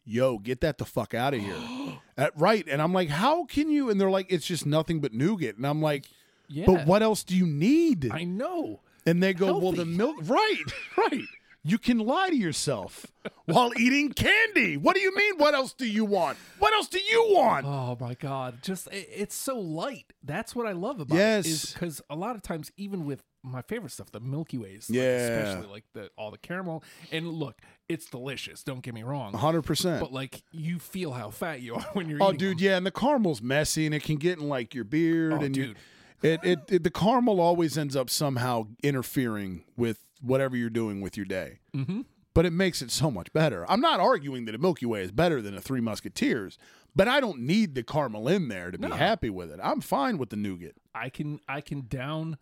yo 0.04 0.38
get 0.38 0.62
that 0.62 0.78
the 0.78 0.84
fuck 0.86 1.12
out 1.14 1.34
of 1.34 1.40
here. 1.40 1.54
Uh, 2.18 2.28
right 2.36 2.66
and 2.68 2.82
i'm 2.82 2.92
like 2.92 3.08
how 3.08 3.46
can 3.46 3.70
you? 3.70 3.88
And 3.88 3.98
they're 3.98 4.10
like 4.10 4.26
it's 4.30 4.46
just 4.46 4.66
nothing 4.66 5.00
but 5.00 5.14
nougat. 5.14 5.56
And 5.56 5.66
i'm 5.66 5.80
like 5.80 6.04
Yeah, 6.46 6.66
but 6.66 6.86
what 6.86 7.02
else 7.02 7.24
do 7.24 7.34
you 7.34 7.46
need? 7.46 8.10
I 8.12 8.24
know. 8.24 8.80
and 9.06 9.22
they 9.22 9.32
go 9.32 9.56
well 9.58 9.72
the 9.72 9.86
milk 9.86 10.16
right 10.24 10.62
right 10.98 11.24
you 11.64 11.78
can 11.78 11.98
lie 11.98 12.28
to 12.30 12.36
yourself 12.36 13.06
while 13.46 13.70
eating 13.78 14.12
candy 14.12 14.76
what 14.76 14.94
do 14.96 15.00
you 15.00 15.14
mean 15.14 15.34
what 15.36 15.54
else 15.54 15.72
do 15.72 15.86
you 15.86 16.04
want 16.04 16.36
what 16.58 16.72
else 16.74 16.88
do 16.88 16.98
you 16.98 17.26
want 17.30 17.64
Oh 17.66 17.96
my 18.00 18.14
god! 18.14 18.58
Just 18.62 18.88
it, 18.88 19.08
it's 19.14 19.34
so 19.34 19.58
light. 19.58 20.12
That's 20.24 20.54
what 20.56 20.66
I 20.66 20.72
love 20.72 21.00
about 21.00 21.14
Yes. 21.16 21.46
it. 21.46 21.48
Is 21.50 21.72
because 21.72 22.02
a 22.10 22.16
lot 22.16 22.34
of 22.36 22.42
times, 22.42 22.70
even 22.76 23.04
with 23.04 23.22
my 23.44 23.62
favorite 23.62 23.90
stuff, 23.92 24.10
the 24.12 24.20
Milky 24.20 24.56
Ways, 24.58 24.88
like, 24.88 24.96
Yeah. 24.96 25.02
especially 25.48 25.68
like 25.72 25.84
the 25.94 26.10
all 26.16 26.30
the 26.30 26.38
caramel. 26.38 26.82
And 27.10 27.28
look, 27.28 27.60
it's 27.88 28.06
delicious. 28.06 28.62
Don't 28.62 28.82
get 28.82 28.94
me 28.94 29.02
wrong. 29.02 29.32
100% 29.32 30.00
But 30.00 30.12
like, 30.12 30.42
you 30.52 30.78
feel 30.78 31.12
how 31.12 31.30
fat 31.30 31.60
you 31.60 31.74
are 31.74 31.82
when 31.92 32.08
you're. 32.08 32.22
Oh, 32.22 32.32
dude, 32.32 32.58
them. 32.58 32.64
yeah, 32.64 32.76
and 32.76 32.86
the 32.86 32.90
caramel's 32.92 33.42
messy, 33.42 33.84
and 33.86 33.94
it 33.94 34.02
can 34.02 34.16
get 34.16 34.38
in 34.38 34.48
like 34.48 34.74
your 34.74 34.84
beard, 34.84 35.32
Oh, 35.34 35.40
and 35.40 35.56
you, 35.56 35.66
dude. 35.68 35.76
it, 36.22 36.40
it, 36.44 36.58
it, 36.68 36.82
the 36.84 36.90
caramel 36.90 37.40
always 37.40 37.76
ends 37.78 37.94
up 37.96 38.08
somehow 38.10 38.66
interfering 38.82 39.64
with 39.76 39.98
whatever 40.22 40.56
you're 40.56 40.70
doing 40.70 41.00
with 41.00 41.16
your 41.16 41.26
day. 41.26 41.58
Mm-hmm. 41.74 42.02
But 42.34 42.46
it 42.46 42.52
makes 42.52 42.80
it 42.80 42.90
so 42.90 43.10
much 43.10 43.30
better. 43.34 43.70
I'm 43.70 43.80
not 43.82 44.00
arguing 44.00 44.46
that 44.46 44.54
a 44.54 44.58
Milky 44.58 44.86
Way 44.86 45.02
is 45.02 45.12
better 45.12 45.42
than 45.42 45.54
a 45.54 45.60
Three 45.60 45.82
Musketeers, 45.82 46.56
but 46.96 47.06
I 47.06 47.20
don't 47.20 47.40
need 47.40 47.74
the 47.74 47.82
caramel 47.82 48.26
in 48.28 48.48
there 48.48 48.70
to 48.70 48.78
be 48.78 48.88
No. 48.88 48.94
happy 48.94 49.28
with 49.28 49.50
it. 49.50 49.60
I'm 49.62 49.82
fine 49.82 50.16
with 50.16 50.30
the 50.30 50.36
nougat. 50.36 50.74
I 50.94 51.10
can 51.10 51.40
I 51.46 51.60
can 51.60 51.82
down. 51.88 52.38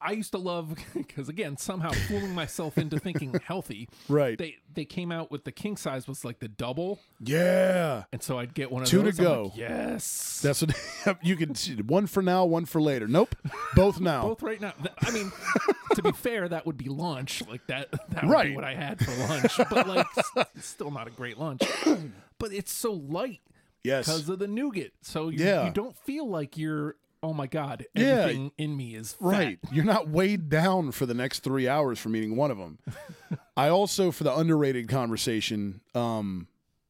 I 0.00 0.12
used 0.12 0.32
to 0.32 0.38
love 0.38 0.74
because 0.94 1.28
again 1.28 1.56
somehow 1.56 1.90
fooling 1.92 2.34
myself 2.34 2.76
into 2.78 2.98
thinking 2.98 3.34
healthy. 3.44 3.88
Right. 4.08 4.36
They 4.36 4.56
they 4.74 4.84
came 4.84 5.12
out 5.12 5.30
with 5.30 5.44
the 5.44 5.52
king 5.52 5.76
size 5.76 6.06
was 6.08 6.24
like 6.24 6.38
the 6.40 6.48
double, 6.48 6.98
Yeah, 7.20 8.04
and 8.12 8.22
so 8.22 8.38
I'd 8.38 8.52
get 8.54 8.70
one 8.70 8.82
of 8.82 8.88
Two 8.88 8.98
to 8.98 9.04
those. 9.04 9.18
I'm 9.20 9.24
go. 9.24 9.42
like, 9.44 9.56
yes, 9.56 10.40
that's 10.42 10.62
what 10.62 11.18
you 11.22 11.36
can 11.36 11.54
see. 11.54 11.74
One 11.76 12.06
for 12.06 12.22
now, 12.22 12.44
one 12.44 12.64
for 12.64 12.80
later. 12.82 13.06
Nope, 13.06 13.34
both 13.74 14.00
now. 14.00 14.22
both 14.22 14.42
right 14.42 14.60
now. 14.60 14.72
I 15.02 15.10
mean, 15.12 15.30
to 15.94 16.02
be 16.02 16.12
fair, 16.12 16.48
that 16.48 16.66
would 16.66 16.76
be 16.76 16.88
lunch. 16.88 17.42
Like 17.48 17.66
that. 17.68 17.90
That 18.10 18.24
would 18.24 18.30
Right. 18.30 18.48
be 18.50 18.54
what 18.56 18.64
I 18.64 18.74
had 18.74 19.04
for 19.04 19.12
lunch. 19.28 19.56
But 19.70 19.86
like, 19.86 20.06
it's 20.56 20.66
still 20.66 20.90
not 20.90 21.06
a 21.06 21.10
great 21.10 21.38
lunch. 21.38 21.62
but 22.38 22.52
it's 22.52 22.72
so 22.72 22.92
light 22.92 23.40
yes, 23.84 24.06
because 24.06 24.28
of 24.28 24.38
the 24.38 24.48
nougat. 24.48 24.92
So 25.02 25.28
you, 25.28 25.44
Yeah. 25.44 25.66
you 25.66 25.72
don't 25.72 25.96
feel 25.96 26.28
like 26.28 26.56
you're. 26.58 26.96
Oh 27.22 27.32
my 27.32 27.46
god! 27.46 27.86
Yeah. 27.94 28.32
In 28.58 28.76
me 28.76 28.94
is 28.96 29.12
fat. 29.12 29.24
Right. 29.24 29.58
You're 29.70 29.84
not 29.84 30.08
weighed 30.08 30.48
down 30.48 30.90
for 30.92 31.06
the 31.06 31.14
next 31.14 31.40
three 31.40 31.68
hours 31.68 31.98
from 31.98 32.16
eating 32.16 32.34
one 32.36 32.50
of 32.50 32.58
them. 32.58 32.78
I 33.56 33.68
also, 33.68 34.10
for 34.10 34.24
the 34.24 34.36
underrated 34.36 34.88
conversation, 34.88 35.82
um, 35.94 36.48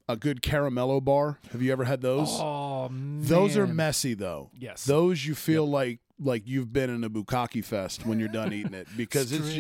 a 0.09 0.17
good 0.17 0.43
caramello 0.43 1.05
bar. 1.05 1.39
Have 1.53 1.61
you 1.61 1.71
ever 1.73 1.85
had 1.85 2.01
those? 2.01 2.29
Oh 2.31 2.89
man, 2.89 3.23
those 3.23 3.57
are 3.57 3.67
messy 3.67 4.15
though. 4.15 4.51
Yes. 4.59 4.85
Those 4.85 5.25
you 5.27 5.35
feel 5.35 5.67
like 5.67 6.01
like 6.19 6.47
you've 6.47 6.73
been 6.73 6.89
in 6.91 7.05
a 7.05 7.11
bukkake 7.11 7.65
fest 7.65 8.07
when 8.07 8.19
you're 8.19 8.29
done 8.29 8.53
eating 8.53 8.75
it 8.75 8.87
because 8.97 9.33
it's 9.33 9.53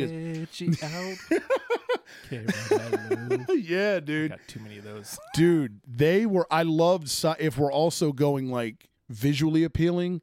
just 0.53 0.83
out. 0.85 1.19
Yeah, 3.51 4.01
dude. 4.01 4.31
Got 4.31 4.41
too 4.49 4.61
many 4.61 4.79
of 4.79 4.85
those. 4.85 5.19
Dude, 5.35 5.81
they 5.87 6.25
were 6.27 6.47
I 6.51 6.63
loved 6.63 7.11
if 7.39 7.59
we're 7.59 7.73
also 7.73 8.13
going 8.13 8.51
like 8.51 8.89
visually 9.09 9.65
appealing, 9.65 10.23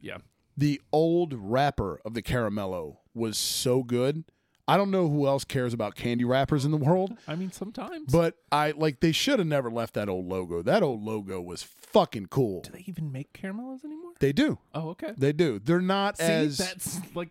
Yeah. 0.00 0.18
the 0.56 0.80
old 0.92 1.34
wrapper 1.34 2.00
of 2.04 2.14
the 2.14 2.22
caramello 2.22 2.96
was 3.14 3.36
so 3.38 3.82
good. 3.82 4.24
I 4.66 4.76
don't 4.76 4.90
know 4.90 5.08
who 5.08 5.26
else 5.26 5.44
cares 5.44 5.72
about 5.72 5.94
candy 5.94 6.24
wrappers 6.24 6.66
in 6.66 6.70
the 6.72 6.76
world, 6.76 7.16
I 7.26 7.36
mean, 7.36 7.50
sometimes. 7.52 8.12
but 8.12 8.34
I 8.52 8.72
like 8.72 9.00
they 9.00 9.12
should 9.12 9.38
have 9.38 9.48
never 9.48 9.70
left 9.70 9.94
that 9.94 10.10
old 10.10 10.26
logo. 10.26 10.60
That 10.62 10.82
old 10.82 11.02
logo 11.02 11.40
was 11.40 11.62
fucking 11.62 12.26
cool. 12.26 12.60
do 12.60 12.72
they 12.72 12.84
even 12.86 13.10
make 13.10 13.32
caramellos 13.32 13.82
anymore? 13.82 14.12
They 14.20 14.32
do. 14.32 14.58
Oh, 14.74 14.90
okay. 14.90 15.14
They 15.16 15.32
do. 15.32 15.58
They're 15.58 15.80
not 15.80 16.18
See, 16.18 16.24
as 16.24 16.58
that's 16.58 17.00
like 17.14 17.30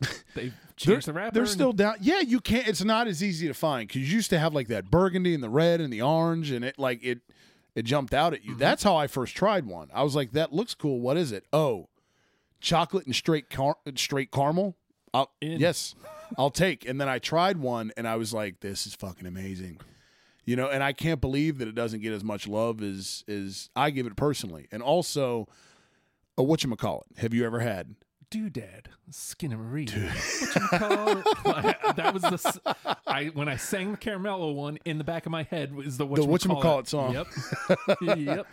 they 0.34 0.46
they're, 0.46 0.52
changed 0.76 1.06
the 1.08 1.12
wrapper. 1.12 1.34
they're 1.34 1.42
and- 1.42 1.50
still 1.52 1.72
down. 1.74 1.96
Yeah, 2.00 2.20
you 2.20 2.40
can't. 2.40 2.66
It's 2.66 2.82
not 2.82 3.06
as 3.06 3.22
easy 3.22 3.48
to 3.48 3.54
find 3.54 3.86
because 3.86 4.08
you 4.10 4.16
used 4.16 4.30
to 4.30 4.38
have 4.38 4.54
like 4.54 4.68
that 4.68 4.90
burgundy 4.90 5.34
and 5.34 5.42
the 5.42 5.50
red 5.50 5.80
and 5.82 5.92
the 5.92 6.00
orange, 6.00 6.50
and 6.50 6.64
it 6.64 6.78
like 6.78 7.04
it 7.04 7.20
it 7.74 7.82
jumped 7.82 8.14
out 8.14 8.32
Mm-hmm. 8.32 8.42
at 8.42 8.44
you. 8.46 8.56
That's 8.56 8.82
how 8.82 8.96
I 8.96 9.08
first 9.08 9.36
tried 9.36 9.66
one. 9.66 9.90
I 9.92 10.02
was 10.04 10.16
like, 10.16 10.32
that 10.32 10.54
looks 10.54 10.74
cool. 10.74 11.00
What 11.00 11.18
is 11.18 11.32
it? 11.32 11.44
Oh, 11.52 11.88
chocolate 12.62 13.04
and 13.06 13.14
straight 13.14 13.50
car- 13.50 13.76
straight 13.96 14.30
caramel. 14.30 14.76
I'll, 15.12 15.30
yes, 15.42 15.94
I'll 16.38 16.50
take. 16.50 16.88
And 16.88 16.98
then 16.98 17.08
I 17.08 17.18
tried 17.18 17.58
one, 17.58 17.92
and 17.98 18.08
I 18.08 18.16
was 18.16 18.32
like, 18.32 18.60
this 18.60 18.86
is 18.86 18.94
fucking 18.94 19.26
amazing. 19.26 19.78
You 20.46 20.56
know, 20.56 20.68
and 20.68 20.82
I 20.82 20.92
can't 20.92 21.20
believe 21.20 21.58
that 21.58 21.68
it 21.68 21.74
doesn't 21.74 22.00
get 22.00 22.12
as 22.12 22.24
much 22.24 22.48
love 22.48 22.82
as 22.82 23.24
as 23.28 23.68
I 23.76 23.90
give 23.90 24.06
it 24.06 24.16
personally. 24.16 24.66
And 24.72 24.82
also, 24.82 25.46
uh, 26.38 26.42
what 26.42 26.64
you 26.64 26.74
call 26.76 27.04
it? 27.10 27.18
Have 27.20 27.34
you 27.34 27.44
ever 27.44 27.60
had? 27.60 27.94
doodad, 28.32 28.86
Skinner 29.10 29.58
Marie. 29.58 29.86
Whatchamacallit? 29.86 31.24
that 31.96 32.14
was 32.14 32.22
the 32.22 32.76
I 33.06 33.26
when 33.26 33.48
I 33.48 33.56
sang 33.56 33.92
the 33.92 33.98
Caramello 33.98 34.54
one 34.54 34.78
in 34.84 34.98
the 34.98 35.04
back 35.04 35.26
of 35.26 35.32
my 35.32 35.42
head 35.42 35.74
was 35.74 35.98
the 35.98 36.06
what 36.06 36.20
The 36.20 36.26
whatchamacallit 36.26 36.88
song. 36.88 37.12
Yep. 37.12 37.26
yep. 38.18 38.46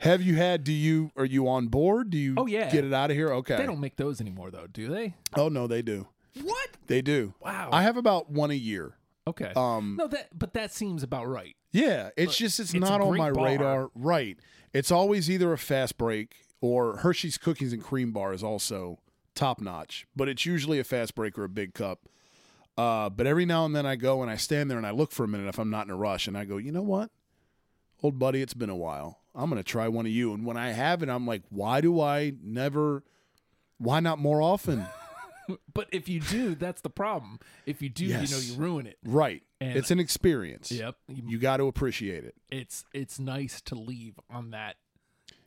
Have 0.00 0.22
you 0.22 0.36
had? 0.36 0.64
Do 0.64 0.72
you 0.72 1.10
are 1.16 1.24
you 1.24 1.48
on 1.48 1.68
board? 1.68 2.10
Do 2.10 2.18
you? 2.18 2.34
Oh, 2.36 2.46
yeah. 2.46 2.70
Get 2.70 2.84
it 2.84 2.92
out 2.92 3.10
of 3.10 3.16
here. 3.16 3.30
Okay. 3.32 3.56
They 3.56 3.66
don't 3.66 3.80
make 3.80 3.96
those 3.96 4.20
anymore 4.20 4.50
though, 4.50 4.66
do 4.66 4.88
they? 4.88 5.14
oh 5.36 5.48
no, 5.48 5.66
they 5.66 5.82
do. 5.82 6.08
What? 6.42 6.68
They 6.86 7.02
do. 7.02 7.34
Wow. 7.40 7.70
I 7.72 7.82
have 7.82 7.96
about 7.96 8.30
one 8.30 8.50
a 8.50 8.54
year. 8.54 8.96
Okay. 9.26 9.52
Um, 9.56 9.96
no, 9.98 10.06
that 10.08 10.28
but 10.38 10.52
that 10.54 10.72
seems 10.72 11.02
about 11.02 11.26
right. 11.26 11.56
Yeah, 11.72 12.10
it's 12.16 12.36
just 12.36 12.60
it's, 12.60 12.72
it's 12.72 12.80
not 12.80 13.00
on 13.00 13.16
my 13.16 13.30
bar. 13.30 13.44
radar. 13.44 13.90
Right. 13.94 14.38
It's 14.72 14.90
always 14.90 15.30
either 15.30 15.52
a 15.52 15.58
fast 15.58 15.98
break 15.98 16.36
or 16.60 16.98
Hershey's 16.98 17.38
cookies 17.38 17.72
and 17.72 17.82
cream 17.82 18.12
bar 18.12 18.32
is 18.32 18.42
also 18.42 18.98
top 19.34 19.60
notch, 19.60 20.06
but 20.14 20.28
it's 20.28 20.46
usually 20.46 20.78
a 20.78 20.84
fast 20.84 21.14
break 21.14 21.38
or 21.38 21.44
a 21.44 21.48
big 21.48 21.74
cup. 21.74 22.08
Uh, 22.78 23.08
but 23.08 23.26
every 23.26 23.46
now 23.46 23.64
and 23.64 23.74
then 23.74 23.86
I 23.86 23.96
go 23.96 24.20
and 24.22 24.30
I 24.30 24.36
stand 24.36 24.70
there 24.70 24.76
and 24.78 24.86
I 24.86 24.90
look 24.90 25.10
for 25.10 25.24
a 25.24 25.28
minute 25.28 25.48
if 25.48 25.58
I'm 25.58 25.70
not 25.70 25.86
in 25.86 25.90
a 25.92 25.96
rush 25.96 26.26
and 26.28 26.36
I 26.36 26.44
go, 26.44 26.58
you 26.58 26.72
know 26.72 26.82
what, 26.82 27.10
old 28.02 28.18
buddy, 28.18 28.42
it's 28.42 28.54
been 28.54 28.70
a 28.70 28.76
while. 28.76 29.20
I'm 29.34 29.48
gonna 29.50 29.62
try 29.62 29.88
one 29.88 30.06
of 30.06 30.12
you. 30.12 30.32
And 30.32 30.44
when 30.46 30.56
I 30.56 30.70
have 30.72 31.02
it, 31.02 31.08
I'm 31.08 31.26
like, 31.26 31.42
why 31.50 31.80
do 31.80 32.00
I 32.00 32.32
never? 32.42 33.02
Why 33.78 34.00
not 34.00 34.18
more 34.18 34.40
often? 34.42 34.86
But 35.72 35.86
if 35.92 36.08
you 36.08 36.18
do, 36.18 36.56
that's 36.56 36.80
the 36.80 36.90
problem. 36.90 37.38
If 37.66 37.80
you 37.80 37.88
do, 37.88 38.04
you 38.04 38.14
know 38.14 38.38
you 38.38 38.54
ruin 38.56 38.84
it. 38.88 38.98
right. 39.04 39.44
And- 39.60 39.76
it's 39.78 39.92
an 39.92 40.00
experience. 40.00 40.72
Yep. 40.72 40.96
You 41.06 41.38
got 41.38 41.58
to 41.58 41.68
appreciate 41.68 42.24
it. 42.24 42.34
It's 42.50 42.84
it's 42.92 43.20
nice 43.20 43.60
to 43.66 43.76
leave 43.76 44.18
on 44.28 44.50
that. 44.50 44.74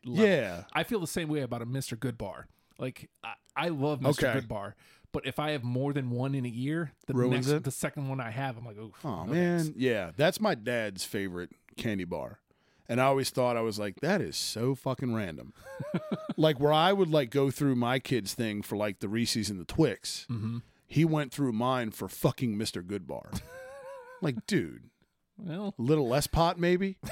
Level. 0.06 0.26
Yeah. 0.26 0.64
I 0.72 0.84
feel 0.84 1.02
the 1.02 1.06
same 1.08 1.28
way 1.28 1.42
about 1.42 1.62
a 1.62 1.66
Mr. 1.66 2.00
Good 2.00 2.18
bar. 2.18 2.48
Like 2.78 3.10
I, 3.26 3.34
I 3.58 3.68
love 3.70 4.00
Mr. 4.00 4.24
Okay. 4.24 4.34
Good 4.36 4.48
bar, 4.48 4.78
but 5.12 5.26
if 5.28 5.38
I 5.38 5.52
have 5.52 5.66
more 5.66 5.92
than 5.92 6.12
one 6.12 6.34
in 6.34 6.46
a 6.46 6.50
year, 6.50 6.94
the 7.08 7.14
Ruins 7.14 7.48
next 7.48 7.58
it? 7.58 7.64
the 7.66 7.72
second 7.72 8.08
one 8.08 8.22
I 8.22 8.30
have, 8.32 8.58
I'm 8.58 8.64
like, 8.66 8.78
oh, 8.80 8.94
Oh 9.04 9.26
man, 9.26 9.74
yeah, 9.76 10.12
that's 10.16 10.40
my 10.40 10.56
dad's 10.56 11.04
favorite 11.04 11.52
candy 11.80 12.06
bar. 12.06 12.40
And 12.88 13.00
I 13.00 13.06
always 13.06 13.30
thought 13.30 13.56
I 13.56 13.62
was 13.62 13.78
like, 13.78 14.00
that 14.02 14.20
is 14.20 14.36
so 14.36 14.74
fucking 14.74 15.14
random. 15.14 15.54
like 16.38 16.60
where 16.60 16.74
I 16.74 16.92
would 16.92 17.10
like 17.10 17.30
go 17.30 17.52
through 17.52 17.76
my 17.76 18.00
kids' 18.00 18.34
thing 18.34 18.64
for 18.64 18.76
like 18.76 19.00
the 19.00 19.08
Reese's 19.08 19.50
and 19.52 19.60
the 19.60 19.66
Twix. 19.66 20.26
Mm-hmm. 20.30 20.60
He 20.88 21.06
went 21.06 21.32
through 21.32 21.52
mine 21.52 21.92
for 21.92 22.08
fucking 22.08 22.56
Mr. 22.56 22.82
Goodbar. 22.82 23.42
like, 24.22 24.48
dude, 24.48 24.90
Well, 25.38 25.76
a 25.78 25.82
little 25.82 26.08
less 26.08 26.26
pot 26.28 26.60
maybe. 26.60 26.98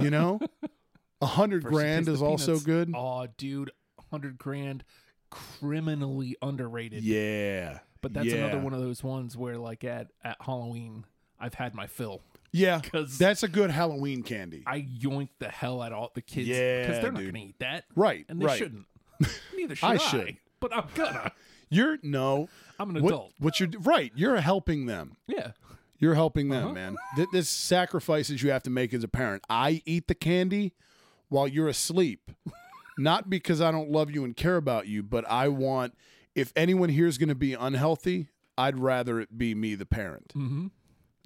You 0.00 0.10
know? 0.10 0.38
A 1.20 1.26
hundred 1.26 1.64
grand 1.64 2.08
is 2.08 2.22
also 2.22 2.60
good. 2.60 2.92
Oh, 2.94 3.26
dude, 3.36 3.72
hundred 4.12 4.38
grand, 4.38 4.84
criminally 5.28 6.36
underrated. 6.40 7.02
Yeah. 7.02 7.80
But 8.00 8.14
that's 8.14 8.26
yeah. 8.26 8.44
another 8.44 8.60
one 8.60 8.72
of 8.72 8.80
those 8.80 9.02
ones 9.02 9.36
where, 9.36 9.58
like 9.58 9.82
at 9.82 10.08
at 10.22 10.36
Halloween, 10.40 11.04
I've 11.40 11.54
had 11.54 11.74
my 11.74 11.88
fill. 11.88 12.22
Yeah. 12.52 12.80
'Cause- 12.92 13.18
That's 13.18 13.42
a 13.42 13.48
good 13.48 13.70
Halloween 13.70 14.22
candy. 14.22 14.62
I 14.66 14.80
yoink 14.80 15.28
the 15.38 15.48
hell 15.48 15.82
out 15.82 15.92
of 15.92 15.98
all 15.98 16.10
the 16.14 16.22
kids 16.22 16.48
Yeah, 16.48 16.80
because 16.86 17.02
they're 17.02 17.12
not 17.12 17.20
dude. 17.20 17.32
going 17.34 17.44
to 17.44 17.48
eat 17.50 17.58
that, 17.60 17.84
Right, 17.94 18.24
And 18.28 18.40
they 18.40 18.46
right. 18.46 18.58
shouldn't. 18.58 18.86
Neither 19.56 19.74
should 19.76 19.86
I 19.86 19.92
I. 19.94 19.96
should. 19.98 20.36
but 20.60 20.74
I'm 20.74 20.86
gonna. 20.94 21.32
You're 21.70 21.98
no. 22.02 22.48
I'm 22.78 22.94
an 22.96 23.02
What, 23.02 23.08
adult. 23.12 23.32
what 23.38 23.60
you're 23.60 23.68
right. 23.80 24.12
You're 24.14 24.36
helping 24.40 24.86
them. 24.86 25.16
Yeah, 25.26 25.50
You're 25.98 26.14
helping 26.14 26.48
them, 26.48 26.64
Uh-huh. 26.66 26.72
man. 26.74 26.96
Th- 27.16 27.28
this 27.32 27.48
sacrifices 27.48 28.42
you 28.42 28.50
have 28.50 28.62
to 28.62 28.70
make 28.70 28.94
as 28.94 29.02
a 29.04 29.08
parent. 29.08 29.42
I 29.50 29.82
eat 29.84 30.06
the 30.08 30.14
candy 30.14 30.72
while 31.28 31.46
you're 31.48 31.68
asleep, 31.68 32.30
not 32.96 33.28
because 33.28 33.60
I 33.60 33.70
don't 33.70 33.90
love 33.90 34.10
you 34.10 34.24
and 34.24 34.34
care 34.36 34.56
about 34.56 34.86
you, 34.86 35.02
but 35.02 35.28
I 35.28 35.48
want. 35.48 35.94
If 36.34 36.52
anyone 36.54 36.88
here 36.88 37.06
is 37.08 37.18
going 37.18 37.28
to 37.30 37.34
be 37.34 37.52
unhealthy, 37.54 38.28
I'd 38.56 38.78
rather 38.78 39.20
it 39.20 39.36
be 39.36 39.54
me, 39.56 39.74
the 39.74 39.86
parent. 39.86 40.32
mm-hmm. 40.36 40.68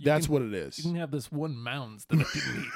That's 0.04 0.26
can- 0.26 0.32
what 0.32 0.42
it 0.42 0.54
is. 0.54 0.78
you 0.78 0.84
can 0.84 0.96
have 1.00 1.10
this 1.10 1.30
one 1.30 1.56
mounds 1.56 2.04
that 2.06 2.20
I 2.20 2.24
didn't 2.34 2.66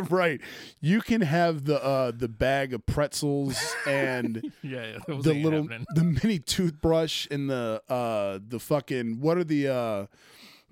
eat. 0.06 0.10
right. 0.10 0.40
You 0.80 1.00
can 1.00 1.20
have 1.20 1.64
the 1.64 1.82
uh, 1.82 2.12
the 2.14 2.28
bag 2.28 2.72
of 2.74 2.84
pretzels 2.86 3.56
and 3.86 4.52
yeah, 4.62 4.92
yeah, 4.92 4.98
the 5.06 5.34
little 5.34 5.62
happening. 5.62 5.86
the 5.94 6.04
mini 6.04 6.38
toothbrush 6.38 7.26
and 7.30 7.48
the 7.50 7.82
uh 7.88 8.38
the 8.46 8.58
fucking 8.58 9.20
what 9.20 9.36
are 9.38 9.44
the 9.44 9.68
uh 9.68 10.06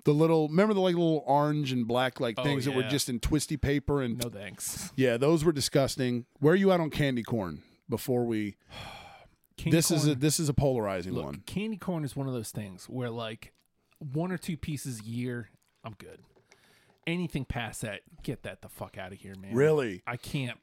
the 0.03 0.11
little 0.13 0.47
remember 0.47 0.73
the 0.73 0.79
like 0.81 0.95
little 0.95 1.23
orange 1.27 1.71
and 1.71 1.87
black 1.87 2.19
like 2.19 2.35
Oh, 2.39 2.43
things 2.43 2.65
that 2.65 2.73
were 2.75 2.83
just 2.83 3.07
in 3.09 3.19
twisty 3.19 3.57
paper 3.57 4.01
and 4.01 4.17
No 4.23 4.29
thanks. 4.29 4.91
yeah 4.95 5.17
those 5.17 5.43
were 5.45 5.51
disgusting 5.51 6.25
where 6.39 6.53
are 6.53 6.57
you 6.57 6.71
at 6.71 6.79
on 6.79 6.89
candy 6.89 7.21
corn 7.23 7.61
before 7.87 8.25
we 8.25 8.55
Candy 9.57 9.77
this 9.77 9.91
is 9.91 10.07
a 10.07 10.15
this 10.15 10.39
is 10.39 10.49
a 10.49 10.53
polarizing 10.55 11.13
look. 11.13 11.25
one 11.25 11.43
Candy 11.45 11.77
corn 11.77 12.03
is 12.03 12.15
one 12.15 12.27
of 12.27 12.33
those 12.33 12.49
things 12.49 12.85
where 12.89 13.11
like 13.11 13.53
one 13.99 14.31
or 14.31 14.37
two 14.39 14.57
pieces 14.57 15.01
a 15.01 15.03
year, 15.03 15.49
I'm 15.83 15.95
good. 15.97 16.19
Anything 17.07 17.45
past 17.45 17.81
that, 17.81 18.01
get 18.23 18.43
that 18.43 18.61
the 18.61 18.69
fuck 18.69 18.97
out 18.97 19.11
of 19.11 19.17
here, 19.19 19.33
man. 19.35 19.53
really 19.55 20.03
I 20.05 20.17
can't. 20.17 20.57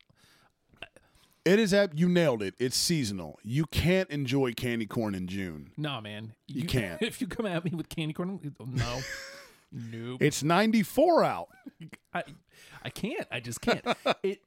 it 1.45 1.59
is 1.59 1.73
at 1.75 1.97
you 1.99 2.09
nailed 2.09 2.43
it 2.43 2.55
it's 2.59 2.77
seasonal 2.77 3.39
you 3.43 3.65
can't 3.67 4.09
enjoy 4.11 4.53
candy 4.53 4.87
corn 4.87 5.15
in 5.15 5.27
June 5.27 5.71
Nah, 5.77 6.01
man. 6.01 6.35
You 6.47 6.65
can't. 6.67 7.01
If 7.03 7.21
you 7.21 7.27
come 7.27 7.47
at 7.47 7.65
me 7.65 7.73
with 7.75 7.89
candy 7.89 8.13
corn, 8.15 8.55
no, 8.61 9.01
nope. 9.73 10.23
it's 10.23 10.43
94 10.43 11.25
out 11.25 11.49
I, 12.15 12.23
I 12.85 12.91
can't. 12.91 13.27
I 13.31 13.41
just 13.41 13.61
can't. 13.61 13.85
it. 14.23 14.41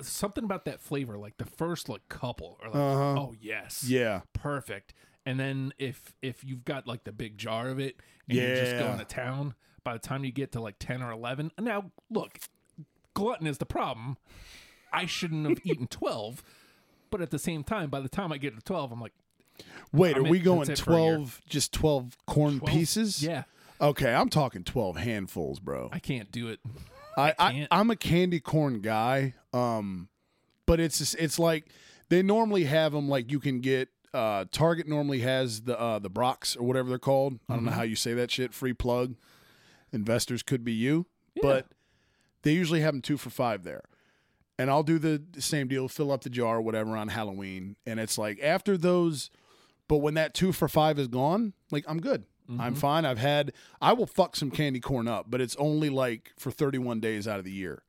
Something 0.00 0.44
about 0.44 0.64
that 0.64 0.80
flavor, 0.80 1.18
like 1.18 1.36
the 1.36 1.44
first 1.44 1.88
like 1.90 2.08
couple, 2.08 2.58
are 2.62 2.68
like, 2.68 2.76
oh 2.76 3.34
yes, 3.38 3.82
Uh-huh. 3.84 3.94
yeah 3.94 4.20
perfect. 4.32 4.94
And 5.26 5.40
then 5.40 5.72
if 5.78 6.14
if 6.22 6.44
you've 6.44 6.64
got 6.64 6.86
like 6.86 7.04
the 7.04 7.12
big 7.12 7.38
jar 7.38 7.68
of 7.68 7.78
it 7.78 7.96
and 8.28 8.38
you're 8.38 8.56
just 8.56 8.72
Yeah. 8.72 8.80
going 8.86 8.98
to 8.98 9.04
town, 9.04 9.54
by 9.82 9.92
the 9.94 9.98
time 9.98 10.24
you 10.24 10.32
get 10.32 10.52
to 10.52 10.60
like 10.60 10.76
ten 10.78 11.02
or 11.02 11.10
eleven, 11.10 11.50
now 11.58 11.90
look, 12.10 12.38
glutton 13.14 13.46
is 13.46 13.58
the 13.58 13.66
problem. 13.66 14.16
I 14.92 15.06
shouldn't 15.06 15.48
have 15.48 15.60
eaten 15.64 15.86
twelve, 15.86 16.42
but 17.10 17.20
at 17.20 17.30
the 17.30 17.38
same 17.38 17.64
time, 17.64 17.90
by 17.90 18.00
the 18.00 18.08
time 18.08 18.32
I 18.32 18.38
get 18.38 18.54
to 18.54 18.60
twelve, 18.62 18.92
I'm 18.92 19.00
like 19.00 19.12
wait 19.92 20.16
I 20.16 20.18
are 20.18 20.22
we 20.24 20.40
going 20.40 20.68
it 20.68 20.78
for 20.78 20.84
12 20.86 21.40
just 21.48 21.72
12 21.72 22.16
corn 22.26 22.58
12? 22.58 22.72
pieces 22.76 23.22
Yeah, 23.22 23.44
okay 23.80 24.12
I'm 24.12 24.28
talking 24.28 24.64
12 24.64 24.96
handfuls 24.96 25.60
bro 25.60 25.88
I 25.92 26.00
can't 26.00 26.32
do 26.32 26.48
it. 26.48 26.58
I, 27.16 27.32
I, 27.38 27.52
can't. 27.52 27.68
I'm 27.70 27.90
a 27.92 27.96
candy 27.96 28.40
corn 28.40 28.80
guy. 28.80 29.34
Um, 29.52 30.08
but 30.66 30.80
it's 30.80 30.98
just- 30.98 31.14
it's 31.20 31.38
like 31.38 31.68
they 32.08 32.20
normally 32.20 32.64
have 32.64 32.90
them 32.92 33.08
like 33.08 33.30
you 33.30 33.38
can 33.38 33.60
get. 33.60 33.88
Uh, 34.14 34.44
Target 34.52 34.86
normally 34.86 35.20
has 35.20 35.62
the 35.62 35.78
uh, 35.78 35.98
the 35.98 36.08
Brach's 36.08 36.56
or 36.56 36.64
whatever 36.64 36.88
they're 36.88 36.98
called. 36.98 37.40
I 37.48 37.54
don't 37.54 37.64
know 37.64 37.72
how 37.72 37.82
you 37.82 37.96
say 37.96 38.14
that 38.14 38.30
shit. 38.30 38.54
Free 38.54 38.72
plug. 38.72 39.16
Investors 39.92 40.42
could 40.42 40.64
be 40.64 40.72
you, 40.72 41.06
but 41.42 41.66
they 42.42 42.52
usually 42.52 42.80
have 42.80 42.94
them 42.94 43.02
two 43.02 43.16
for 43.16 43.30
five 43.30 43.64
there. 43.64 43.82
And 44.58 44.70
I'll 44.70 44.84
do 44.84 44.98
the 45.00 45.22
same 45.38 45.66
deal, 45.66 45.88
fill 45.88 46.12
up 46.12 46.22
the 46.22 46.30
jar, 46.30 46.58
or 46.58 46.60
whatever, 46.60 46.96
on 46.96 47.08
Halloween. 47.08 47.74
And 47.86 47.98
it's 47.98 48.16
like 48.16 48.38
after 48.40 48.76
those, 48.76 49.30
but 49.88 49.96
when 49.96 50.14
that 50.14 50.32
two 50.32 50.52
for 50.52 50.68
five 50.68 50.98
is 50.98 51.08
gone, 51.08 51.54
like 51.72 51.84
I'm 51.88 52.00
good. 52.00 52.24
I'm 52.58 52.74
fine. 52.74 53.06
I've 53.06 53.18
had, 53.18 53.52
I 53.80 53.94
will 53.94 54.06
fuck 54.06 54.36
some 54.36 54.50
candy 54.50 54.78
corn 54.78 55.08
up, 55.08 55.26
but 55.30 55.40
it's 55.40 55.56
only 55.56 55.88
like 55.88 56.32
for 56.38 56.50
31 56.50 57.00
days 57.00 57.26
out 57.26 57.38
of 57.38 57.44
the 57.44 57.50
year. 57.50 57.82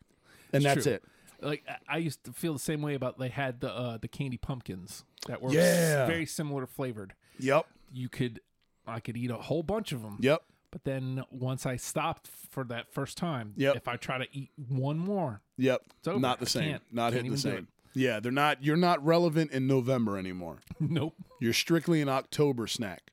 And 0.54 0.64
that's 0.64 0.84
True. 0.84 0.94
it. 0.94 1.04
Like 1.42 1.64
I- 1.88 1.98
used 1.98 2.24
to 2.26 2.34
feel 2.34 2.54
the 2.54 2.60
same 2.60 2.82
way 2.82 2.94
about 2.96 3.18
they 3.20 3.30
had 3.30 3.60
the 3.62 3.72
uh, 3.74 3.98
the 3.98 4.08
candy 4.08 4.38
pumpkins 4.38 5.04
that 5.28 5.42
were 5.42 5.52
Yeah. 5.52 6.06
very 6.06 6.26
similar 6.26 6.66
flavored. 6.66 7.14
Yep. 7.40 7.66
You 7.94 8.10
could 8.10 8.40
I 8.88 9.00
could 9.00 9.18
eat 9.18 9.32
a 9.32 9.36
whole 9.36 9.64
bunch 9.64 9.92
of 9.92 10.02
them. 10.02 10.18
Yep. 10.22 10.44
But 10.72 10.84
then 10.84 11.24
once 11.32 11.66
I 11.66 11.78
stopped 11.78 12.28
for 12.28 12.64
that 12.66 12.92
first 12.92 13.18
time, 13.18 13.54
Yep. 13.56 13.76
if 13.78 13.88
I 13.88 13.96
try 13.96 14.18
to 14.18 14.28
eat 14.32 14.50
one 14.68 14.98
more, 15.00 15.42
Yep. 15.58 15.82
over. 16.08 16.20
Not 16.20 16.40
the 16.40 16.46
I 16.46 16.50
same. 16.50 16.72
can't- 16.72 16.84
Not 16.92 17.04
can't 17.14 17.14
hitting 17.26 17.32
the 17.32 17.38
even 17.38 17.52
do 17.52 17.58
same. 17.58 17.68
Yeah, 17.94 18.20
they're 18.20 18.32
not. 18.32 18.62
You're 18.64 18.76
not 18.76 19.04
relevant 19.06 19.52
in 19.52 19.68
November 19.68 20.18
anymore. 20.18 20.60
nope. 20.82 21.16
You're 21.40 21.54
strictly 21.54 22.02
an 22.02 22.10
October 22.10 22.68
snack. 22.68 23.12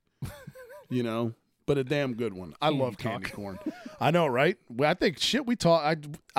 you 0.88 1.02
know, 1.04 1.34
but 1.66 1.78
a 1.78 1.84
damn 1.84 2.14
good 2.14 2.34
one. 2.34 2.54
I 2.60 2.68
love 2.70 2.98
candy 2.98 3.26
talk. 3.28 3.36
corn. 3.36 3.58
I 4.00 4.10
know, 4.10 4.26
right? 4.26 4.56
Well, 4.68 4.90
I 4.90 4.94
think 4.94 5.18
shit. 5.18 5.46
We 5.46 5.56
talk. 5.56 5.82
I. 5.84 5.96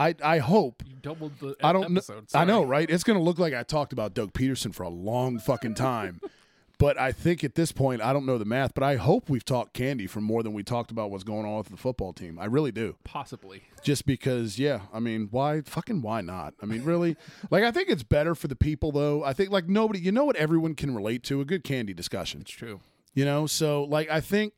I. 0.09 0.15
I 0.23 0.37
hope. 0.39 0.83
You 0.85 0.95
doubled 1.01 1.33
the 1.39 1.55
I 1.63 1.73
don't 1.73 1.91
know. 1.91 2.01
I 2.33 2.45
know, 2.45 2.63
right? 2.63 2.89
It's 2.89 3.03
gonna 3.03 3.21
look 3.21 3.39
like 3.39 3.53
I 3.53 3.63
talked 3.63 3.93
about 3.93 4.13
Doug 4.13 4.33
Pederson 4.33 4.73
for 4.73 4.83
a 4.83 4.89
long 4.89 5.39
fucking 5.39 5.75
time. 5.75 6.19
but 6.79 6.99
I 6.99 7.11
think 7.13 7.43
at 7.43 7.55
this 7.55 7.71
point, 7.71 8.01
I 8.01 8.11
don't 8.11 8.25
know 8.25 8.37
the 8.37 8.45
math, 8.45 8.73
but 8.73 8.83
I 8.83 8.95
hope 8.97 9.29
we've 9.29 9.45
talked 9.45 9.73
candy 9.73 10.07
for 10.07 10.19
more 10.19 10.43
than 10.43 10.51
we 10.53 10.63
talked 10.63 10.91
about 10.91 11.11
what's 11.11 11.23
going 11.23 11.45
on 11.45 11.57
with 11.59 11.69
the 11.69 11.77
football 11.77 12.11
team. 12.11 12.37
I 12.39 12.45
really 12.45 12.71
do. 12.71 12.95
Possibly. 13.05 13.63
just 13.83 14.05
because 14.05 14.57
yeah 14.57 14.79
i 14.93 14.99
mean 14.99 15.27
why 15.29 15.61
fucking 15.61 16.01
why 16.01 16.21
not 16.21 16.53
i 16.61 16.65
mean 16.65 16.83
really 16.85 17.17
like 17.51 17.63
i 17.65 17.69
think 17.71 17.89
it's 17.89 18.01
better 18.03 18.33
for 18.33 18.47
the 18.47 18.55
people 18.55 18.93
though 18.93 19.23
i 19.25 19.33
think 19.33 19.49
like 19.51 19.67
nobody 19.67 19.99
you 19.99 20.09
know 20.11 20.23
what 20.23 20.37
everyone 20.37 20.73
can 20.73 20.95
relate 20.95 21.21
to 21.23 21.41
a 21.41 21.45
good 21.45 21.65
candy 21.65 21.93
discussion 21.93 22.39
It's 22.41 22.51
true. 22.51 22.79
you 23.13 23.25
know 23.25 23.45
so 23.45 23.83
like 23.83 24.09
i 24.09 24.21
think 24.21 24.53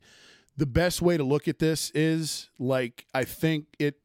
the 0.57 0.65
best 0.65 1.02
way 1.02 1.18
to 1.18 1.23
look 1.23 1.48
at 1.48 1.60
this 1.60 1.91
is 1.91 2.49
like 2.60 3.06
i 3.14 3.23
think 3.23 3.65
it 3.80 3.95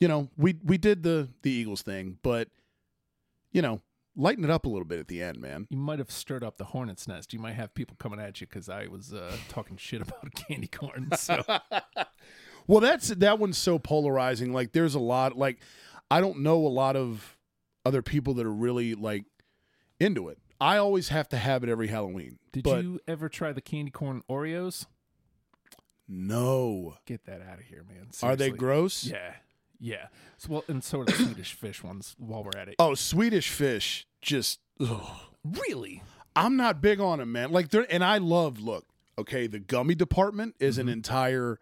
you 0.00 0.08
know 0.08 0.28
we 0.36 0.56
we 0.64 0.78
did 0.78 1.02
the 1.02 1.28
the 1.42 1.50
eagles 1.50 1.82
thing 1.82 2.18
but 2.22 2.48
you 3.52 3.60
know 3.62 3.80
lighten 4.16 4.44
it 4.44 4.50
up 4.50 4.64
a 4.64 4.68
little 4.68 4.84
bit 4.86 4.98
at 4.98 5.08
the 5.08 5.20
end 5.22 5.38
man 5.40 5.66
You 5.70 5.78
might 5.78 5.98
have 5.98 6.10
stirred 6.10 6.42
up 6.42 6.56
the 6.56 6.64
hornet's 6.64 7.06
nest. 7.06 7.32
You 7.34 7.38
might 7.38 7.52
have 7.54 7.74
people 7.74 7.96
coming 7.98 8.18
at 8.18 8.40
you 8.40 8.46
because 8.46 8.68
I 8.70 8.86
was 8.86 9.12
uh, 9.12 9.36
talking 9.50 9.76
shit 9.76 10.00
about 10.00 10.32
candy 10.48 10.68
corn. 10.68 11.10
So 11.16 11.42
Well, 12.66 12.80
that's 12.80 13.08
that 13.08 13.38
one's 13.38 13.58
so 13.58 13.78
polarizing. 13.78 14.52
Like, 14.52 14.72
there's 14.72 14.94
a 14.94 14.98
lot. 15.00 15.36
Like, 15.36 15.58
I 16.10 16.20
don't 16.20 16.40
know 16.40 16.66
a 16.66 16.68
lot 16.68 16.96
of 16.96 17.36
other 17.84 18.02
people 18.02 18.34
that 18.34 18.46
are 18.46 18.52
really 18.52 18.94
like 18.94 19.24
into 20.00 20.28
it. 20.28 20.38
I 20.60 20.78
always 20.78 21.10
have 21.10 21.28
to 21.28 21.36
have 21.36 21.62
it 21.62 21.68
every 21.68 21.88
Halloween. 21.88 22.38
did 22.52 22.64
but 22.64 22.82
you 22.82 22.98
ever 23.06 23.28
try 23.28 23.52
the 23.52 23.60
candy 23.60 23.90
corn 23.90 24.22
Oreos? 24.28 24.86
No, 26.08 26.96
Get 27.06 27.24
that 27.26 27.40
out 27.42 27.58
of 27.58 27.64
here, 27.64 27.84
man. 27.88 28.08
are 28.22 28.36
they 28.36 28.50
gross? 28.50 29.04
Yeah, 29.04 29.34
yeah. 29.80 30.06
So 30.38 30.48
well, 30.50 30.64
and 30.68 30.82
so 30.84 31.00
are 31.00 31.04
the 31.04 31.12
Swedish 31.12 31.52
fish 31.54 31.82
ones. 31.82 32.14
While 32.18 32.44
we're 32.44 32.58
at 32.58 32.68
it, 32.68 32.76
Oh, 32.78 32.94
Swedish 32.94 33.50
fish. 33.50 34.06
Just 34.22 34.60
ugh. 34.80 35.02
really? 35.44 36.02
I'm 36.34 36.56
not 36.56 36.80
big 36.80 37.00
on 37.00 37.18
them, 37.18 37.32
man. 37.32 37.50
Like, 37.50 37.70
they're 37.70 37.86
and 37.90 38.04
I 38.04 38.18
love. 38.18 38.60
Look, 38.60 38.84
okay, 39.18 39.46
the 39.46 39.58
gummy 39.58 39.94
department 39.94 40.54
is 40.60 40.78
an 40.78 40.88
entire. 40.88 41.58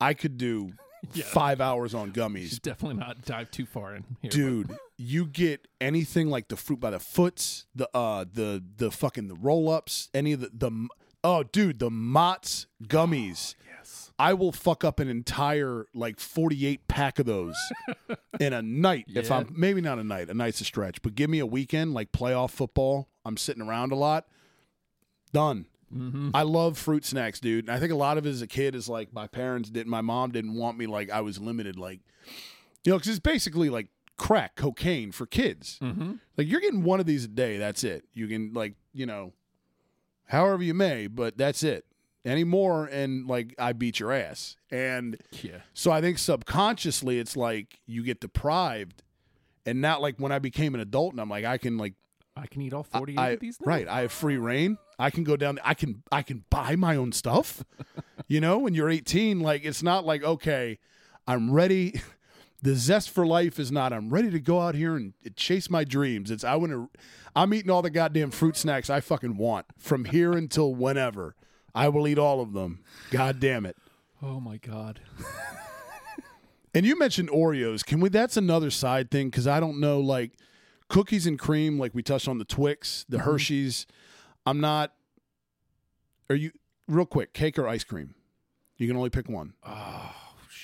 I 0.00 0.14
could 0.14 0.36
do 0.36 0.72
five 1.24 1.60
hours 1.60 1.94
on 1.94 2.12
gummies. 2.12 2.50
Should 2.50 2.62
definitely 2.62 2.98
not 2.98 3.24
dive 3.24 3.50
too 3.50 3.66
far 3.66 3.94
in 3.94 4.04
here, 4.04 4.16
but- 4.22 4.30
dude 4.30 4.76
you 5.00 5.24
get 5.26 5.68
anything 5.80 6.28
like 6.28 6.48
the 6.48 6.56
fruit 6.56 6.80
by 6.80 6.90
the 6.90 6.98
foots 6.98 7.66
the 7.72 7.88
uh 7.94 8.24
the 8.32 8.60
the 8.78 8.90
fucking 8.90 9.28
the 9.28 9.34
roll-ups 9.36 10.10
any 10.12 10.32
of 10.32 10.40
the 10.40 10.50
the 10.52 10.88
oh 11.22 11.44
dude 11.44 11.78
the 11.78 11.88
mott's 11.88 12.66
gummies 12.82 13.54
yes. 13.64 13.67
I 14.18 14.34
will 14.34 14.52
fuck 14.52 14.84
up 14.84 15.00
an 15.00 15.08
entire 15.08 15.86
like 15.94 16.18
48 16.18 16.88
pack 16.88 17.18
of 17.18 17.26
those 17.26 17.56
in 18.40 18.52
a 18.52 18.62
night 18.62 19.06
if 19.08 19.30
i'm 19.30 19.52
maybe 19.56 19.80
not 19.80 19.98
a 19.98 20.04
night 20.04 20.28
a 20.28 20.34
night's 20.34 20.60
a 20.60 20.64
stretch 20.64 21.02
but 21.02 21.14
give 21.14 21.30
me 21.30 21.38
a 21.38 21.46
weekend 21.46 21.94
like 21.94 22.12
playoff 22.12 22.50
football 22.50 23.08
i'm 23.24 23.36
sitting 23.36 23.62
around 23.62 23.92
a 23.92 23.96
lot 23.96 24.26
done 25.32 25.66
Mm-hmm. 25.94 26.30
I 26.34 26.42
love 26.42 26.76
fruit 26.76 27.04
snacks, 27.04 27.40
dude. 27.40 27.66
And 27.66 27.74
I 27.74 27.80
think 27.80 27.92
a 27.92 27.96
lot 27.96 28.18
of 28.18 28.26
it 28.26 28.30
as 28.30 28.42
a 28.42 28.46
kid 28.46 28.74
is 28.74 28.88
like 28.88 29.12
my 29.12 29.26
parents 29.26 29.70
didn't, 29.70 29.88
my 29.88 30.00
mom 30.00 30.32
didn't 30.32 30.54
want 30.54 30.76
me 30.78 30.86
like 30.86 31.10
I 31.10 31.20
was 31.20 31.40
limited, 31.40 31.78
like, 31.78 32.00
you 32.84 32.92
know, 32.92 32.98
because 32.98 33.08
it's 33.08 33.18
basically 33.18 33.70
like 33.70 33.88
crack 34.16 34.56
cocaine 34.56 35.12
for 35.12 35.26
kids. 35.26 35.78
Mm-hmm. 35.80 36.14
Like 36.36 36.46
you're 36.46 36.60
getting 36.60 36.84
one 36.84 37.00
of 37.00 37.06
these 37.06 37.24
a 37.24 37.28
day. 37.28 37.56
That's 37.56 37.84
it. 37.84 38.04
You 38.12 38.28
can 38.28 38.52
like, 38.52 38.74
you 38.92 39.06
know, 39.06 39.32
however 40.26 40.62
you 40.62 40.74
may, 40.74 41.06
but 41.06 41.38
that's 41.38 41.62
it. 41.62 41.86
Any 42.24 42.44
more, 42.44 42.86
and 42.86 43.26
like 43.26 43.54
I 43.58 43.72
beat 43.72 44.00
your 44.00 44.12
ass. 44.12 44.56
And 44.70 45.16
Yeah. 45.42 45.60
so 45.72 45.90
I 45.90 46.00
think 46.00 46.18
subconsciously 46.18 47.18
it's 47.18 47.36
like 47.36 47.78
you 47.86 48.02
get 48.02 48.20
deprived 48.20 49.02
And 49.66 49.80
not 49.80 50.00
like 50.00 50.16
when 50.18 50.32
I 50.32 50.38
became 50.38 50.74
an 50.74 50.80
adult, 50.80 51.12
and 51.12 51.20
I'm 51.20 51.28
like, 51.28 51.44
I 51.44 51.58
can 51.58 51.76
like, 51.78 51.94
I 52.36 52.46
can 52.46 52.62
eat 52.62 52.72
all 52.72 52.82
48 52.84 53.18
I 53.18 53.28
of 53.30 53.40
these 53.40 53.58
now. 53.60 53.66
right, 53.70 53.86
I 53.88 54.00
have 54.02 54.12
free 54.12 54.36
reign. 54.38 54.78
I 54.98 55.10
can 55.10 55.24
go 55.24 55.36
down. 55.36 55.58
I 55.64 55.74
can 55.74 56.02
I 56.10 56.22
can 56.22 56.44
buy 56.50 56.74
my 56.76 56.96
own 56.96 57.12
stuff. 57.12 57.64
you 58.28 58.40
know, 58.40 58.58
when 58.58 58.74
you're 58.74 58.88
18, 58.90 59.40
like 59.40 59.64
it's 59.64 59.82
not 59.82 60.04
like 60.06 60.22
okay, 60.24 60.78
I'm 61.26 61.50
ready. 61.50 62.00
The 62.60 62.74
zest 62.74 63.10
for 63.10 63.24
life 63.24 63.60
is 63.60 63.70
not. 63.70 63.92
I'm 63.92 64.10
ready 64.10 64.32
to 64.32 64.40
go 64.40 64.60
out 64.60 64.74
here 64.74 64.96
and 64.96 65.14
chase 65.36 65.70
my 65.70 65.84
dreams. 65.84 66.28
It's 66.28 66.42
I 66.42 66.56
want 66.56 66.72
to. 66.72 66.90
I'm 67.36 67.54
eating 67.54 67.70
all 67.70 67.82
the 67.82 67.90
goddamn 67.90 68.32
fruit 68.32 68.56
snacks 68.56 68.90
I 68.90 68.98
fucking 68.98 69.36
want 69.36 69.66
from 69.78 70.06
here 70.06 70.32
until 70.32 70.74
whenever. 70.74 71.36
I 71.74 71.88
will 71.88 72.08
eat 72.08 72.18
all 72.18 72.40
of 72.40 72.52
them. 72.52 72.80
God 73.10 73.40
damn 73.40 73.66
it. 73.66 73.76
Oh 74.22 74.40
my 74.40 74.56
god. 74.56 75.00
And 76.74 76.84
you 76.84 76.98
mentioned 76.98 77.30
Oreos. 77.30 77.84
Can 77.84 78.00
we? 78.00 78.08
That's 78.08 78.36
another 78.36 78.70
side 78.70 79.10
thing 79.10 79.30
because 79.30 79.46
I 79.46 79.58
don't 79.58 79.80
know. 79.80 80.00
Like 80.00 80.32
cookies 80.88 81.26
and 81.26 81.38
cream, 81.38 81.78
like 81.78 81.94
we 81.94 82.02
touched 82.02 82.28
on 82.28 82.38
the 82.38 82.44
Twix, 82.44 83.04
the 83.08 83.16
mm-hmm. 83.16 83.24
Hershey's. 83.24 83.86
I'm 84.46 84.60
not. 84.60 84.92
Are 86.30 86.36
you 86.36 86.52
real 86.86 87.06
quick? 87.06 87.32
Cake 87.32 87.58
or 87.58 87.66
ice 87.66 87.84
cream? 87.84 88.14
You 88.76 88.86
can 88.86 88.96
only 88.96 89.10
pick 89.10 89.28
one. 89.28 89.54
Oh, 89.66 90.14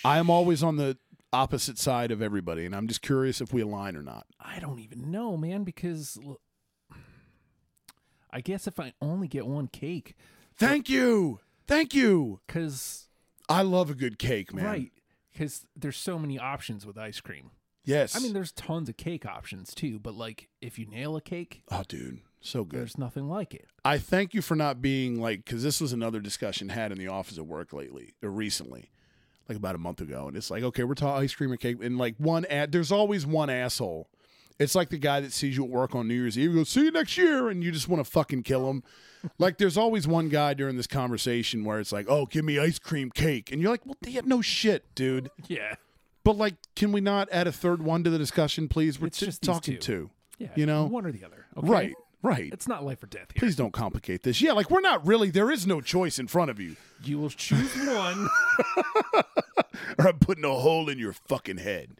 I 0.05 0.19
am 0.19 0.31
always 0.31 0.63
on 0.63 0.77
the 0.77 0.99
opposite 1.33 1.79
side 1.79 2.11
of 2.11 2.23
everybody, 2.23 2.65
and 2.65 2.77
I'm 2.77 2.87
just 2.87 3.03
curious 3.03 3.41
if 3.41 3.53
we 3.53 3.63
align 3.63 3.97
or 3.97 4.03
not. 4.03 4.27
I 4.39 4.61
don't 4.61 4.79
even 4.79 5.11
know, 5.11 5.37
man, 5.37 5.65
because 5.65 6.19
I 8.31 8.41
guess 8.41 8.67
if 8.67 8.79
I 8.79 8.93
only 9.01 9.27
get 9.27 9.47
one 9.47 9.69
cake, 9.69 10.15
Thank 10.57 10.89
you, 10.89 11.41
thank 11.67 11.95
you. 11.95 12.41
because 12.47 13.09
I 13.49 13.63
love 13.63 13.91
a 13.91 13.95
good 13.95 14.19
cake, 14.19 14.55
man. 14.55 14.65
right, 14.65 14.93
because 15.33 15.67
there's 15.77 15.97
so 15.97 16.19
many 16.19 16.39
options 16.39 16.87
with 16.87 16.97
ice 16.97 17.21
cream. 17.21 17.51
Yes. 17.85 18.17
I 18.17 18.21
mean, 18.21 18.33
there's 18.33 18.53
tons 18.53 18.89
of 18.89 18.97
cake 18.97 19.27
options 19.27 19.75
too, 19.75 19.99
but 19.99 20.15
like 20.15 20.49
if 20.61 20.79
you 20.79 20.87
nail 20.87 21.17
a 21.17 21.21
cake, 21.21 21.63
oh, 21.71 21.83
dude, 21.87 22.21
so 22.41 22.65
good. 22.65 22.81
there's 22.81 22.97
nothing 22.97 23.29
like 23.29 23.55
it. 23.55 23.67
I 23.85 23.99
thank 23.99 24.33
you 24.33 24.41
for 24.41 24.57
not 24.57 24.81
being 24.81 25.21
like 25.21 25.45
because 25.45 25.63
this 25.63 25.81
was 25.81 25.93
another 25.93 26.21
discussion 26.21 26.71
had 26.71 26.93
in 26.93 26.99
the 26.99 27.09
office 27.09 27.37
at 27.37 27.47
work 27.47 27.73
lately 27.73 28.15
or 28.23 28.31
recently, 28.31 28.91
like 29.49 29.59
about 29.59 29.75
a 29.75 29.79
month 29.79 30.01
ago, 30.01 30.29
and 30.29 30.37
it's 30.37 30.51
like 30.51 30.63
okay, 30.63 30.85
we're 30.85 30.95
talking 30.95 31.23
ice 31.23 31.35
cream 31.35 31.51
and 31.51 31.61
cake, 31.61 31.77
and 31.83 31.99
like 31.99 32.15
one 32.17 32.47
ad, 32.47 32.73
there's 32.73 32.93
always 32.93 33.27
one 33.27 33.51
asshole. 33.51 34.09
It's 34.59 34.75
like 34.75 34.91
the 34.91 34.99
guy 34.99 35.21
that 35.21 35.33
sees 35.33 35.57
you 35.57 35.65
at 35.65 35.71
work 35.71 35.95
on 35.95 36.07
New 36.07 36.15
Year's 36.15 36.39
Eve, 36.39 36.55
goes, 36.55 36.69
"See 36.69 36.85
you 36.85 36.91
next 36.93 37.17
year," 37.17 37.49
and 37.49 37.63
you 37.65 37.73
just 37.73 37.89
want 37.89 38.05
to 38.05 38.11
fucking 38.11 38.45
kill 38.45 38.71
him. 38.71 38.83
like 39.39 39.59
there's 39.59 39.77
always 39.77 40.07
one 40.07 40.29
guy 40.29 40.55
during 40.55 40.77
this 40.77 40.87
conversation 40.87 41.65
where 41.65 41.81
it's 41.81 41.91
like, 41.93 42.07
"Oh, 42.09 42.27
give 42.27 42.45
me 42.45 42.59
ice 42.59 42.79
cream 42.79 43.11
cake," 43.11 43.51
and 43.51 43.61
you're 43.61 43.71
like, 43.71 43.85
"Well, 43.85 43.97
damn, 44.03 44.29
no 44.29 44.41
shit, 44.43 44.85
dude." 44.95 45.31
Yeah, 45.49 45.75
But 46.23 46.37
like, 46.37 46.55
can 46.77 46.93
we 46.93 47.01
not 47.01 47.29
add 47.33 47.47
a 47.47 47.53
third 47.53 47.83
one 47.83 48.05
to 48.05 48.11
the 48.11 48.19
discussion, 48.19 48.69
please? 48.69 49.01
We're 49.01 49.09
It's 49.09 49.19
just 49.19 49.43
talking 49.43 49.75
two. 49.75 49.81
two. 49.81 50.11
yeah, 50.39 50.49
You 50.55 50.67
know? 50.67 50.85
one 50.85 51.05
or 51.05 51.11
the 51.13 51.25
other. 51.25 51.47
okay? 51.57 51.69
Right, 51.69 51.95
right. 52.23 52.51
It's 52.53 52.69
not 52.69 52.85
life 52.85 53.03
or 53.03 53.07
death 53.09 53.33
here. 53.35 53.41
Please 53.41 53.57
don't 53.57 53.73
complicate 53.73 54.23
this. 54.23 54.41
Yeah, 54.41 54.53
like 54.53 54.71
we're 54.71 54.81
not 54.81 55.05
really. 55.07 55.31
There 55.31 55.51
is 55.51 55.67
no 55.67 55.81
choice 55.81 56.19
in 56.19 56.29
front 56.29 56.51
of 56.51 56.61
you. 56.61 56.77
You 57.03 57.19
will 57.19 57.31
choose 57.31 57.75
one. 57.87 58.29
or 59.99 60.09
I'm 60.09 60.19
putting 60.19 60.45
a 60.45 60.55
hole 60.55 60.89
in 60.89 60.99
your 60.99 61.13
fucking 61.13 61.59
head. 61.59 61.91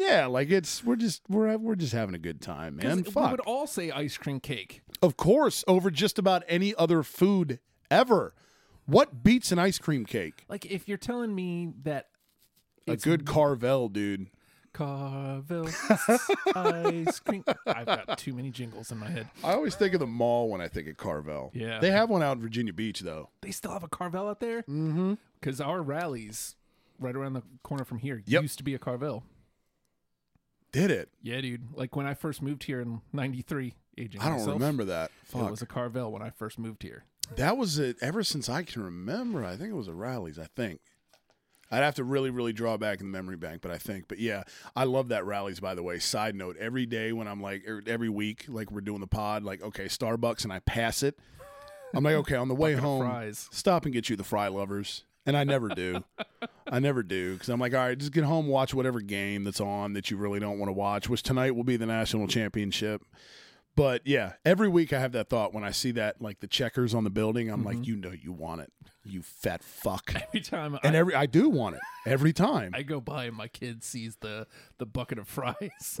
Yeah, 0.00 0.26
like 0.26 0.50
it's 0.50 0.82
we're 0.82 0.96
just 0.96 1.22
we're 1.28 1.56
we're 1.58 1.74
just 1.76 1.92
having 1.92 2.14
a 2.14 2.18
good 2.18 2.40
time, 2.40 2.76
man. 2.76 3.04
Fuck. 3.04 3.24
We 3.26 3.30
would 3.32 3.40
all 3.40 3.66
say 3.66 3.90
ice 3.90 4.16
cream 4.16 4.40
cake. 4.40 4.80
of 5.02 5.16
course, 5.16 5.62
over 5.68 5.90
just 5.90 6.18
about 6.18 6.42
any 6.48 6.74
other 6.74 7.02
food 7.02 7.58
ever. 7.90 8.34
What 8.86 9.22
beats 9.22 9.52
an 9.52 9.58
ice 9.58 9.78
cream 9.78 10.04
cake? 10.06 10.44
Like 10.48 10.64
if 10.66 10.88
you're 10.88 10.98
telling 10.98 11.34
me 11.34 11.72
that 11.84 12.08
A 12.88 12.92
it's 12.92 13.04
good 13.04 13.24
Carvel, 13.26 13.88
dude. 13.88 14.28
Carvel 14.72 15.66
ice 16.54 17.20
cream. 17.20 17.44
I've 17.66 17.86
got 17.86 18.18
too 18.18 18.32
many 18.32 18.50
jingles 18.50 18.90
in 18.92 18.98
my 18.98 19.08
head. 19.08 19.28
I 19.44 19.52
always 19.52 19.74
think 19.74 19.94
of 19.94 20.00
the 20.00 20.06
mall 20.06 20.48
when 20.48 20.60
I 20.60 20.68
think 20.68 20.88
of 20.88 20.96
Carvel. 20.96 21.50
Yeah. 21.54 21.78
They 21.80 21.90
have 21.90 22.08
one 22.08 22.22
out 22.22 22.36
in 22.36 22.42
Virginia 22.42 22.72
Beach 22.72 23.00
though. 23.00 23.30
They 23.42 23.50
still 23.50 23.72
have 23.72 23.82
a 23.82 23.88
Carvel 23.88 24.28
out 24.28 24.40
there? 24.40 24.62
Mm-hmm. 24.62 25.14
Because 25.40 25.60
our 25.60 25.82
Rally's 25.82 26.56
right 26.98 27.14
around 27.16 27.32
the 27.34 27.42
corner 27.62 27.84
from 27.84 27.98
here 27.98 28.22
Yep. 28.26 28.42
used 28.42 28.58
to 28.58 28.64
be 28.64 28.74
a 28.74 28.78
Carvel. 28.78 29.24
Did 30.72 30.90
it? 30.90 31.08
Yeah, 31.22 31.40
dude. 31.40 31.74
Like 31.74 31.96
when 31.96 32.06
I 32.06 32.14
first 32.14 32.42
moved 32.42 32.64
here 32.64 32.80
in 32.80 33.00
'93, 33.12 33.74
aging 33.98 34.20
I 34.20 34.24
don't 34.24 34.38
myself, 34.38 34.54
remember 34.54 34.84
that. 34.84 35.10
It 35.34 35.50
was 35.50 35.62
a 35.62 35.66
Carvel 35.66 36.12
when 36.12 36.22
I 36.22 36.30
first 36.30 36.58
moved 36.58 36.82
here. 36.82 37.04
That 37.36 37.56
was 37.56 37.78
it 37.78 37.96
ever 38.00 38.22
since 38.22 38.48
I 38.48 38.62
can 38.62 38.82
remember. 38.82 39.44
I 39.44 39.56
think 39.56 39.70
it 39.70 39.76
was 39.76 39.88
a 39.88 39.94
Rally's, 39.94 40.38
I 40.38 40.46
think. 40.56 40.80
I'd 41.72 41.84
have 41.84 41.94
to 41.96 42.04
really, 42.04 42.30
really 42.30 42.52
draw 42.52 42.76
back 42.76 43.00
in 43.00 43.06
the 43.06 43.16
memory 43.16 43.36
bank, 43.36 43.62
but 43.62 43.70
I 43.70 43.78
think. 43.78 44.08
But 44.08 44.18
yeah, 44.18 44.42
I 44.74 44.84
love 44.84 45.08
that 45.08 45.24
Rally's, 45.24 45.60
by 45.60 45.76
the 45.76 45.84
way. 45.84 46.00
Side 46.00 46.34
note, 46.34 46.56
every 46.58 46.84
day 46.84 47.12
when 47.12 47.28
I'm 47.28 47.40
like, 47.40 47.62
er, 47.68 47.80
every 47.86 48.08
week, 48.08 48.46
like 48.48 48.72
we're 48.72 48.80
doing 48.80 49.00
the 49.00 49.06
pod, 49.06 49.44
like, 49.44 49.62
okay, 49.62 49.84
Starbucks, 49.84 50.42
and 50.42 50.52
I 50.52 50.58
pass 50.60 51.04
it. 51.04 51.16
I'm 51.94 52.02
like, 52.02 52.16
okay, 52.16 52.34
on 52.34 52.48
the 52.48 52.54
way 52.56 52.74
home, 52.74 53.02
fries. 53.02 53.48
stop 53.52 53.84
and 53.84 53.94
get 53.94 54.08
you 54.08 54.16
the 54.16 54.24
fry 54.24 54.48
lovers. 54.48 55.04
And 55.30 55.36
I 55.36 55.44
never 55.44 55.68
do. 55.68 56.02
I 56.66 56.80
never 56.80 57.04
do 57.04 57.34
because 57.34 57.48
I'm 57.50 57.60
like, 57.60 57.72
all 57.72 57.78
right, 57.78 57.96
just 57.96 58.10
get 58.10 58.24
home, 58.24 58.48
watch 58.48 58.74
whatever 58.74 59.00
game 59.00 59.44
that's 59.44 59.60
on 59.60 59.92
that 59.92 60.10
you 60.10 60.16
really 60.16 60.40
don't 60.40 60.58
want 60.58 60.70
to 60.70 60.72
watch, 60.72 61.08
which 61.08 61.22
tonight 61.22 61.54
will 61.54 61.62
be 61.62 61.76
the 61.76 61.86
national 61.86 62.26
championship. 62.26 63.04
But 63.76 64.02
yeah, 64.04 64.32
every 64.44 64.68
week 64.68 64.92
I 64.92 64.98
have 64.98 65.12
that 65.12 65.28
thought 65.28 65.54
when 65.54 65.62
I 65.62 65.70
see 65.70 65.92
that 65.92 66.20
like 66.20 66.40
the 66.40 66.48
checkers 66.48 66.94
on 66.94 67.04
the 67.04 67.10
building. 67.10 67.48
I'm 67.48 67.64
like, 67.64 67.76
mm-hmm. 67.76 67.84
you 67.84 67.96
know, 67.96 68.10
you 68.10 68.32
want 68.32 68.62
it, 68.62 68.72
you 69.04 69.22
fat 69.22 69.62
fuck. 69.62 70.12
Every 70.28 70.40
time 70.40 70.76
And 70.82 70.96
I, 70.96 70.98
every 70.98 71.14
I 71.14 71.26
do 71.26 71.48
want 71.48 71.76
it 71.76 71.80
every 72.06 72.32
time. 72.32 72.72
I 72.74 72.82
go 72.82 73.00
by 73.00 73.26
and 73.26 73.36
my 73.36 73.46
kid 73.46 73.84
sees 73.84 74.16
the 74.16 74.48
the 74.78 74.86
bucket 74.86 75.20
of 75.20 75.28
fries, 75.28 75.54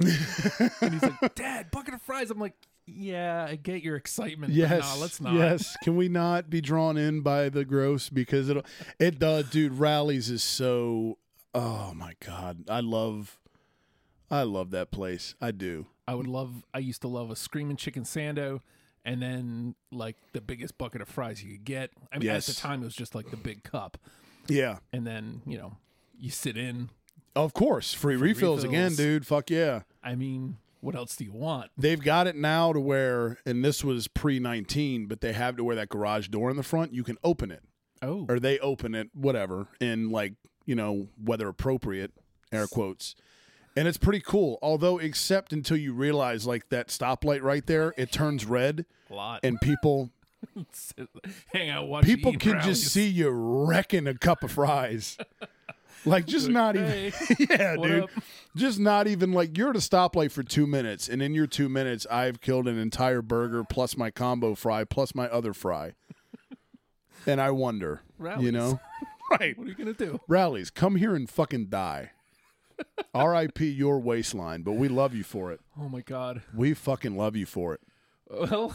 and 0.80 0.94
he's 0.94 1.02
like, 1.02 1.36
"Dad, 1.36 1.70
bucket 1.70 1.94
of 1.94 2.02
fries." 2.02 2.32
I'm 2.32 2.40
like, 2.40 2.54
"Yeah, 2.94 3.46
I 3.48 3.56
get 3.56 3.82
your 3.82 3.96
excitement. 3.96 4.52
Yes, 4.52 4.94
no, 4.94 5.00
let's 5.00 5.20
not." 5.20 5.34
yes. 5.34 5.76
Can 5.82 5.96
we 5.96 6.08
not 6.08 6.50
be 6.50 6.60
drawn 6.60 6.96
in 6.96 7.20
by 7.22 7.48
the 7.48 7.64
gross 7.64 8.08
because 8.08 8.48
it 8.48 8.64
it 8.98 9.18
does, 9.18 9.48
dude. 9.50 9.74
Rally's 9.74 10.30
is 10.30 10.42
so. 10.42 11.18
Oh 11.54 11.92
my 11.94 12.14
god, 12.24 12.64
I 12.70 12.78
love, 12.80 13.38
I 14.30 14.42
love 14.44 14.70
that 14.70 14.90
place. 14.92 15.34
I 15.40 15.50
do. 15.50 15.86
I 16.06 16.14
would 16.14 16.26
love. 16.28 16.64
I 16.72 16.78
used 16.78 17.02
to 17.02 17.08
love 17.08 17.30
a 17.30 17.36
screaming 17.36 17.76
chicken 17.76 18.04
sando, 18.04 18.60
and 19.04 19.20
then 19.20 19.74
like 19.90 20.16
the 20.32 20.40
biggest 20.40 20.78
bucket 20.78 21.00
of 21.00 21.08
fries 21.08 21.42
you 21.42 21.52
could 21.52 21.64
get. 21.64 21.90
I 22.12 22.18
mean, 22.18 22.26
Yes. 22.26 22.48
at 22.48 22.54
the 22.54 22.60
time 22.60 22.82
it 22.82 22.84
was 22.84 22.94
just 22.94 23.14
like 23.14 23.30
the 23.30 23.36
big 23.36 23.62
cup, 23.64 23.98
Yeah, 24.48 24.78
and 24.92 25.06
then 25.06 25.42
you 25.46 25.58
know 25.58 25.76
you 26.18 26.30
sit 26.30 26.56
in. 26.56 26.90
of 27.34 27.52
course. 27.54 27.92
Free, 27.94 28.16
refills, 28.16 28.62
again, 28.64 28.94
dude. 28.94 29.26
Fuck 29.26 29.50
yeah. 29.50 29.82
I 30.02 30.14
mean, 30.14 30.58
what 30.80 30.94
else 30.94 31.16
do 31.16 31.24
you 31.24 31.32
want? 31.32 31.70
They've 31.76 32.00
got 32.00 32.26
it 32.26 32.36
now 32.36 32.72
to 32.72 32.80
where, 32.80 33.38
and 33.46 33.64
this 33.64 33.82
was 33.84 34.08
pre 34.08 34.38
nineteen, 34.38 35.06
but 35.06 35.20
they 35.20 35.32
have 35.32 35.56
to 35.56 35.64
where 35.64 35.76
that 35.76 35.88
garage 35.88 36.28
door 36.28 36.50
in 36.50 36.56
the 36.56 36.62
front, 36.62 36.92
you 36.94 37.04
can 37.04 37.18
open 37.24 37.50
it, 37.50 37.62
Oh, 38.02 38.26
or 38.28 38.38
they 38.40 38.58
open 38.60 38.94
it, 38.94 39.08
whatever, 39.14 39.68
in 39.80 40.10
like 40.10 40.34
you 40.66 40.74
know 40.74 41.08
weather 41.22 41.48
appropriate 41.48 42.12
air 42.52 42.66
quotes. 42.66 43.14
And 43.76 43.86
it's 43.86 43.98
pretty 43.98 44.20
cool, 44.20 44.58
although 44.62 44.98
except 44.98 45.52
until 45.52 45.76
you 45.76 45.92
realize 45.92 46.44
like 46.46 46.68
that 46.70 46.88
stoplight 46.88 47.42
right 47.42 47.64
there, 47.66 47.94
it 47.96 48.10
turns 48.10 48.44
red, 48.44 48.84
a 49.10 49.14
lot. 49.14 49.40
and 49.44 49.60
people 49.60 50.10
hang 51.52 51.70
out, 51.70 51.86
watch. 51.88 52.04
people 52.04 52.32
can 52.32 52.60
just 52.62 52.88
see 52.88 53.06
you 53.06 53.30
wrecking 53.30 54.06
a 54.06 54.14
cup 54.14 54.42
of 54.42 54.50
fries. 54.52 55.16
Like 56.04 56.26
just 56.26 56.48
not 56.48 56.76
even 56.76 56.88
Hey, 56.88 57.12
Yeah, 57.50 57.76
dude. 57.76 58.02
up? 58.04 58.10
Just 58.56 58.78
not 58.78 59.06
even 59.06 59.32
like 59.32 59.56
you're 59.56 59.70
at 59.70 59.76
a 59.76 59.80
stoplight 59.80 60.32
for 60.32 60.42
2 60.42 60.66
minutes 60.66 61.08
and 61.08 61.20
in 61.22 61.34
your 61.34 61.46
2 61.46 61.68
minutes 61.68 62.06
I've 62.10 62.40
killed 62.40 62.66
an 62.68 62.78
entire 62.78 63.22
burger 63.22 63.64
plus 63.64 63.96
my 63.96 64.10
combo 64.10 64.54
fry 64.54 64.84
plus 64.84 65.14
my 65.14 65.28
other 65.28 65.52
fry. 65.52 65.92
and 67.26 67.40
I 67.40 67.50
wonder, 67.50 68.02
you 68.38 68.50
know. 68.52 68.80
right. 69.38 69.56
what 69.56 69.66
are 69.66 69.70
you 69.70 69.76
gonna 69.76 69.92
do? 69.92 70.20
Rally's, 70.26 70.70
come 70.70 70.96
here 70.96 71.14
and 71.14 71.28
fucking 71.28 71.66
die. 71.66 72.10
R.I.P. 73.14 73.68
your 73.68 73.98
waistline, 74.00 74.62
but 74.62 74.72
we 74.72 74.88
love 74.88 75.14
you 75.14 75.22
for 75.22 75.52
it. 75.52 75.60
Oh 75.78 75.88
my 75.88 76.00
god. 76.00 76.42
We 76.54 76.72
fucking 76.74 77.14
love 77.16 77.36
you 77.36 77.44
for 77.46 77.74
it. 77.74 77.80
Well, 78.30 78.74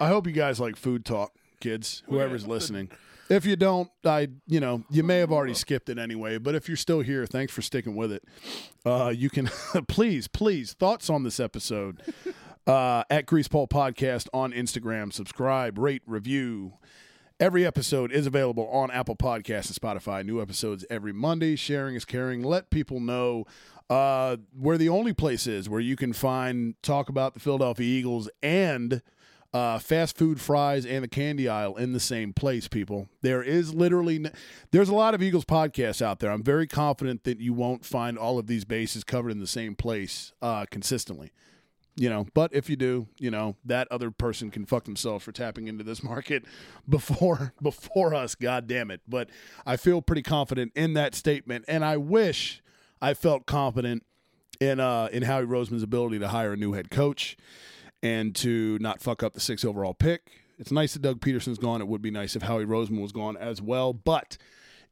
I 0.00 0.08
hope 0.08 0.26
you 0.26 0.32
guys 0.32 0.58
like 0.58 0.76
food 0.76 1.04
talk, 1.04 1.32
kids, 1.60 2.02
whoever's 2.08 2.46
listening. 2.46 2.90
If 3.28 3.44
you 3.44 3.56
don't, 3.56 3.90
I 4.04 4.28
you 4.46 4.60
know, 4.60 4.84
you 4.90 5.02
may 5.02 5.18
have 5.18 5.32
already 5.32 5.54
skipped 5.54 5.88
it 5.88 5.98
anyway, 5.98 6.38
but 6.38 6.54
if 6.54 6.68
you're 6.68 6.76
still 6.76 7.00
here, 7.00 7.26
thanks 7.26 7.52
for 7.52 7.62
sticking 7.62 7.94
with 7.94 8.12
it. 8.12 8.24
Uh, 8.84 9.12
you 9.14 9.28
can 9.28 9.46
please, 9.88 10.28
please, 10.28 10.72
thoughts 10.72 11.10
on 11.10 11.24
this 11.24 11.38
episode 11.38 12.00
uh, 12.66 13.04
at 13.10 13.26
Greasepole 13.26 13.68
Podcast 13.68 14.28
on 14.32 14.52
Instagram. 14.52 15.12
Subscribe, 15.12 15.78
rate, 15.78 16.02
review. 16.06 16.74
Every 17.40 17.64
episode 17.64 18.10
is 18.10 18.26
available 18.26 18.68
on 18.68 18.90
Apple 18.90 19.14
Podcasts 19.14 19.68
and 19.68 19.76
Spotify. 19.76 20.24
New 20.24 20.42
episodes 20.42 20.84
every 20.90 21.12
Monday. 21.12 21.54
Sharing 21.54 21.94
is 21.94 22.04
caring. 22.04 22.42
Let 22.42 22.68
people 22.70 22.98
know 22.98 23.46
uh, 23.88 24.38
where 24.58 24.76
the 24.76 24.88
only 24.88 25.12
place 25.12 25.46
is 25.46 25.68
where 25.68 25.80
you 25.80 25.96
can 25.96 26.12
find 26.12 26.74
talk 26.82 27.08
about 27.08 27.34
the 27.34 27.40
Philadelphia 27.40 27.86
Eagles 27.86 28.28
and 28.42 29.02
uh, 29.54 29.78
fast 29.78 30.16
food 30.16 30.40
fries 30.40 30.84
and 30.84 31.04
the 31.04 31.08
candy 31.08 31.48
aisle 31.48 31.76
in 31.76 31.92
the 31.92 32.00
same 32.00 32.32
place, 32.32 32.68
people. 32.68 33.08
There 33.22 33.42
is 33.42 33.72
literally, 33.72 34.26
there's 34.70 34.90
a 34.90 34.94
lot 34.94 35.14
of 35.14 35.22
Eagles 35.22 35.44
podcasts 35.44 36.02
out 36.02 36.20
there. 36.20 36.30
I'm 36.30 36.42
very 36.42 36.66
confident 36.66 37.24
that 37.24 37.40
you 37.40 37.54
won't 37.54 37.84
find 37.84 38.18
all 38.18 38.38
of 38.38 38.46
these 38.46 38.64
bases 38.64 39.04
covered 39.04 39.30
in 39.30 39.40
the 39.40 39.46
same 39.46 39.74
place 39.74 40.32
uh, 40.42 40.66
consistently. 40.70 41.32
You 41.96 42.08
know, 42.08 42.26
but 42.32 42.54
if 42.54 42.70
you 42.70 42.76
do, 42.76 43.08
you 43.18 43.28
know, 43.28 43.56
that 43.64 43.88
other 43.90 44.12
person 44.12 44.52
can 44.52 44.66
fuck 44.66 44.84
themselves 44.84 45.24
for 45.24 45.32
tapping 45.32 45.66
into 45.66 45.82
this 45.82 46.00
market 46.04 46.44
before 46.88 47.54
before 47.60 48.14
us, 48.14 48.36
god 48.36 48.68
damn 48.68 48.92
it. 48.92 49.00
But 49.08 49.30
I 49.66 49.76
feel 49.76 50.00
pretty 50.00 50.22
confident 50.22 50.70
in 50.76 50.94
that 50.94 51.16
statement 51.16 51.64
and 51.66 51.84
I 51.84 51.96
wish 51.96 52.62
I 53.02 53.14
felt 53.14 53.46
confident 53.46 54.04
in 54.60 54.78
uh 54.78 55.08
in 55.10 55.24
Howie 55.24 55.46
Roseman's 55.46 55.82
ability 55.82 56.20
to 56.20 56.28
hire 56.28 56.52
a 56.52 56.56
new 56.56 56.72
head 56.72 56.88
coach 56.88 57.36
and 58.02 58.34
to 58.36 58.78
not 58.80 59.00
fuck 59.00 59.22
up 59.22 59.34
the 59.34 59.40
six 59.40 59.64
overall 59.64 59.94
pick. 59.94 60.42
It's 60.58 60.72
nice 60.72 60.94
that 60.94 61.02
Doug 61.02 61.20
Pederson's 61.20 61.58
gone. 61.58 61.80
It 61.80 61.88
would 61.88 62.02
be 62.02 62.10
nice 62.10 62.34
if 62.34 62.42
Howie 62.42 62.66
Roseman 62.66 63.00
was 63.00 63.12
gone 63.12 63.36
as 63.36 63.62
well, 63.62 63.92
but 63.92 64.36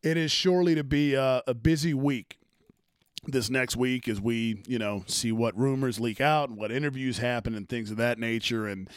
it 0.02 0.16
is 0.16 0.30
surely 0.30 0.74
to 0.74 0.84
be 0.84 1.14
a, 1.14 1.42
a 1.46 1.54
busy 1.54 1.94
week 1.94 2.38
this 3.26 3.50
next 3.50 3.76
week 3.76 4.06
as 4.06 4.20
we, 4.20 4.62
you 4.66 4.78
know, 4.78 5.02
see 5.06 5.32
what 5.32 5.58
rumors 5.58 5.98
leak 5.98 6.20
out 6.20 6.48
and 6.48 6.58
what 6.58 6.70
interviews 6.70 7.18
happen 7.18 7.54
and 7.54 7.68
things 7.68 7.90
of 7.90 7.96
that 7.96 8.18
nature 8.18 8.66
and 8.66 8.88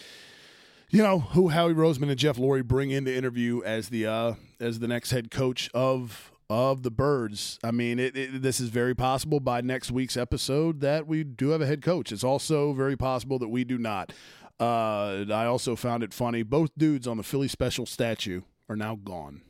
you 0.91 1.03
know, 1.03 1.19
who 1.19 1.49
Howie 1.49 1.73
Roseman 1.73 2.09
and 2.09 2.17
Jeff 2.17 2.37
Lurie 2.37 2.65
bring 2.65 2.89
in 2.89 3.05
to 3.05 3.15
interview 3.15 3.61
as 3.63 3.89
the 3.89 4.07
uh 4.07 4.33
as 4.59 4.79
the 4.79 4.87
next 4.87 5.11
head 5.11 5.31
coach 5.31 5.69
of 5.73 6.31
of 6.49 6.83
the 6.83 6.91
Birds. 6.91 7.59
I 7.63 7.71
mean, 7.71 7.99
it, 7.99 8.17
it, 8.17 8.41
this 8.41 8.59
is 8.59 8.69
very 8.69 8.95
possible 8.95 9.39
by 9.39 9.61
next 9.61 9.91
week's 9.91 10.17
episode 10.17 10.81
that 10.81 11.07
we 11.07 11.23
do 11.23 11.49
have 11.49 11.61
a 11.61 11.65
head 11.65 11.81
coach. 11.81 12.11
It's 12.11 12.23
also 12.23 12.73
very 12.73 12.97
possible 12.97 13.37
that 13.39 13.49
we 13.49 13.63
do 13.63 13.77
not. 13.77 14.11
Uh, 14.59 15.25
I 15.31 15.45
also 15.45 15.75
found 15.75 16.03
it 16.03 16.13
funny. 16.13 16.43
Both 16.43 16.71
dudes 16.77 17.07
on 17.07 17.17
the 17.17 17.23
Philly 17.23 17.47
special 17.47 17.85
statue 17.85 18.41
are 18.67 18.75
now 18.75 18.95
gone. 18.95 19.41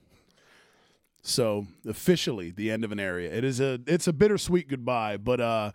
So 1.21 1.67
officially, 1.87 2.51
the 2.51 2.71
end 2.71 2.83
of 2.83 2.91
an 2.91 2.99
area. 2.99 3.31
It 3.31 3.43
is 3.43 3.59
a 3.59 3.79
it's 3.87 4.07
a 4.07 4.13
bittersweet 4.13 4.67
goodbye, 4.69 5.17
but 5.17 5.41
uh, 5.41 5.71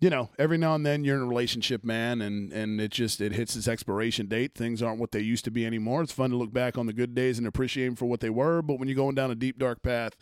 you 0.00 0.10
know, 0.10 0.30
every 0.38 0.58
now 0.58 0.74
and 0.74 0.84
then 0.84 1.02
you're 1.02 1.16
in 1.16 1.22
a 1.22 1.26
relationship, 1.26 1.82
man, 1.82 2.20
and 2.20 2.52
and 2.52 2.80
it 2.80 2.90
just 2.90 3.20
it 3.20 3.32
hits 3.32 3.56
its 3.56 3.66
expiration 3.66 4.26
date. 4.26 4.54
Things 4.54 4.82
aren't 4.82 5.00
what 5.00 5.12
they 5.12 5.20
used 5.20 5.44
to 5.46 5.50
be 5.50 5.66
anymore. 5.66 6.02
It's 6.02 6.12
fun 6.12 6.30
to 6.30 6.36
look 6.36 6.52
back 6.52 6.78
on 6.78 6.86
the 6.86 6.92
good 6.92 7.14
days 7.14 7.38
and 7.38 7.46
appreciate 7.46 7.86
them 7.86 7.96
for 7.96 8.06
what 8.06 8.20
they 8.20 8.30
were, 8.30 8.62
but 8.62 8.78
when 8.78 8.86
you're 8.86 8.96
going 8.96 9.14
down 9.14 9.30
a 9.30 9.34
deep 9.34 9.58
dark 9.58 9.82
path, 9.82 10.12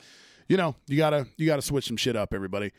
you 0.49 0.57
know, 0.57 0.77
you 0.87 0.97
gotta 0.97 1.27
you 1.37 1.47
gotta 1.47 1.63
switch 1.63 1.87
some 1.87 1.97
shit 1.97 2.17
up, 2.17 2.35
everybody. 2.35 2.73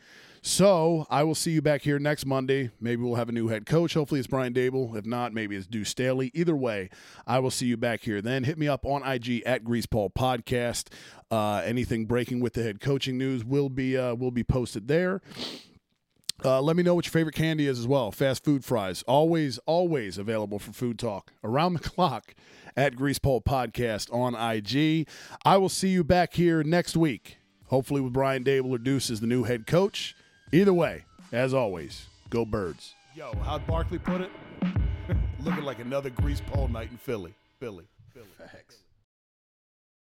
So 0.46 1.06
I 1.08 1.22
will 1.22 1.34
see 1.34 1.52
you 1.52 1.62
back 1.62 1.80
here 1.80 1.98
next 1.98 2.26
Monday. 2.26 2.70
Maybe 2.78 3.02
we'll 3.02 3.14
have 3.14 3.30
a 3.30 3.32
new 3.32 3.48
head 3.48 3.64
coach. 3.64 3.94
Hopefully 3.94 4.20
it's 4.20 4.26
Brian 4.28 4.52
Daboll. 4.52 4.94
If 4.94 5.06
not, 5.06 5.32
maybe 5.32 5.56
it's 5.56 5.66
Deuce 5.66 5.88
Staley. 5.88 6.30
Either 6.34 6.54
way, 6.54 6.90
I 7.26 7.38
will 7.38 7.50
see 7.50 7.64
you 7.64 7.78
back 7.78 8.02
here. 8.02 8.20
Then 8.20 8.44
hit 8.44 8.58
me 8.58 8.68
up 8.68 8.84
on 8.84 9.02
IG 9.02 9.42
at 9.46 9.64
Greasepole 9.64 10.12
Podcast. 10.12 10.88
Uh, 11.30 11.62
anything 11.64 12.04
breaking 12.04 12.40
with 12.40 12.52
the 12.52 12.62
head 12.62 12.78
coaching 12.78 13.16
news 13.16 13.42
will 13.42 13.70
be 13.70 13.96
uh, 13.96 14.14
will 14.14 14.30
be 14.30 14.44
posted 14.44 14.86
there. 14.86 15.22
Uh, 16.44 16.60
let 16.60 16.76
me 16.76 16.82
know 16.82 16.94
what 16.94 17.06
your 17.06 17.12
favorite 17.12 17.34
candy 17.34 17.66
is 17.66 17.78
as 17.78 17.86
well. 17.86 18.10
Fast 18.10 18.44
food 18.44 18.66
fries, 18.66 19.02
always, 19.04 19.58
always 19.66 20.18
available 20.18 20.58
for 20.58 20.72
food 20.72 20.98
talk 20.98 21.32
around 21.42 21.72
the 21.72 21.80
clock 21.88 22.34
at 22.76 22.96
Greasepole 22.96 23.44
Podcast 23.44 24.12
on 24.12 24.34
IG. 24.34 25.08
I 25.44 25.56
will 25.56 25.68
see 25.70 25.88
you 25.88 26.04
back 26.04 26.34
here 26.34 26.62
next 26.62 26.96
week, 26.96 27.38
hopefully 27.74 28.00
with 28.00 28.12
Brian 28.12 28.44
Daboll 28.44 28.70
or 28.70 28.78
Deuce 28.78 29.10
as 29.10 29.20
the 29.20 29.26
new 29.26 29.42
head 29.42 29.66
coach. 29.66 30.14
Either 30.52 30.72
way, 30.72 31.06
as 31.32 31.52
always, 31.52 32.06
go 32.30 32.44
birds. 32.44 32.94
Yo, 33.16 33.32
how'd 33.42 33.66
Barkley 33.66 33.98
put 33.98 34.20
it? 34.20 34.30
Looking 35.40 35.64
like 35.64 35.80
another 35.80 36.10
Greasepole 36.10 36.70
night 36.70 36.92
in 36.92 36.98
Philly. 36.98 37.34
Philly. 37.58 37.86
Philly. 38.12 38.28
Facts. 38.38 38.83